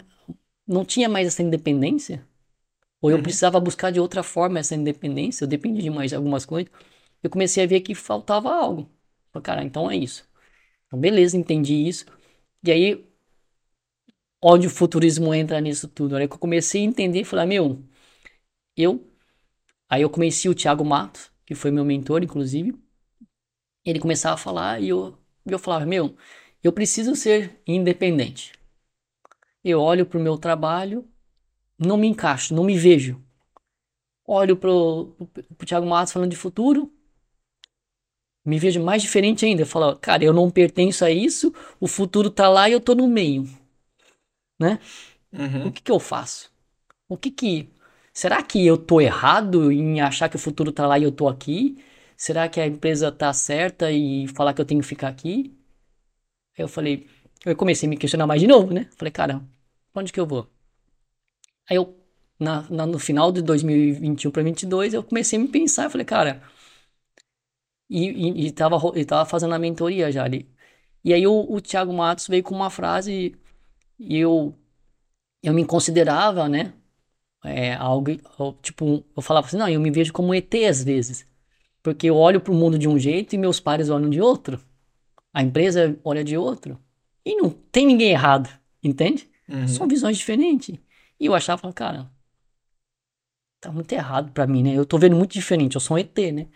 [0.71, 2.27] não tinha mais essa independência.
[3.01, 3.23] Ou eu uhum.
[3.23, 6.71] precisava buscar de outra forma essa independência, eu dependia de mais algumas coisas.
[7.23, 8.91] Eu comecei a ver que faltava algo.
[9.33, 10.29] Falei, cara, então é isso.
[10.87, 12.07] Então, beleza, entendi isso.
[12.65, 13.07] E aí,
[14.43, 16.17] onde o futurismo entra nisso tudo?
[16.17, 17.83] Aí que eu comecei a entender, falei, meu,
[18.77, 19.07] eu.
[19.89, 22.75] Aí eu conheci o Thiago Matos, que foi meu mentor, inclusive
[23.85, 25.17] ele começava a falar e eu,
[25.47, 26.17] eu falava, meu,
[26.63, 28.53] eu preciso ser independente.
[29.63, 31.09] Eu olho para o meu trabalho,
[31.79, 33.23] não me encaixo, não me vejo.
[34.27, 35.17] Olho para o
[35.67, 36.93] Thiago Matos falando de futuro,
[38.45, 39.63] me vejo mais diferente ainda.
[39.63, 42.95] Eu falo, cara, eu não pertenço a isso, o futuro tá lá e eu tô
[42.95, 43.49] no meio.
[44.59, 44.79] Né?
[45.33, 45.69] Uhum.
[45.69, 46.51] O que, que eu faço?
[47.09, 47.69] O que que.
[48.13, 51.29] Será que eu tô errado em achar que o futuro tá lá e eu tô
[51.29, 51.83] aqui?
[52.21, 55.57] será que a empresa tá certa e falar que eu tenho que ficar aqui?
[56.57, 57.09] Aí eu falei,
[57.45, 58.89] eu comecei a me questionar mais de novo, né?
[58.97, 59.43] Falei, cara,
[59.95, 60.49] onde que eu vou?
[61.69, 61.97] Aí eu,
[62.39, 66.05] na, na no final de 2021 para 2022, eu comecei a me pensar, eu falei,
[66.05, 66.43] cara,
[67.89, 70.49] e, e, e, tava, e tava fazendo a mentoria já ali.
[71.05, 73.37] E aí o, o Thiago Matos veio com uma frase
[73.99, 74.55] e eu,
[75.43, 76.75] eu me considerava, né?
[77.45, 78.13] É, algo,
[78.63, 81.27] tipo, eu falava assim, não, eu me vejo como ET às vezes.
[81.83, 84.61] Porque eu olho para o mundo de um jeito e meus pares olham de outro.
[85.35, 86.81] A empresa olha de outro.
[87.31, 88.51] E não tem ninguém errado,
[88.83, 89.31] entende?
[89.49, 89.69] Uhum.
[89.69, 90.77] São visões diferentes.
[91.19, 92.11] E eu achava, cara,
[93.61, 94.75] tá muito errado para mim, né?
[94.75, 96.49] Eu tô vendo muito diferente, eu sou um ET, né?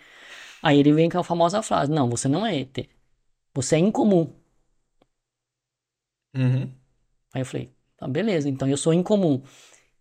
[0.61, 2.89] Aí ele vem com a famosa frase: Não, você não é ET.
[3.55, 4.35] Você é incomum.
[6.35, 6.75] Uhum.
[7.33, 9.45] Aí eu falei: Tá, beleza, então eu sou incomum.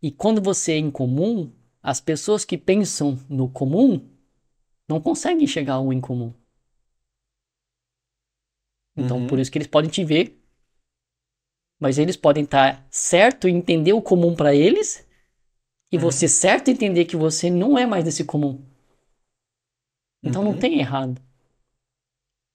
[0.02, 4.10] E quando você é incomum, as pessoas que pensam no comum
[4.90, 6.34] não conseguem chegar ao incomum.
[8.98, 9.28] Então, uhum.
[9.28, 10.43] por isso que eles podem te ver,
[11.84, 15.05] mas eles podem estar certo em entender o comum para eles,
[15.91, 16.01] e uhum.
[16.03, 18.64] você certo entender que você não é mais desse comum.
[20.23, 20.53] Então, uhum.
[20.53, 21.22] não tem errado.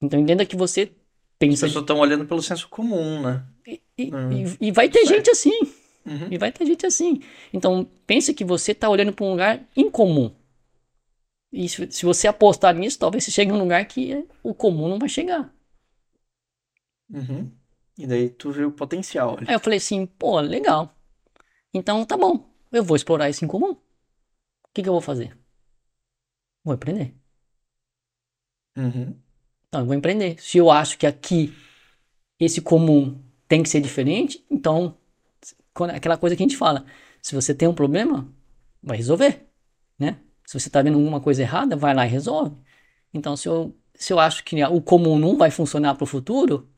[0.02, 0.90] Então, entenda que você
[1.38, 1.66] pensa.
[1.66, 3.44] As pessoas estão olhando pelo senso comum, né?
[3.66, 4.32] E, e, uhum.
[4.32, 5.14] e, e vai ter certo.
[5.14, 5.60] gente assim.
[6.06, 6.28] Uhum.
[6.30, 7.20] E vai ter gente assim.
[7.52, 10.34] Então, pense que você está olhando para um lugar incomum.
[11.52, 14.88] E se, se, você apostar nisso, talvez você chegue em um lugar que o comum
[14.88, 15.54] não vai chegar.
[17.10, 17.57] Uhum.
[17.98, 19.36] E daí tu vê o potencial.
[19.36, 19.46] Ali.
[19.48, 20.94] Aí eu falei assim, pô, legal.
[21.74, 23.72] Então tá bom, eu vou explorar esse incomum.
[23.72, 23.78] O
[24.72, 25.36] que, que eu vou fazer?
[26.64, 27.12] Vou empreender.
[28.76, 29.18] Uhum.
[29.66, 30.40] Então eu vou empreender.
[30.40, 31.52] Se eu acho que aqui
[32.38, 34.96] esse comum tem que ser diferente, então
[35.92, 36.86] aquela coisa que a gente fala,
[37.20, 38.32] se você tem um problema,
[38.82, 39.46] vai resolver,
[39.98, 40.20] né?
[40.46, 42.56] Se você está vendo alguma coisa errada, vai lá e resolve.
[43.12, 46.70] Então, se eu, se eu acho que o comum não vai funcionar para o futuro,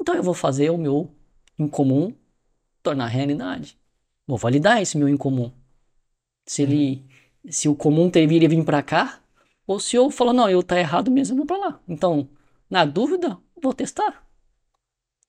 [0.00, 1.10] então eu vou fazer o meu
[1.58, 2.14] incomum
[2.82, 3.78] tornar realidade.
[4.26, 5.52] Vou validar esse meu incomum.
[6.46, 7.04] Se ele,
[7.48, 9.20] se o comum deveria vir para cá,
[9.66, 11.80] ou se eu falo, não, eu tá errado mesmo, eu vou para lá.
[11.86, 12.28] Então,
[12.70, 14.26] na dúvida, vou testar.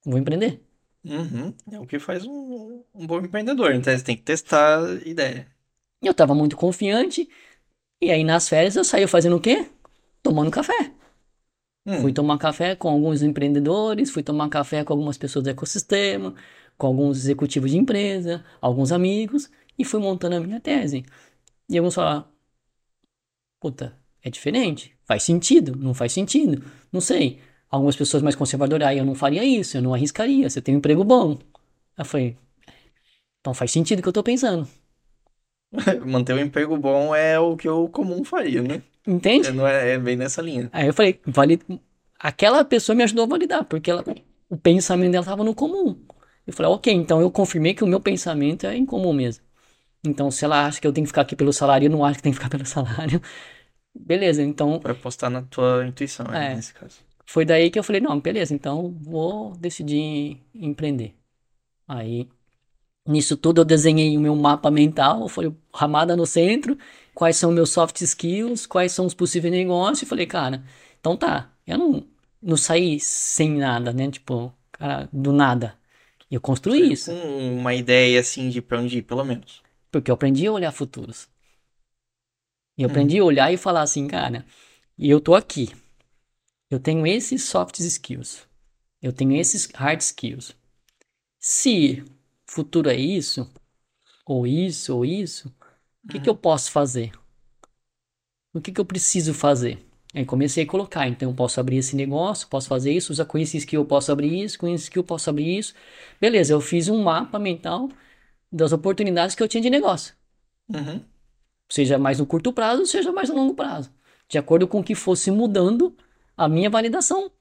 [0.06, 0.62] Vou empreender.
[1.04, 1.54] Uhum.
[1.72, 3.74] É o que faz um, um bom empreendedor.
[3.74, 5.48] Então você tem que testar a ideia.
[6.02, 7.30] Eu tava muito confiante.
[8.02, 9.70] E aí nas férias eu saí fazendo o quê?
[10.24, 10.92] Tomando café.
[11.86, 12.02] Hum.
[12.02, 16.36] Fui tomar café com alguns empreendedores, fui tomar café com algumas pessoas do ecossistema,
[16.78, 21.06] com alguns executivos de empresa, alguns amigos, e fui montando a minha tese.
[21.70, 22.26] E alguns falaram,
[23.60, 27.40] puta, é diferente, faz sentido, não faz sentido, não sei.
[27.70, 30.80] Algumas pessoas mais conservadoras, ah, eu não faria isso, eu não arriscaria, você tem um
[30.80, 31.38] emprego bom.
[31.98, 32.38] Eu falei,
[33.42, 34.68] então faz sentido o que eu tô pensando.
[36.06, 38.82] Manter um emprego bom é o que eu comum faria, né?
[39.08, 39.48] Entende?
[39.48, 40.70] É, não é, é bem nessa linha.
[40.72, 41.60] Aí eu falei, vale...
[42.20, 44.04] aquela pessoa me ajudou a validar, porque ela...
[44.50, 46.00] o pensamento dela estava no comum.
[46.46, 49.44] Eu falei, ok, então eu confirmei que o meu pensamento é incomum mesmo.
[50.04, 52.18] Então, se ela acha que eu tenho que ficar aqui pelo salário, eu não acho
[52.18, 53.22] que tem que ficar pelo salário.
[53.94, 54.80] Beleza, então.
[54.80, 57.00] Vai apostar na tua intuição, é, nesse caso.
[57.26, 61.14] Foi daí que eu falei, não, beleza, então vou decidir empreender.
[61.88, 62.28] Aí,
[63.08, 66.78] nisso tudo, eu desenhei o meu mapa mental, foi ramada no centro,
[67.14, 70.64] quais são meus soft skills, quais são os possíveis negócios, e falei, cara,
[71.00, 72.08] então tá, eu não,
[72.42, 74.10] não saí sem nada, né?
[74.10, 75.78] Tipo, cara, do nada.
[76.30, 77.12] Eu construí Foi isso.
[77.12, 79.64] Uma ideia assim de pra onde ir, pelo menos.
[79.92, 81.28] Porque eu aprendi a olhar futuros.
[82.78, 82.92] E eu hum.
[82.92, 84.46] aprendi a olhar e falar assim, cara,
[84.98, 85.70] eu tô aqui.
[86.70, 88.48] Eu tenho esses soft skills.
[89.02, 90.56] Eu tenho esses hard skills.
[91.40, 92.04] Se
[92.50, 93.50] futuro é isso,
[94.26, 95.54] ou isso, ou isso,
[96.04, 96.24] o que, uhum.
[96.24, 97.12] que eu posso fazer?
[98.54, 99.86] O que, que eu preciso fazer?
[100.14, 103.38] Aí comecei a colocar, então eu posso abrir esse negócio, posso fazer isso, usa com
[103.38, 105.76] esse skill eu posso abrir isso, com esse skill eu posso abrir isso.
[106.20, 107.90] Beleza, eu fiz um mapa mental
[108.52, 110.16] das oportunidades que eu tinha de negócio.
[110.68, 111.04] Uhum.
[111.70, 113.94] Seja mais no curto prazo, seja mais no longo prazo.
[114.28, 115.96] De acordo com o que fosse mudando
[116.36, 117.32] a minha validação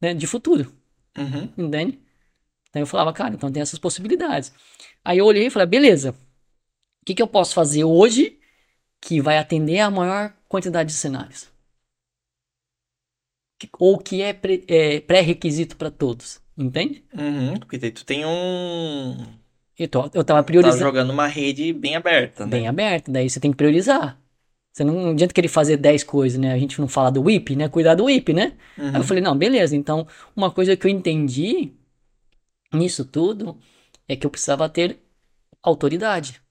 [0.00, 0.72] né, de futuro.
[1.16, 1.66] Uhum.
[1.66, 2.00] Entende?
[2.70, 4.52] Então eu falava, cara, então tem essas possibilidades.
[5.04, 6.10] Aí eu olhei e falei, beleza,
[7.02, 8.38] o que, que eu posso fazer hoje
[9.00, 11.48] que vai atender a maior quantidade de cenários?
[13.78, 14.38] Ou que é,
[14.68, 17.04] é pré-requisito para todos, entende?
[17.12, 19.16] Uhum, porque daí tu tem um...
[19.76, 20.78] Eu, tô, eu tava priorizando...
[20.78, 22.50] Tá jogando uma rede bem aberta, né?
[22.50, 24.20] Bem aberta, daí você tem que priorizar.
[24.72, 26.52] Você não, não adianta querer fazer 10 coisas, né?
[26.52, 27.68] A gente não fala do WIP, né?
[27.68, 28.52] Cuidar do WIP, né?
[28.76, 28.88] Uhum.
[28.88, 29.74] Aí eu falei, não, beleza.
[29.74, 31.72] Então, uma coisa que eu entendi
[32.72, 33.58] nisso tudo
[34.06, 35.00] é que eu precisava ter
[35.62, 36.42] autoridade.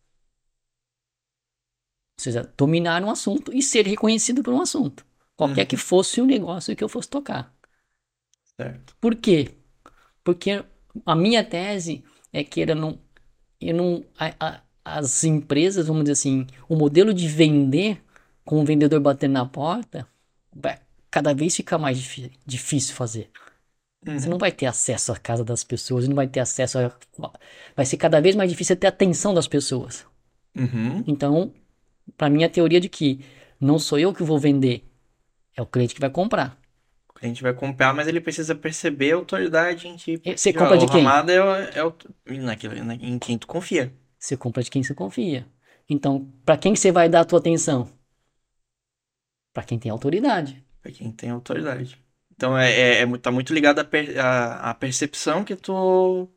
[2.18, 5.06] Ou seja, dominar um assunto e ser reconhecido por um assunto.
[5.35, 5.68] Qualquer uhum.
[5.68, 7.56] que fosse o negócio que eu fosse tocar.
[8.56, 8.95] Certo.
[8.99, 9.52] Por quê?
[10.23, 10.64] Porque
[11.06, 12.03] a minha tese
[12.34, 12.99] é que eu não,
[13.61, 18.03] eu não a, a, as empresas, vamos dizer assim, o modelo de vender
[18.44, 20.07] com o vendedor batendo na porta,
[20.52, 20.80] vai
[21.10, 21.98] cada vez fica mais
[22.45, 23.31] difícil fazer.
[24.05, 24.19] Uhum.
[24.19, 26.91] Você não vai ter acesso à casa das pessoas, não vai ter acesso a.
[27.75, 30.05] Vai ser cada vez mais difícil ter atenção das pessoas.
[30.55, 31.03] Uhum.
[31.07, 31.53] Então,
[32.15, 33.19] para mim, a teoria de que
[33.59, 34.87] não sou eu que vou vender,
[35.55, 36.57] é o cliente que vai comprar.
[37.09, 40.21] O cliente vai comprar, mas ele precisa perceber a autoridade em ti.
[40.35, 41.03] Você compra de quem?
[41.03, 43.91] Ramada é, é, naquilo, em quem tu confia.
[44.19, 45.47] Você compra de quem você confia.
[45.89, 47.89] Então, para quem que você vai dar a tua atenção?
[49.53, 50.63] Para quem tem autoridade.
[50.81, 51.99] Para quem tem autoridade.
[52.38, 56.30] Então é, é, é, tá muito ligado à, per, à, à, percepção que tu.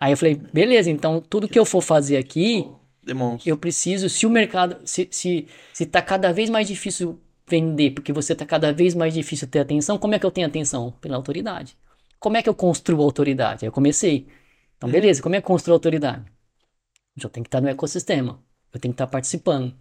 [0.00, 2.70] Aí eu falei, beleza, então tudo que eu for fazer aqui,
[3.02, 3.50] Demonstra.
[3.50, 8.12] eu preciso, se o mercado, se, se, se tá cada vez mais difícil vender, porque
[8.12, 10.92] você tá cada vez mais difícil ter atenção, como é que eu tenho atenção?
[11.00, 11.76] Pela autoridade.
[12.20, 13.64] Como é que eu construo autoridade?
[13.64, 14.28] Aí eu comecei.
[14.76, 14.92] Então, uhum.
[14.92, 16.24] beleza, como é que eu construo autoridade?
[17.20, 18.40] Eu tenho que estar no ecossistema.
[18.72, 19.74] Eu tenho que estar participando.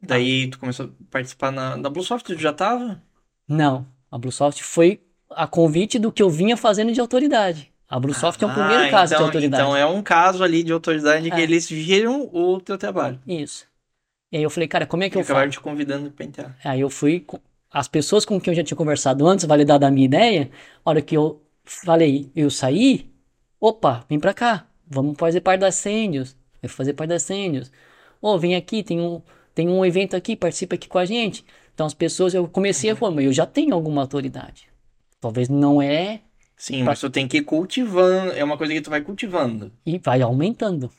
[0.00, 3.02] Daí tu começou a participar na, na Bluesoft, tu já tava?
[3.48, 3.93] Não.
[4.14, 7.72] A Bluesoft foi a convite do que eu vinha fazendo de autoridade.
[7.88, 9.62] A Bluesoft ah, é o primeiro caso então, de autoridade.
[9.64, 11.34] Então é um caso ali de autoridade é.
[11.34, 13.18] que eles viram o teu trabalho.
[13.26, 13.66] Isso.
[14.30, 15.50] E aí eu falei, cara, como é que e eu faço?
[15.50, 16.56] te convidando pra entrar.
[16.64, 17.26] Aí eu fui...
[17.68, 20.48] As pessoas com quem eu já tinha conversado antes, validado a minha ideia,
[20.84, 23.10] a hora que eu falei, eu saí,
[23.60, 26.36] opa, vem pra cá, vamos fazer parte das Sênios.
[26.62, 27.68] Eu fazer parte das Sênios.
[28.22, 29.20] Ô, oh, vem aqui, tem um,
[29.52, 31.44] tem um evento aqui, participa aqui com a gente.
[31.74, 34.68] Então as pessoas, eu comecei a falar, eu já tenho alguma autoridade.
[35.20, 36.20] Talvez não é.
[36.56, 36.86] Sim, pra...
[36.86, 39.72] mas tu tem que ir cultivando, é uma coisa que tu vai cultivando.
[39.84, 40.90] E vai aumentando.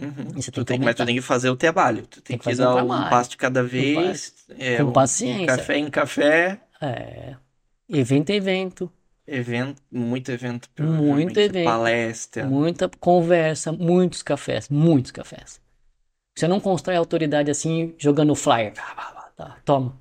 [0.00, 0.40] Uhum.
[0.52, 2.06] Tu tem, mas tu tem que fazer o trabalho.
[2.06, 4.34] Tu tem, tem que, que dar um passo de cada vez.
[4.58, 5.46] É, com paciência.
[5.46, 6.60] Café em café.
[6.82, 7.36] É.
[7.88, 8.92] Evento em evento.
[9.26, 10.68] Evento, muito evento.
[10.78, 11.64] Muito evento.
[11.64, 12.46] Palestra.
[12.46, 15.60] Muita conversa, muitos cafés, muitos cafés.
[16.36, 18.74] Você não constrói autoridade assim jogando flyer.
[19.36, 20.00] Tá, toma.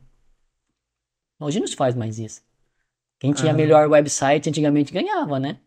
[1.40, 2.41] Hoje não se faz mais isso.
[3.20, 3.56] Quem tinha ah.
[3.56, 5.60] melhor website antigamente ganhava, né?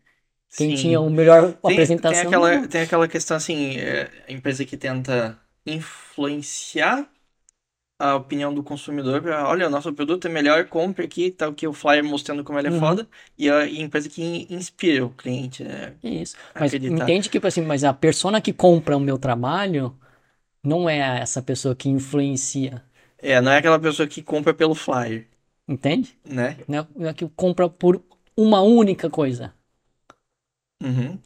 [0.57, 0.81] Quem Sim.
[0.81, 2.11] tinha o melhor tem, apresentação.
[2.11, 7.07] Tem aquela, tem aquela questão assim, é, a empresa que tenta influenciar
[7.99, 11.67] a opinião do consumidor para, olha, o nosso produto é melhor, compre aqui, tá que
[11.67, 12.79] o flyer mostrando como ele é uhum.
[12.79, 15.93] foda, e a, e a, empresa que inspira o cliente, né?
[16.01, 16.35] Isso.
[16.57, 19.93] Mas entende que, tipo assim, mas a persona que compra o meu trabalho
[20.63, 22.81] não é essa pessoa que influencia.
[23.21, 25.27] É, não é aquela pessoa que compra pelo flyer.
[25.67, 26.17] Entende?
[26.25, 26.57] Né?
[26.67, 28.03] Não é, é que compra por
[28.35, 29.53] uma única coisa.
[30.81, 31.19] Uhum.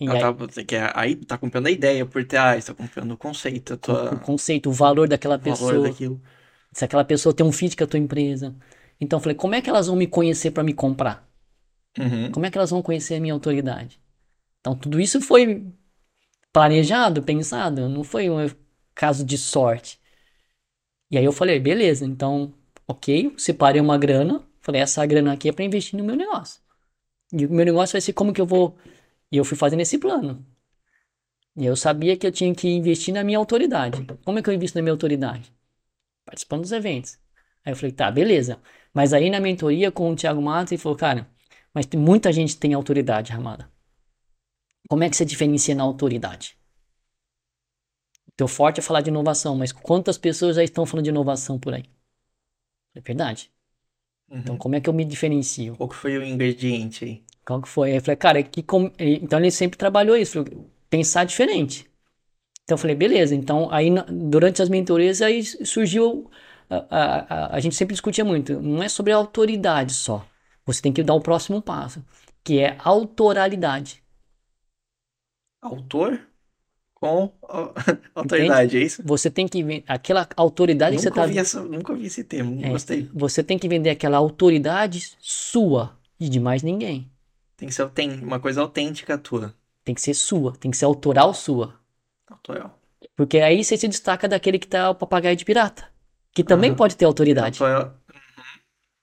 [0.00, 3.18] E aí, tá, que é, aí tá comprando a ideia por trás, tá comprando o
[3.18, 3.76] conceito.
[3.76, 4.14] Tua...
[4.14, 5.72] O conceito, o valor daquela o pessoa.
[5.72, 6.22] Valor daquilo.
[6.72, 8.56] Se aquela pessoa tem um fit com a tua empresa.
[8.98, 11.28] Então eu falei, como é que elas vão me conhecer para me comprar?
[11.98, 12.30] Uhum.
[12.30, 14.00] Como é que elas vão conhecer a minha autoridade?
[14.60, 15.66] Então tudo isso foi
[16.52, 18.48] planejado, pensado, não foi um
[18.94, 19.99] caso de sorte.
[21.10, 22.52] E aí eu falei, beleza, então,
[22.86, 26.60] ok, separei uma grana, falei, essa grana aqui é para investir no meu negócio.
[27.32, 28.76] E o meu negócio vai ser como que eu vou.
[29.30, 30.44] E eu fui fazendo esse plano.
[31.56, 34.06] E eu sabia que eu tinha que investir na minha autoridade.
[34.24, 35.52] Como é que eu invisto na minha autoridade?
[36.24, 37.18] Participando dos eventos.
[37.64, 38.60] Aí eu falei, tá, beleza.
[38.94, 41.28] Mas aí na mentoria com o Thiago Matos, ele falou, cara,
[41.74, 43.70] mas muita gente tem autoridade, Ramada.
[44.88, 46.56] Como é que você diferencia na autoridade?
[48.40, 51.74] Teu forte é falar de inovação, mas quantas pessoas já estão falando de inovação por
[51.74, 51.84] aí?
[52.94, 53.52] É verdade.
[54.28, 54.40] Então, uhum.
[54.40, 55.76] Então, como é que eu me diferencio?
[55.76, 57.22] Qual que foi o ingrediente aí?
[57.44, 57.90] Qual que foi?
[57.90, 58.90] Aí eu falei, cara, que com...
[58.98, 60.42] então ele sempre trabalhou isso,
[60.88, 61.86] pensar diferente.
[62.64, 63.34] Então eu falei, beleza.
[63.34, 66.30] Então, aí durante as mentorias, aí surgiu.
[66.70, 68.58] A, a, a, a gente sempre discutia muito.
[68.62, 70.26] Não é sobre autoridade só.
[70.64, 72.02] Você tem que dar o próximo passo,
[72.42, 74.02] que é autoralidade.
[75.60, 76.29] Autor?
[77.00, 77.32] Com
[78.14, 78.76] autoridade, Entende?
[78.76, 79.02] é isso?
[79.04, 81.40] Você tem que vender aquela autoridade nunca que você está.
[81.40, 83.08] Essa, nunca ouvi esse termo, é, gostei.
[83.14, 87.10] Você tem que vender aquela autoridade sua e de mais ninguém.
[87.56, 87.90] Tem que ser
[88.22, 89.54] uma coisa autêntica tua.
[89.84, 91.74] Tem que ser sua, tem que ser autoral sua.
[92.30, 92.78] Autoral.
[93.16, 95.84] Porque aí você se destaca daquele que tá o papagaio de pirata.
[96.32, 96.76] Que também uhum.
[96.76, 97.62] pode ter autoridade.
[97.62, 97.94] Autoral.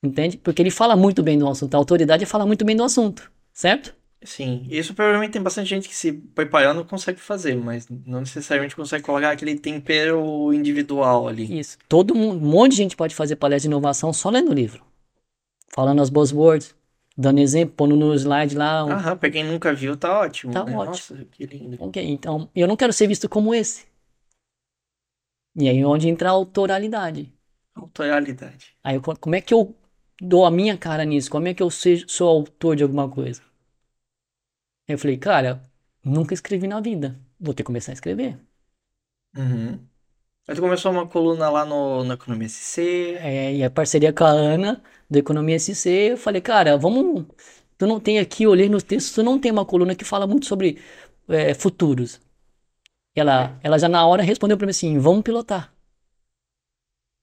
[0.01, 0.37] Entende?
[0.37, 1.73] Porque ele fala muito bem do assunto.
[1.73, 3.31] A autoridade fala muito bem do assunto.
[3.51, 3.93] Certo?
[4.27, 9.01] Sim, isso provavelmente tem bastante gente que se preparando consegue fazer, mas não necessariamente consegue
[9.01, 11.57] colocar aquele tempero individual ali.
[11.57, 11.77] Isso.
[11.87, 14.83] Todo mundo, um monte de gente pode fazer palestra de inovação só lendo o livro.
[15.73, 16.75] Falando as buzzwords,
[17.17, 18.83] dando exemplo, pondo no slide lá.
[18.83, 18.91] Um...
[18.91, 20.51] Aham, pra quem nunca viu, tá ótimo.
[20.51, 20.75] Tá né?
[20.75, 21.19] ótimo.
[21.19, 21.77] Nossa, que lindo.
[21.79, 23.85] Ok, então, eu não quero ser visto como esse.
[25.55, 27.33] E aí onde entra a autoralidade.
[27.73, 28.75] Autoralidade.
[28.83, 29.73] Aí como é que eu
[30.19, 31.31] dou a minha cara nisso?
[31.31, 33.41] Como é que eu sou autor de alguma coisa?
[34.87, 35.61] Eu falei, cara,
[36.03, 37.19] nunca escrevi na vida.
[37.39, 38.39] Vou ter que começar a escrever.
[39.35, 39.79] Uhum.
[40.47, 43.15] Aí tu começou uma coluna lá no, no Economia SC.
[43.19, 47.25] É, e a parceria com a Ana, do Economia SC, eu falei, cara, vamos.
[47.77, 50.45] Tu não tem aqui, olhei nos textos, tu não tem uma coluna que fala muito
[50.45, 50.81] sobre
[51.27, 52.19] é, futuros.
[53.15, 55.73] Ela, ela já na hora respondeu para mim assim: vamos pilotar.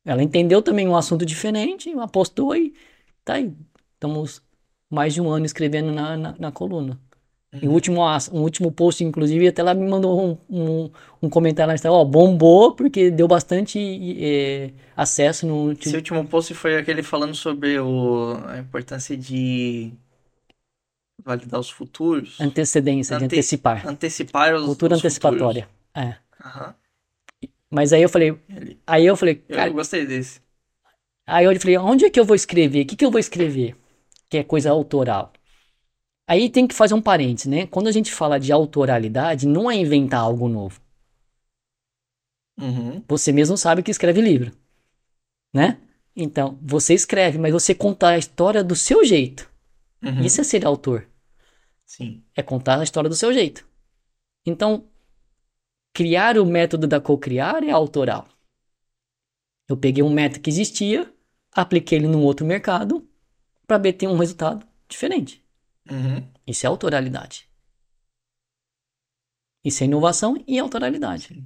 [0.05, 2.75] Ela entendeu também um assunto diferente, apostou e
[3.25, 3.55] tá aí.
[3.95, 4.43] Estamos
[4.91, 7.01] mais de um ano escrevendo na, na, na coluna.
[7.63, 7.69] Uhum.
[7.69, 8.01] O último,
[8.33, 10.91] um último post, inclusive, até ela me mandou um, um,
[11.23, 13.79] um comentário lá, ó, bombou porque deu bastante
[14.19, 15.73] é, acesso no...
[15.73, 19.93] Esse último post foi aquele falando sobre o, a importância de
[21.25, 22.41] validar os futuros.
[22.41, 23.87] Antecedência, Ante de antecipar.
[23.87, 25.69] Antecipar os Cultura os antecipatória.
[25.95, 26.11] Futuros.
[26.11, 26.17] É.
[26.45, 26.75] Uhum.
[27.71, 28.37] Mas aí eu falei.
[28.87, 29.37] Aí eu falei.
[29.37, 30.41] Cara, eu gostei desse.
[31.27, 32.83] Aí eu falei, onde é que eu vou escrever?
[32.83, 33.75] O que, que eu vou escrever?
[34.29, 35.33] Que é coisa autoral.
[36.27, 37.67] Aí tem que fazer um parênteses, né?
[37.67, 40.81] Quando a gente fala de autoralidade, não é inventar algo novo.
[42.59, 43.03] Uhum.
[43.09, 44.53] Você mesmo sabe que escreve livro,
[45.53, 45.79] né?
[46.17, 49.51] Então, você escreve, mas você conta a história do seu jeito.
[50.03, 50.21] Uhum.
[50.21, 51.09] Isso é ser autor.
[51.85, 52.23] Sim.
[52.35, 53.67] É contar a história do seu jeito.
[54.47, 54.85] Então,
[55.93, 58.29] criar o método da co-criar é autoral.
[59.69, 61.13] Eu peguei um método que existia,
[61.51, 63.07] apliquei ele num outro mercado
[63.67, 65.44] para ter um resultado diferente.
[65.91, 66.27] Uhum.
[66.47, 67.49] Isso é autoralidade.
[69.65, 71.43] Isso é inovação e autoralidade.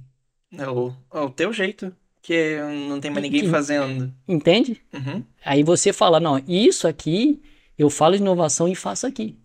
[0.51, 2.57] É o, é o teu jeito, que
[2.87, 4.13] não tem mais ninguém que, fazendo.
[4.27, 4.81] Entende?
[4.93, 5.23] Uhum.
[5.45, 7.41] Aí você fala, não, isso aqui,
[7.77, 9.37] eu falo de inovação e faço aqui.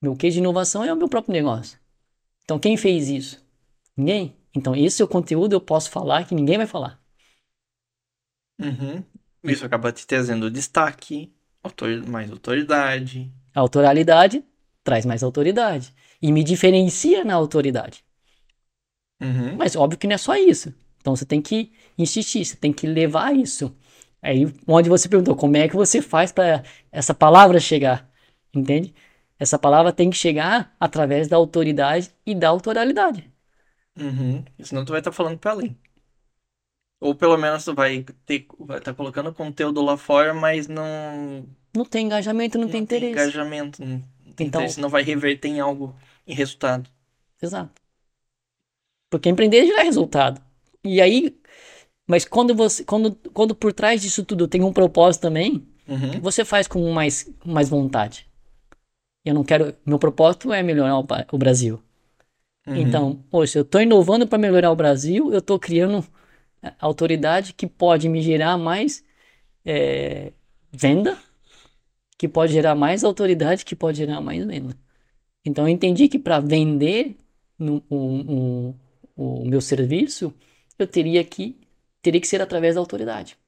[0.00, 1.78] Meu quê de inovação é o meu próprio negócio.
[2.44, 3.44] Então quem fez isso?
[3.96, 4.36] Ninguém.
[4.54, 6.98] Então esse é o conteúdo eu posso falar que ninguém vai falar.
[8.60, 9.04] Uhum.
[9.44, 12.06] Isso acaba te trazendo destaque, autor...
[12.06, 13.32] mais autoridade.
[13.54, 14.44] Autoralidade
[14.82, 15.94] traz mais autoridade.
[16.20, 18.04] E me diferencia na autoridade.
[19.20, 19.56] Uhum.
[19.56, 20.74] Mas óbvio que não é só isso.
[21.00, 23.74] Então você tem que insistir, você tem que levar isso.
[24.20, 28.10] Aí, onde você perguntou, como é que você faz para essa palavra chegar?
[28.52, 28.94] Entende?
[29.38, 33.30] Essa palavra tem que chegar através da autoridade e da autoralidade.
[33.96, 34.44] Uhum.
[34.60, 35.78] Senão tu vai estar tá falando para além.
[37.00, 41.46] Ou pelo menos tu vai estar tá colocando conteúdo lá fora, mas não.
[41.74, 43.12] Não tem engajamento, não, não tem, tem interesse.
[43.12, 43.98] engajamento, não
[44.34, 45.94] tem então, interesse, não vai reverter em algo,
[46.26, 46.88] em resultado.
[47.40, 47.80] Exato.
[49.10, 50.40] Porque empreender já é resultado.
[50.84, 51.38] E aí,
[52.06, 56.20] mas quando você, quando, quando por trás disso tudo tem um propósito também, uhum.
[56.20, 58.26] você faz com mais, mais vontade.
[59.24, 59.74] Eu não quero.
[59.84, 61.82] Meu propósito é melhorar o, o Brasil.
[62.66, 62.76] Uhum.
[62.76, 66.04] Então, poxa, eu estou inovando para melhorar o Brasil, eu estou criando
[66.78, 69.04] autoridade que pode me gerar mais
[69.64, 70.32] é,
[70.72, 71.18] venda,
[72.18, 74.76] que pode gerar mais autoridade, que pode gerar mais venda.
[75.44, 77.16] Então, eu entendi que para vender
[77.58, 78.74] no, um, um,
[79.16, 80.34] o meu serviço,
[80.78, 81.56] eu teria que
[82.02, 83.38] teria que ser através da autoridade.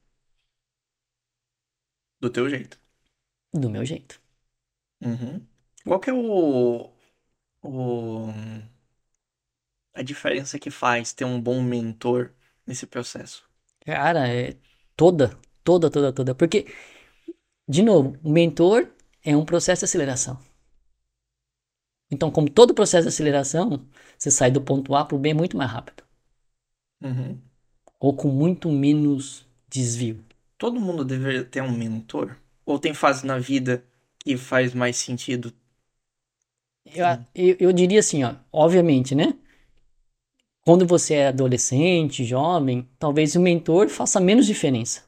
[2.20, 2.78] Do teu jeito.
[3.52, 4.20] Do meu jeito.
[5.02, 5.44] Uhum.
[5.84, 6.92] Qual que é o,
[7.62, 8.28] o
[9.94, 12.32] a diferença que faz ter um bom mentor
[12.66, 13.48] nesse processo?
[13.80, 14.56] Cara, é
[14.96, 16.34] toda, toda, toda, toda.
[16.34, 16.66] Porque,
[17.70, 18.88] de novo, o mentor
[19.24, 20.38] é um processo de aceleração.
[22.10, 23.86] Então, como todo processo de aceleração,
[24.18, 26.02] você sai do ponto A para o B muito mais rápido.
[27.02, 27.38] Uhum.
[28.00, 30.24] Ou com muito menos desvio.
[30.58, 32.36] Todo mundo deveria ter um mentor?
[32.66, 33.84] Ou tem fase na vida
[34.18, 35.54] que faz mais sentido
[36.94, 39.34] eu, eu, eu, diria assim, ó, obviamente, né?
[40.62, 45.02] Quando você é adolescente, jovem, talvez o mentor faça menos diferença.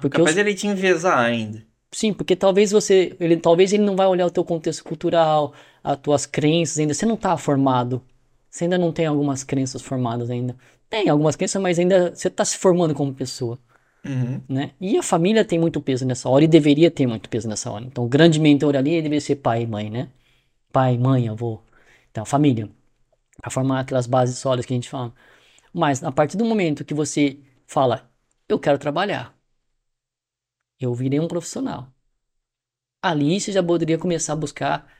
[0.00, 1.62] Porque capaz ele te envezar ainda.
[1.92, 5.52] Sim, porque talvez você, ele, talvez ele não vai olhar o teu contexto cultural,
[5.82, 6.94] as tuas crenças ainda.
[6.94, 8.02] Você não está formado.
[8.48, 10.56] Você ainda não tem algumas crenças formadas ainda.
[10.88, 13.58] Tem algumas crenças, mas ainda você está se formando como pessoa.
[14.04, 14.40] Uhum.
[14.48, 14.70] Né?
[14.80, 17.84] E a família tem muito peso nessa hora e deveria ter muito peso nessa hora.
[17.84, 20.08] Então, o grande mentor ali deveria ser pai e mãe, né?
[20.72, 21.60] pai, mãe, avô,
[22.10, 22.70] então família,
[23.40, 25.12] para formar aquelas bases sólidas que a gente fala.
[25.72, 28.10] Mas a partir do momento que você fala,
[28.48, 29.34] eu quero trabalhar,
[30.80, 31.92] eu virei um profissional,
[33.02, 34.92] ali você já poderia começar a buscar,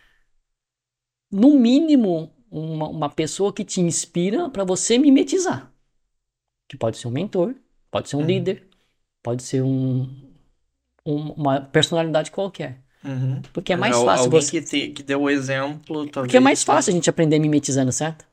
[1.30, 5.72] no mínimo, uma, uma pessoa que te inspira para você mimetizar.
[6.68, 7.54] Que pode ser um mentor,
[7.90, 8.26] pode ser um uhum.
[8.26, 8.68] líder,
[9.22, 10.02] pode ser um,
[11.06, 12.82] um, uma personalidade qualquer.
[13.04, 13.40] Uhum.
[13.52, 14.60] Porque é mais fácil Alguém você.
[14.60, 16.12] Que, te, que deu o exemplo, talvez.
[16.12, 18.26] Porque é mais fácil a gente aprender mimetizando, certo?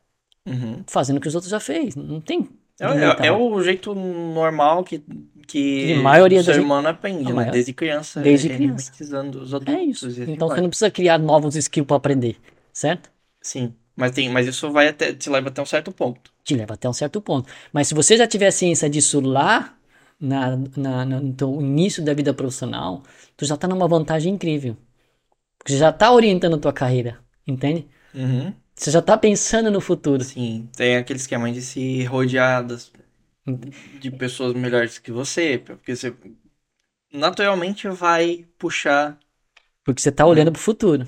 [0.46, 0.84] Uhum.
[0.88, 1.96] Fazendo o que os outros já fez.
[1.96, 2.50] Não tem.
[2.80, 5.04] É, é, é o jeito normal que,
[5.48, 7.50] que maioria o ser humano aprende, né?
[7.52, 8.20] Desde criança.
[8.22, 8.92] Desde criança.
[8.92, 9.76] Mimetizando os adultos.
[9.76, 10.08] É isso.
[10.28, 12.36] Então você não precisa criar novos skills para aprender,
[12.74, 13.10] certo?
[13.42, 13.74] Sim.
[13.96, 16.32] Mas, tem, mas isso vai até, te leva até um certo ponto.
[16.44, 17.52] Te leva até um certo ponto.
[17.74, 19.76] Mas se você já tiver ciência disso lá,
[20.20, 23.02] na, na, no início da vida profissional,
[23.36, 24.78] tu já tá numa vantagem incrível.
[25.58, 27.88] Porque você já tá orientando a tua carreira, entende?
[28.14, 28.54] Uhum.
[28.76, 30.24] Você já tá pensando no futuro.
[30.24, 32.92] Sim, tem aquele esquema de se rodear das,
[34.00, 36.14] de pessoas melhores que você, porque você
[37.14, 39.18] naturalmente vai puxar.
[39.84, 41.08] Porque você tá olhando pro futuro.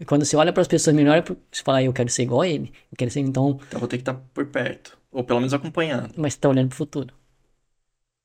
[0.00, 2.42] E quando você olha para as pessoas melhores, você fala, ah, eu quero ser igual
[2.42, 2.72] a ele.
[2.90, 3.58] Eu quero ser, então.
[3.66, 4.96] Então vou ter que estar tá por perto.
[5.10, 6.14] Ou pelo menos acompanhando.
[6.16, 7.12] Mas você tá olhando pro futuro.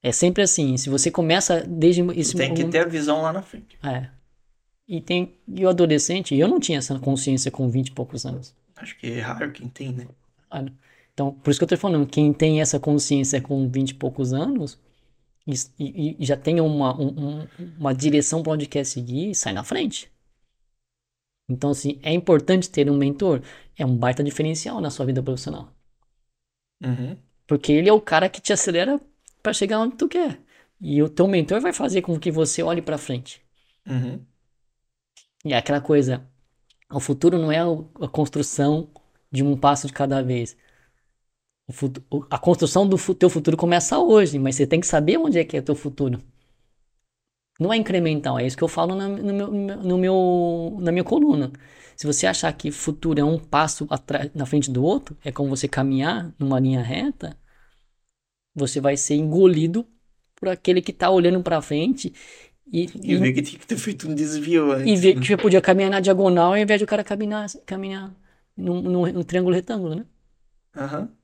[0.02, 0.78] É sempre assim.
[0.78, 3.78] Se você começa desde esse Tem que ter a visão lá na frente.
[3.82, 4.10] É.
[4.88, 5.34] E tem.
[5.48, 8.54] E o adolescente, eu não tinha essa consciência com 20 e poucos anos.
[8.76, 10.08] Acho que é raro quem tem, né?
[11.14, 14.34] Então, por isso que eu tô falando, quem tem essa consciência com 20 e poucos
[14.34, 14.80] anos
[15.46, 19.64] e, e, e já tem uma, um, uma direção para onde quer seguir, sai na
[19.64, 20.12] frente.
[21.48, 23.42] Então, assim, é importante ter um mentor?
[23.78, 25.72] É um baita diferencial na sua vida profissional.
[26.82, 27.18] Uhum.
[27.46, 29.00] Porque ele é o cara que te acelera
[29.42, 30.40] para chegar onde tu quer.
[30.82, 33.42] E o teu mentor vai fazer com que você olhe para frente.
[33.86, 34.20] Uhum.
[35.46, 36.26] E é aquela coisa,
[36.90, 38.90] o futuro não é a construção
[39.32, 40.56] de um passo de cada vez.
[42.30, 45.56] A construção do teu futuro começa hoje, mas você tem que saber onde é que
[45.56, 46.22] é o teu futuro.
[47.60, 51.04] Não é incremental, é isso que eu falo na, no meu, no meu, na minha
[51.04, 51.52] coluna.
[51.96, 55.50] Se você achar que futuro é um passo atrás, na frente do outro, é como
[55.50, 57.38] você caminhar numa linha reta,
[58.56, 59.86] você vai ser engolido
[60.36, 62.14] por aquele que está olhando para frente
[62.72, 64.88] e, e, e ver que tinha que ter feito um desvio antes.
[64.88, 68.12] E ver que você podia caminhar na diagonal ao invés de o cara caminhar, caminhar
[68.58, 70.06] num, num, num triângulo retângulo, né?
[70.76, 71.02] Aham.
[71.02, 71.23] Uhum.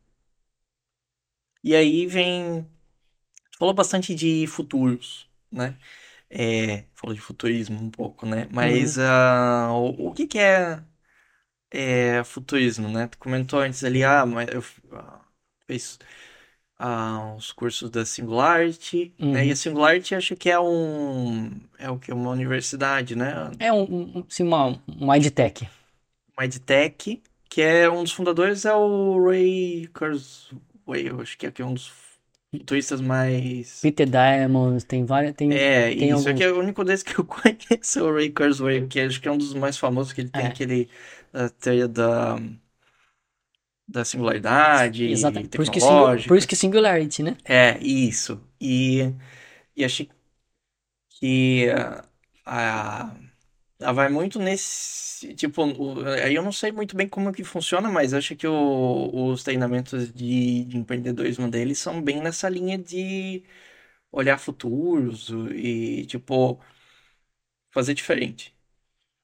[1.63, 2.65] E aí vem.
[3.57, 5.77] Falou bastante de futuros, né?
[6.29, 8.47] É, falou de futurismo um pouco, né?
[8.51, 9.03] Mas uhum.
[9.03, 10.81] uh, o, o que, que é,
[11.71, 13.07] é futurismo, né?
[13.07, 15.19] Tu comentou antes ali, ah, mas eu uh,
[15.67, 15.99] fez
[16.79, 19.33] uh, os cursos da Singularity, uhum.
[19.33, 19.45] né?
[19.45, 19.55] E a uhum.
[19.55, 23.51] Singularity acho que é um é o que uma universidade, né?
[23.59, 25.67] É um, um sim, uma, uma EdTech.
[26.37, 31.61] Uma EdTech, que é um dos fundadores é o Ray Kurzweil eu acho que aqui
[31.61, 31.91] é um dos
[32.51, 33.79] futuristas mais.
[33.81, 35.33] Peter Diamond, tem várias.
[35.35, 36.27] Tem, é, tem isso alguns...
[36.27, 39.31] aqui é o único desses que eu conheço, o Ray Kurzweil, que acho que é
[39.31, 40.47] um dos mais famosos, que ele tem é.
[40.47, 40.89] aquele.
[41.33, 42.39] a teoria da.
[43.87, 45.05] da singularidade.
[45.05, 45.49] Exatamente.
[45.49, 47.37] Por isso, que por isso que singularity, né?
[47.45, 48.41] É, isso.
[48.59, 49.13] E.
[49.75, 50.09] E achei
[51.09, 51.69] que.
[51.69, 52.03] a,
[52.45, 53.28] a
[53.79, 55.63] vai muito nesse tipo,
[56.23, 60.11] aí eu não sei muito bem como que funciona, mas acho que o, os treinamentos
[60.13, 63.43] de, de empreendedorismo deles são bem nessa linha de
[64.11, 66.59] olhar futuros e, tipo,
[67.71, 68.55] fazer diferente.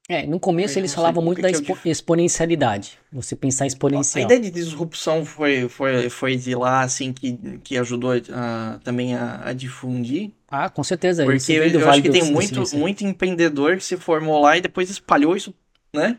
[0.07, 1.91] É, no começo eles falavam muito da expo eu...
[1.91, 2.99] exponencialidade.
[3.11, 4.21] Você pensar exponencial.
[4.21, 7.33] A ideia de disrupção foi, foi, foi de lá, assim, que,
[7.63, 10.31] que ajudou a, também a, a, difundir.
[10.47, 11.25] Ah, com certeza.
[11.25, 14.89] Porque eu, eu acho que tem muito, muito empreendedor que se formou lá e depois
[14.91, 15.53] espalhou isso
[15.95, 16.17] né?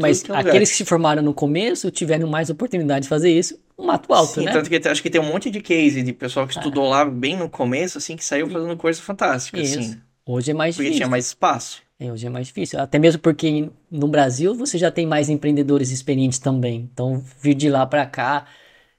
[0.00, 4.12] Mas aqueles que se formaram no começo tiveram mais oportunidade de fazer isso um mato
[4.14, 4.52] alto, Sim, né?
[4.52, 6.60] tanto que acho que tem um monte de case de pessoal que ah.
[6.60, 9.78] estudou lá bem no começo, assim, que saiu fazendo coisa fantástica, isso.
[9.78, 10.00] assim.
[10.24, 10.90] Hoje é mais porque difícil.
[10.90, 11.82] Porque tinha mais espaço.
[11.98, 12.80] É, hoje é mais difícil.
[12.80, 16.88] Até mesmo porque no Brasil você já tem mais empreendedores experientes também.
[16.92, 18.46] Então, vir de lá para cá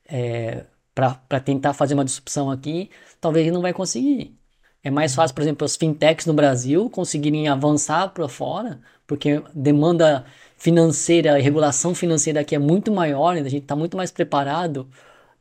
[0.08, 2.90] é, para tentar fazer uma disrupção aqui,
[3.20, 4.38] talvez não vai conseguir.
[4.84, 10.26] É mais fácil, por exemplo, as fintechs no Brasil conseguirem avançar para fora, porque demanda
[10.58, 13.42] financeira e regulação financeira aqui é muito maior, né?
[13.42, 14.88] a gente está muito mais preparado.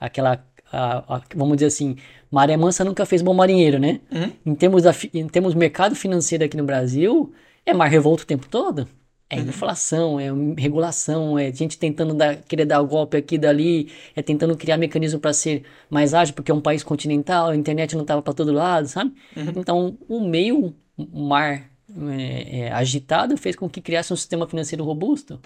[0.00, 1.96] Aquela, a, a, vamos dizer assim,
[2.30, 4.00] maré mansa nunca fez bom marinheiro, né?
[4.10, 4.32] Uhum.
[4.46, 7.32] Em, termos da, em termos mercado financeiro aqui no Brasil,
[7.66, 8.88] é mais revolto o tempo todo.
[9.28, 9.48] É uhum.
[9.48, 10.26] inflação, é
[10.60, 14.76] regulação, é gente tentando dar, querer dar o golpe aqui e dali, é tentando criar
[14.76, 18.34] mecanismo para ser mais ágil, porque é um país continental, a internet não estava para
[18.34, 19.14] todo lado, sabe?
[19.34, 19.52] Uhum.
[19.56, 21.70] Então, o meio mar
[22.18, 25.40] é, é, agitado fez com que criasse um sistema financeiro robusto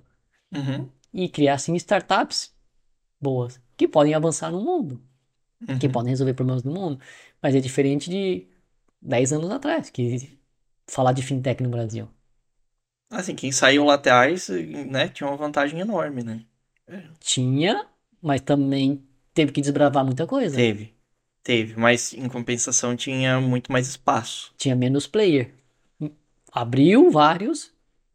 [0.54, 0.88] uhum.
[1.14, 2.52] e criassem startups
[3.20, 5.00] boas, que podem avançar no mundo,
[5.78, 5.92] que uhum.
[5.92, 7.00] podem resolver problemas do mundo.
[7.40, 8.46] Mas é diferente de
[9.00, 10.36] 10 anos atrás, que
[10.88, 12.08] falar de fintech no Brasil.
[13.10, 16.44] Assim, quem saiu lá atrás, né, tinha uma vantagem enorme, né?
[17.20, 17.86] Tinha,
[18.20, 19.02] mas também
[19.32, 20.56] teve que desbravar muita coisa.
[20.56, 20.94] Teve,
[21.42, 24.52] teve, mas em compensação tinha muito mais espaço.
[24.56, 25.54] Tinha menos player.
[26.52, 27.70] Abriu vários,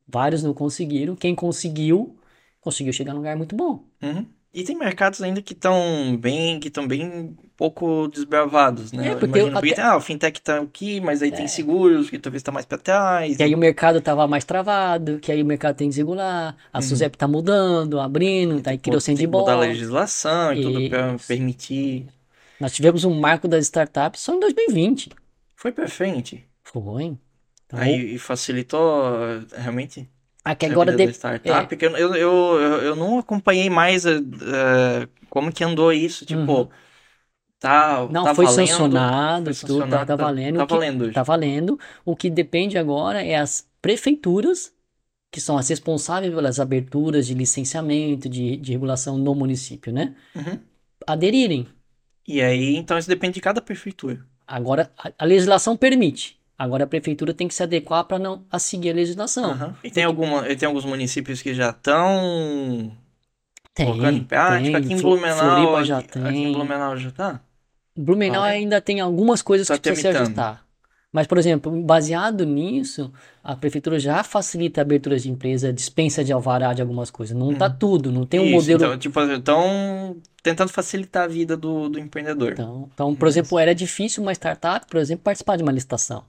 [0.07, 1.15] vários não conseguiram.
[1.15, 2.15] Quem conseguiu,
[2.61, 3.85] conseguiu chegar num lugar muito bom.
[4.01, 4.25] Uhum.
[4.53, 9.09] E tem mercados ainda que estão bem, que estão bem pouco desbravados, né?
[9.09, 9.81] É, porque, Imagino, até...
[9.81, 11.31] ah, o fintech tá aqui, mas aí é.
[11.31, 13.35] tem seguros, que talvez tá mais para trás.
[13.35, 13.45] Que e...
[13.45, 16.81] aí o mercado tava mais travado, que aí o mercado tem que desregular, a uhum.
[16.83, 19.43] SUSEP tá mudando, abrindo, tá aí criou de bola.
[19.43, 22.05] mudar a legislação e, e tudo para permitir.
[22.59, 25.09] Nós tivemos um marco das startups só em 2020.
[25.55, 26.45] Foi frente.
[26.63, 27.17] Foi.
[27.65, 27.79] Então...
[27.79, 29.03] Aí facilitou
[29.57, 30.07] realmente
[30.45, 31.03] Aqui agora de...
[31.13, 31.65] startup, é.
[31.65, 34.19] porque eu, eu, eu, eu, não acompanhei mais uh,
[35.29, 36.69] como que andou isso, tipo, uhum.
[37.59, 40.57] tá Não, tá foi valendo, sancionado, foi sancionado, tudo, tá, tá valendo.
[40.57, 41.79] Tá, valendo Tá valendo.
[42.03, 44.73] O que depende agora é as prefeituras,
[45.31, 50.13] que são as responsáveis pelas aberturas de licenciamento, de, de regulação no município, né?
[50.35, 50.59] Uhum.
[51.07, 51.67] Aderirem.
[52.27, 54.25] E aí, então isso depende de cada prefeitura.
[54.45, 56.37] Agora, a, a legislação permite.
[56.63, 59.51] Agora a prefeitura tem que se adequar para não a seguir a legislação.
[59.51, 59.73] Uhum.
[59.83, 62.89] E tem, alguma, e tem alguns municípios que já estão
[63.75, 64.77] colocando em prática?
[64.77, 66.25] Aqui em Blumenau, aqui, já tem.
[66.25, 67.41] aqui em Blumenau já tá?
[67.97, 70.63] Blumenau ah, ainda tem algumas coisas tá que precisa se ajustar.
[71.11, 73.11] Mas, por exemplo, baseado nisso,
[73.43, 77.37] a prefeitura já facilita a abertura de empresa, dispensa de alvará de algumas coisas.
[77.37, 77.75] Não está hum.
[77.77, 78.83] tudo, não tem um Isso, modelo.
[78.85, 82.53] Então, tipo, estão tentando facilitar a vida do, do empreendedor.
[82.53, 86.23] Então, então, por exemplo, era difícil uma startup, por exemplo, participar de uma licitação.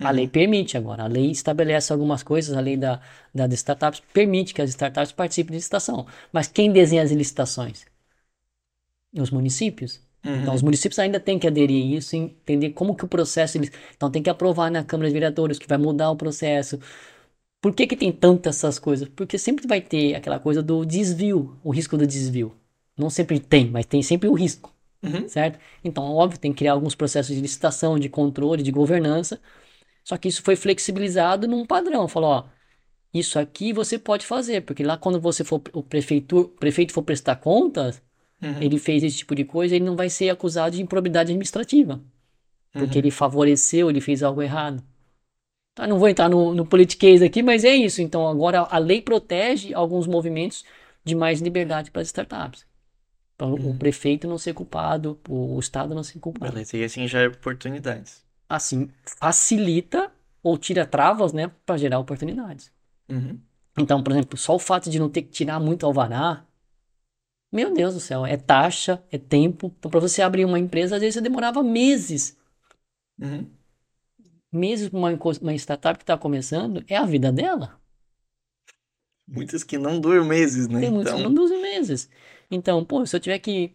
[0.00, 0.30] A lei uhum.
[0.30, 3.00] permite agora, a lei estabelece algumas coisas, a lei da,
[3.32, 6.06] da de startups permite que as startups participem de licitação.
[6.32, 7.84] Mas quem desenha as licitações?
[9.16, 10.00] Os municípios.
[10.24, 10.42] Uhum.
[10.42, 13.56] Então, os municípios ainda têm que aderir a isso, entender como que o processo...
[13.56, 13.70] Eles...
[13.96, 16.80] Então, tem que aprovar na Câmara de Vereadores, que vai mudar o processo.
[17.60, 19.08] Por que que tem tantas essas coisas?
[19.08, 22.52] Porque sempre vai ter aquela coisa do desvio, o risco do desvio.
[22.96, 24.72] Não sempre tem, mas tem sempre o risco,
[25.02, 25.28] uhum.
[25.28, 25.58] certo?
[25.82, 29.40] Então, óbvio, tem que criar alguns processos de licitação, de controle, de governança,
[30.04, 32.06] só que isso foi flexibilizado num padrão.
[32.06, 32.44] Falou, ó,
[33.12, 37.36] isso aqui você pode fazer, porque lá quando você for o prefeitur, prefeito for prestar
[37.36, 38.02] contas,
[38.42, 38.60] uhum.
[38.60, 42.00] ele fez esse tipo de coisa, ele não vai ser acusado de improbidade administrativa.
[42.70, 43.04] Porque uhum.
[43.04, 44.82] ele favoreceu, ele fez algo errado.
[45.74, 48.02] Tá, não vou entrar no, no politiquês aqui, mas é isso.
[48.02, 50.64] Então agora a lei protege alguns movimentos
[51.02, 52.66] de mais liberdade para as startups.
[53.36, 53.70] Então uhum.
[53.70, 56.52] o prefeito não ser culpado, o Estado não ser culpado.
[56.52, 60.12] Beleza, e assim já é oportunidades assim, facilita
[60.42, 62.70] ou tira travas, né, para gerar oportunidades.
[63.08, 63.40] Uhum.
[63.78, 66.46] Então, por exemplo, só o fato de não ter que tirar muito alvará,
[67.52, 69.72] meu Deus do céu, é taxa, é tempo.
[69.78, 72.36] Então, para você abrir uma empresa, às vezes você demorava meses.
[73.20, 73.48] Uhum.
[74.52, 77.80] Meses para uma, uma startup que está começando, é a vida dela.
[79.26, 80.80] Muitas que não duram meses, né?
[80.80, 81.16] Tem muitas então...
[81.16, 82.10] que não duram meses.
[82.50, 83.74] Então, pô, se eu tiver que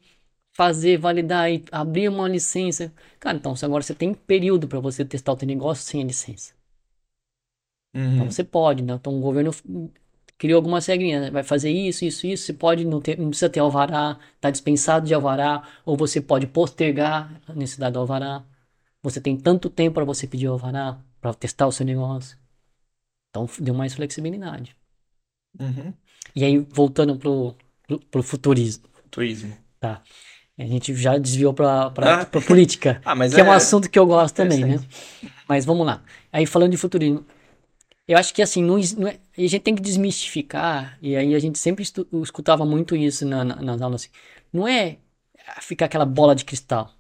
[0.60, 2.92] fazer, validar e abrir uma licença.
[3.18, 6.54] Cara, então agora você tem período para você testar o teu negócio sem a licença.
[7.96, 8.16] Uhum.
[8.16, 8.96] Então você pode, né?
[8.96, 9.52] Então o governo
[10.38, 11.32] criou algumas regrinhas, né?
[11.32, 15.08] vai fazer isso, isso, isso, você pode não ter, não precisa ter alvará, tá dispensado
[15.08, 18.44] de alvará, ou você pode postergar a necessidade do alvará.
[19.02, 22.38] Você tem tanto tempo para você pedir alvará, para testar o seu negócio.
[23.30, 24.76] Então deu mais flexibilidade.
[25.58, 25.94] Uhum.
[26.36, 27.56] E aí, voltando pro,
[27.88, 28.90] pro, pro futurismo.
[28.92, 29.58] Futurismo.
[29.80, 30.04] Tá.
[30.60, 32.26] A gente já desviou para ah.
[32.26, 34.80] política, ah, que é, é, um assunto que eu gosto também, né?
[35.48, 36.04] Mas vamos lá.
[36.34, 37.26] Aí falando de futurismo,
[38.06, 41.40] eu acho que assim, não, não é, a gente tem que desmistificar, e aí a
[41.40, 44.12] gente sempre estu, escutava muito isso na, na, nas aulas, assim,
[44.52, 44.98] não é
[45.62, 46.94] ficar aquela bola de cristal.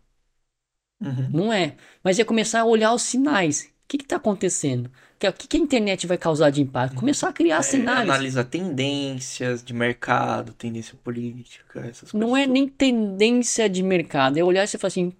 [1.01, 1.29] Uhum.
[1.31, 1.75] Não é.
[2.03, 3.69] Mas é começar a olhar os sinais.
[3.89, 4.85] O que está acontecendo?
[4.85, 6.95] O que, que a internet vai causar de impacto?
[6.95, 8.03] Começar a criar é, cenários.
[8.03, 12.13] Analisar tendências de mercado, tendência política, essas coisas.
[12.13, 14.37] Não é nem tendência de mercado.
[14.37, 15.13] É olhar e você falar assim: o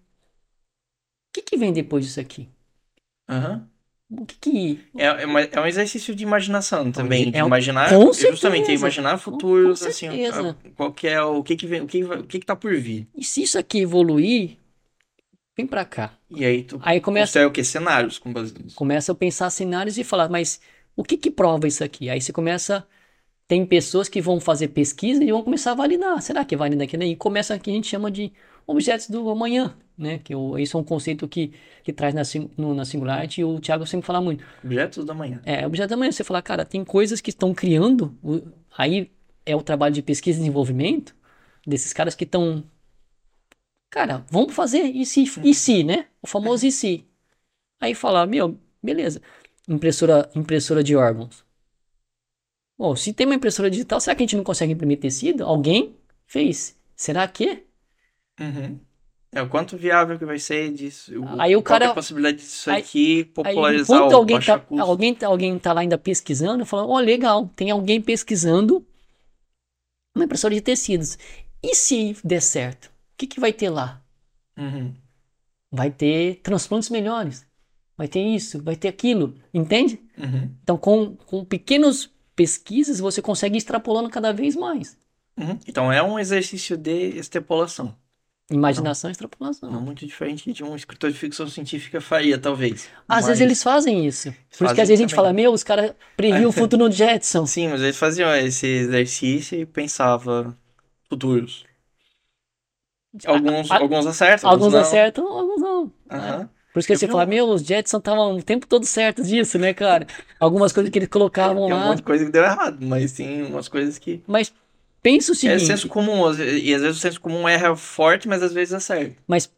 [1.33, 2.47] que, que vem depois disso aqui?
[3.27, 3.67] Aham.
[4.11, 4.21] Uhum.
[4.21, 4.79] O que que...
[4.97, 7.31] É, é, uma, é, um exercício de imaginação também.
[7.31, 7.89] De é imaginar.
[7.89, 10.07] Com certeza, justamente, imaginar futuros, assim.
[10.75, 13.07] Qual que é o que que vem, o que, o que que tá por vir.
[13.15, 14.57] E se isso aqui evoluir,
[15.59, 16.13] vem para cá.
[16.29, 18.75] E aí tu aí começa o que cenários com base nisso.
[18.75, 20.61] Começa a pensar cenários e falar, mas
[20.95, 22.09] o que que prova isso aqui?
[22.09, 22.85] Aí você começa
[23.47, 26.21] tem pessoas que vão fazer pesquisa e vão começar a validar.
[26.21, 26.95] Será que é valida aqui?
[26.95, 28.31] E começa o que a gente chama de
[28.67, 30.19] objetos do amanhã, né?
[30.23, 31.51] Que o, isso é um conceito que,
[31.83, 32.21] que traz na,
[32.55, 34.45] no, na Singularity e o Thiago sempre fala muito.
[34.63, 35.41] Objetos do amanhã.
[35.43, 36.11] É, objetos do amanhã.
[36.11, 38.15] Você fala, cara, tem coisas que estão criando,
[38.77, 39.09] aí
[39.47, 41.15] é o trabalho de pesquisa e desenvolvimento
[41.65, 42.63] desses caras que estão
[43.89, 46.07] Cara, vamos fazer e se, e se, né?
[46.21, 47.05] O famoso e se.
[47.79, 49.21] Aí falar, meu, beleza.
[49.67, 51.43] Impressora, impressora de órgãos.
[52.77, 55.43] Bom, se tem uma impressora digital, será que a gente não consegue imprimir tecido?
[55.43, 55.95] Alguém
[56.25, 56.77] fez.
[56.95, 57.63] Será que?
[58.39, 58.79] Uhum.
[59.31, 61.11] É o quanto viável que vai ser disso.
[61.37, 65.13] Aí o cara, é a possibilidade disso aí, aqui popularizar aí, o alguém tá, alguém,
[65.13, 68.83] tá, alguém tá lá ainda pesquisando, falando, ó, oh, legal, tem alguém pesquisando
[70.15, 71.17] uma impressora de tecidos.
[71.61, 72.91] E se der certo?
[73.19, 74.01] Que, que vai ter lá?
[74.57, 74.93] Uhum.
[75.71, 77.45] Vai ter transplantes melhores.
[77.97, 79.35] Vai ter isso, vai ter aquilo.
[79.53, 79.99] Entende?
[80.17, 80.49] Uhum.
[80.63, 84.97] Então, com, com pequenas pesquisas, você consegue ir extrapolando cada vez mais.
[85.37, 85.59] Uhum.
[85.67, 87.93] Então, é um exercício de extrapolação.
[88.49, 89.71] Imaginação não, e extrapolação.
[89.71, 92.89] Não muito diferente de um escritor de ficção científica faria, talvez.
[93.07, 93.27] Às mas...
[93.27, 94.33] vezes eles fazem isso.
[94.57, 96.91] Por isso que às vezes a gente fala, meu, os caras previam o futuro no
[96.91, 97.45] Jetson.
[97.45, 100.55] Sim, mas eles faziam esse exercício e pensavam
[101.07, 101.68] futuros.
[103.25, 104.49] Alguns, a, alguns acertam.
[104.49, 105.81] Alguns, alguns acertam, alguns não.
[105.83, 106.49] Uhum.
[106.71, 109.73] Por isso que você fala, meu, os Jetson estavam o tempo todo certos disso, né,
[109.73, 110.05] cara?
[110.39, 111.75] Algumas coisas que eles colocavam tem lá.
[111.75, 114.23] Tem um monte de coisa que deu errado, mas tem umas coisas que.
[114.27, 114.53] Mas
[115.01, 115.63] pensa o é seguinte.
[115.63, 119.15] É senso comum, e às vezes o senso comum erra forte, mas às vezes acerta.
[119.27, 119.51] Mas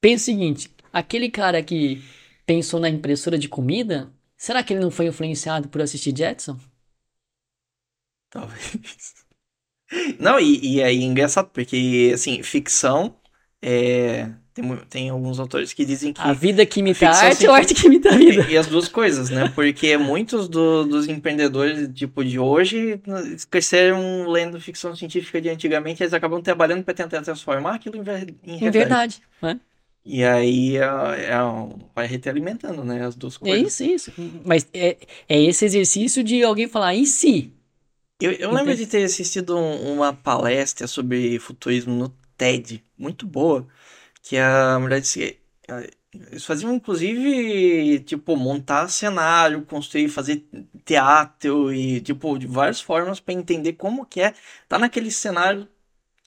[0.00, 2.04] pensa o seguinte: aquele cara que
[2.44, 6.58] pensou na impressora de comida, será que ele não foi influenciado por assistir Jetson?
[8.28, 9.23] Talvez.
[10.18, 13.16] Não, e, e aí é engraçado, porque, assim, ficção
[13.62, 16.20] é tem, tem alguns autores que dizem que.
[16.20, 18.46] A vida que imita a arte ou a arte que imita a vida?
[18.48, 19.50] E, e as duas coisas, né?
[19.52, 23.00] Porque muitos do, dos empreendedores, tipo, de hoje,
[23.50, 28.64] cresceram lendo ficção científica de antigamente, eles acabam trabalhando para tentar transformar aquilo em, em,
[28.64, 29.20] em verdade.
[29.42, 29.58] Né?
[30.04, 31.36] E aí é, é,
[31.92, 33.04] vai retroalimentando, né?
[33.04, 33.58] As duas coisas.
[33.58, 34.12] É isso, isso.
[34.44, 34.96] Mas é,
[35.28, 37.52] é esse exercício de alguém falar, em si?
[38.20, 43.66] Eu, eu lembro de ter assistido um, uma palestra sobre futurismo no TED, muito boa
[44.22, 45.38] que a mulher disse.
[46.12, 50.44] Eles faziam, inclusive, tipo, montar cenário, construir, fazer
[50.84, 54.36] teatro e, tipo, de várias formas para entender como que é estar
[54.68, 55.68] tá naquele cenário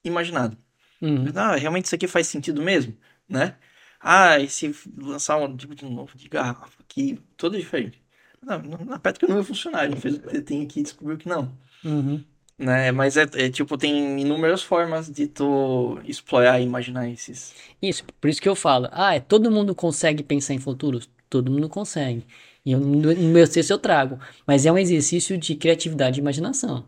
[0.04, 0.58] imaginado.
[1.02, 1.26] Uhum.
[1.36, 2.98] Ah, realmente isso aqui faz sentido mesmo,
[3.30, 3.56] né?
[4.00, 8.02] Ah, e se lançar um tipo de novo de garrafa aqui, todo diferente.
[8.42, 11.28] Não, na Petra não vai funcionar, ele fez o que tem aqui e descobriu que
[11.28, 11.58] não.
[11.88, 12.24] Uhum
[12.58, 12.92] né?
[12.92, 17.54] Mas é, é, tipo, tem inúmeras formas de tu explorar e imaginar esses.
[17.82, 21.10] Isso, por isso que eu falo, ah, é, todo mundo consegue pensar em futuros?
[21.30, 22.26] Todo mundo consegue.
[22.66, 24.20] E eu, no meu texto eu trago.
[24.46, 26.86] Mas é um exercício de criatividade e imaginação.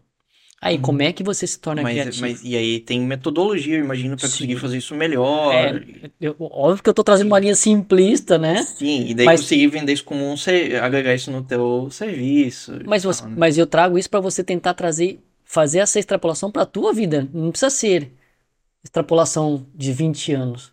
[0.62, 0.82] Aí, hum.
[0.82, 2.22] como é que você se torna mas, criativo?
[2.22, 5.54] Mas, e aí tem metodologia, eu imagino, para conseguir fazer isso melhor.
[5.54, 5.82] É,
[6.20, 8.64] eu, óbvio que eu tô trazendo uma linha simplista, né?
[8.64, 10.36] Sim, e daí mas, conseguir vender isso como um
[10.82, 12.74] agregar isso no teu serviço.
[12.86, 13.36] Mas, você, tal, né?
[13.38, 15.20] mas eu trago isso para você tentar trazer
[15.50, 17.28] fazer essa extrapolação para tua vida.
[17.34, 18.12] Não precisa ser
[18.84, 20.72] extrapolação de 20 anos.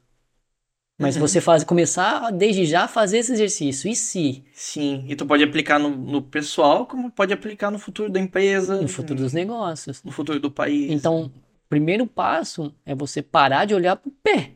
[0.98, 1.20] Mas uhum.
[1.20, 3.90] você faz, começar desde já a fazer esse exercício.
[3.90, 4.44] E se?
[4.52, 8.81] Sim, e tu pode aplicar no, no pessoal, como pode aplicar no futuro da empresa.
[8.81, 10.02] No futuro dos negócios.
[10.02, 10.90] No futuro do país.
[10.90, 14.52] Então, o primeiro passo é você parar de olhar para o pé.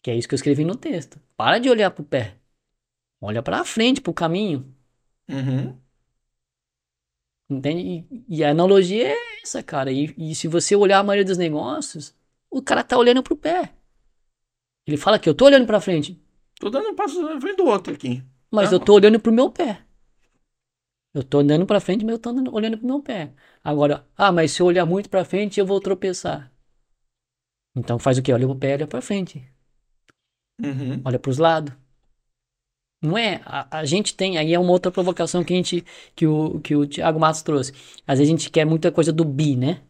[0.00, 1.18] Que é isso que eu escrevi no texto.
[1.36, 2.36] Para de olhar para o pé.
[3.20, 4.72] Olha para frente, para o caminho.
[5.28, 5.76] Uhum.
[7.48, 8.06] Entende?
[8.10, 9.90] E, e, a analogia é essa, cara.
[9.90, 12.14] E, e, se você olhar a maioria dos negócios,
[12.50, 13.72] o cara tá olhando pro pé.
[14.86, 16.20] Ele fala que eu tô olhando pra frente.
[16.60, 18.22] Tô dando um passo na frente do outro aqui.
[18.50, 19.84] Mas tá eu tô olhando pro meu pé.
[21.14, 23.32] Eu tô andando pra frente, mas eu tô olhando pro meu pé.
[23.62, 26.52] Agora, ah, mas se eu olhar muito pra frente, eu vou tropeçar.
[27.76, 28.32] Então faz o quê?
[28.32, 29.48] Olha pro pé, olha pra frente.
[30.60, 31.00] Uhum.
[31.04, 31.72] Olha pros lados.
[33.00, 33.42] Não é?
[33.44, 35.84] A, a, gente tem, aí é uma outra provocação que a gente,
[36.16, 37.72] que o, que o Thiago Matos trouxe.
[38.06, 39.82] Às vezes a gente quer muita coisa do bi, né?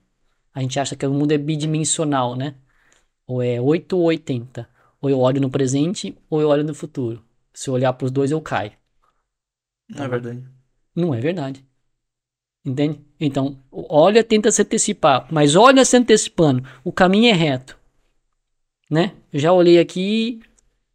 [0.52, 2.56] A gente acha que o mundo é bidimensional, né?
[3.26, 4.68] Ou é 8 ou 80.
[5.04, 7.22] Ou eu olho no presente, ou eu olho no futuro.
[7.52, 8.72] Se eu olhar para os dois, eu caio.
[9.88, 10.48] Não é verdade.
[10.96, 11.64] Não é verdade.
[12.64, 13.00] Entende?
[13.20, 15.28] Então, olha, tenta se antecipar.
[15.30, 16.66] Mas olha se antecipando.
[16.82, 17.78] O caminho é reto.
[18.90, 19.14] Né?
[19.30, 20.40] Eu já olhei aqui,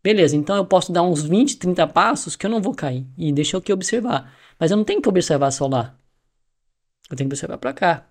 [0.02, 3.06] Beleza, então eu posso dar uns 20, 30 passos que eu não vou cair.
[3.18, 4.34] E deixa eu aqui observar.
[4.58, 5.96] Mas eu não tenho que observar só lá.
[7.12, 8.10] Eu tenho que observar para cá.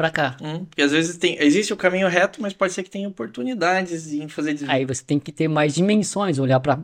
[0.00, 0.36] Para cá.
[0.40, 4.10] Hum, porque às vezes tem, existe o caminho reto, mas pode ser que tenha oportunidades
[4.10, 4.70] em fazer desvio.
[4.72, 6.82] Aí você tem que ter mais dimensões, olhar para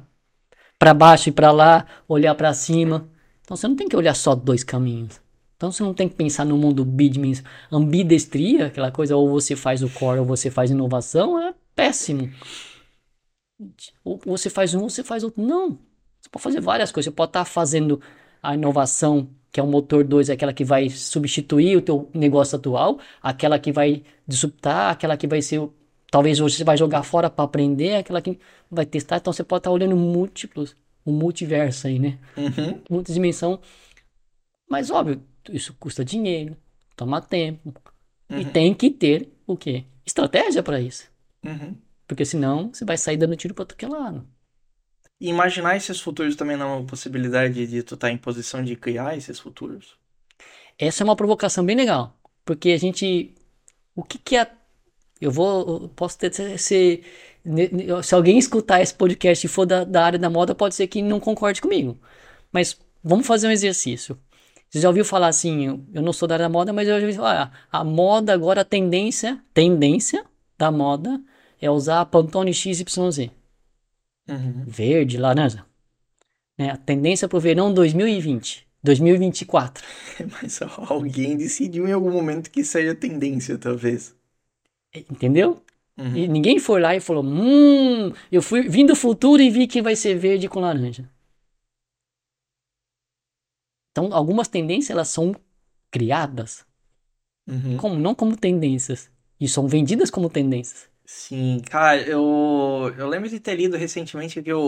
[0.78, 3.08] para baixo e para lá, olhar para cima.
[3.40, 5.18] Então você não tem que olhar só dois caminhos.
[5.56, 7.50] Então você não tem que pensar no mundo bidimensional.
[7.72, 12.30] Ambidestria, aquela coisa, ou você faz o core ou você faz inovação, é péssimo.
[14.04, 15.42] Ou você faz um ou você faz outro.
[15.42, 15.78] Não.
[16.20, 17.10] Você pode fazer várias coisas.
[17.10, 17.98] Você pode estar fazendo
[18.42, 22.98] a inovação, que é o motor 2, aquela que vai substituir o teu negócio atual,
[23.22, 25.66] aquela que vai disruptar, aquela que vai ser.
[26.10, 28.38] Talvez você vai jogar fora para aprender, aquela que
[28.70, 29.16] vai testar.
[29.16, 30.76] Então você pode estar olhando múltiplos,
[31.06, 32.18] o multiverso aí, né?
[32.36, 32.82] Uhum.
[32.90, 33.58] Muita dimensão.
[34.68, 36.54] Mas óbvio, isso custa dinheiro,
[36.94, 37.72] toma tempo.
[38.28, 38.38] Uhum.
[38.38, 39.84] E tem que ter o quê?
[40.04, 41.10] Estratégia para isso.
[41.42, 41.74] Uhum.
[42.06, 44.22] Porque senão você vai sair dando tiro todo que é lado.
[45.20, 48.62] E imaginar esses futuros também não é uma possibilidade de tu estar tá em posição
[48.62, 49.96] de criar esses futuros?
[50.78, 52.14] Essa é uma provocação bem legal.
[52.44, 53.34] Porque a gente.
[53.94, 54.50] O que, que é.
[55.20, 55.82] Eu vou.
[55.82, 56.32] Eu posso ter.
[56.58, 57.02] Se,
[58.02, 61.00] se, alguém escutar esse podcast e for da, da área da moda, pode ser que
[61.00, 61.98] não concorde comigo.
[62.52, 64.18] Mas vamos fazer um exercício.
[64.68, 65.86] Você já ouviu falar assim?
[65.94, 67.66] Eu não sou da área da moda, mas eu já ouvi falar.
[67.72, 69.42] Ah, a moda agora, a tendência.
[69.54, 70.24] Tendência
[70.58, 71.20] da moda
[71.60, 73.30] é usar Pantone XYZ.
[74.28, 74.64] Uhum.
[74.66, 75.64] Verde, laranja.
[76.58, 76.70] Né?
[76.70, 78.66] A tendência para o verão 2020.
[78.82, 79.84] 2024.
[80.42, 84.14] Mas alguém decidiu em algum momento que é tendência, talvez.
[84.94, 85.62] Entendeu?
[85.98, 86.16] Uhum.
[86.16, 89.82] E ninguém foi lá e falou: Hum, eu fui vim do futuro e vi que
[89.82, 91.10] vai ser verde com laranja.
[93.90, 95.34] Então, algumas tendências elas são
[95.90, 96.66] criadas,
[97.48, 97.78] uhum.
[97.78, 100.90] como, não como tendências, e são vendidas como tendências.
[101.06, 104.60] Sim, cara, eu, eu lembro de ter lido recentemente que o,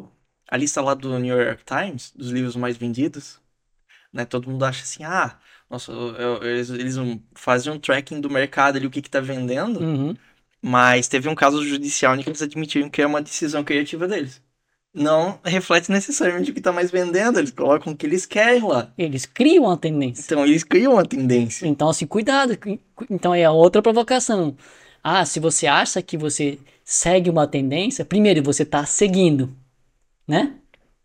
[0.00, 0.08] o,
[0.50, 3.38] a lista lá do New York Times, dos livros mais vendidos,
[4.10, 4.24] né?
[4.24, 5.38] Todo mundo acha assim, ah,
[5.68, 6.96] nossa, eu, eles, eles
[7.34, 10.16] fazem um tracking do mercado ali, o que que tá vendendo, uhum.
[10.62, 14.42] mas teve um caso judicial em que eles admitiram que é uma decisão criativa deles.
[14.94, 18.90] Não reflete necessariamente o que tá mais vendendo, eles colocam o que eles querem lá.
[18.96, 20.22] Eles criam a tendência.
[20.24, 21.66] Então, eles criam a tendência.
[21.66, 22.58] Então, assim, cuidado.
[23.10, 24.56] Então, é a outra provocação.
[25.02, 29.54] Ah, se você acha que você segue uma tendência, primeiro você está seguindo,
[30.26, 30.58] né?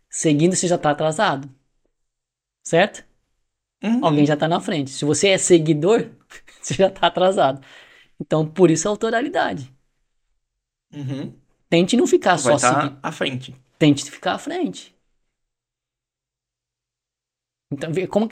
[0.09, 1.49] Seguindo você já está atrasado,
[2.63, 3.05] certo?
[3.83, 4.05] Uhum.
[4.05, 4.91] Alguém já está na frente.
[4.91, 6.09] Se você é seguidor,
[6.61, 7.61] você já está atrasado.
[8.19, 9.71] Então, por isso a autoralidade.
[10.93, 11.33] Uhum.
[11.69, 13.55] Tente não ficar Vai só tá à frente.
[13.77, 14.95] Tente ficar à frente.
[17.71, 18.29] Então, como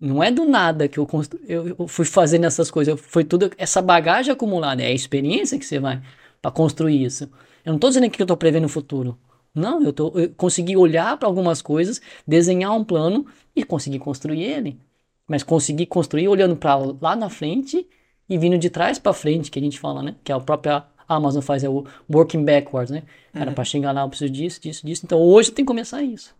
[0.00, 1.08] não é do nada que eu,
[1.46, 3.00] eu, eu fui fazendo essas coisas.
[3.00, 4.82] Foi tudo essa bagagem acumulada.
[4.82, 6.00] É a experiência que você vai
[6.40, 7.24] para construir isso.
[7.64, 9.18] Eu não estou dizendo que eu estou prevendo o futuro.
[9.54, 13.26] Não, eu, tô, eu consegui olhar para algumas coisas, desenhar um plano
[13.56, 14.78] e conseguir construir ele.
[15.26, 17.86] Mas conseguir construir olhando para lá na frente
[18.28, 20.14] e vindo de trás para frente, que a gente fala, né?
[20.22, 23.02] Que a própria Amazon faz, é o working backwards, né?
[23.32, 23.54] Cara, uhum.
[23.54, 25.02] para chegar lá eu preciso disso, disso, disso.
[25.04, 26.34] Então hoje tem que começar isso.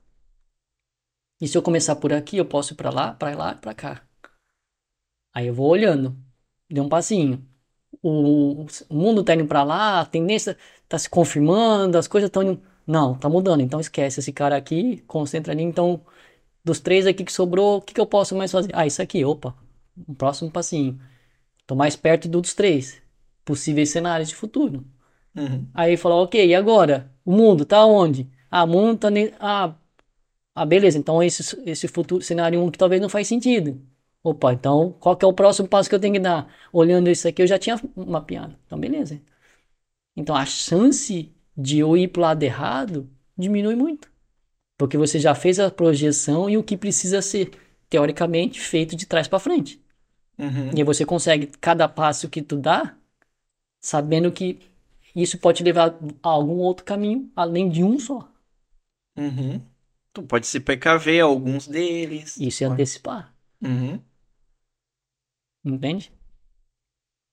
[1.41, 4.03] E se eu começar por aqui, eu posso ir para lá, para lá, para cá.
[5.35, 6.17] Aí eu vou olhando,
[6.69, 7.47] dei um passinho.
[8.03, 10.57] O, o mundo tá indo para lá, a tendência
[10.89, 12.63] tá se confirmando, as coisas estão indo...
[12.87, 13.61] Não, tá mudando.
[13.61, 15.63] Então esquece esse cara aqui, concentra ali.
[15.63, 16.01] Então,
[16.65, 18.71] dos três aqui que sobrou, o que, que eu posso mais fazer?
[18.75, 19.55] Ah, isso aqui, opa,
[20.09, 20.99] um próximo passinho.
[21.67, 23.01] Tô mais perto dos três
[23.45, 24.85] possíveis cenários de futuro.
[25.37, 25.67] Uhum.
[25.75, 27.13] Aí falou, ok, e agora?
[27.25, 28.29] O mundo tá onde?
[28.51, 29.11] Ah, o mundo tá.
[29.11, 29.33] Ne...
[29.39, 29.75] Ah,
[30.63, 33.81] ah, beleza, então esse, esse futuro cenário 1 que talvez não faz sentido.
[34.23, 36.53] Opa, então qual que é o próximo passo que eu tenho que dar?
[36.73, 38.57] Olhando isso aqui, eu já tinha mapeado.
[38.67, 39.21] Então, beleza.
[40.17, 44.11] Então a chance de eu ir para o lado errado diminui muito.
[44.77, 47.51] Porque você já fez a projeção e o que precisa ser,
[47.89, 49.81] teoricamente, feito de trás para frente.
[50.39, 50.71] Uhum.
[50.77, 52.97] E você consegue, cada passo que tu dá,
[53.81, 54.61] sabendo que
[55.15, 58.31] isso pode levar a algum outro caminho, além de um só.
[59.17, 59.61] Uhum.
[60.19, 62.37] Tu pode se precaver alguns deles.
[62.39, 63.33] Isso é antecipar.
[63.63, 64.03] Uhum.
[65.65, 66.13] Entende?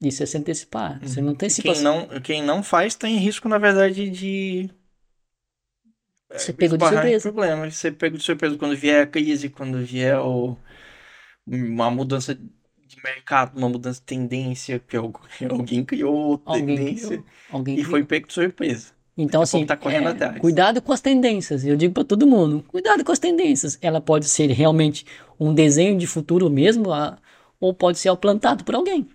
[0.03, 1.01] Isso é se antecipar.
[1.01, 1.07] Uhum.
[1.07, 1.73] Você não antecipa.
[1.73, 4.69] Quem não, quem não faz tem risco, na verdade, de.
[6.31, 7.31] Você é, pegou de surpresa.
[7.31, 7.71] problema.
[7.71, 10.55] Você pega de surpresa quando vier a crise, quando vier o...
[11.47, 14.95] uma mudança de mercado, uma mudança de tendência, que
[15.49, 17.25] alguém criou alguém tendência criou.
[17.49, 17.89] Alguém e criou.
[17.89, 18.94] foi pego de surpresa.
[19.17, 21.63] Então, assim, tá é, cuidado com as tendências.
[21.63, 23.77] Eu digo para todo mundo, cuidado com as tendências.
[23.81, 25.05] Ela pode ser realmente
[25.39, 27.17] um desenho de futuro mesmo, a,
[27.59, 29.07] ou pode ser plantado por alguém.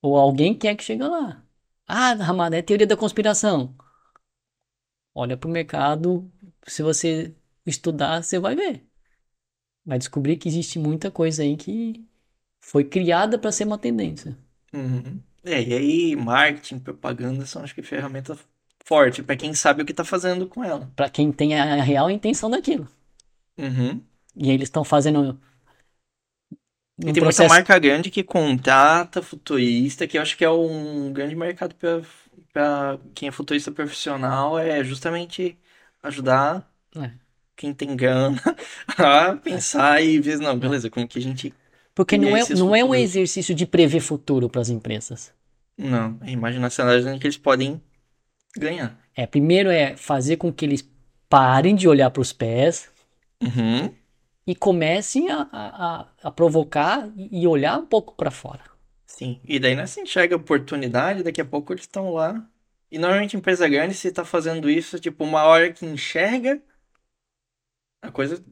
[0.00, 1.44] Ou alguém quer que chegue lá.
[1.86, 3.74] Ah, Ramada, é teoria da conspiração.
[5.14, 6.30] Olha para o mercado,
[6.66, 7.34] se você
[7.66, 8.86] estudar, você vai ver.
[9.84, 12.04] Vai descobrir que existe muita coisa aí que
[12.60, 14.36] foi criada para ser uma tendência.
[14.72, 15.20] Uhum.
[15.44, 18.36] É, e aí marketing, propaganda são acho que ferramenta
[18.84, 20.90] forte para quem sabe o que tá fazendo com ela.
[20.96, 22.88] Para quem tem a real intenção daquilo.
[23.58, 24.02] Uhum.
[24.36, 25.38] E eles estão fazendo
[26.98, 27.42] e tem processo...
[27.42, 31.74] muita marca grande que contrata futurista, que eu acho que é um grande mercado
[32.52, 35.58] para quem é futurista profissional, é justamente
[36.02, 37.10] ajudar é.
[37.56, 38.40] quem tem grana
[38.96, 40.06] a pensar é.
[40.06, 41.52] e ver, não, beleza, como que a gente
[41.94, 45.32] porque não é, não é um exercício de prever futuro para as empresas.
[45.78, 47.80] Não, é imaginar cenários em que eles podem
[48.56, 48.98] ganhar.
[49.14, 50.88] É, primeiro é fazer com que eles
[51.28, 52.90] parem de olhar para os pés
[53.42, 53.92] uhum.
[54.46, 58.62] e comecem a, a, a, provocar e olhar um pouco para fora.
[59.06, 62.44] Sim, e daí não se enxerga oportunidade, daqui a pouco eles estão lá.
[62.90, 66.60] E normalmente empresa grande, se está fazendo isso, tipo, uma hora que enxerga,
[68.02, 68.44] a coisa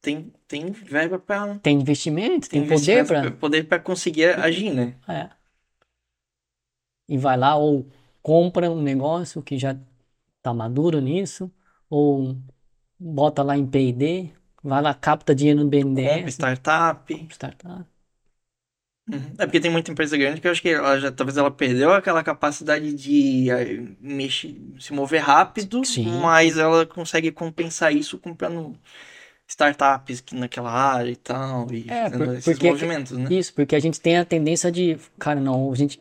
[0.00, 1.58] tem, tem verba para.
[1.58, 3.30] Tem investimento, tem, tem poder para.
[3.32, 4.94] Poder para conseguir agir, né?
[5.08, 5.30] É.
[7.08, 7.86] E vai lá ou
[8.22, 9.76] compra um negócio que já
[10.42, 11.50] tá maduro nisso,
[11.88, 12.36] ou
[12.98, 14.30] bota lá em PD,
[14.62, 16.14] vai lá, capta dinheiro no BNDES.
[16.14, 17.26] Compra startup.
[17.30, 17.84] Startup.
[19.10, 19.34] Uhum.
[19.38, 21.92] É porque tem muita empresa grande que eu acho que ela já, talvez ela perdeu
[21.92, 26.20] aquela capacidade de eh, mexer, se mover rápido, Sim.
[26.20, 28.78] mas ela consegue compensar isso comprando
[29.50, 33.26] startups naquela área e tal, e é, por, esses porque, movimentos, né?
[33.30, 36.00] Isso, porque a gente tem a tendência de, cara, não, a gente,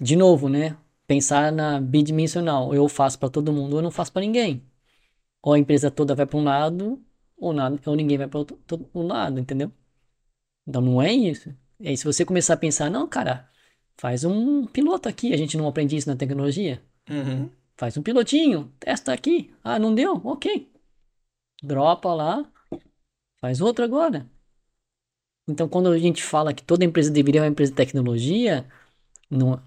[0.00, 0.76] de novo, né,
[1.06, 4.62] pensar na bidimensional, eu faço para todo mundo, ou eu não faço para ninguém.
[5.42, 7.00] Ou a empresa toda vai para um lado,
[7.36, 9.70] ou, nada, ou ninguém vai para outro, outro lado, entendeu?
[10.66, 11.54] Então não é isso.
[11.78, 13.48] E aí, se você começar a pensar, não, cara,
[13.96, 16.82] faz um piloto aqui, a gente não aprende isso na tecnologia.
[17.08, 17.48] Uhum.
[17.76, 19.50] Faz um pilotinho, testa aqui.
[19.64, 20.20] Ah, não deu?
[20.24, 20.68] Ok.
[21.62, 22.44] Dropa lá,
[23.40, 24.26] faz outro agora.
[25.48, 28.66] Então, quando a gente fala que toda empresa deveria ser uma empresa de tecnologia,
[29.28, 29.60] não,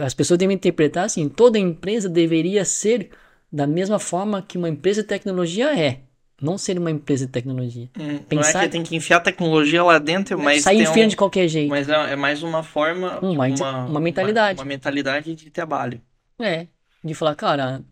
[0.00, 3.10] as pessoas devem interpretar assim: toda empresa deveria ser
[3.50, 6.00] da mesma forma que uma empresa de tecnologia é
[6.40, 7.88] não ser uma empresa de tecnologia.
[7.98, 8.52] Hum, Pensar...
[8.52, 10.62] Não é que tem que enfiar tecnologia lá dentro, mas.
[10.62, 11.08] Sair enfiando um...
[11.08, 11.70] de qualquer jeito.
[11.70, 13.18] Mas é, é mais uma forma.
[13.20, 14.58] Uma, uma, uma mentalidade.
[14.58, 16.00] Uma, uma, mentalidade de trabalho.
[16.38, 16.66] É.
[17.02, 17.82] De falar, cara,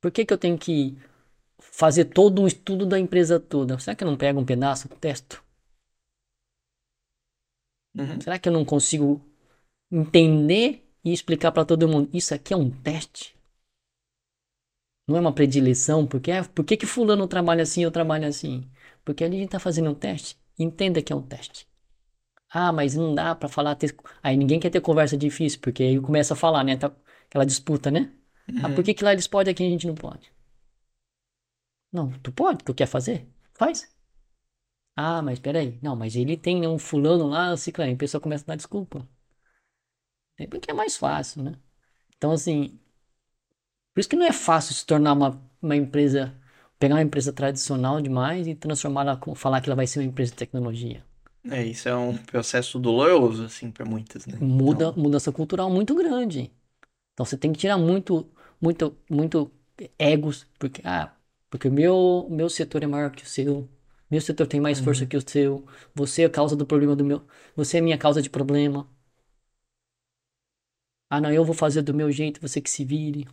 [0.00, 0.96] por que, que eu tenho que
[1.76, 3.78] fazer todo um estudo da empresa toda?
[3.80, 5.42] Será que eu não pego um pedaço, testo?
[7.96, 8.20] Uhum.
[8.20, 9.20] Será que eu não consigo
[9.90, 12.08] entender e explicar para todo mundo?
[12.12, 13.36] Isso aqui é um teste.
[15.06, 18.26] Não é uma predileção, porque é, por que, que fulano trabalha assim e eu trabalho
[18.26, 18.70] assim?
[19.04, 20.38] Porque ali a gente está fazendo um teste.
[20.56, 21.66] Entenda que é um teste.
[22.48, 23.74] Ah, mas não dá para falar.
[23.74, 23.94] Ter...
[24.22, 26.76] Aí ninguém quer ter conversa difícil, porque aí começa a falar, né?
[26.76, 26.94] Tá
[27.26, 28.12] aquela disputa, né?
[28.48, 28.60] Uhum.
[28.62, 30.33] Ah, por que, que lá eles podem e aqui a gente não pode?
[31.94, 33.26] Não, tu pode, tu quer fazer?
[33.54, 33.88] Faz.
[34.96, 35.78] Ah, mas peraí.
[35.82, 37.92] Não, mas ele tem um fulano lá, ciclano.
[37.92, 39.08] A pessoa começa a dar desculpa.
[40.38, 41.58] É porque é mais fácil, né?
[42.16, 42.78] Então, assim,
[43.92, 46.34] por isso que não é fácil se tornar uma, uma empresa,
[46.78, 50.38] pegar uma empresa tradicional demais e transformá-la, falar que ela vai ser uma empresa de
[50.38, 51.04] tecnologia.
[51.50, 54.38] É, isso é um processo doloroso, assim, para muitas, né?
[54.40, 55.02] Muda, então...
[55.02, 56.50] Mudança cultural muito grande.
[57.14, 58.30] Então você tem que tirar muito,
[58.60, 59.52] muito, muito
[59.98, 61.13] egos, porque, ah,
[61.54, 63.68] porque o meu, meu setor é maior que o seu,
[64.10, 64.86] meu setor tem mais uhum.
[64.86, 65.64] força que o seu,
[65.94, 67.22] você é a causa do problema do meu,
[67.54, 68.88] você é minha causa de problema.
[71.08, 73.28] Ah, não, eu vou fazer do meu jeito, você que se vire.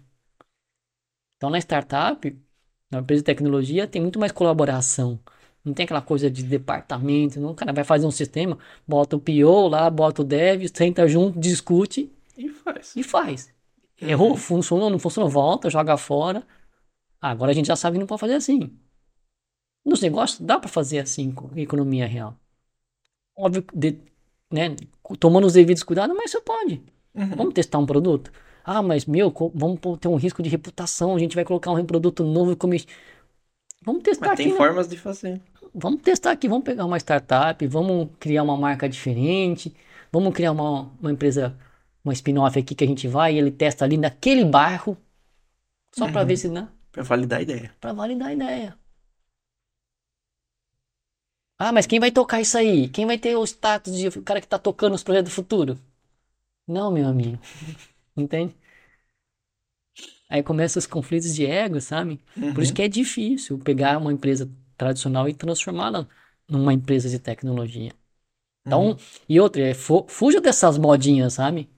[1.36, 2.40] Então, na startup,
[2.92, 5.20] na empresa de tecnologia, tem muito mais colaboração.
[5.66, 7.40] Não tem aquela coisa de departamento.
[7.40, 7.54] Não.
[7.54, 11.40] O cara vai fazer um sistema, bota o PO lá, bota o dev, senta junto,
[11.40, 12.12] discute.
[12.38, 12.96] E faz.
[12.96, 13.52] E faz.
[14.00, 16.46] Errou, funcionou, não funcionou, volta, joga fora.
[17.22, 18.72] Agora a gente já sabe que não pode fazer assim.
[19.86, 22.36] Nos negócios dá para fazer assim com economia real.
[23.38, 24.00] Óbvio, de,
[24.52, 24.76] né,
[25.20, 26.82] tomando os devidos cuidados, mas você pode.
[27.14, 27.36] Uhum.
[27.36, 28.32] Vamos testar um produto?
[28.64, 32.24] Ah, mas meu, vamos ter um risco de reputação, a gente vai colocar um produto
[32.24, 32.74] novo como
[33.84, 34.44] Vamos testar mas aqui.
[34.44, 34.58] Tem né?
[34.58, 35.42] formas de fazer.
[35.74, 39.76] Vamos testar aqui, vamos pegar uma startup, vamos criar uma marca diferente,
[40.12, 41.58] vamos criar uma, uma empresa,
[42.04, 44.98] uma spin-off aqui que a gente vai e ele testa ali naquele bairro,
[45.96, 46.12] só uhum.
[46.12, 46.68] para ver se, né?
[46.92, 47.76] Para validar a ideia.
[47.80, 48.78] Para validar a ideia.
[51.58, 52.90] Ah, mas quem vai tocar isso aí?
[52.90, 55.80] Quem vai ter o status de o cara que tá tocando os projetos do futuro?
[56.68, 57.40] Não, meu amigo.
[58.18, 58.56] Entende?
[60.30, 62.20] Aí começam os conflitos de ego, sabe?
[62.36, 62.54] Uhum.
[62.54, 62.76] Por isso uhum.
[62.76, 66.08] que é difícil pegar uma empresa tradicional e transformá-la
[66.48, 67.92] numa empresa de tecnologia.
[68.66, 68.98] Então, uhum.
[69.28, 71.70] e outra, é, fuja dessas modinhas, sabe?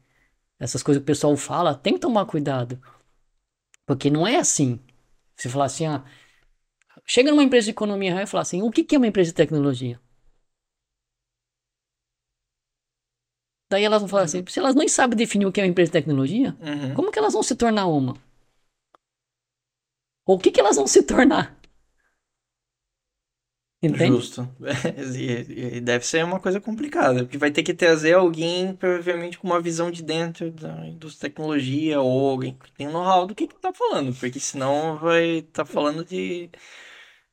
[0.60, 2.80] Essas coisas que o pessoal fala, tem que tomar cuidado.
[3.86, 4.80] Porque não é assim.
[5.44, 6.02] Você falar assim, ah,
[7.06, 9.32] chega numa empresa de economia real e fala assim, o que, que é uma empresa
[9.32, 10.00] de tecnologia?
[13.70, 15.90] Daí elas vão falar assim, se elas nem sabem definir o que é uma empresa
[15.90, 16.94] de tecnologia, uhum.
[16.94, 18.16] como que elas vão se tornar uma?
[20.26, 21.60] Ou o que, que elas vão se tornar?
[23.84, 24.08] Entende?
[24.08, 24.48] Justo.
[25.14, 29.60] e deve ser uma coisa complicada, porque vai ter que trazer alguém, provavelmente, com uma
[29.60, 33.56] visão de dentro da indústria de tecnologia, ou alguém que tem know-how do que, que
[33.56, 36.50] tá falando, porque senão vai estar tá falando de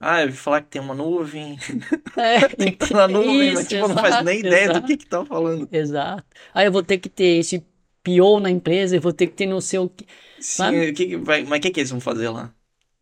[0.00, 1.58] ah, eu vi falar que tem uma nuvem.
[2.16, 4.80] É, tem que estar na nuvem, isso, mas tipo, exato, não faz nem ideia exato.
[4.80, 5.68] do que que tá falando.
[5.70, 6.24] Exato.
[6.52, 7.64] Aí eu vou ter que ter esse
[8.02, 10.04] PO na empresa, eu vou ter que ter não sei o que.
[10.40, 12.52] Sim, que, vai, mas o que, que eles vão fazer lá?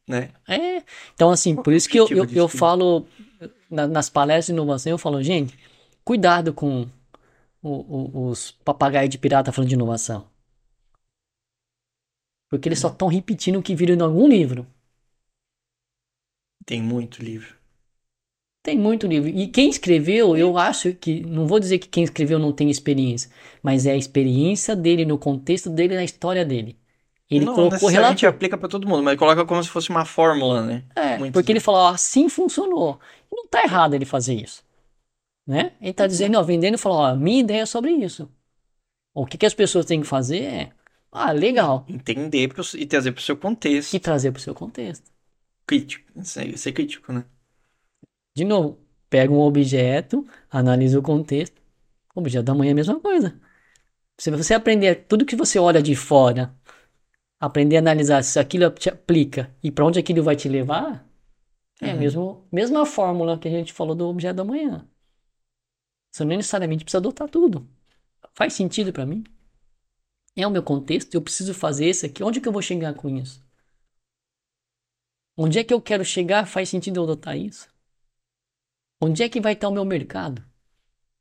[0.07, 0.31] Né?
[0.47, 0.83] É.
[1.15, 3.07] Então, assim, por isso que eu, eu, eu falo
[3.71, 5.59] na, nas palestras de inovação, eu falo, gente,
[6.05, 6.89] cuidado com
[7.63, 10.27] o, o, os papagaios de pirata falando de inovação.
[12.49, 14.67] Porque eles só estão repetindo o que viram em algum livro.
[16.65, 17.57] Tem muito livro.
[18.63, 19.29] Tem muito livro.
[19.29, 21.21] E quem escreveu, eu acho que.
[21.21, 23.31] Não vou dizer que quem escreveu não tem experiência,
[23.63, 26.79] mas é a experiência dele, no contexto dele, na história dele.
[27.31, 28.27] Ele não, colocou relato.
[28.27, 30.83] aplica para todo mundo, mas coloca como se fosse uma fórmula, né?
[30.97, 32.99] É, porque ele falou, assim funcionou.
[33.39, 34.65] Não tá errado ele fazer isso.
[35.47, 35.73] Né?
[35.81, 38.29] Ele está dizendo, ó, vendendo e falou, ó, minha ideia é sobre isso.
[39.15, 40.73] O que, que as pessoas têm que fazer é,
[41.11, 41.87] ah, legal.
[41.89, 43.95] Entender pro, e trazer para o seu contexto.
[43.95, 45.11] E trazer para o seu contexto.
[45.67, 46.05] Crítico.
[46.21, 47.25] Isso é crítico, né?
[48.37, 48.79] De novo,
[49.09, 51.61] pega um objeto, analisa o contexto.
[52.15, 53.41] O objeto da manhã é a mesma coisa.
[54.19, 56.55] Se você aprender tudo que você olha de fora,
[57.41, 61.08] aprender a analisar se aquilo te aplica e para onde aquilo vai te levar,
[61.81, 61.99] é a uhum.
[61.99, 64.87] mesmo, mesma fórmula que a gente falou do objeto da manhã.
[66.11, 67.69] Você não necessariamente precisa adotar tudo.
[68.35, 69.25] Faz sentido para mim?
[70.35, 71.15] É o meu contexto?
[71.15, 72.23] Eu preciso fazer isso aqui?
[72.23, 73.45] Onde que eu vou chegar com isso?
[75.37, 76.47] Onde é que eu quero chegar?
[76.47, 77.69] Faz sentido eu adotar isso?
[79.01, 80.45] Onde é que vai estar o meu mercado?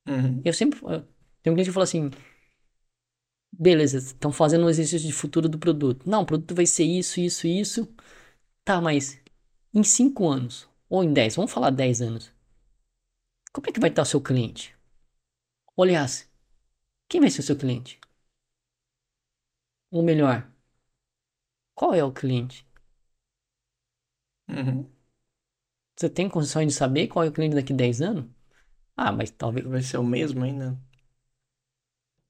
[0.07, 0.41] Uhum.
[0.43, 0.79] Eu sempre.
[1.43, 2.09] Tem um cliente que fala assim:
[3.51, 6.09] beleza, estão fazendo um exercício de futuro do produto.
[6.09, 7.87] Não, o produto vai ser isso, isso, isso.
[8.63, 9.19] Tá, mas
[9.77, 12.33] em 5 anos, ou em 10, vamos falar 10 anos.
[13.53, 14.75] Como é que vai estar o seu cliente?
[15.79, 16.27] Aliás,
[17.09, 17.99] quem vai ser o seu cliente?
[19.91, 20.49] Ou melhor,
[21.73, 22.65] qual é o cliente?
[24.49, 24.89] Uhum.
[25.95, 28.25] Você tem condições de saber qual é o cliente daqui a 10 anos?
[28.95, 29.65] Ah, mas talvez.
[29.67, 30.77] Vai ser o mesmo ainda.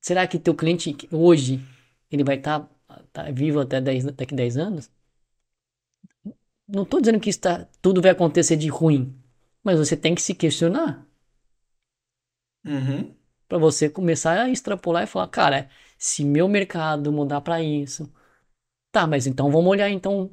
[0.01, 1.59] Será que teu cliente hoje
[2.11, 4.89] ele vai estar tá, tá vivo até 10, daqui a 10 anos?
[6.67, 9.15] Não estou dizendo que está, tudo vai acontecer de ruim,
[9.63, 11.05] mas você tem que se questionar.
[12.65, 13.15] Uhum.
[13.47, 18.11] Para você começar a extrapolar e falar, cara, se meu mercado mudar para isso,
[18.91, 20.29] tá, mas então vamos olhar então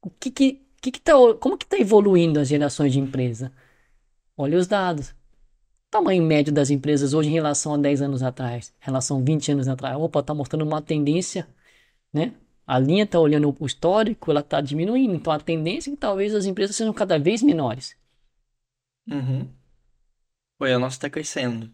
[0.00, 3.52] o que que que que tá, como que está evoluindo as gerações de empresa?
[4.36, 5.14] Olha os dados.
[5.90, 9.52] Tamanho médio das empresas hoje em relação a 10 anos atrás, em relação a 20
[9.52, 9.96] anos atrás.
[9.96, 11.48] Opa, está mostrando uma tendência,
[12.12, 12.34] né?
[12.66, 15.14] A linha está olhando o histórico, ela está diminuindo.
[15.14, 17.96] Então a tendência é que talvez as empresas sejam cada vez menores.
[19.08, 19.48] Uhum.
[20.58, 21.70] Oi, a nossa está crescendo.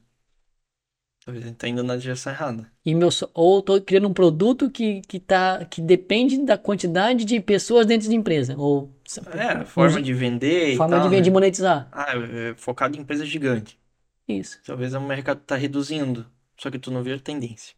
[1.24, 2.70] Talvez a gente tá indo na direção errada.
[2.84, 7.40] E meu, ou estou criando um produto que, que, tá, que depende da quantidade de
[7.40, 8.56] pessoas dentro de empresa.
[8.58, 8.92] Ou,
[9.32, 11.32] é, forma de vender Forma tal, de vender, né?
[11.32, 11.88] monetizar.
[11.92, 13.78] Ah, é, é focado em empresa gigante.
[14.26, 14.60] Isso.
[14.66, 16.26] Talvez o mercado está reduzindo,
[16.58, 17.74] só que tu não vê a tendência.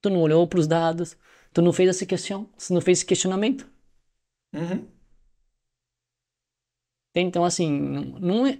[0.00, 1.16] Tu não olhou para os dados,
[1.52, 3.68] tu não fez essa questão, você não fez esse questionamento.
[4.54, 4.88] Uhum.
[7.14, 8.58] Então, assim, não é,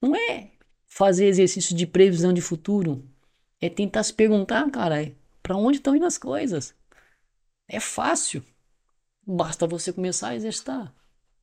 [0.00, 0.50] não é
[0.86, 3.04] fazer exercício de previsão de futuro.
[3.60, 6.74] É tentar se perguntar, cara, para onde estão indo as coisas.
[7.68, 8.42] É fácil.
[9.26, 10.94] Basta você começar a exercitar.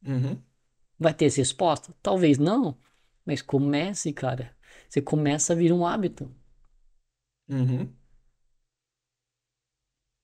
[0.06, 0.42] Uhum.
[0.98, 1.94] Vai ter essa resposta?
[2.02, 2.78] Talvez não.
[3.26, 4.56] Mas comece, cara.
[4.90, 6.34] Você começa a vir um hábito.
[7.50, 7.94] Uhum.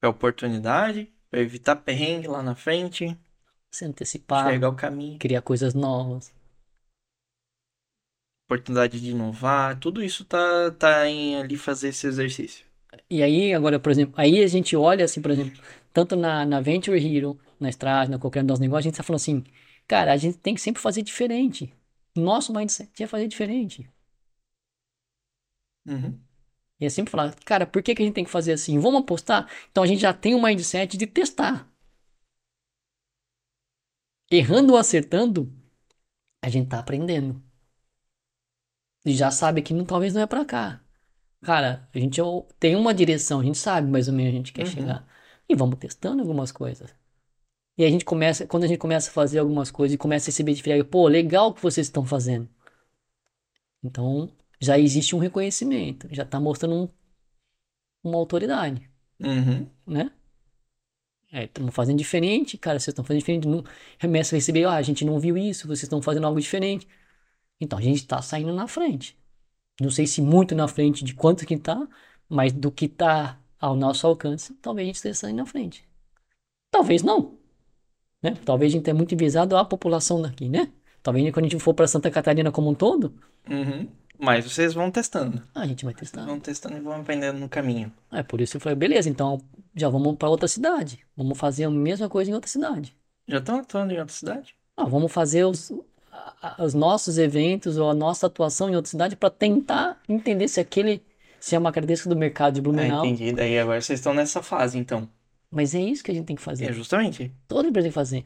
[0.01, 3.17] É oportunidade para evitar perrengue lá na frente.
[3.71, 4.47] Se antecipar.
[4.47, 5.19] Enxergar o caminho.
[5.19, 6.34] Criar coisas novas
[8.49, 12.65] oportunidade de inovar, tudo isso tá, tá em ali fazer esse exercício.
[13.07, 15.61] E aí, agora, por exemplo, aí a gente olha assim, por exemplo,
[15.93, 19.03] tanto na, na Venture Hero, na Estrada, na qualquer um dos negócios, a gente tá
[19.03, 19.43] falando assim,
[19.88, 21.71] cara, a gente tem que sempre fazer diferente.
[22.15, 23.88] Nosso mindset é fazer diferente.
[25.85, 26.19] Uhum.
[26.80, 28.80] E é sempre falar, cara, por que, que a gente tem que fazer assim?
[28.80, 29.49] Vamos apostar?
[29.72, 31.69] Então a gente já tem um mindset de testar.
[34.31, 35.51] Errando ou acertando,
[36.41, 37.41] a gente tá aprendendo
[39.06, 40.81] e já sabe que não, talvez não é para cá.
[41.41, 42.22] Cara, a gente
[42.60, 44.72] tem uma direção, a gente sabe mais ou menos a gente quer uhum.
[44.72, 45.07] chegar.
[45.47, 46.93] E vamos testando algumas coisas.
[47.77, 50.30] E a gente começa, quando a gente começa a fazer algumas coisas e começa a
[50.31, 52.47] receber de feedback, pô, legal o que vocês estão fazendo.
[53.84, 54.30] Então,
[54.60, 56.90] já existe um reconhecimento, já tá mostrando um,
[58.03, 58.90] uma autoridade.
[59.19, 59.68] Uhum.
[59.88, 60.11] Né?
[61.31, 63.48] É, estamos fazendo diferente, cara, vocês estão fazendo diferente.
[63.48, 63.64] Não,
[63.99, 66.88] começa a receber, ah, a gente não viu isso, vocês estão fazendo algo diferente.
[67.60, 69.18] Então a gente está saindo na frente.
[69.80, 71.88] Não sei se muito na frente de quanto que está,
[72.27, 75.88] mas do que está ao nosso alcance, talvez a gente esteja saindo na frente.
[76.72, 77.38] Talvez não.
[78.22, 78.36] Né?
[78.45, 80.72] Talvez a gente tenha muito visado a população daqui, né?
[81.02, 83.14] Talvez quando a gente for para Santa Catarina como um todo.
[83.49, 83.88] Uhum.
[84.20, 85.41] Mas vocês vão testando.
[85.56, 86.26] a gente vai testar.
[86.26, 87.91] Vão testando e vão aprendendo no caminho.
[88.12, 89.41] É por isso que eu falei, beleza, então
[89.74, 91.00] já vamos para outra cidade.
[91.16, 92.94] Vamos fazer a mesma coisa em outra cidade.
[93.26, 94.56] Já estão atuando em outra cidade?
[94.76, 95.72] Ah, vamos fazer os,
[96.60, 101.02] os nossos eventos ou a nossa atuação em outra cidade para tentar entender se aquele
[101.40, 103.04] se é uma característica do mercado de Blumenau.
[103.04, 103.32] Ah, entendi.
[103.32, 105.08] Daí agora vocês estão nessa fase, então.
[105.50, 106.66] Mas é isso que a gente tem que fazer.
[106.66, 107.32] É justamente.
[107.48, 108.26] Toda empresa tem que fazer.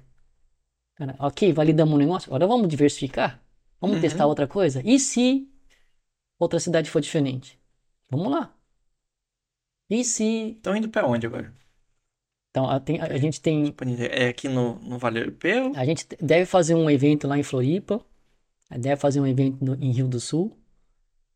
[0.95, 3.39] Cara, ok, validamos um negócio, agora vamos diversificar.
[3.79, 4.01] Vamos uhum.
[4.01, 4.81] testar outra coisa.
[4.83, 5.47] E se
[6.39, 7.59] outra cidade for diferente?
[8.09, 8.55] Vamos lá.
[9.89, 10.51] E se.
[10.57, 11.53] Estão indo para onde agora?
[12.49, 13.73] Então, a, tem, a, gente tem.
[14.11, 15.71] É aqui no, no Vale Europeu?
[15.75, 18.03] A gente deve fazer um evento lá em Floripa.
[18.69, 20.57] A é fazer um evento no, em Rio do Sul.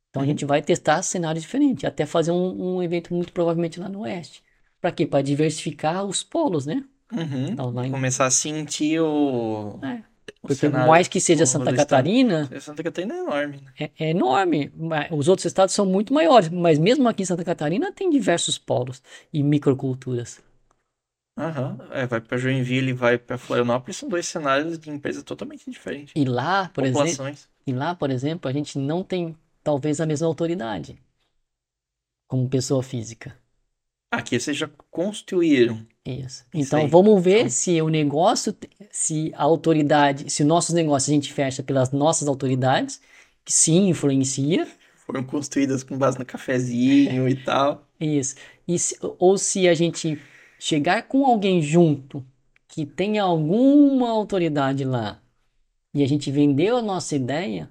[0.10, 0.28] Então uhum.
[0.28, 4.02] a gente vai testar cenários diferentes, até fazer um, um evento muito provavelmente lá no
[4.02, 4.44] Oeste.
[4.82, 5.06] Para quê?
[5.06, 6.84] Para diversificar os polos, né?
[7.12, 7.48] Uhum.
[7.50, 7.92] Então, em...
[7.92, 9.80] Começar a sentir o.
[9.84, 10.04] É.
[10.42, 12.50] Porque por mais que seja Santa Catarina.
[12.60, 13.58] Santa Catarina é enorme.
[13.58, 13.72] Né?
[13.80, 14.72] É, é, enorme.
[15.12, 19.02] Os outros estados são muito maiores, mas mesmo aqui em Santa Catarina tem diversos polos
[19.32, 20.42] e microculturas.
[21.38, 21.78] Aham.
[21.92, 26.14] É, vai para Joinville e vai para Florianópolis, são dois cenários de empresa totalmente diferentes.
[26.16, 27.36] E lá, por exemplo.
[27.66, 31.00] E lá, por exemplo, a gente não tem talvez a mesma autoridade
[32.28, 33.38] como pessoa física.
[34.12, 35.86] Aqui vocês já construíram.
[36.08, 36.46] Isso.
[36.54, 37.50] Então vamos ver então...
[37.50, 38.56] se o negócio,
[38.90, 43.02] se a autoridade, se nossos negócios a gente fecha pelas nossas autoridades,
[43.44, 44.66] que sim influencia.
[45.06, 47.86] Foram construídas com base no cafezinho e tal.
[48.00, 48.36] Isso.
[48.66, 50.18] E se, ou se a gente
[50.58, 52.26] chegar com alguém junto
[52.70, 55.22] que tenha alguma autoridade lá
[55.94, 57.70] e a gente vendeu a nossa ideia,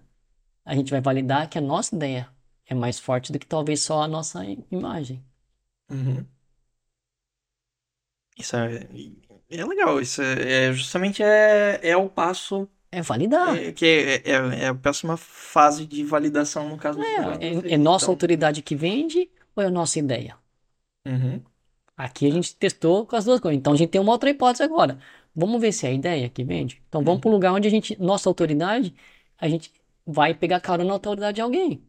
[0.63, 2.29] a gente vai validar que a nossa ideia
[2.67, 5.25] é mais forte do que talvez só a nossa imagem.
[5.91, 6.25] Uhum.
[8.37, 8.87] Isso é,
[9.51, 13.57] é legal, isso é, é justamente é, é o passo é validar.
[13.57, 17.23] É, que é, é, é, a próxima fase de validação no caso é,
[17.59, 18.15] do é, é nossa então...
[18.15, 20.37] autoridade que vende ou é a nossa ideia?
[21.07, 21.43] Uhum.
[21.97, 23.59] Aqui a gente testou com as duas coisas.
[23.59, 24.99] Então a gente tem uma outra hipótese agora.
[25.35, 26.83] Vamos ver se é a ideia que vende.
[26.89, 27.21] Então vamos uhum.
[27.21, 28.95] para um lugar onde a gente, nossa autoridade,
[29.39, 29.73] a gente
[30.07, 31.83] vai pegar carona na autoridade de alguém.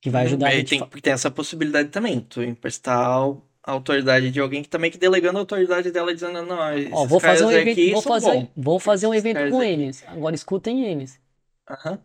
[0.00, 0.68] Que vai ajudar a gente.
[0.68, 2.20] Tem, tem essa possibilidade também.
[2.20, 3.34] Tu emprestar
[3.68, 6.56] a autoridade de alguém que também que delegando a autoridade dela dizendo não,
[6.90, 9.68] Ó, vou fazer um evento, vou fazer, vou fazer um evento com aqui.
[9.68, 10.02] eles.
[10.06, 11.20] Agora escutem eles.
[11.68, 11.98] Aham.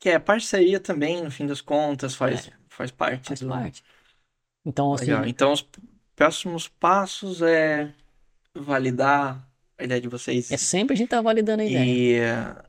[0.00, 2.52] Que é parceria também, no fim das contas, faz, é.
[2.68, 3.28] faz parte.
[3.28, 3.48] Faz do...
[3.48, 3.84] parte.
[4.66, 5.04] Então, assim.
[5.04, 5.26] Legal.
[5.26, 5.64] Então, os
[6.16, 7.94] próximos passos é
[8.52, 9.48] validar
[9.78, 10.50] a ideia de vocês.
[10.50, 11.84] É sempre a gente tá validando a ideia.
[11.84, 12.64] E uh,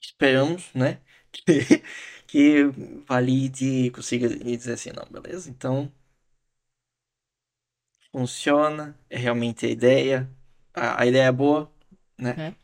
[0.00, 0.98] esperamos, né?
[1.44, 1.82] Que,
[2.26, 2.64] que
[3.06, 5.50] valide e consiga dizer assim, não, beleza?
[5.50, 5.92] Então,
[8.16, 10.26] funciona, é realmente a ideia,
[10.72, 11.70] a, a ideia é boa,
[12.16, 12.34] né?
[12.38, 12.54] É.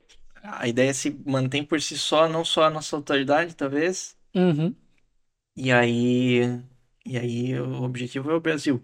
[0.42, 4.16] A ideia se mantém por si só, não só a nossa autoridade, talvez.
[4.34, 4.74] Uhum.
[5.54, 6.58] E aí,
[7.04, 8.82] e aí o objetivo é o Brasil.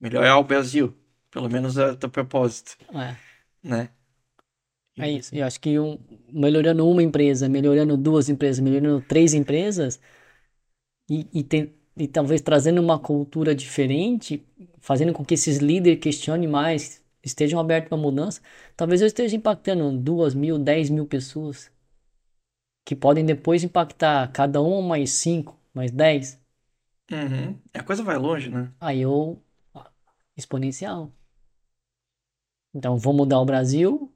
[0.00, 0.96] Melhorar o Brasil,
[1.30, 2.78] pelo menos é o teu propósito.
[2.94, 3.14] É.
[3.62, 3.90] Né?
[4.98, 5.34] É isso.
[5.34, 5.98] Eu acho que um,
[6.32, 10.00] melhorando uma empresa, melhorando duas empresas, melhorando três empresas,
[11.10, 14.44] e, e, tem, e talvez trazendo uma cultura diferente,
[14.80, 18.40] fazendo com que esses líderes questionem mais, estejam abertos para mudança,
[18.76, 21.70] talvez eu esteja impactando duas mil, dez mil pessoas,
[22.84, 26.40] que podem depois impactar cada uma mais cinco, mais dez.
[27.10, 27.58] Uhum.
[27.74, 28.72] A coisa vai longe, né?
[28.80, 29.40] Aí eu.
[30.36, 31.12] exponencial.
[32.74, 34.10] Então, vou mudar o Brasil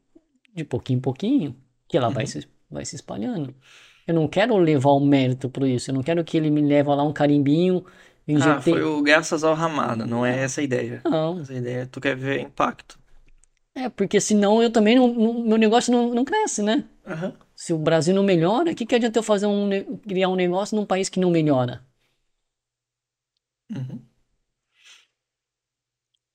[0.55, 1.57] de pouquinho em pouquinho,
[1.87, 2.15] que ela uhum.
[2.15, 3.55] vai, se, vai se espalhando.
[4.07, 5.91] Eu não quero levar o mérito por isso.
[5.91, 7.85] Eu não quero que ele me leve lá um carimbinho.
[8.41, 11.01] Ah, foi o graças ao Ramada, não é essa a ideia.
[11.05, 11.41] Não.
[11.41, 12.99] Essa ideia tu quer ver impacto.
[13.75, 16.89] É, porque senão eu também não, não meu negócio não, não cresce, né?
[17.07, 17.33] Uhum.
[17.55, 19.69] Se o Brasil não melhora, o que, que adianta eu fazer um,
[20.03, 21.85] criar um negócio num país que não melhora?
[23.71, 24.01] Uhum.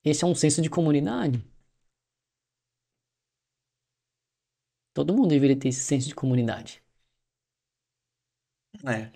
[0.03, 1.43] Esse é um senso de comunidade.
[4.93, 6.81] Todo mundo deveria ter esse senso de comunidade.
[8.85, 9.09] É.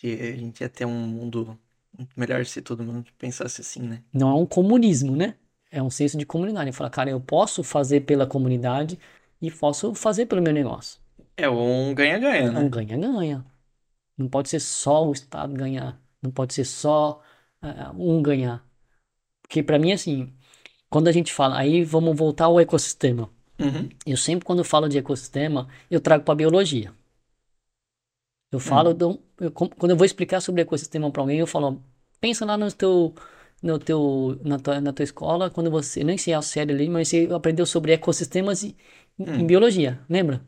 [0.00, 1.58] Se a gente ia ter um mundo
[1.96, 4.02] muito melhor se todo mundo pensasse assim, né?
[4.12, 5.36] Não é um comunismo, né?
[5.70, 6.72] É um senso de comunidade.
[6.72, 8.98] Falar, cara, eu posso fazer pela comunidade
[9.40, 11.00] e posso fazer pelo meu negócio.
[11.36, 12.60] É um ganha-ganha, né?
[12.60, 13.44] É um ganha-ganha.
[14.16, 16.00] Não pode ser só o Estado ganhar.
[16.20, 17.22] Não pode ser só
[17.62, 18.64] uh, um ganhar.
[19.42, 20.32] Porque para mim, assim,
[20.88, 23.30] quando a gente fala, aí vamos voltar ao ecossistema.
[23.58, 23.88] Uhum.
[24.04, 26.92] Eu sempre, quando falo de ecossistema, eu trago para biologia.
[28.52, 28.96] Eu falo, uhum.
[28.96, 31.82] do, eu, quando eu vou explicar sobre ecossistema para alguém, eu falo,
[32.20, 33.14] pensa lá no teu,
[33.62, 37.08] no teu, na tua, na tua escola, quando você, nem sei a série ali, mas
[37.08, 38.76] você aprendeu sobre ecossistemas em,
[39.18, 39.36] uhum.
[39.36, 40.42] em biologia, lembra?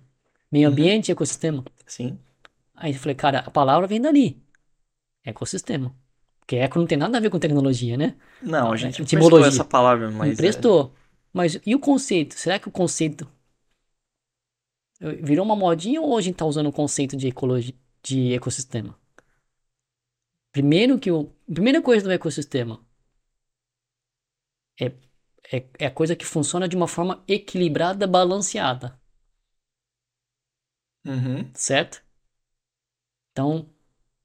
[0.53, 0.73] Meio uhum.
[0.73, 1.65] ambiente e ecossistema.
[1.87, 2.19] Sim.
[2.75, 4.39] Aí eu falei, cara, a palavra vem dali.
[5.25, 5.95] Ecossistema.
[6.41, 8.17] Porque eco não tem nada a ver com tecnologia, né?
[8.43, 9.49] Não, a gente etimologia.
[9.49, 10.35] essa palavra, mas.
[10.35, 10.93] Emprestou.
[10.95, 11.05] É...
[11.33, 12.35] Mas e o conceito?
[12.35, 13.27] Será que o conceito
[15.01, 17.75] virou uma modinha ou a gente está usando o conceito de ecologia,
[18.05, 18.97] de ecossistema?
[20.53, 22.81] Primeiro que o primeira coisa do ecossistema
[24.81, 24.87] é,
[25.53, 29.01] é, é a coisa que funciona de uma forma equilibrada, balanceada.
[31.05, 31.51] Uhum.
[31.55, 32.03] Certo?
[33.33, 33.69] Então,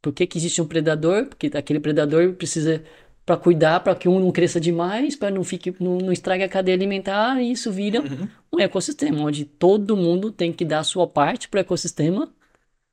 [0.02, 1.26] por que, que existe um predador?
[1.28, 2.84] Porque aquele predador precisa
[3.26, 6.50] para cuidar para que um não cresça demais, para não fique não, não, estrague a
[6.50, 8.28] cadeia alimentar, e isso vira uhum.
[8.54, 12.34] um ecossistema onde todo mundo tem que dar a sua parte para o ecossistema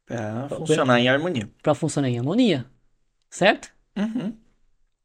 [0.07, 1.51] para funcionar pra, em harmonia.
[1.63, 2.67] Para funcionar em harmonia,
[3.29, 3.73] certo?
[3.97, 4.37] Uhum.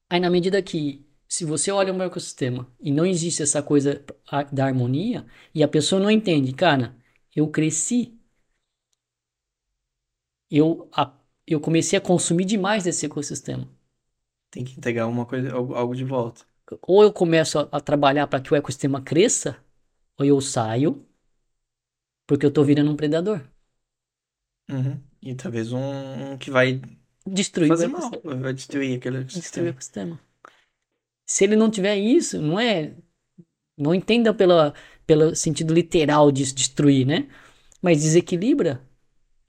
[0.09, 4.03] Aí na medida que se você olha o ecossistema e não existe essa coisa
[4.51, 6.95] da harmonia e a pessoa não entende, cara,
[7.35, 8.17] eu cresci,
[10.49, 11.13] eu a,
[11.47, 13.67] eu comecei a consumir demais desse ecossistema
[14.51, 16.45] tem que entregar uma coisa, algo, algo de volta.
[16.81, 19.57] Ou eu começo a, a trabalhar para que o ecossistema cresça,
[20.19, 21.05] ou eu saio,
[22.27, 23.41] porque eu estou virando um predador.
[24.72, 25.00] Uhum.
[25.22, 26.82] E talvez um, que vai
[27.25, 29.41] destruir fazer mal, vai destruir aquele ecossistema.
[29.41, 30.19] Destruir o ecossistema.
[31.27, 32.93] Se ele não tiver isso, não é.
[33.77, 34.74] Não entenda pela,
[35.06, 37.27] pelo sentido literal de destruir, né?
[37.82, 38.82] Mas desequilibra.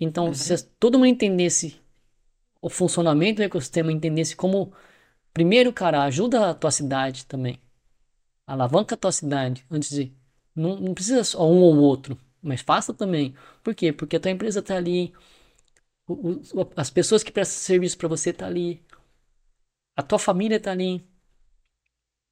[0.00, 0.34] Então, uhum.
[0.34, 1.80] se todo mundo entendesse
[2.60, 4.72] o funcionamento do ecossistema, entendesse como
[5.32, 7.58] Primeiro, cara, ajuda a tua cidade também.
[8.46, 10.12] Alavanca a tua cidade antes de.
[10.54, 13.34] Não, não precisa só um ou outro, mas faça também.
[13.62, 13.92] Por quê?
[13.92, 15.12] Porque a tua empresa está ali.
[16.06, 18.82] O, o, as pessoas que prestam serviço para você tá ali.
[19.96, 21.04] A tua família tá ali.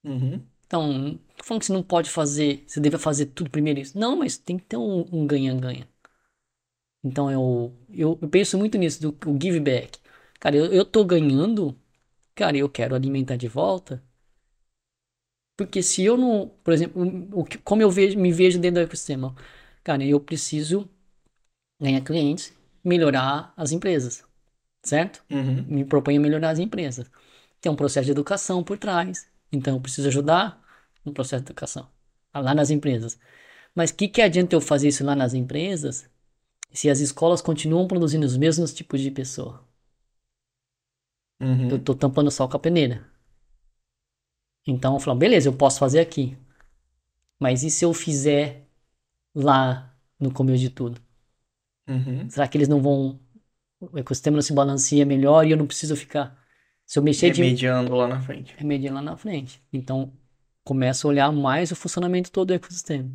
[0.03, 0.45] Uhum.
[0.65, 3.97] Então, tô falando que você não pode fazer, você deve fazer tudo primeiro isso.
[3.97, 5.87] Não, mas tem que ter um ganha-ganha.
[7.03, 9.99] Um então, eu, eu, eu, penso muito nisso, do o give back.
[10.39, 11.77] Cara, eu, eu tô ganhando
[12.35, 14.03] cara, eu quero alimentar de volta.
[15.57, 17.01] Porque se eu não, por exemplo,
[17.33, 19.35] o, como eu vejo, me vejo dentro do ecossistema,
[19.83, 20.89] cara, eu preciso
[21.79, 22.53] ganhar clientes,
[22.83, 24.23] melhorar as empresas,
[24.83, 25.23] certo?
[25.29, 25.65] Uhum.
[25.67, 27.09] Me proponho a melhorar as empresas.
[27.59, 30.61] Tem um processo de educação por trás, então eu preciso ajudar
[31.05, 31.89] no processo de educação
[32.33, 33.19] lá nas empresas.
[33.75, 36.09] Mas o que, que adianta eu fazer isso lá nas empresas
[36.71, 39.67] se as escolas continuam produzindo os mesmos tipos de pessoa?
[41.41, 41.69] Uhum.
[41.69, 43.05] Eu tô tampando só com a peneira.
[44.65, 46.37] Então eu falo, beleza, eu posso fazer aqui.
[47.39, 48.67] Mas e se eu fizer
[49.33, 51.01] lá no começo de tudo?
[51.87, 52.29] Uhum.
[52.29, 53.19] Será que eles não vão.
[53.79, 56.39] O ecossistema não se balanceia melhor e eu não preciso ficar.
[56.85, 57.95] Se eu mexer Remediando de...
[57.95, 58.53] lá na frente.
[58.57, 59.61] Remediando lá na frente.
[59.71, 60.13] Então
[60.63, 63.09] começo a olhar mais o funcionamento todo do ecossistema.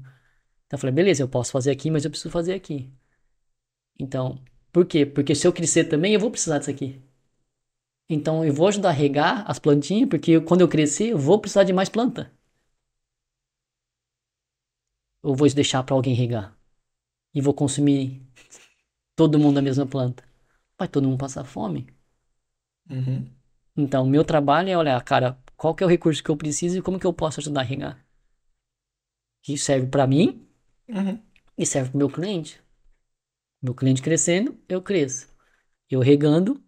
[0.67, 2.93] Então eu falei, beleza, eu posso fazer aqui, mas eu preciso fazer aqui.
[3.99, 5.07] Então, por quê?
[5.07, 7.01] Porque se eu crescer também, eu vou precisar disso aqui.
[8.09, 11.65] Então eu vou ajudar a regar as plantinhas, porque quando eu crescer, eu vou precisar
[11.65, 12.33] de mais planta.
[15.27, 16.57] Ou vou deixar para alguém regar?
[17.35, 18.25] E vou consumir
[19.17, 20.23] todo mundo a mesma planta.
[20.79, 21.89] Vai todo mundo passar fome.
[22.89, 23.29] Uhum.
[23.77, 26.83] Então, meu trabalho é olhar, cara, qual que é o recurso que eu preciso e
[26.83, 28.07] como que eu posso ajudar a regar.
[29.43, 30.47] Que serve para mim
[30.89, 31.21] uhum.
[31.59, 32.63] e serve para meu cliente.
[33.61, 35.29] Meu cliente crescendo, eu cresço.
[35.91, 36.63] Eu regando,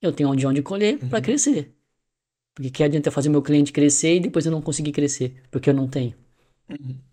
[0.00, 1.08] eu tenho de onde colher uhum.
[1.08, 1.74] para crescer.
[2.54, 5.74] Porque que adianta fazer meu cliente crescer e depois eu não conseguir crescer, porque eu
[5.74, 6.14] não tenho.
[6.68, 7.07] Uhum.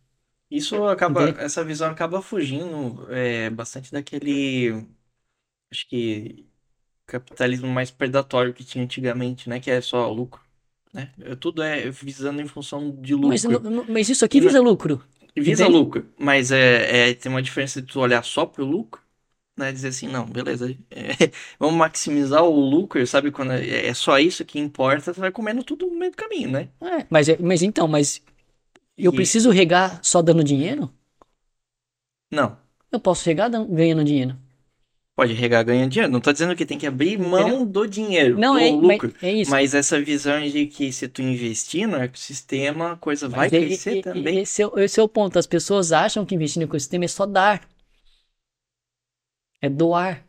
[0.49, 1.43] Isso acaba, Entende?
[1.43, 4.85] essa visão acaba fugindo é, bastante daquele,
[5.71, 6.45] acho que
[7.05, 9.59] capitalismo mais predatório que tinha antigamente, né?
[9.59, 10.41] Que é só lucro,
[10.93, 11.11] né?
[11.39, 13.29] Tudo é visando em função de lucro.
[13.29, 13.45] Mas,
[13.89, 15.03] mas isso aqui visa lucro.
[15.35, 15.77] Visa Entende?
[15.77, 19.01] lucro, mas é, é, tem uma diferença de tu olhar só pro lucro
[19.57, 23.31] né, dizer assim, não, beleza, é, vamos maximizar o lucro, sabe?
[23.31, 26.51] Quando é, é, só isso que importa, você vai comendo tudo no meio do caminho,
[26.51, 26.69] né?
[26.81, 28.21] É, mas, é, mas então, mas
[28.97, 29.15] eu e...
[29.15, 30.91] preciso regar só dando dinheiro?
[32.31, 32.57] Não.
[32.91, 34.37] Eu posso regar ganhando dinheiro.
[35.15, 36.11] Pode regar ganhando dinheiro.
[36.11, 39.13] Não tô dizendo que tem que abrir mão do dinheiro, não, do é, lucro.
[39.13, 39.51] Mas, é isso.
[39.51, 44.01] Mas essa visão de que se tu investir no ecossistema, a coisa mas vai crescer
[44.01, 44.39] também.
[44.39, 45.39] Esse é, esse é o ponto.
[45.39, 47.65] As pessoas acham que investir no ecossistema é só dar.
[49.61, 50.25] É doar.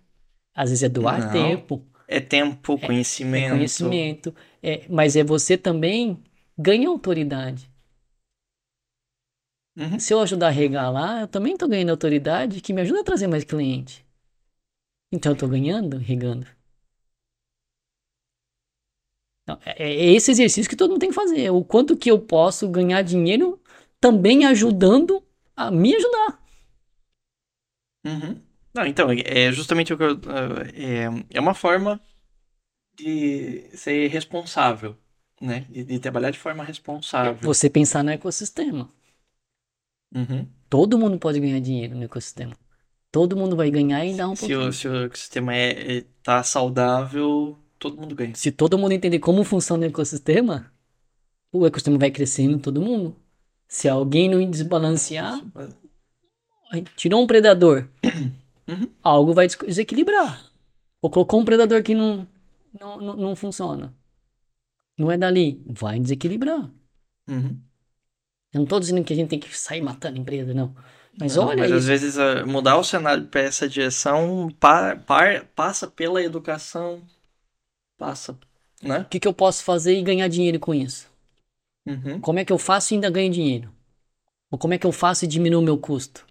[0.55, 1.85] Às vezes é doar Não, tempo.
[2.07, 3.43] É tempo, conhecimento.
[3.43, 4.35] É, é conhecimento.
[4.62, 6.23] É, mas é você também
[6.57, 7.69] ganha autoridade.
[9.77, 9.99] Uhum.
[9.99, 13.05] Se eu ajudar a regar lá, eu também estou ganhando autoridade que me ajuda a
[13.05, 14.05] trazer mais cliente.
[15.13, 16.47] Então eu estou ganhando, regando.
[19.43, 21.51] Então, é, é esse exercício que todo mundo tem que fazer.
[21.51, 23.61] O quanto que eu posso ganhar dinheiro
[24.01, 25.23] também ajudando
[25.55, 26.43] a me ajudar.
[28.05, 28.43] Uhum.
[28.75, 30.19] Não, então, é justamente o que eu.
[30.75, 32.01] É, é uma forma
[32.95, 34.97] de ser responsável,
[35.41, 35.61] né?
[35.69, 37.39] De, de trabalhar de forma responsável.
[37.43, 38.91] Você pensar no ecossistema.
[40.15, 40.47] Uhum.
[40.68, 42.57] Todo mundo pode ganhar dinheiro no ecossistema.
[43.10, 44.68] Todo mundo vai ganhar e dar um se pouquinho.
[44.68, 48.35] O, se o ecossistema é, é, tá saudável, todo mundo ganha.
[48.35, 50.70] Se todo mundo entender como funciona o ecossistema,
[51.52, 53.17] o ecossistema vai crescendo todo mundo.
[53.68, 55.43] Se alguém não desbalancear,
[56.97, 57.89] tirou um predador.
[58.68, 58.91] Uhum.
[59.01, 60.51] Algo vai desequilibrar.
[61.01, 62.26] Ou colocou um predador que não,
[62.81, 63.94] não, não, não funciona.
[64.99, 65.62] Não é dali.
[65.67, 66.68] Vai desequilibrar.
[67.28, 67.60] Uhum.
[68.57, 70.75] Eu não tô dizendo que a gente tem que sair matando a empresa, não.
[71.18, 71.78] Mas não, olha mas isso.
[71.78, 77.02] às vezes mudar o cenário para essa direção pa, pa, passa pela educação,
[77.99, 78.39] passa,
[78.83, 79.01] né?
[79.01, 81.10] O que, que eu posso fazer e ganhar dinheiro com isso?
[81.86, 82.20] Uhum.
[82.20, 83.70] Como é que eu faço e ainda ganho dinheiro?
[84.51, 86.26] Ou como é que eu faço e diminuo o meu custo?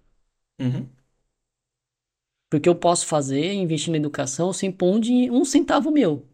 [0.60, 0.88] Uhum.
[2.50, 5.00] Porque eu posso fazer, investir na educação sem pôr um,
[5.32, 6.26] um centavo meu.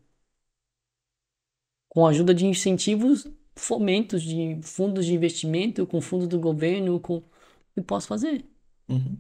[1.89, 7.23] Com a ajuda de incentivos, fomentos de fundos de investimento, com fundos do governo, com...
[7.77, 8.45] eu posso fazer.
[8.89, 9.19] Uhum.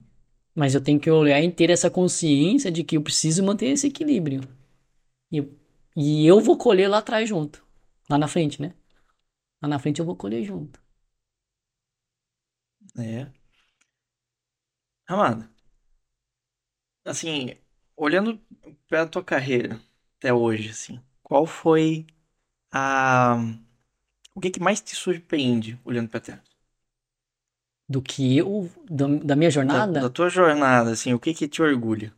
[0.55, 3.86] Mas eu tenho que olhar e ter essa consciência de que eu preciso manter esse
[3.89, 4.43] equilíbrio.
[5.31, 5.59] E eu,
[5.97, 7.65] e eu vou colher lá atrás junto.
[8.11, 8.75] Lá na frente, né?
[9.62, 10.81] Lá na frente eu vou colher junto.
[12.97, 13.33] É.
[15.07, 15.49] Amado,
[17.05, 17.57] assim,
[17.97, 18.41] olhando
[18.89, 19.81] para a tua carreira
[20.19, 22.07] até hoje, assim, qual foi
[22.73, 23.36] a
[24.35, 26.41] o que, que mais te surpreende olhando para trás?
[27.89, 29.93] Do que eu, do, da minha jornada?
[29.93, 32.12] Da, da, tua jornada, assim, o que que te orgulha?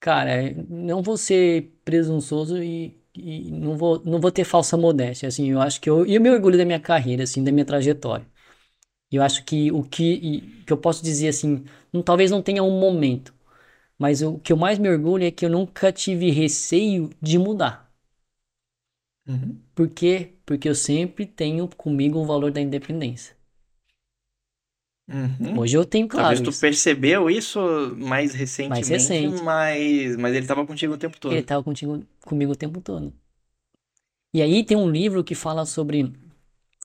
[0.00, 5.50] Cara, não vou ser presunçoso e, e não, vou, não vou ter falsa modéstia, assim,
[5.50, 8.26] eu acho que eu, eu me orgulho da minha carreira, assim, da minha trajetória.
[9.10, 12.80] Eu acho que o que, que eu posso dizer, assim, não, talvez não tenha um
[12.80, 13.34] momento,
[13.98, 17.81] mas o que eu mais me orgulho é que eu nunca tive receio de mudar.
[19.26, 19.56] Uhum.
[19.74, 20.34] Por quê?
[20.44, 23.36] Porque eu sempre tenho comigo o valor da independência.
[25.08, 25.58] Uhum.
[25.58, 26.36] Hoje eu tenho claro.
[26.36, 27.60] Talvez tu percebeu isso
[27.96, 29.42] mais recentemente, mais recente.
[29.42, 31.32] mas, mas ele estava contigo o tempo todo.
[31.32, 33.12] Ele estava contigo, comigo o tempo todo.
[34.34, 36.12] E aí tem um livro que fala sobre.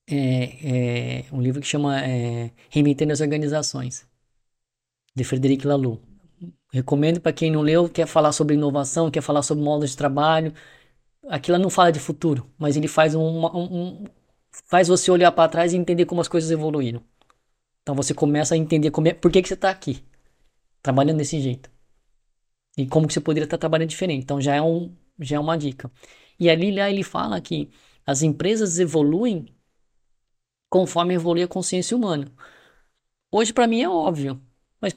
[0.09, 4.06] É, é, um livro que chama é, Reinventando as Organizações,
[5.16, 6.01] de Frederic Laloux.
[6.72, 10.53] Recomendo para quem não leu, quer falar sobre inovação, quer falar sobre modos de trabalho.
[11.30, 14.06] Aquilo não fala de futuro, mas ele faz um, um,
[14.65, 17.01] faz você olhar para trás e entender como as coisas evoluíram.
[17.81, 20.03] Então você começa a entender como é, por que, que você está aqui,
[20.81, 21.69] trabalhando desse jeito.
[22.77, 24.23] E como que você poderia estar tá trabalhando diferente.
[24.23, 25.91] Então já é, um, já é uma dica.
[26.39, 27.69] E ali lá ele fala que
[28.06, 29.47] as empresas evoluem
[30.69, 32.31] conforme evolui a consciência humana.
[33.31, 34.41] Hoje para mim é óbvio,
[34.80, 34.95] mas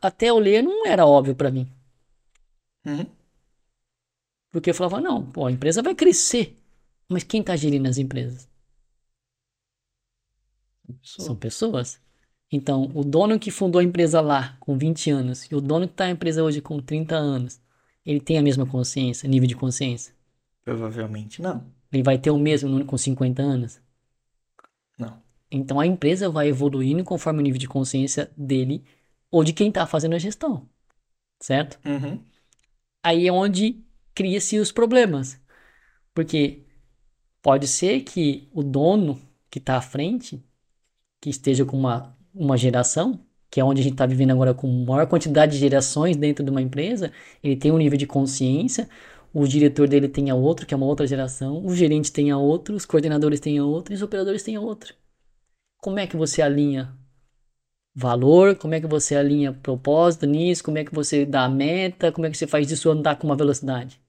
[0.00, 1.70] até eu ler não era óbvio para mim.
[2.86, 3.06] Uhum.
[4.54, 6.56] Porque eu falava, não, pô, a empresa vai crescer.
[7.08, 8.48] Mas quem está gerindo as empresas?
[11.02, 12.00] São pessoas.
[12.52, 15.94] Então, o dono que fundou a empresa lá com 20 anos e o dono que
[15.94, 17.60] está na empresa hoje com 30 anos,
[18.06, 20.14] ele tem a mesma consciência, nível de consciência?
[20.64, 21.66] Provavelmente não.
[21.92, 23.80] Ele vai ter o mesmo com 50 anos?
[24.96, 25.20] Não.
[25.50, 28.84] Então a empresa vai evoluindo conforme o nível de consciência dele
[29.32, 30.68] ou de quem está fazendo a gestão.
[31.40, 31.76] Certo?
[31.84, 32.20] Uhum.
[33.02, 33.83] Aí é onde
[34.14, 35.40] cria-se os problemas.
[36.14, 36.64] Porque
[37.42, 39.20] pode ser que o dono
[39.50, 40.44] que está à frente
[41.20, 44.68] que esteja com uma, uma geração, que é onde a gente está vivendo agora com
[44.84, 47.12] maior quantidade de gerações dentro de uma empresa,
[47.42, 48.88] ele tem um nível de consciência,
[49.32, 52.84] o diretor dele tenha outro, que é uma outra geração, o gerente tenha outro, os
[52.84, 54.94] coordenadores tenham outro e os operadores tenham outro.
[55.78, 56.96] Como é que você alinha
[57.94, 62.12] valor, como é que você alinha propósito nisso, como é que você dá a meta,
[62.12, 64.00] como é que você faz isso andar com uma velocidade?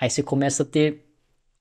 [0.00, 1.04] Aí você começa a ter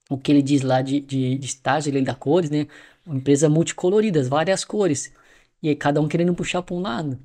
[0.10, 2.68] o que ele diz lá de, de, de estágio, ele dá cores, né?
[3.06, 5.14] Uma empresa multicolorida, várias cores.
[5.62, 7.20] E aí cada um querendo puxar para um lado.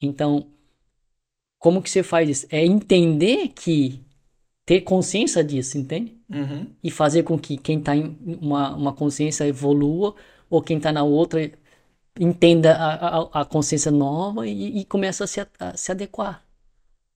[0.00, 0.46] Então,
[1.58, 2.46] como que você faz isso?
[2.50, 4.02] É entender que
[4.64, 6.16] ter consciência disso, entende?
[6.30, 6.66] Uhum.
[6.82, 10.14] E fazer com que quem está em uma, uma consciência evolua
[10.48, 11.52] ou quem está na outra
[12.18, 16.44] entenda a, a, a consciência nova e, e começa a se, a se adequar.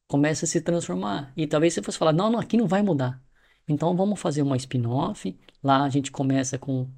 [0.06, 1.32] Começa a se transformar.
[1.36, 3.22] E talvez você fosse falar, não, não, aqui não vai mudar.
[3.66, 5.36] Então vamos fazer uma spin-off.
[5.62, 6.88] Lá a gente começa com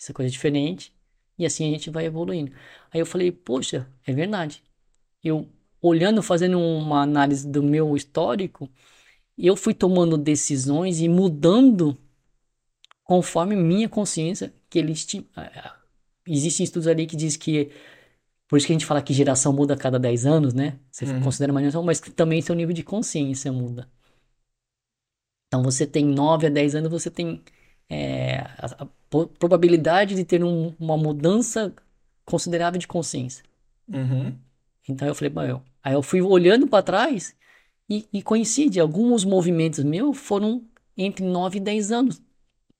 [0.00, 0.92] essa coisa diferente.
[1.38, 2.52] E assim a gente vai evoluindo.
[2.92, 4.62] Aí eu falei, poxa, é verdade.
[5.22, 5.48] Eu,
[5.80, 8.68] olhando, fazendo uma análise do meu histórico,
[9.36, 11.96] eu fui tomando decisões e mudando
[13.02, 15.26] conforme minha consciência que eles tinham.
[16.26, 17.70] Existem estudos ali que diz que
[18.54, 20.78] por isso que a gente fala que geração muda a cada 10 anos, né?
[20.88, 21.20] Você uhum.
[21.22, 23.90] considera uma geração, mas que também seu nível de consciência muda.
[25.48, 27.42] Então você tem 9 a 10 anos, você tem
[27.90, 28.88] é, a, a,
[29.40, 31.74] probabilidade de ter um, uma mudança
[32.24, 33.44] considerável de consciência.
[33.88, 34.38] Uhum.
[34.88, 35.60] Então eu falei, eu.
[35.82, 37.34] Aí eu fui olhando para trás
[37.90, 40.62] e, e coincide, alguns movimentos meus foram
[40.96, 42.22] entre 9 e 10 anos.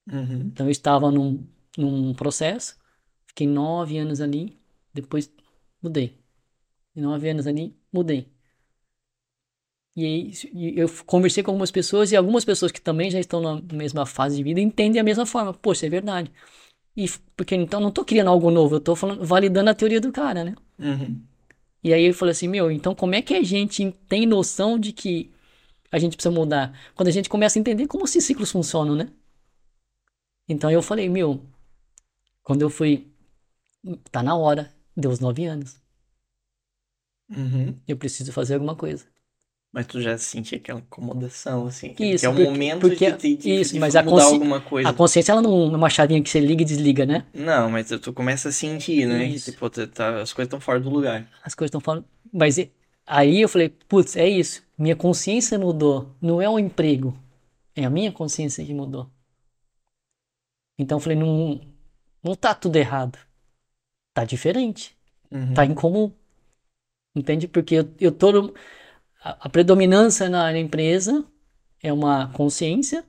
[0.09, 0.53] Uhum.
[0.53, 1.45] Então eu estava num,
[1.77, 2.79] num processo,
[3.27, 4.57] fiquei 9 anos ali,
[4.95, 5.29] depois
[5.85, 6.19] mudei.
[6.97, 8.27] 9 anos ali, mudei.
[9.97, 13.61] E, e eu conversei com algumas pessoas e algumas pessoas que também já estão na
[13.73, 15.53] mesma fase de vida entendem a mesma forma.
[15.53, 16.33] Poxa, é verdade.
[16.97, 20.13] E porque então não tô criando algo novo, eu tô falando, validando a teoria do
[20.13, 20.55] cara, né?
[20.79, 21.21] Uhum.
[21.83, 24.93] E aí eu falei assim, meu, então como é que a gente tem noção de
[24.93, 25.33] que
[25.93, 26.77] a gente precisa mudar?
[26.95, 29.11] Quando a gente começa a entender como esses ciclos funcionam, né?
[30.49, 31.45] Então eu falei, meu,
[32.43, 33.09] quando eu fui,
[34.11, 35.77] tá na hora, deu os nove anos.
[37.31, 37.79] Uhum.
[37.87, 39.07] Eu preciso fazer alguma coisa.
[39.73, 43.11] Mas tu já sentia aquela incomodação, assim, que, isso, que é o porque, momento porque,
[43.11, 44.33] de, de, isso, de mas mudar consci...
[44.35, 44.89] alguma coisa.
[44.89, 47.27] A consciência, ela não é uma chavinha que você liga e desliga, né?
[47.35, 49.25] Não, mas tu começa a sentir, né?
[49.25, 49.51] Isso.
[49.51, 51.29] Tipo, tá, as coisas estão fora do lugar.
[51.43, 52.05] As coisas estão fora...
[52.33, 52.57] Mas
[53.05, 54.63] aí eu falei, putz, é isso.
[54.79, 56.15] Minha consciência mudou.
[56.23, 57.19] Não é o emprego.
[57.75, 59.11] É a minha consciência que mudou.
[60.79, 61.61] Então eu falei, não,
[62.23, 63.19] não tá tudo errado.
[64.15, 64.97] Tá diferente.
[65.31, 65.53] Uhum.
[65.53, 66.11] Tá incomum.
[67.15, 67.47] Entende?
[67.47, 68.33] Porque eu, eu tô...
[68.33, 68.55] No
[69.25, 71.25] a, predominância na empresa
[71.83, 73.05] é uma consciência,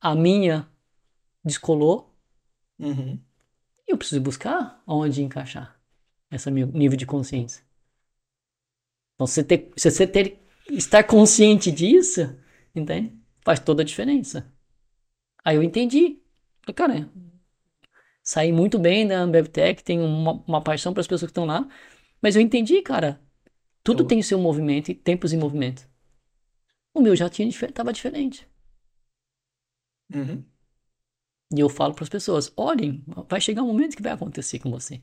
[0.00, 0.66] a minha
[1.44, 2.14] descolou,
[2.78, 3.20] uhum.
[3.86, 5.78] e eu preciso buscar onde encaixar
[6.30, 7.62] esse meu nível de consciência.
[9.14, 10.38] Então, você ter, se você ter,
[10.70, 12.34] estar consciente disso,
[12.74, 13.14] entende?
[13.42, 14.50] Faz toda a diferença.
[15.44, 16.18] Aí eu entendi.
[16.74, 17.10] Cara,
[18.22, 21.66] saí muito bem da AmbevTech, tenho uma, uma paixão para as pessoas que estão lá,
[22.22, 23.20] mas eu entendi, cara,
[23.82, 24.06] tudo eu...
[24.06, 25.88] tem seu movimento e tempos em movimento.
[26.94, 28.48] O meu já tinha estava diferente.
[30.12, 30.44] Uhum.
[31.52, 34.70] E eu falo para as pessoas: olhem, vai chegar um momento que vai acontecer com
[34.70, 35.02] você.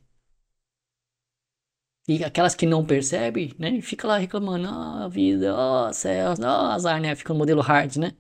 [2.08, 3.82] E aquelas que não percebem, né?
[3.82, 7.16] Fica lá reclamando: ah, a vida, ó, oh, céu, ó, oh, azar, né?
[7.16, 8.16] Fica no modelo hard, né?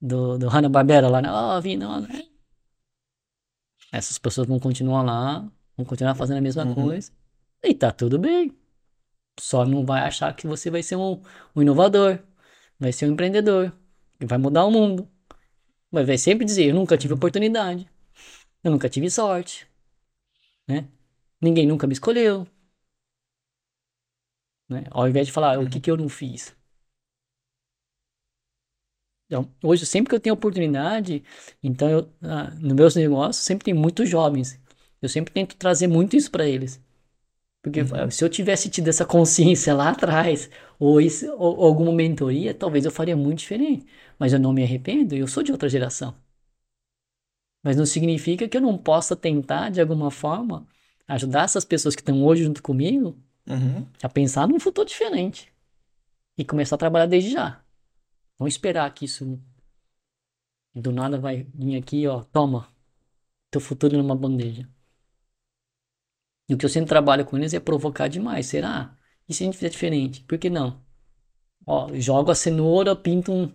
[0.00, 1.30] Do, do Hanna-Barbera lá, né?
[1.32, 2.29] Ó, oh, vida, ó, né?
[3.92, 5.40] Essas pessoas vão continuar lá,
[5.76, 6.74] vão continuar fazendo a mesma uhum.
[6.74, 7.12] coisa.
[7.62, 8.56] E tá tudo bem.
[9.38, 11.20] Só não vai achar que você vai ser um,
[11.54, 12.18] um inovador,
[12.78, 13.72] vai ser um empreendedor,
[14.18, 15.08] que vai mudar o mundo.
[15.90, 17.88] Mas vai sempre dizer, eu nunca tive oportunidade,
[18.62, 19.66] eu nunca tive sorte,
[20.68, 20.88] né?
[21.40, 22.46] Ninguém nunca me escolheu.
[24.68, 24.84] Né?
[24.90, 26.54] Ao invés de falar, o que, que eu não fiz?
[29.30, 31.22] Então, hoje, sempre que eu tenho oportunidade,
[31.62, 34.58] então, eu, ah, nos meus negócios, sempre tem muitos jovens.
[35.00, 36.82] Eu sempre tento trazer muito isso para eles.
[37.62, 38.10] Porque uhum.
[38.10, 40.50] se eu tivesse tido essa consciência lá atrás,
[40.80, 43.86] ou, isso, ou, alguma mentoria, talvez eu faria muito diferente.
[44.18, 46.12] Mas eu não me arrependo, eu sou de outra geração.
[47.62, 50.66] Mas não significa que eu não possa tentar, de alguma forma,
[51.06, 53.16] ajudar essas pessoas que estão hoje junto comigo
[53.48, 53.86] uhum.
[54.02, 55.52] a pensar num futuro diferente.
[56.36, 57.62] E começar a trabalhar desde já.
[58.40, 59.38] Não esperar que isso
[60.74, 62.72] do nada vai vir aqui, ó, toma,
[63.50, 64.66] teu futuro numa bandeja.
[66.48, 68.46] E o que eu sempre trabalho com eles é provocar demais.
[68.46, 68.96] Será?
[69.28, 70.24] E se a gente fizer diferente?
[70.24, 70.82] Por que não?
[71.66, 73.52] Ó, jogo a cenoura, pinto um.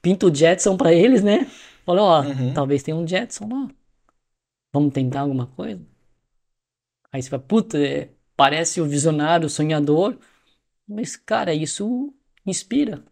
[0.00, 1.44] Pinto o Jetson pra eles, né?
[1.84, 2.54] Fala, ó, uhum.
[2.54, 3.70] talvez tenha um Jetson lá.
[4.72, 5.86] Vamos tentar alguma coisa?
[7.12, 10.18] Aí você fala, puta, é, parece o visionário, o sonhador.
[10.88, 12.14] Mas, cara, isso
[12.46, 13.04] inspira.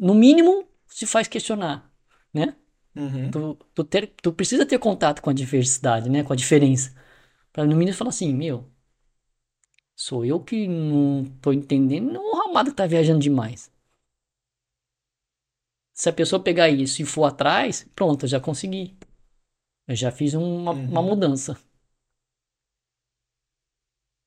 [0.00, 1.92] No mínimo, se faz questionar,
[2.32, 2.56] né?
[2.96, 3.30] Uhum.
[3.30, 6.24] Tu, tu, ter, tu precisa ter contato com a diversidade, né?
[6.24, 6.94] Com a diferença.
[7.52, 8.66] Pra no mínimo falar assim, meu,
[9.94, 13.70] sou eu que não tô entendendo, não o Ramado que tá viajando demais.
[15.92, 18.96] Se a pessoa pegar isso e for atrás, pronto, eu já consegui.
[19.86, 20.88] Eu já fiz uma, uhum.
[20.88, 21.58] uma mudança.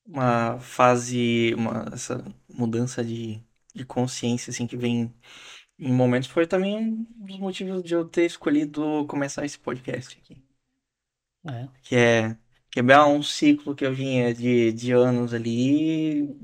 [0.06, 3.42] Uma fase, uma, essa mudança de,
[3.74, 5.12] de consciência, assim, que vem
[5.78, 10.42] em momentos, foi também um dos motivos de eu ter escolhido começar esse podcast aqui.
[11.46, 11.68] É.
[11.82, 12.36] Que é
[12.70, 16.36] quebrar um ciclo que eu vinha de, de anos ali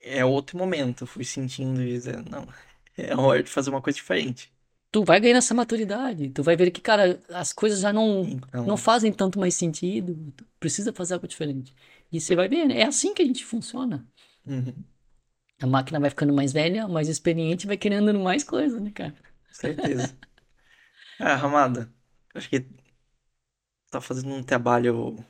[0.00, 1.02] é outro momento.
[1.02, 2.48] Eu fui sentindo e dizendo, não,
[2.96, 4.52] é hora de fazer uma coisa diferente.
[4.92, 8.66] Tu vai ganhar essa maturidade, tu vai ver que, cara, as coisas já não, então...
[8.66, 11.72] não fazem tanto mais sentido, tu precisa fazer algo diferente.
[12.10, 12.80] E você vai ver, né?
[12.80, 14.04] é assim que a gente funciona.
[14.44, 14.74] Uhum.
[15.62, 19.14] A máquina vai ficando mais velha, mais experiente, vai querendo mais coisa, né, cara?
[19.52, 20.16] Certeza.
[21.18, 21.92] ah, Ramada,
[22.34, 22.64] acho que
[23.90, 25.22] tá fazendo um trabalho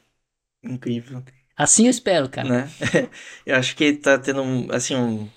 [0.63, 1.23] incrível.
[1.57, 2.49] Assim eu espero, cara.
[2.49, 2.69] Né?
[3.45, 5.29] eu acho que tá tendo, assim, um,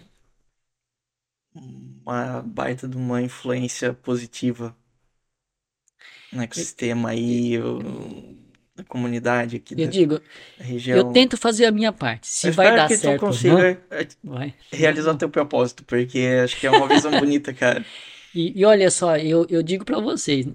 [1.56, 4.76] uma baita de uma influência positiva
[6.32, 7.58] no ecossistema aí,
[8.76, 10.22] na comunidade aqui eu da, digo,
[10.58, 10.98] da região.
[10.98, 12.28] Eu tento fazer a minha parte.
[12.28, 13.80] Se eu vai dar que certo, tu consiga
[14.24, 14.54] vai.
[14.72, 17.86] realizar teu propósito, porque acho que é uma visão bonita, cara.
[18.34, 20.48] E, e, olha só, eu, eu digo para vocês,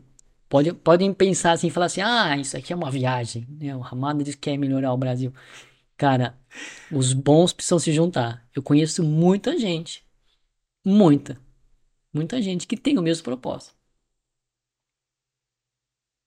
[0.48, 3.76] Pode, podem pensar assim, falar assim, ah, isso aqui é uma viagem, né?
[3.76, 5.30] O Ramada diz que quer melhorar o Brasil.
[5.94, 6.38] Cara,
[6.90, 8.42] os bons precisam se juntar.
[8.56, 10.02] Eu conheço muita gente,
[10.84, 11.38] Muita.
[12.14, 13.74] Muita gente que tem o mesmo propósito.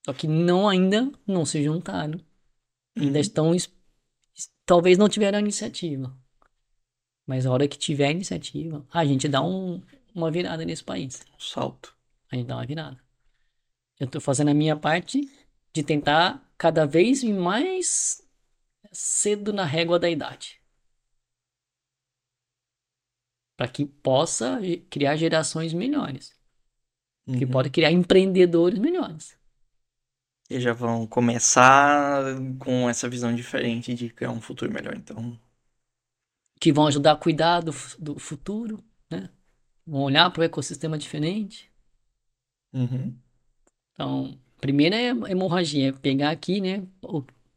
[0.06, 2.20] Só que não ainda não se juntaram.
[2.98, 3.22] Ainda uhum.
[3.22, 3.56] estão.
[4.66, 6.16] Talvez não tiveram a iniciativa.
[7.26, 9.82] Mas a hora que tiver a iniciativa, a gente dá um,
[10.14, 11.26] uma virada nesse país.
[11.36, 11.96] Um salto.
[12.32, 13.00] A gente dá uma virada.
[14.00, 15.22] Eu tô fazendo a minha parte
[15.74, 18.28] de tentar cada vez mais
[18.92, 20.60] cedo na régua da idade.
[23.56, 26.36] Para que possa criar gerações melhores.
[27.28, 27.38] Uhum.
[27.38, 29.38] Que pode criar empreendedores melhores.
[30.52, 32.24] E já vão começar
[32.60, 35.40] com essa visão diferente de criar um futuro melhor, então.
[36.60, 39.30] Que vão ajudar a cuidar do, do futuro, né?
[39.88, 41.72] Vão olhar para o ecossistema diferente.
[42.74, 43.16] Uhum.
[43.94, 46.86] Então, primeira é hemorragia, é pegar aqui, né?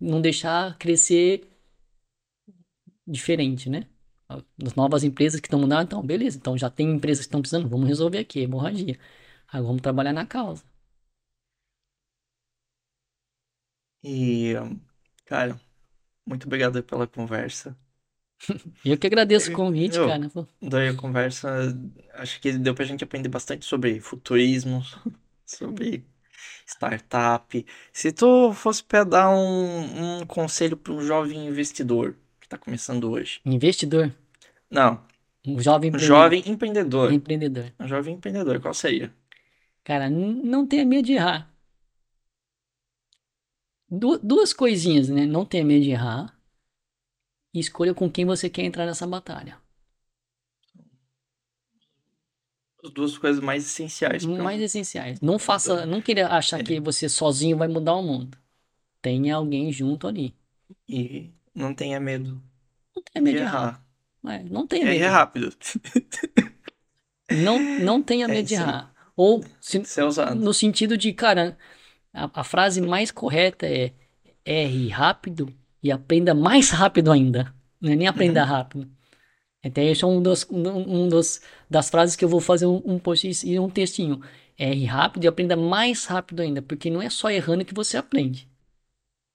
[0.01, 1.51] Não deixar crescer
[3.05, 3.89] diferente, né?
[4.29, 6.39] As novas empresas que estão mudando, então, beleza.
[6.39, 8.97] Então já tem empresas que estão precisando, vamos resolver aqui, hemorragia.
[9.49, 10.63] Agora vamos trabalhar na causa.
[14.05, 14.53] E,
[15.25, 15.59] cara,
[16.27, 17.75] muito obrigado pela conversa.
[18.85, 20.31] Eu que agradeço o convite, eu, cara.
[20.61, 21.49] Daí a conversa,
[22.13, 24.83] acho que deu pra gente aprender bastante sobre futurismo,
[25.47, 26.05] sobre
[26.67, 27.67] startup.
[27.91, 33.11] Se tu fosse para dar um, um conselho para um jovem investidor que tá começando
[33.11, 33.41] hoje.
[33.47, 34.13] Investidor?
[34.71, 35.01] Não.
[35.47, 36.17] Um jovem empreendedor.
[36.17, 37.13] Um jovem empreendedor.
[37.13, 37.73] Empreendedor.
[37.81, 39.15] Um jovem empreendedor, qual seria?
[39.83, 41.54] Cara, não tenha medo de errar
[44.23, 45.27] duas coisinhas, né?
[45.27, 46.35] Não tenha medo de errar
[47.55, 49.57] e escolha com quem você quer entrar nessa batalha.
[52.83, 54.27] As duas coisas mais essenciais.
[54.27, 55.21] Mais essenciais.
[55.21, 58.37] Não faça, não queira achar que você sozinho vai mudar o mundo.
[59.01, 60.35] Tenha alguém junto ali.
[60.87, 62.43] E não tenha medo.
[62.95, 63.87] Não tenha medo de, de errar.
[64.23, 64.41] errar.
[64.41, 65.05] É, não tenha medo.
[65.05, 65.57] É rápido.
[67.31, 68.95] não, não tenha é medo é, de errar.
[69.17, 69.81] Ou se,
[70.37, 71.57] no sentido de, cara,
[72.15, 73.93] a, a frase mais correta é
[74.45, 75.53] erre rápido
[75.83, 77.53] e aprenda mais rápido ainda.
[77.81, 78.49] Não é nem aprenda uhum.
[78.49, 78.91] rápido.
[79.63, 82.99] Então, esse é um dos, um dos das frases que eu vou fazer um, um
[82.99, 84.21] post e um textinho.
[84.57, 88.49] Erre rápido e aprenda mais rápido ainda, porque não é só errando que você aprende.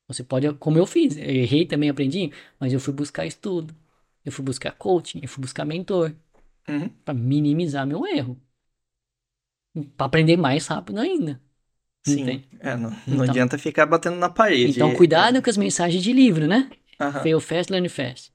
[0.07, 3.75] Você pode, como eu fiz, eu errei também, aprendi, mas eu fui buscar estudo,
[4.25, 6.15] eu fui buscar coaching, eu fui buscar mentor,
[6.67, 6.89] uhum.
[7.05, 8.39] para minimizar meu erro,
[9.95, 11.39] para aprender mais rápido ainda.
[12.05, 14.71] Sim, é, não, não então, adianta ficar batendo na parede.
[14.71, 16.69] Então, cuidado com as mensagens de livro, né?
[16.99, 17.11] Uhum.
[17.23, 18.31] Fail fast, learn fast.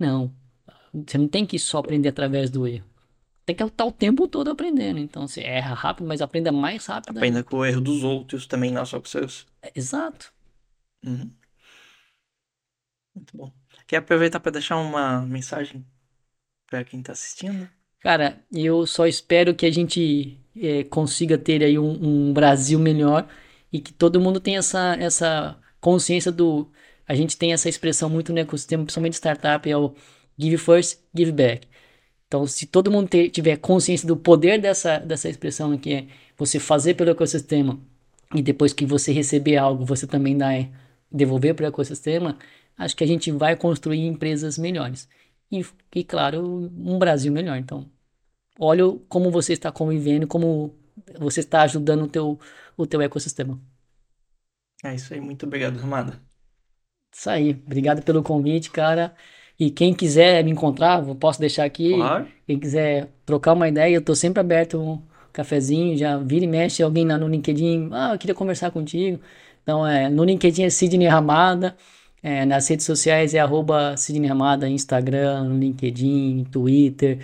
[0.00, 0.34] Não,
[0.92, 2.86] você não tem que só aprender através do erro.
[3.44, 4.98] Tem que estar o tempo todo aprendendo.
[4.98, 7.16] Então, você erra rápido, mas aprenda mais rápido.
[7.16, 7.48] Aprenda ainda.
[7.48, 9.46] com o erro dos outros também, não só com seus.
[9.60, 10.32] É, exato.
[11.04, 11.30] Uhum.
[13.14, 13.52] Muito bom.
[13.86, 15.84] Quer aproveitar para deixar uma mensagem
[16.66, 17.68] para quem está assistindo?
[18.02, 23.28] Cara, eu só espero que a gente é, consiga ter aí um, um, Brasil melhor
[23.72, 26.68] e que todo mundo tenha essa, essa consciência do.
[27.06, 29.94] A gente tem essa expressão muito no ecossistema, principalmente startup, é o
[30.36, 31.68] give first, give back.
[32.26, 36.06] Então, se todo mundo ter, tiver consciência do poder dessa, dessa expressão, que é
[36.36, 37.78] você fazer pelo ecossistema
[38.34, 40.70] e depois que você receber algo, você também dá, é,
[41.10, 42.38] devolver para o ecossistema,
[42.76, 45.08] acho que a gente vai construir empresas melhores
[45.52, 45.64] e,
[45.94, 47.58] e claro, um Brasil melhor.
[47.58, 47.86] Então,
[48.58, 50.74] olha como você está convivendo, como
[51.18, 52.40] você está ajudando o teu,
[52.76, 53.60] o teu ecossistema.
[54.82, 56.18] É isso aí, muito obrigado, Ramada.
[57.12, 59.14] Isso aí, obrigado pelo convite, cara.
[59.58, 61.94] E quem quiser me encontrar, posso deixar aqui.
[61.94, 62.26] Claro.
[62.46, 65.00] Quem quiser trocar uma ideia, eu estou sempre aberto um
[65.32, 69.20] cafezinho, já vira e mexe alguém lá no LinkedIn, ah, eu queria conversar contigo.
[69.62, 71.76] Então, é, no LinkedIn é Sidney Ramada.
[72.22, 77.18] É, nas redes sociais é arroba Sidney Ramada, Instagram, LinkedIn, Twitter.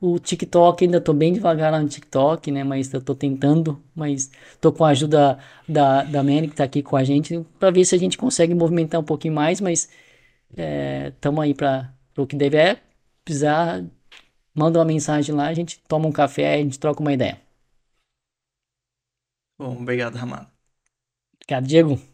[0.00, 2.64] O TikTok, ainda tô bem devagar lá no TikTok, né?
[2.64, 6.82] Mas eu tô tentando, mas tô com a ajuda da, da Manny, que tá aqui
[6.82, 9.88] com a gente, para ver se a gente consegue movimentar um pouquinho mais, mas
[10.56, 12.82] é, tamo aí para o que deve é.
[13.24, 13.84] Precisar,
[14.54, 17.40] manda uma mensagem lá, a gente toma um café, a gente troca uma ideia.
[19.58, 20.52] Bom, obrigado, Ramado.
[21.36, 22.11] Obrigado, Diego.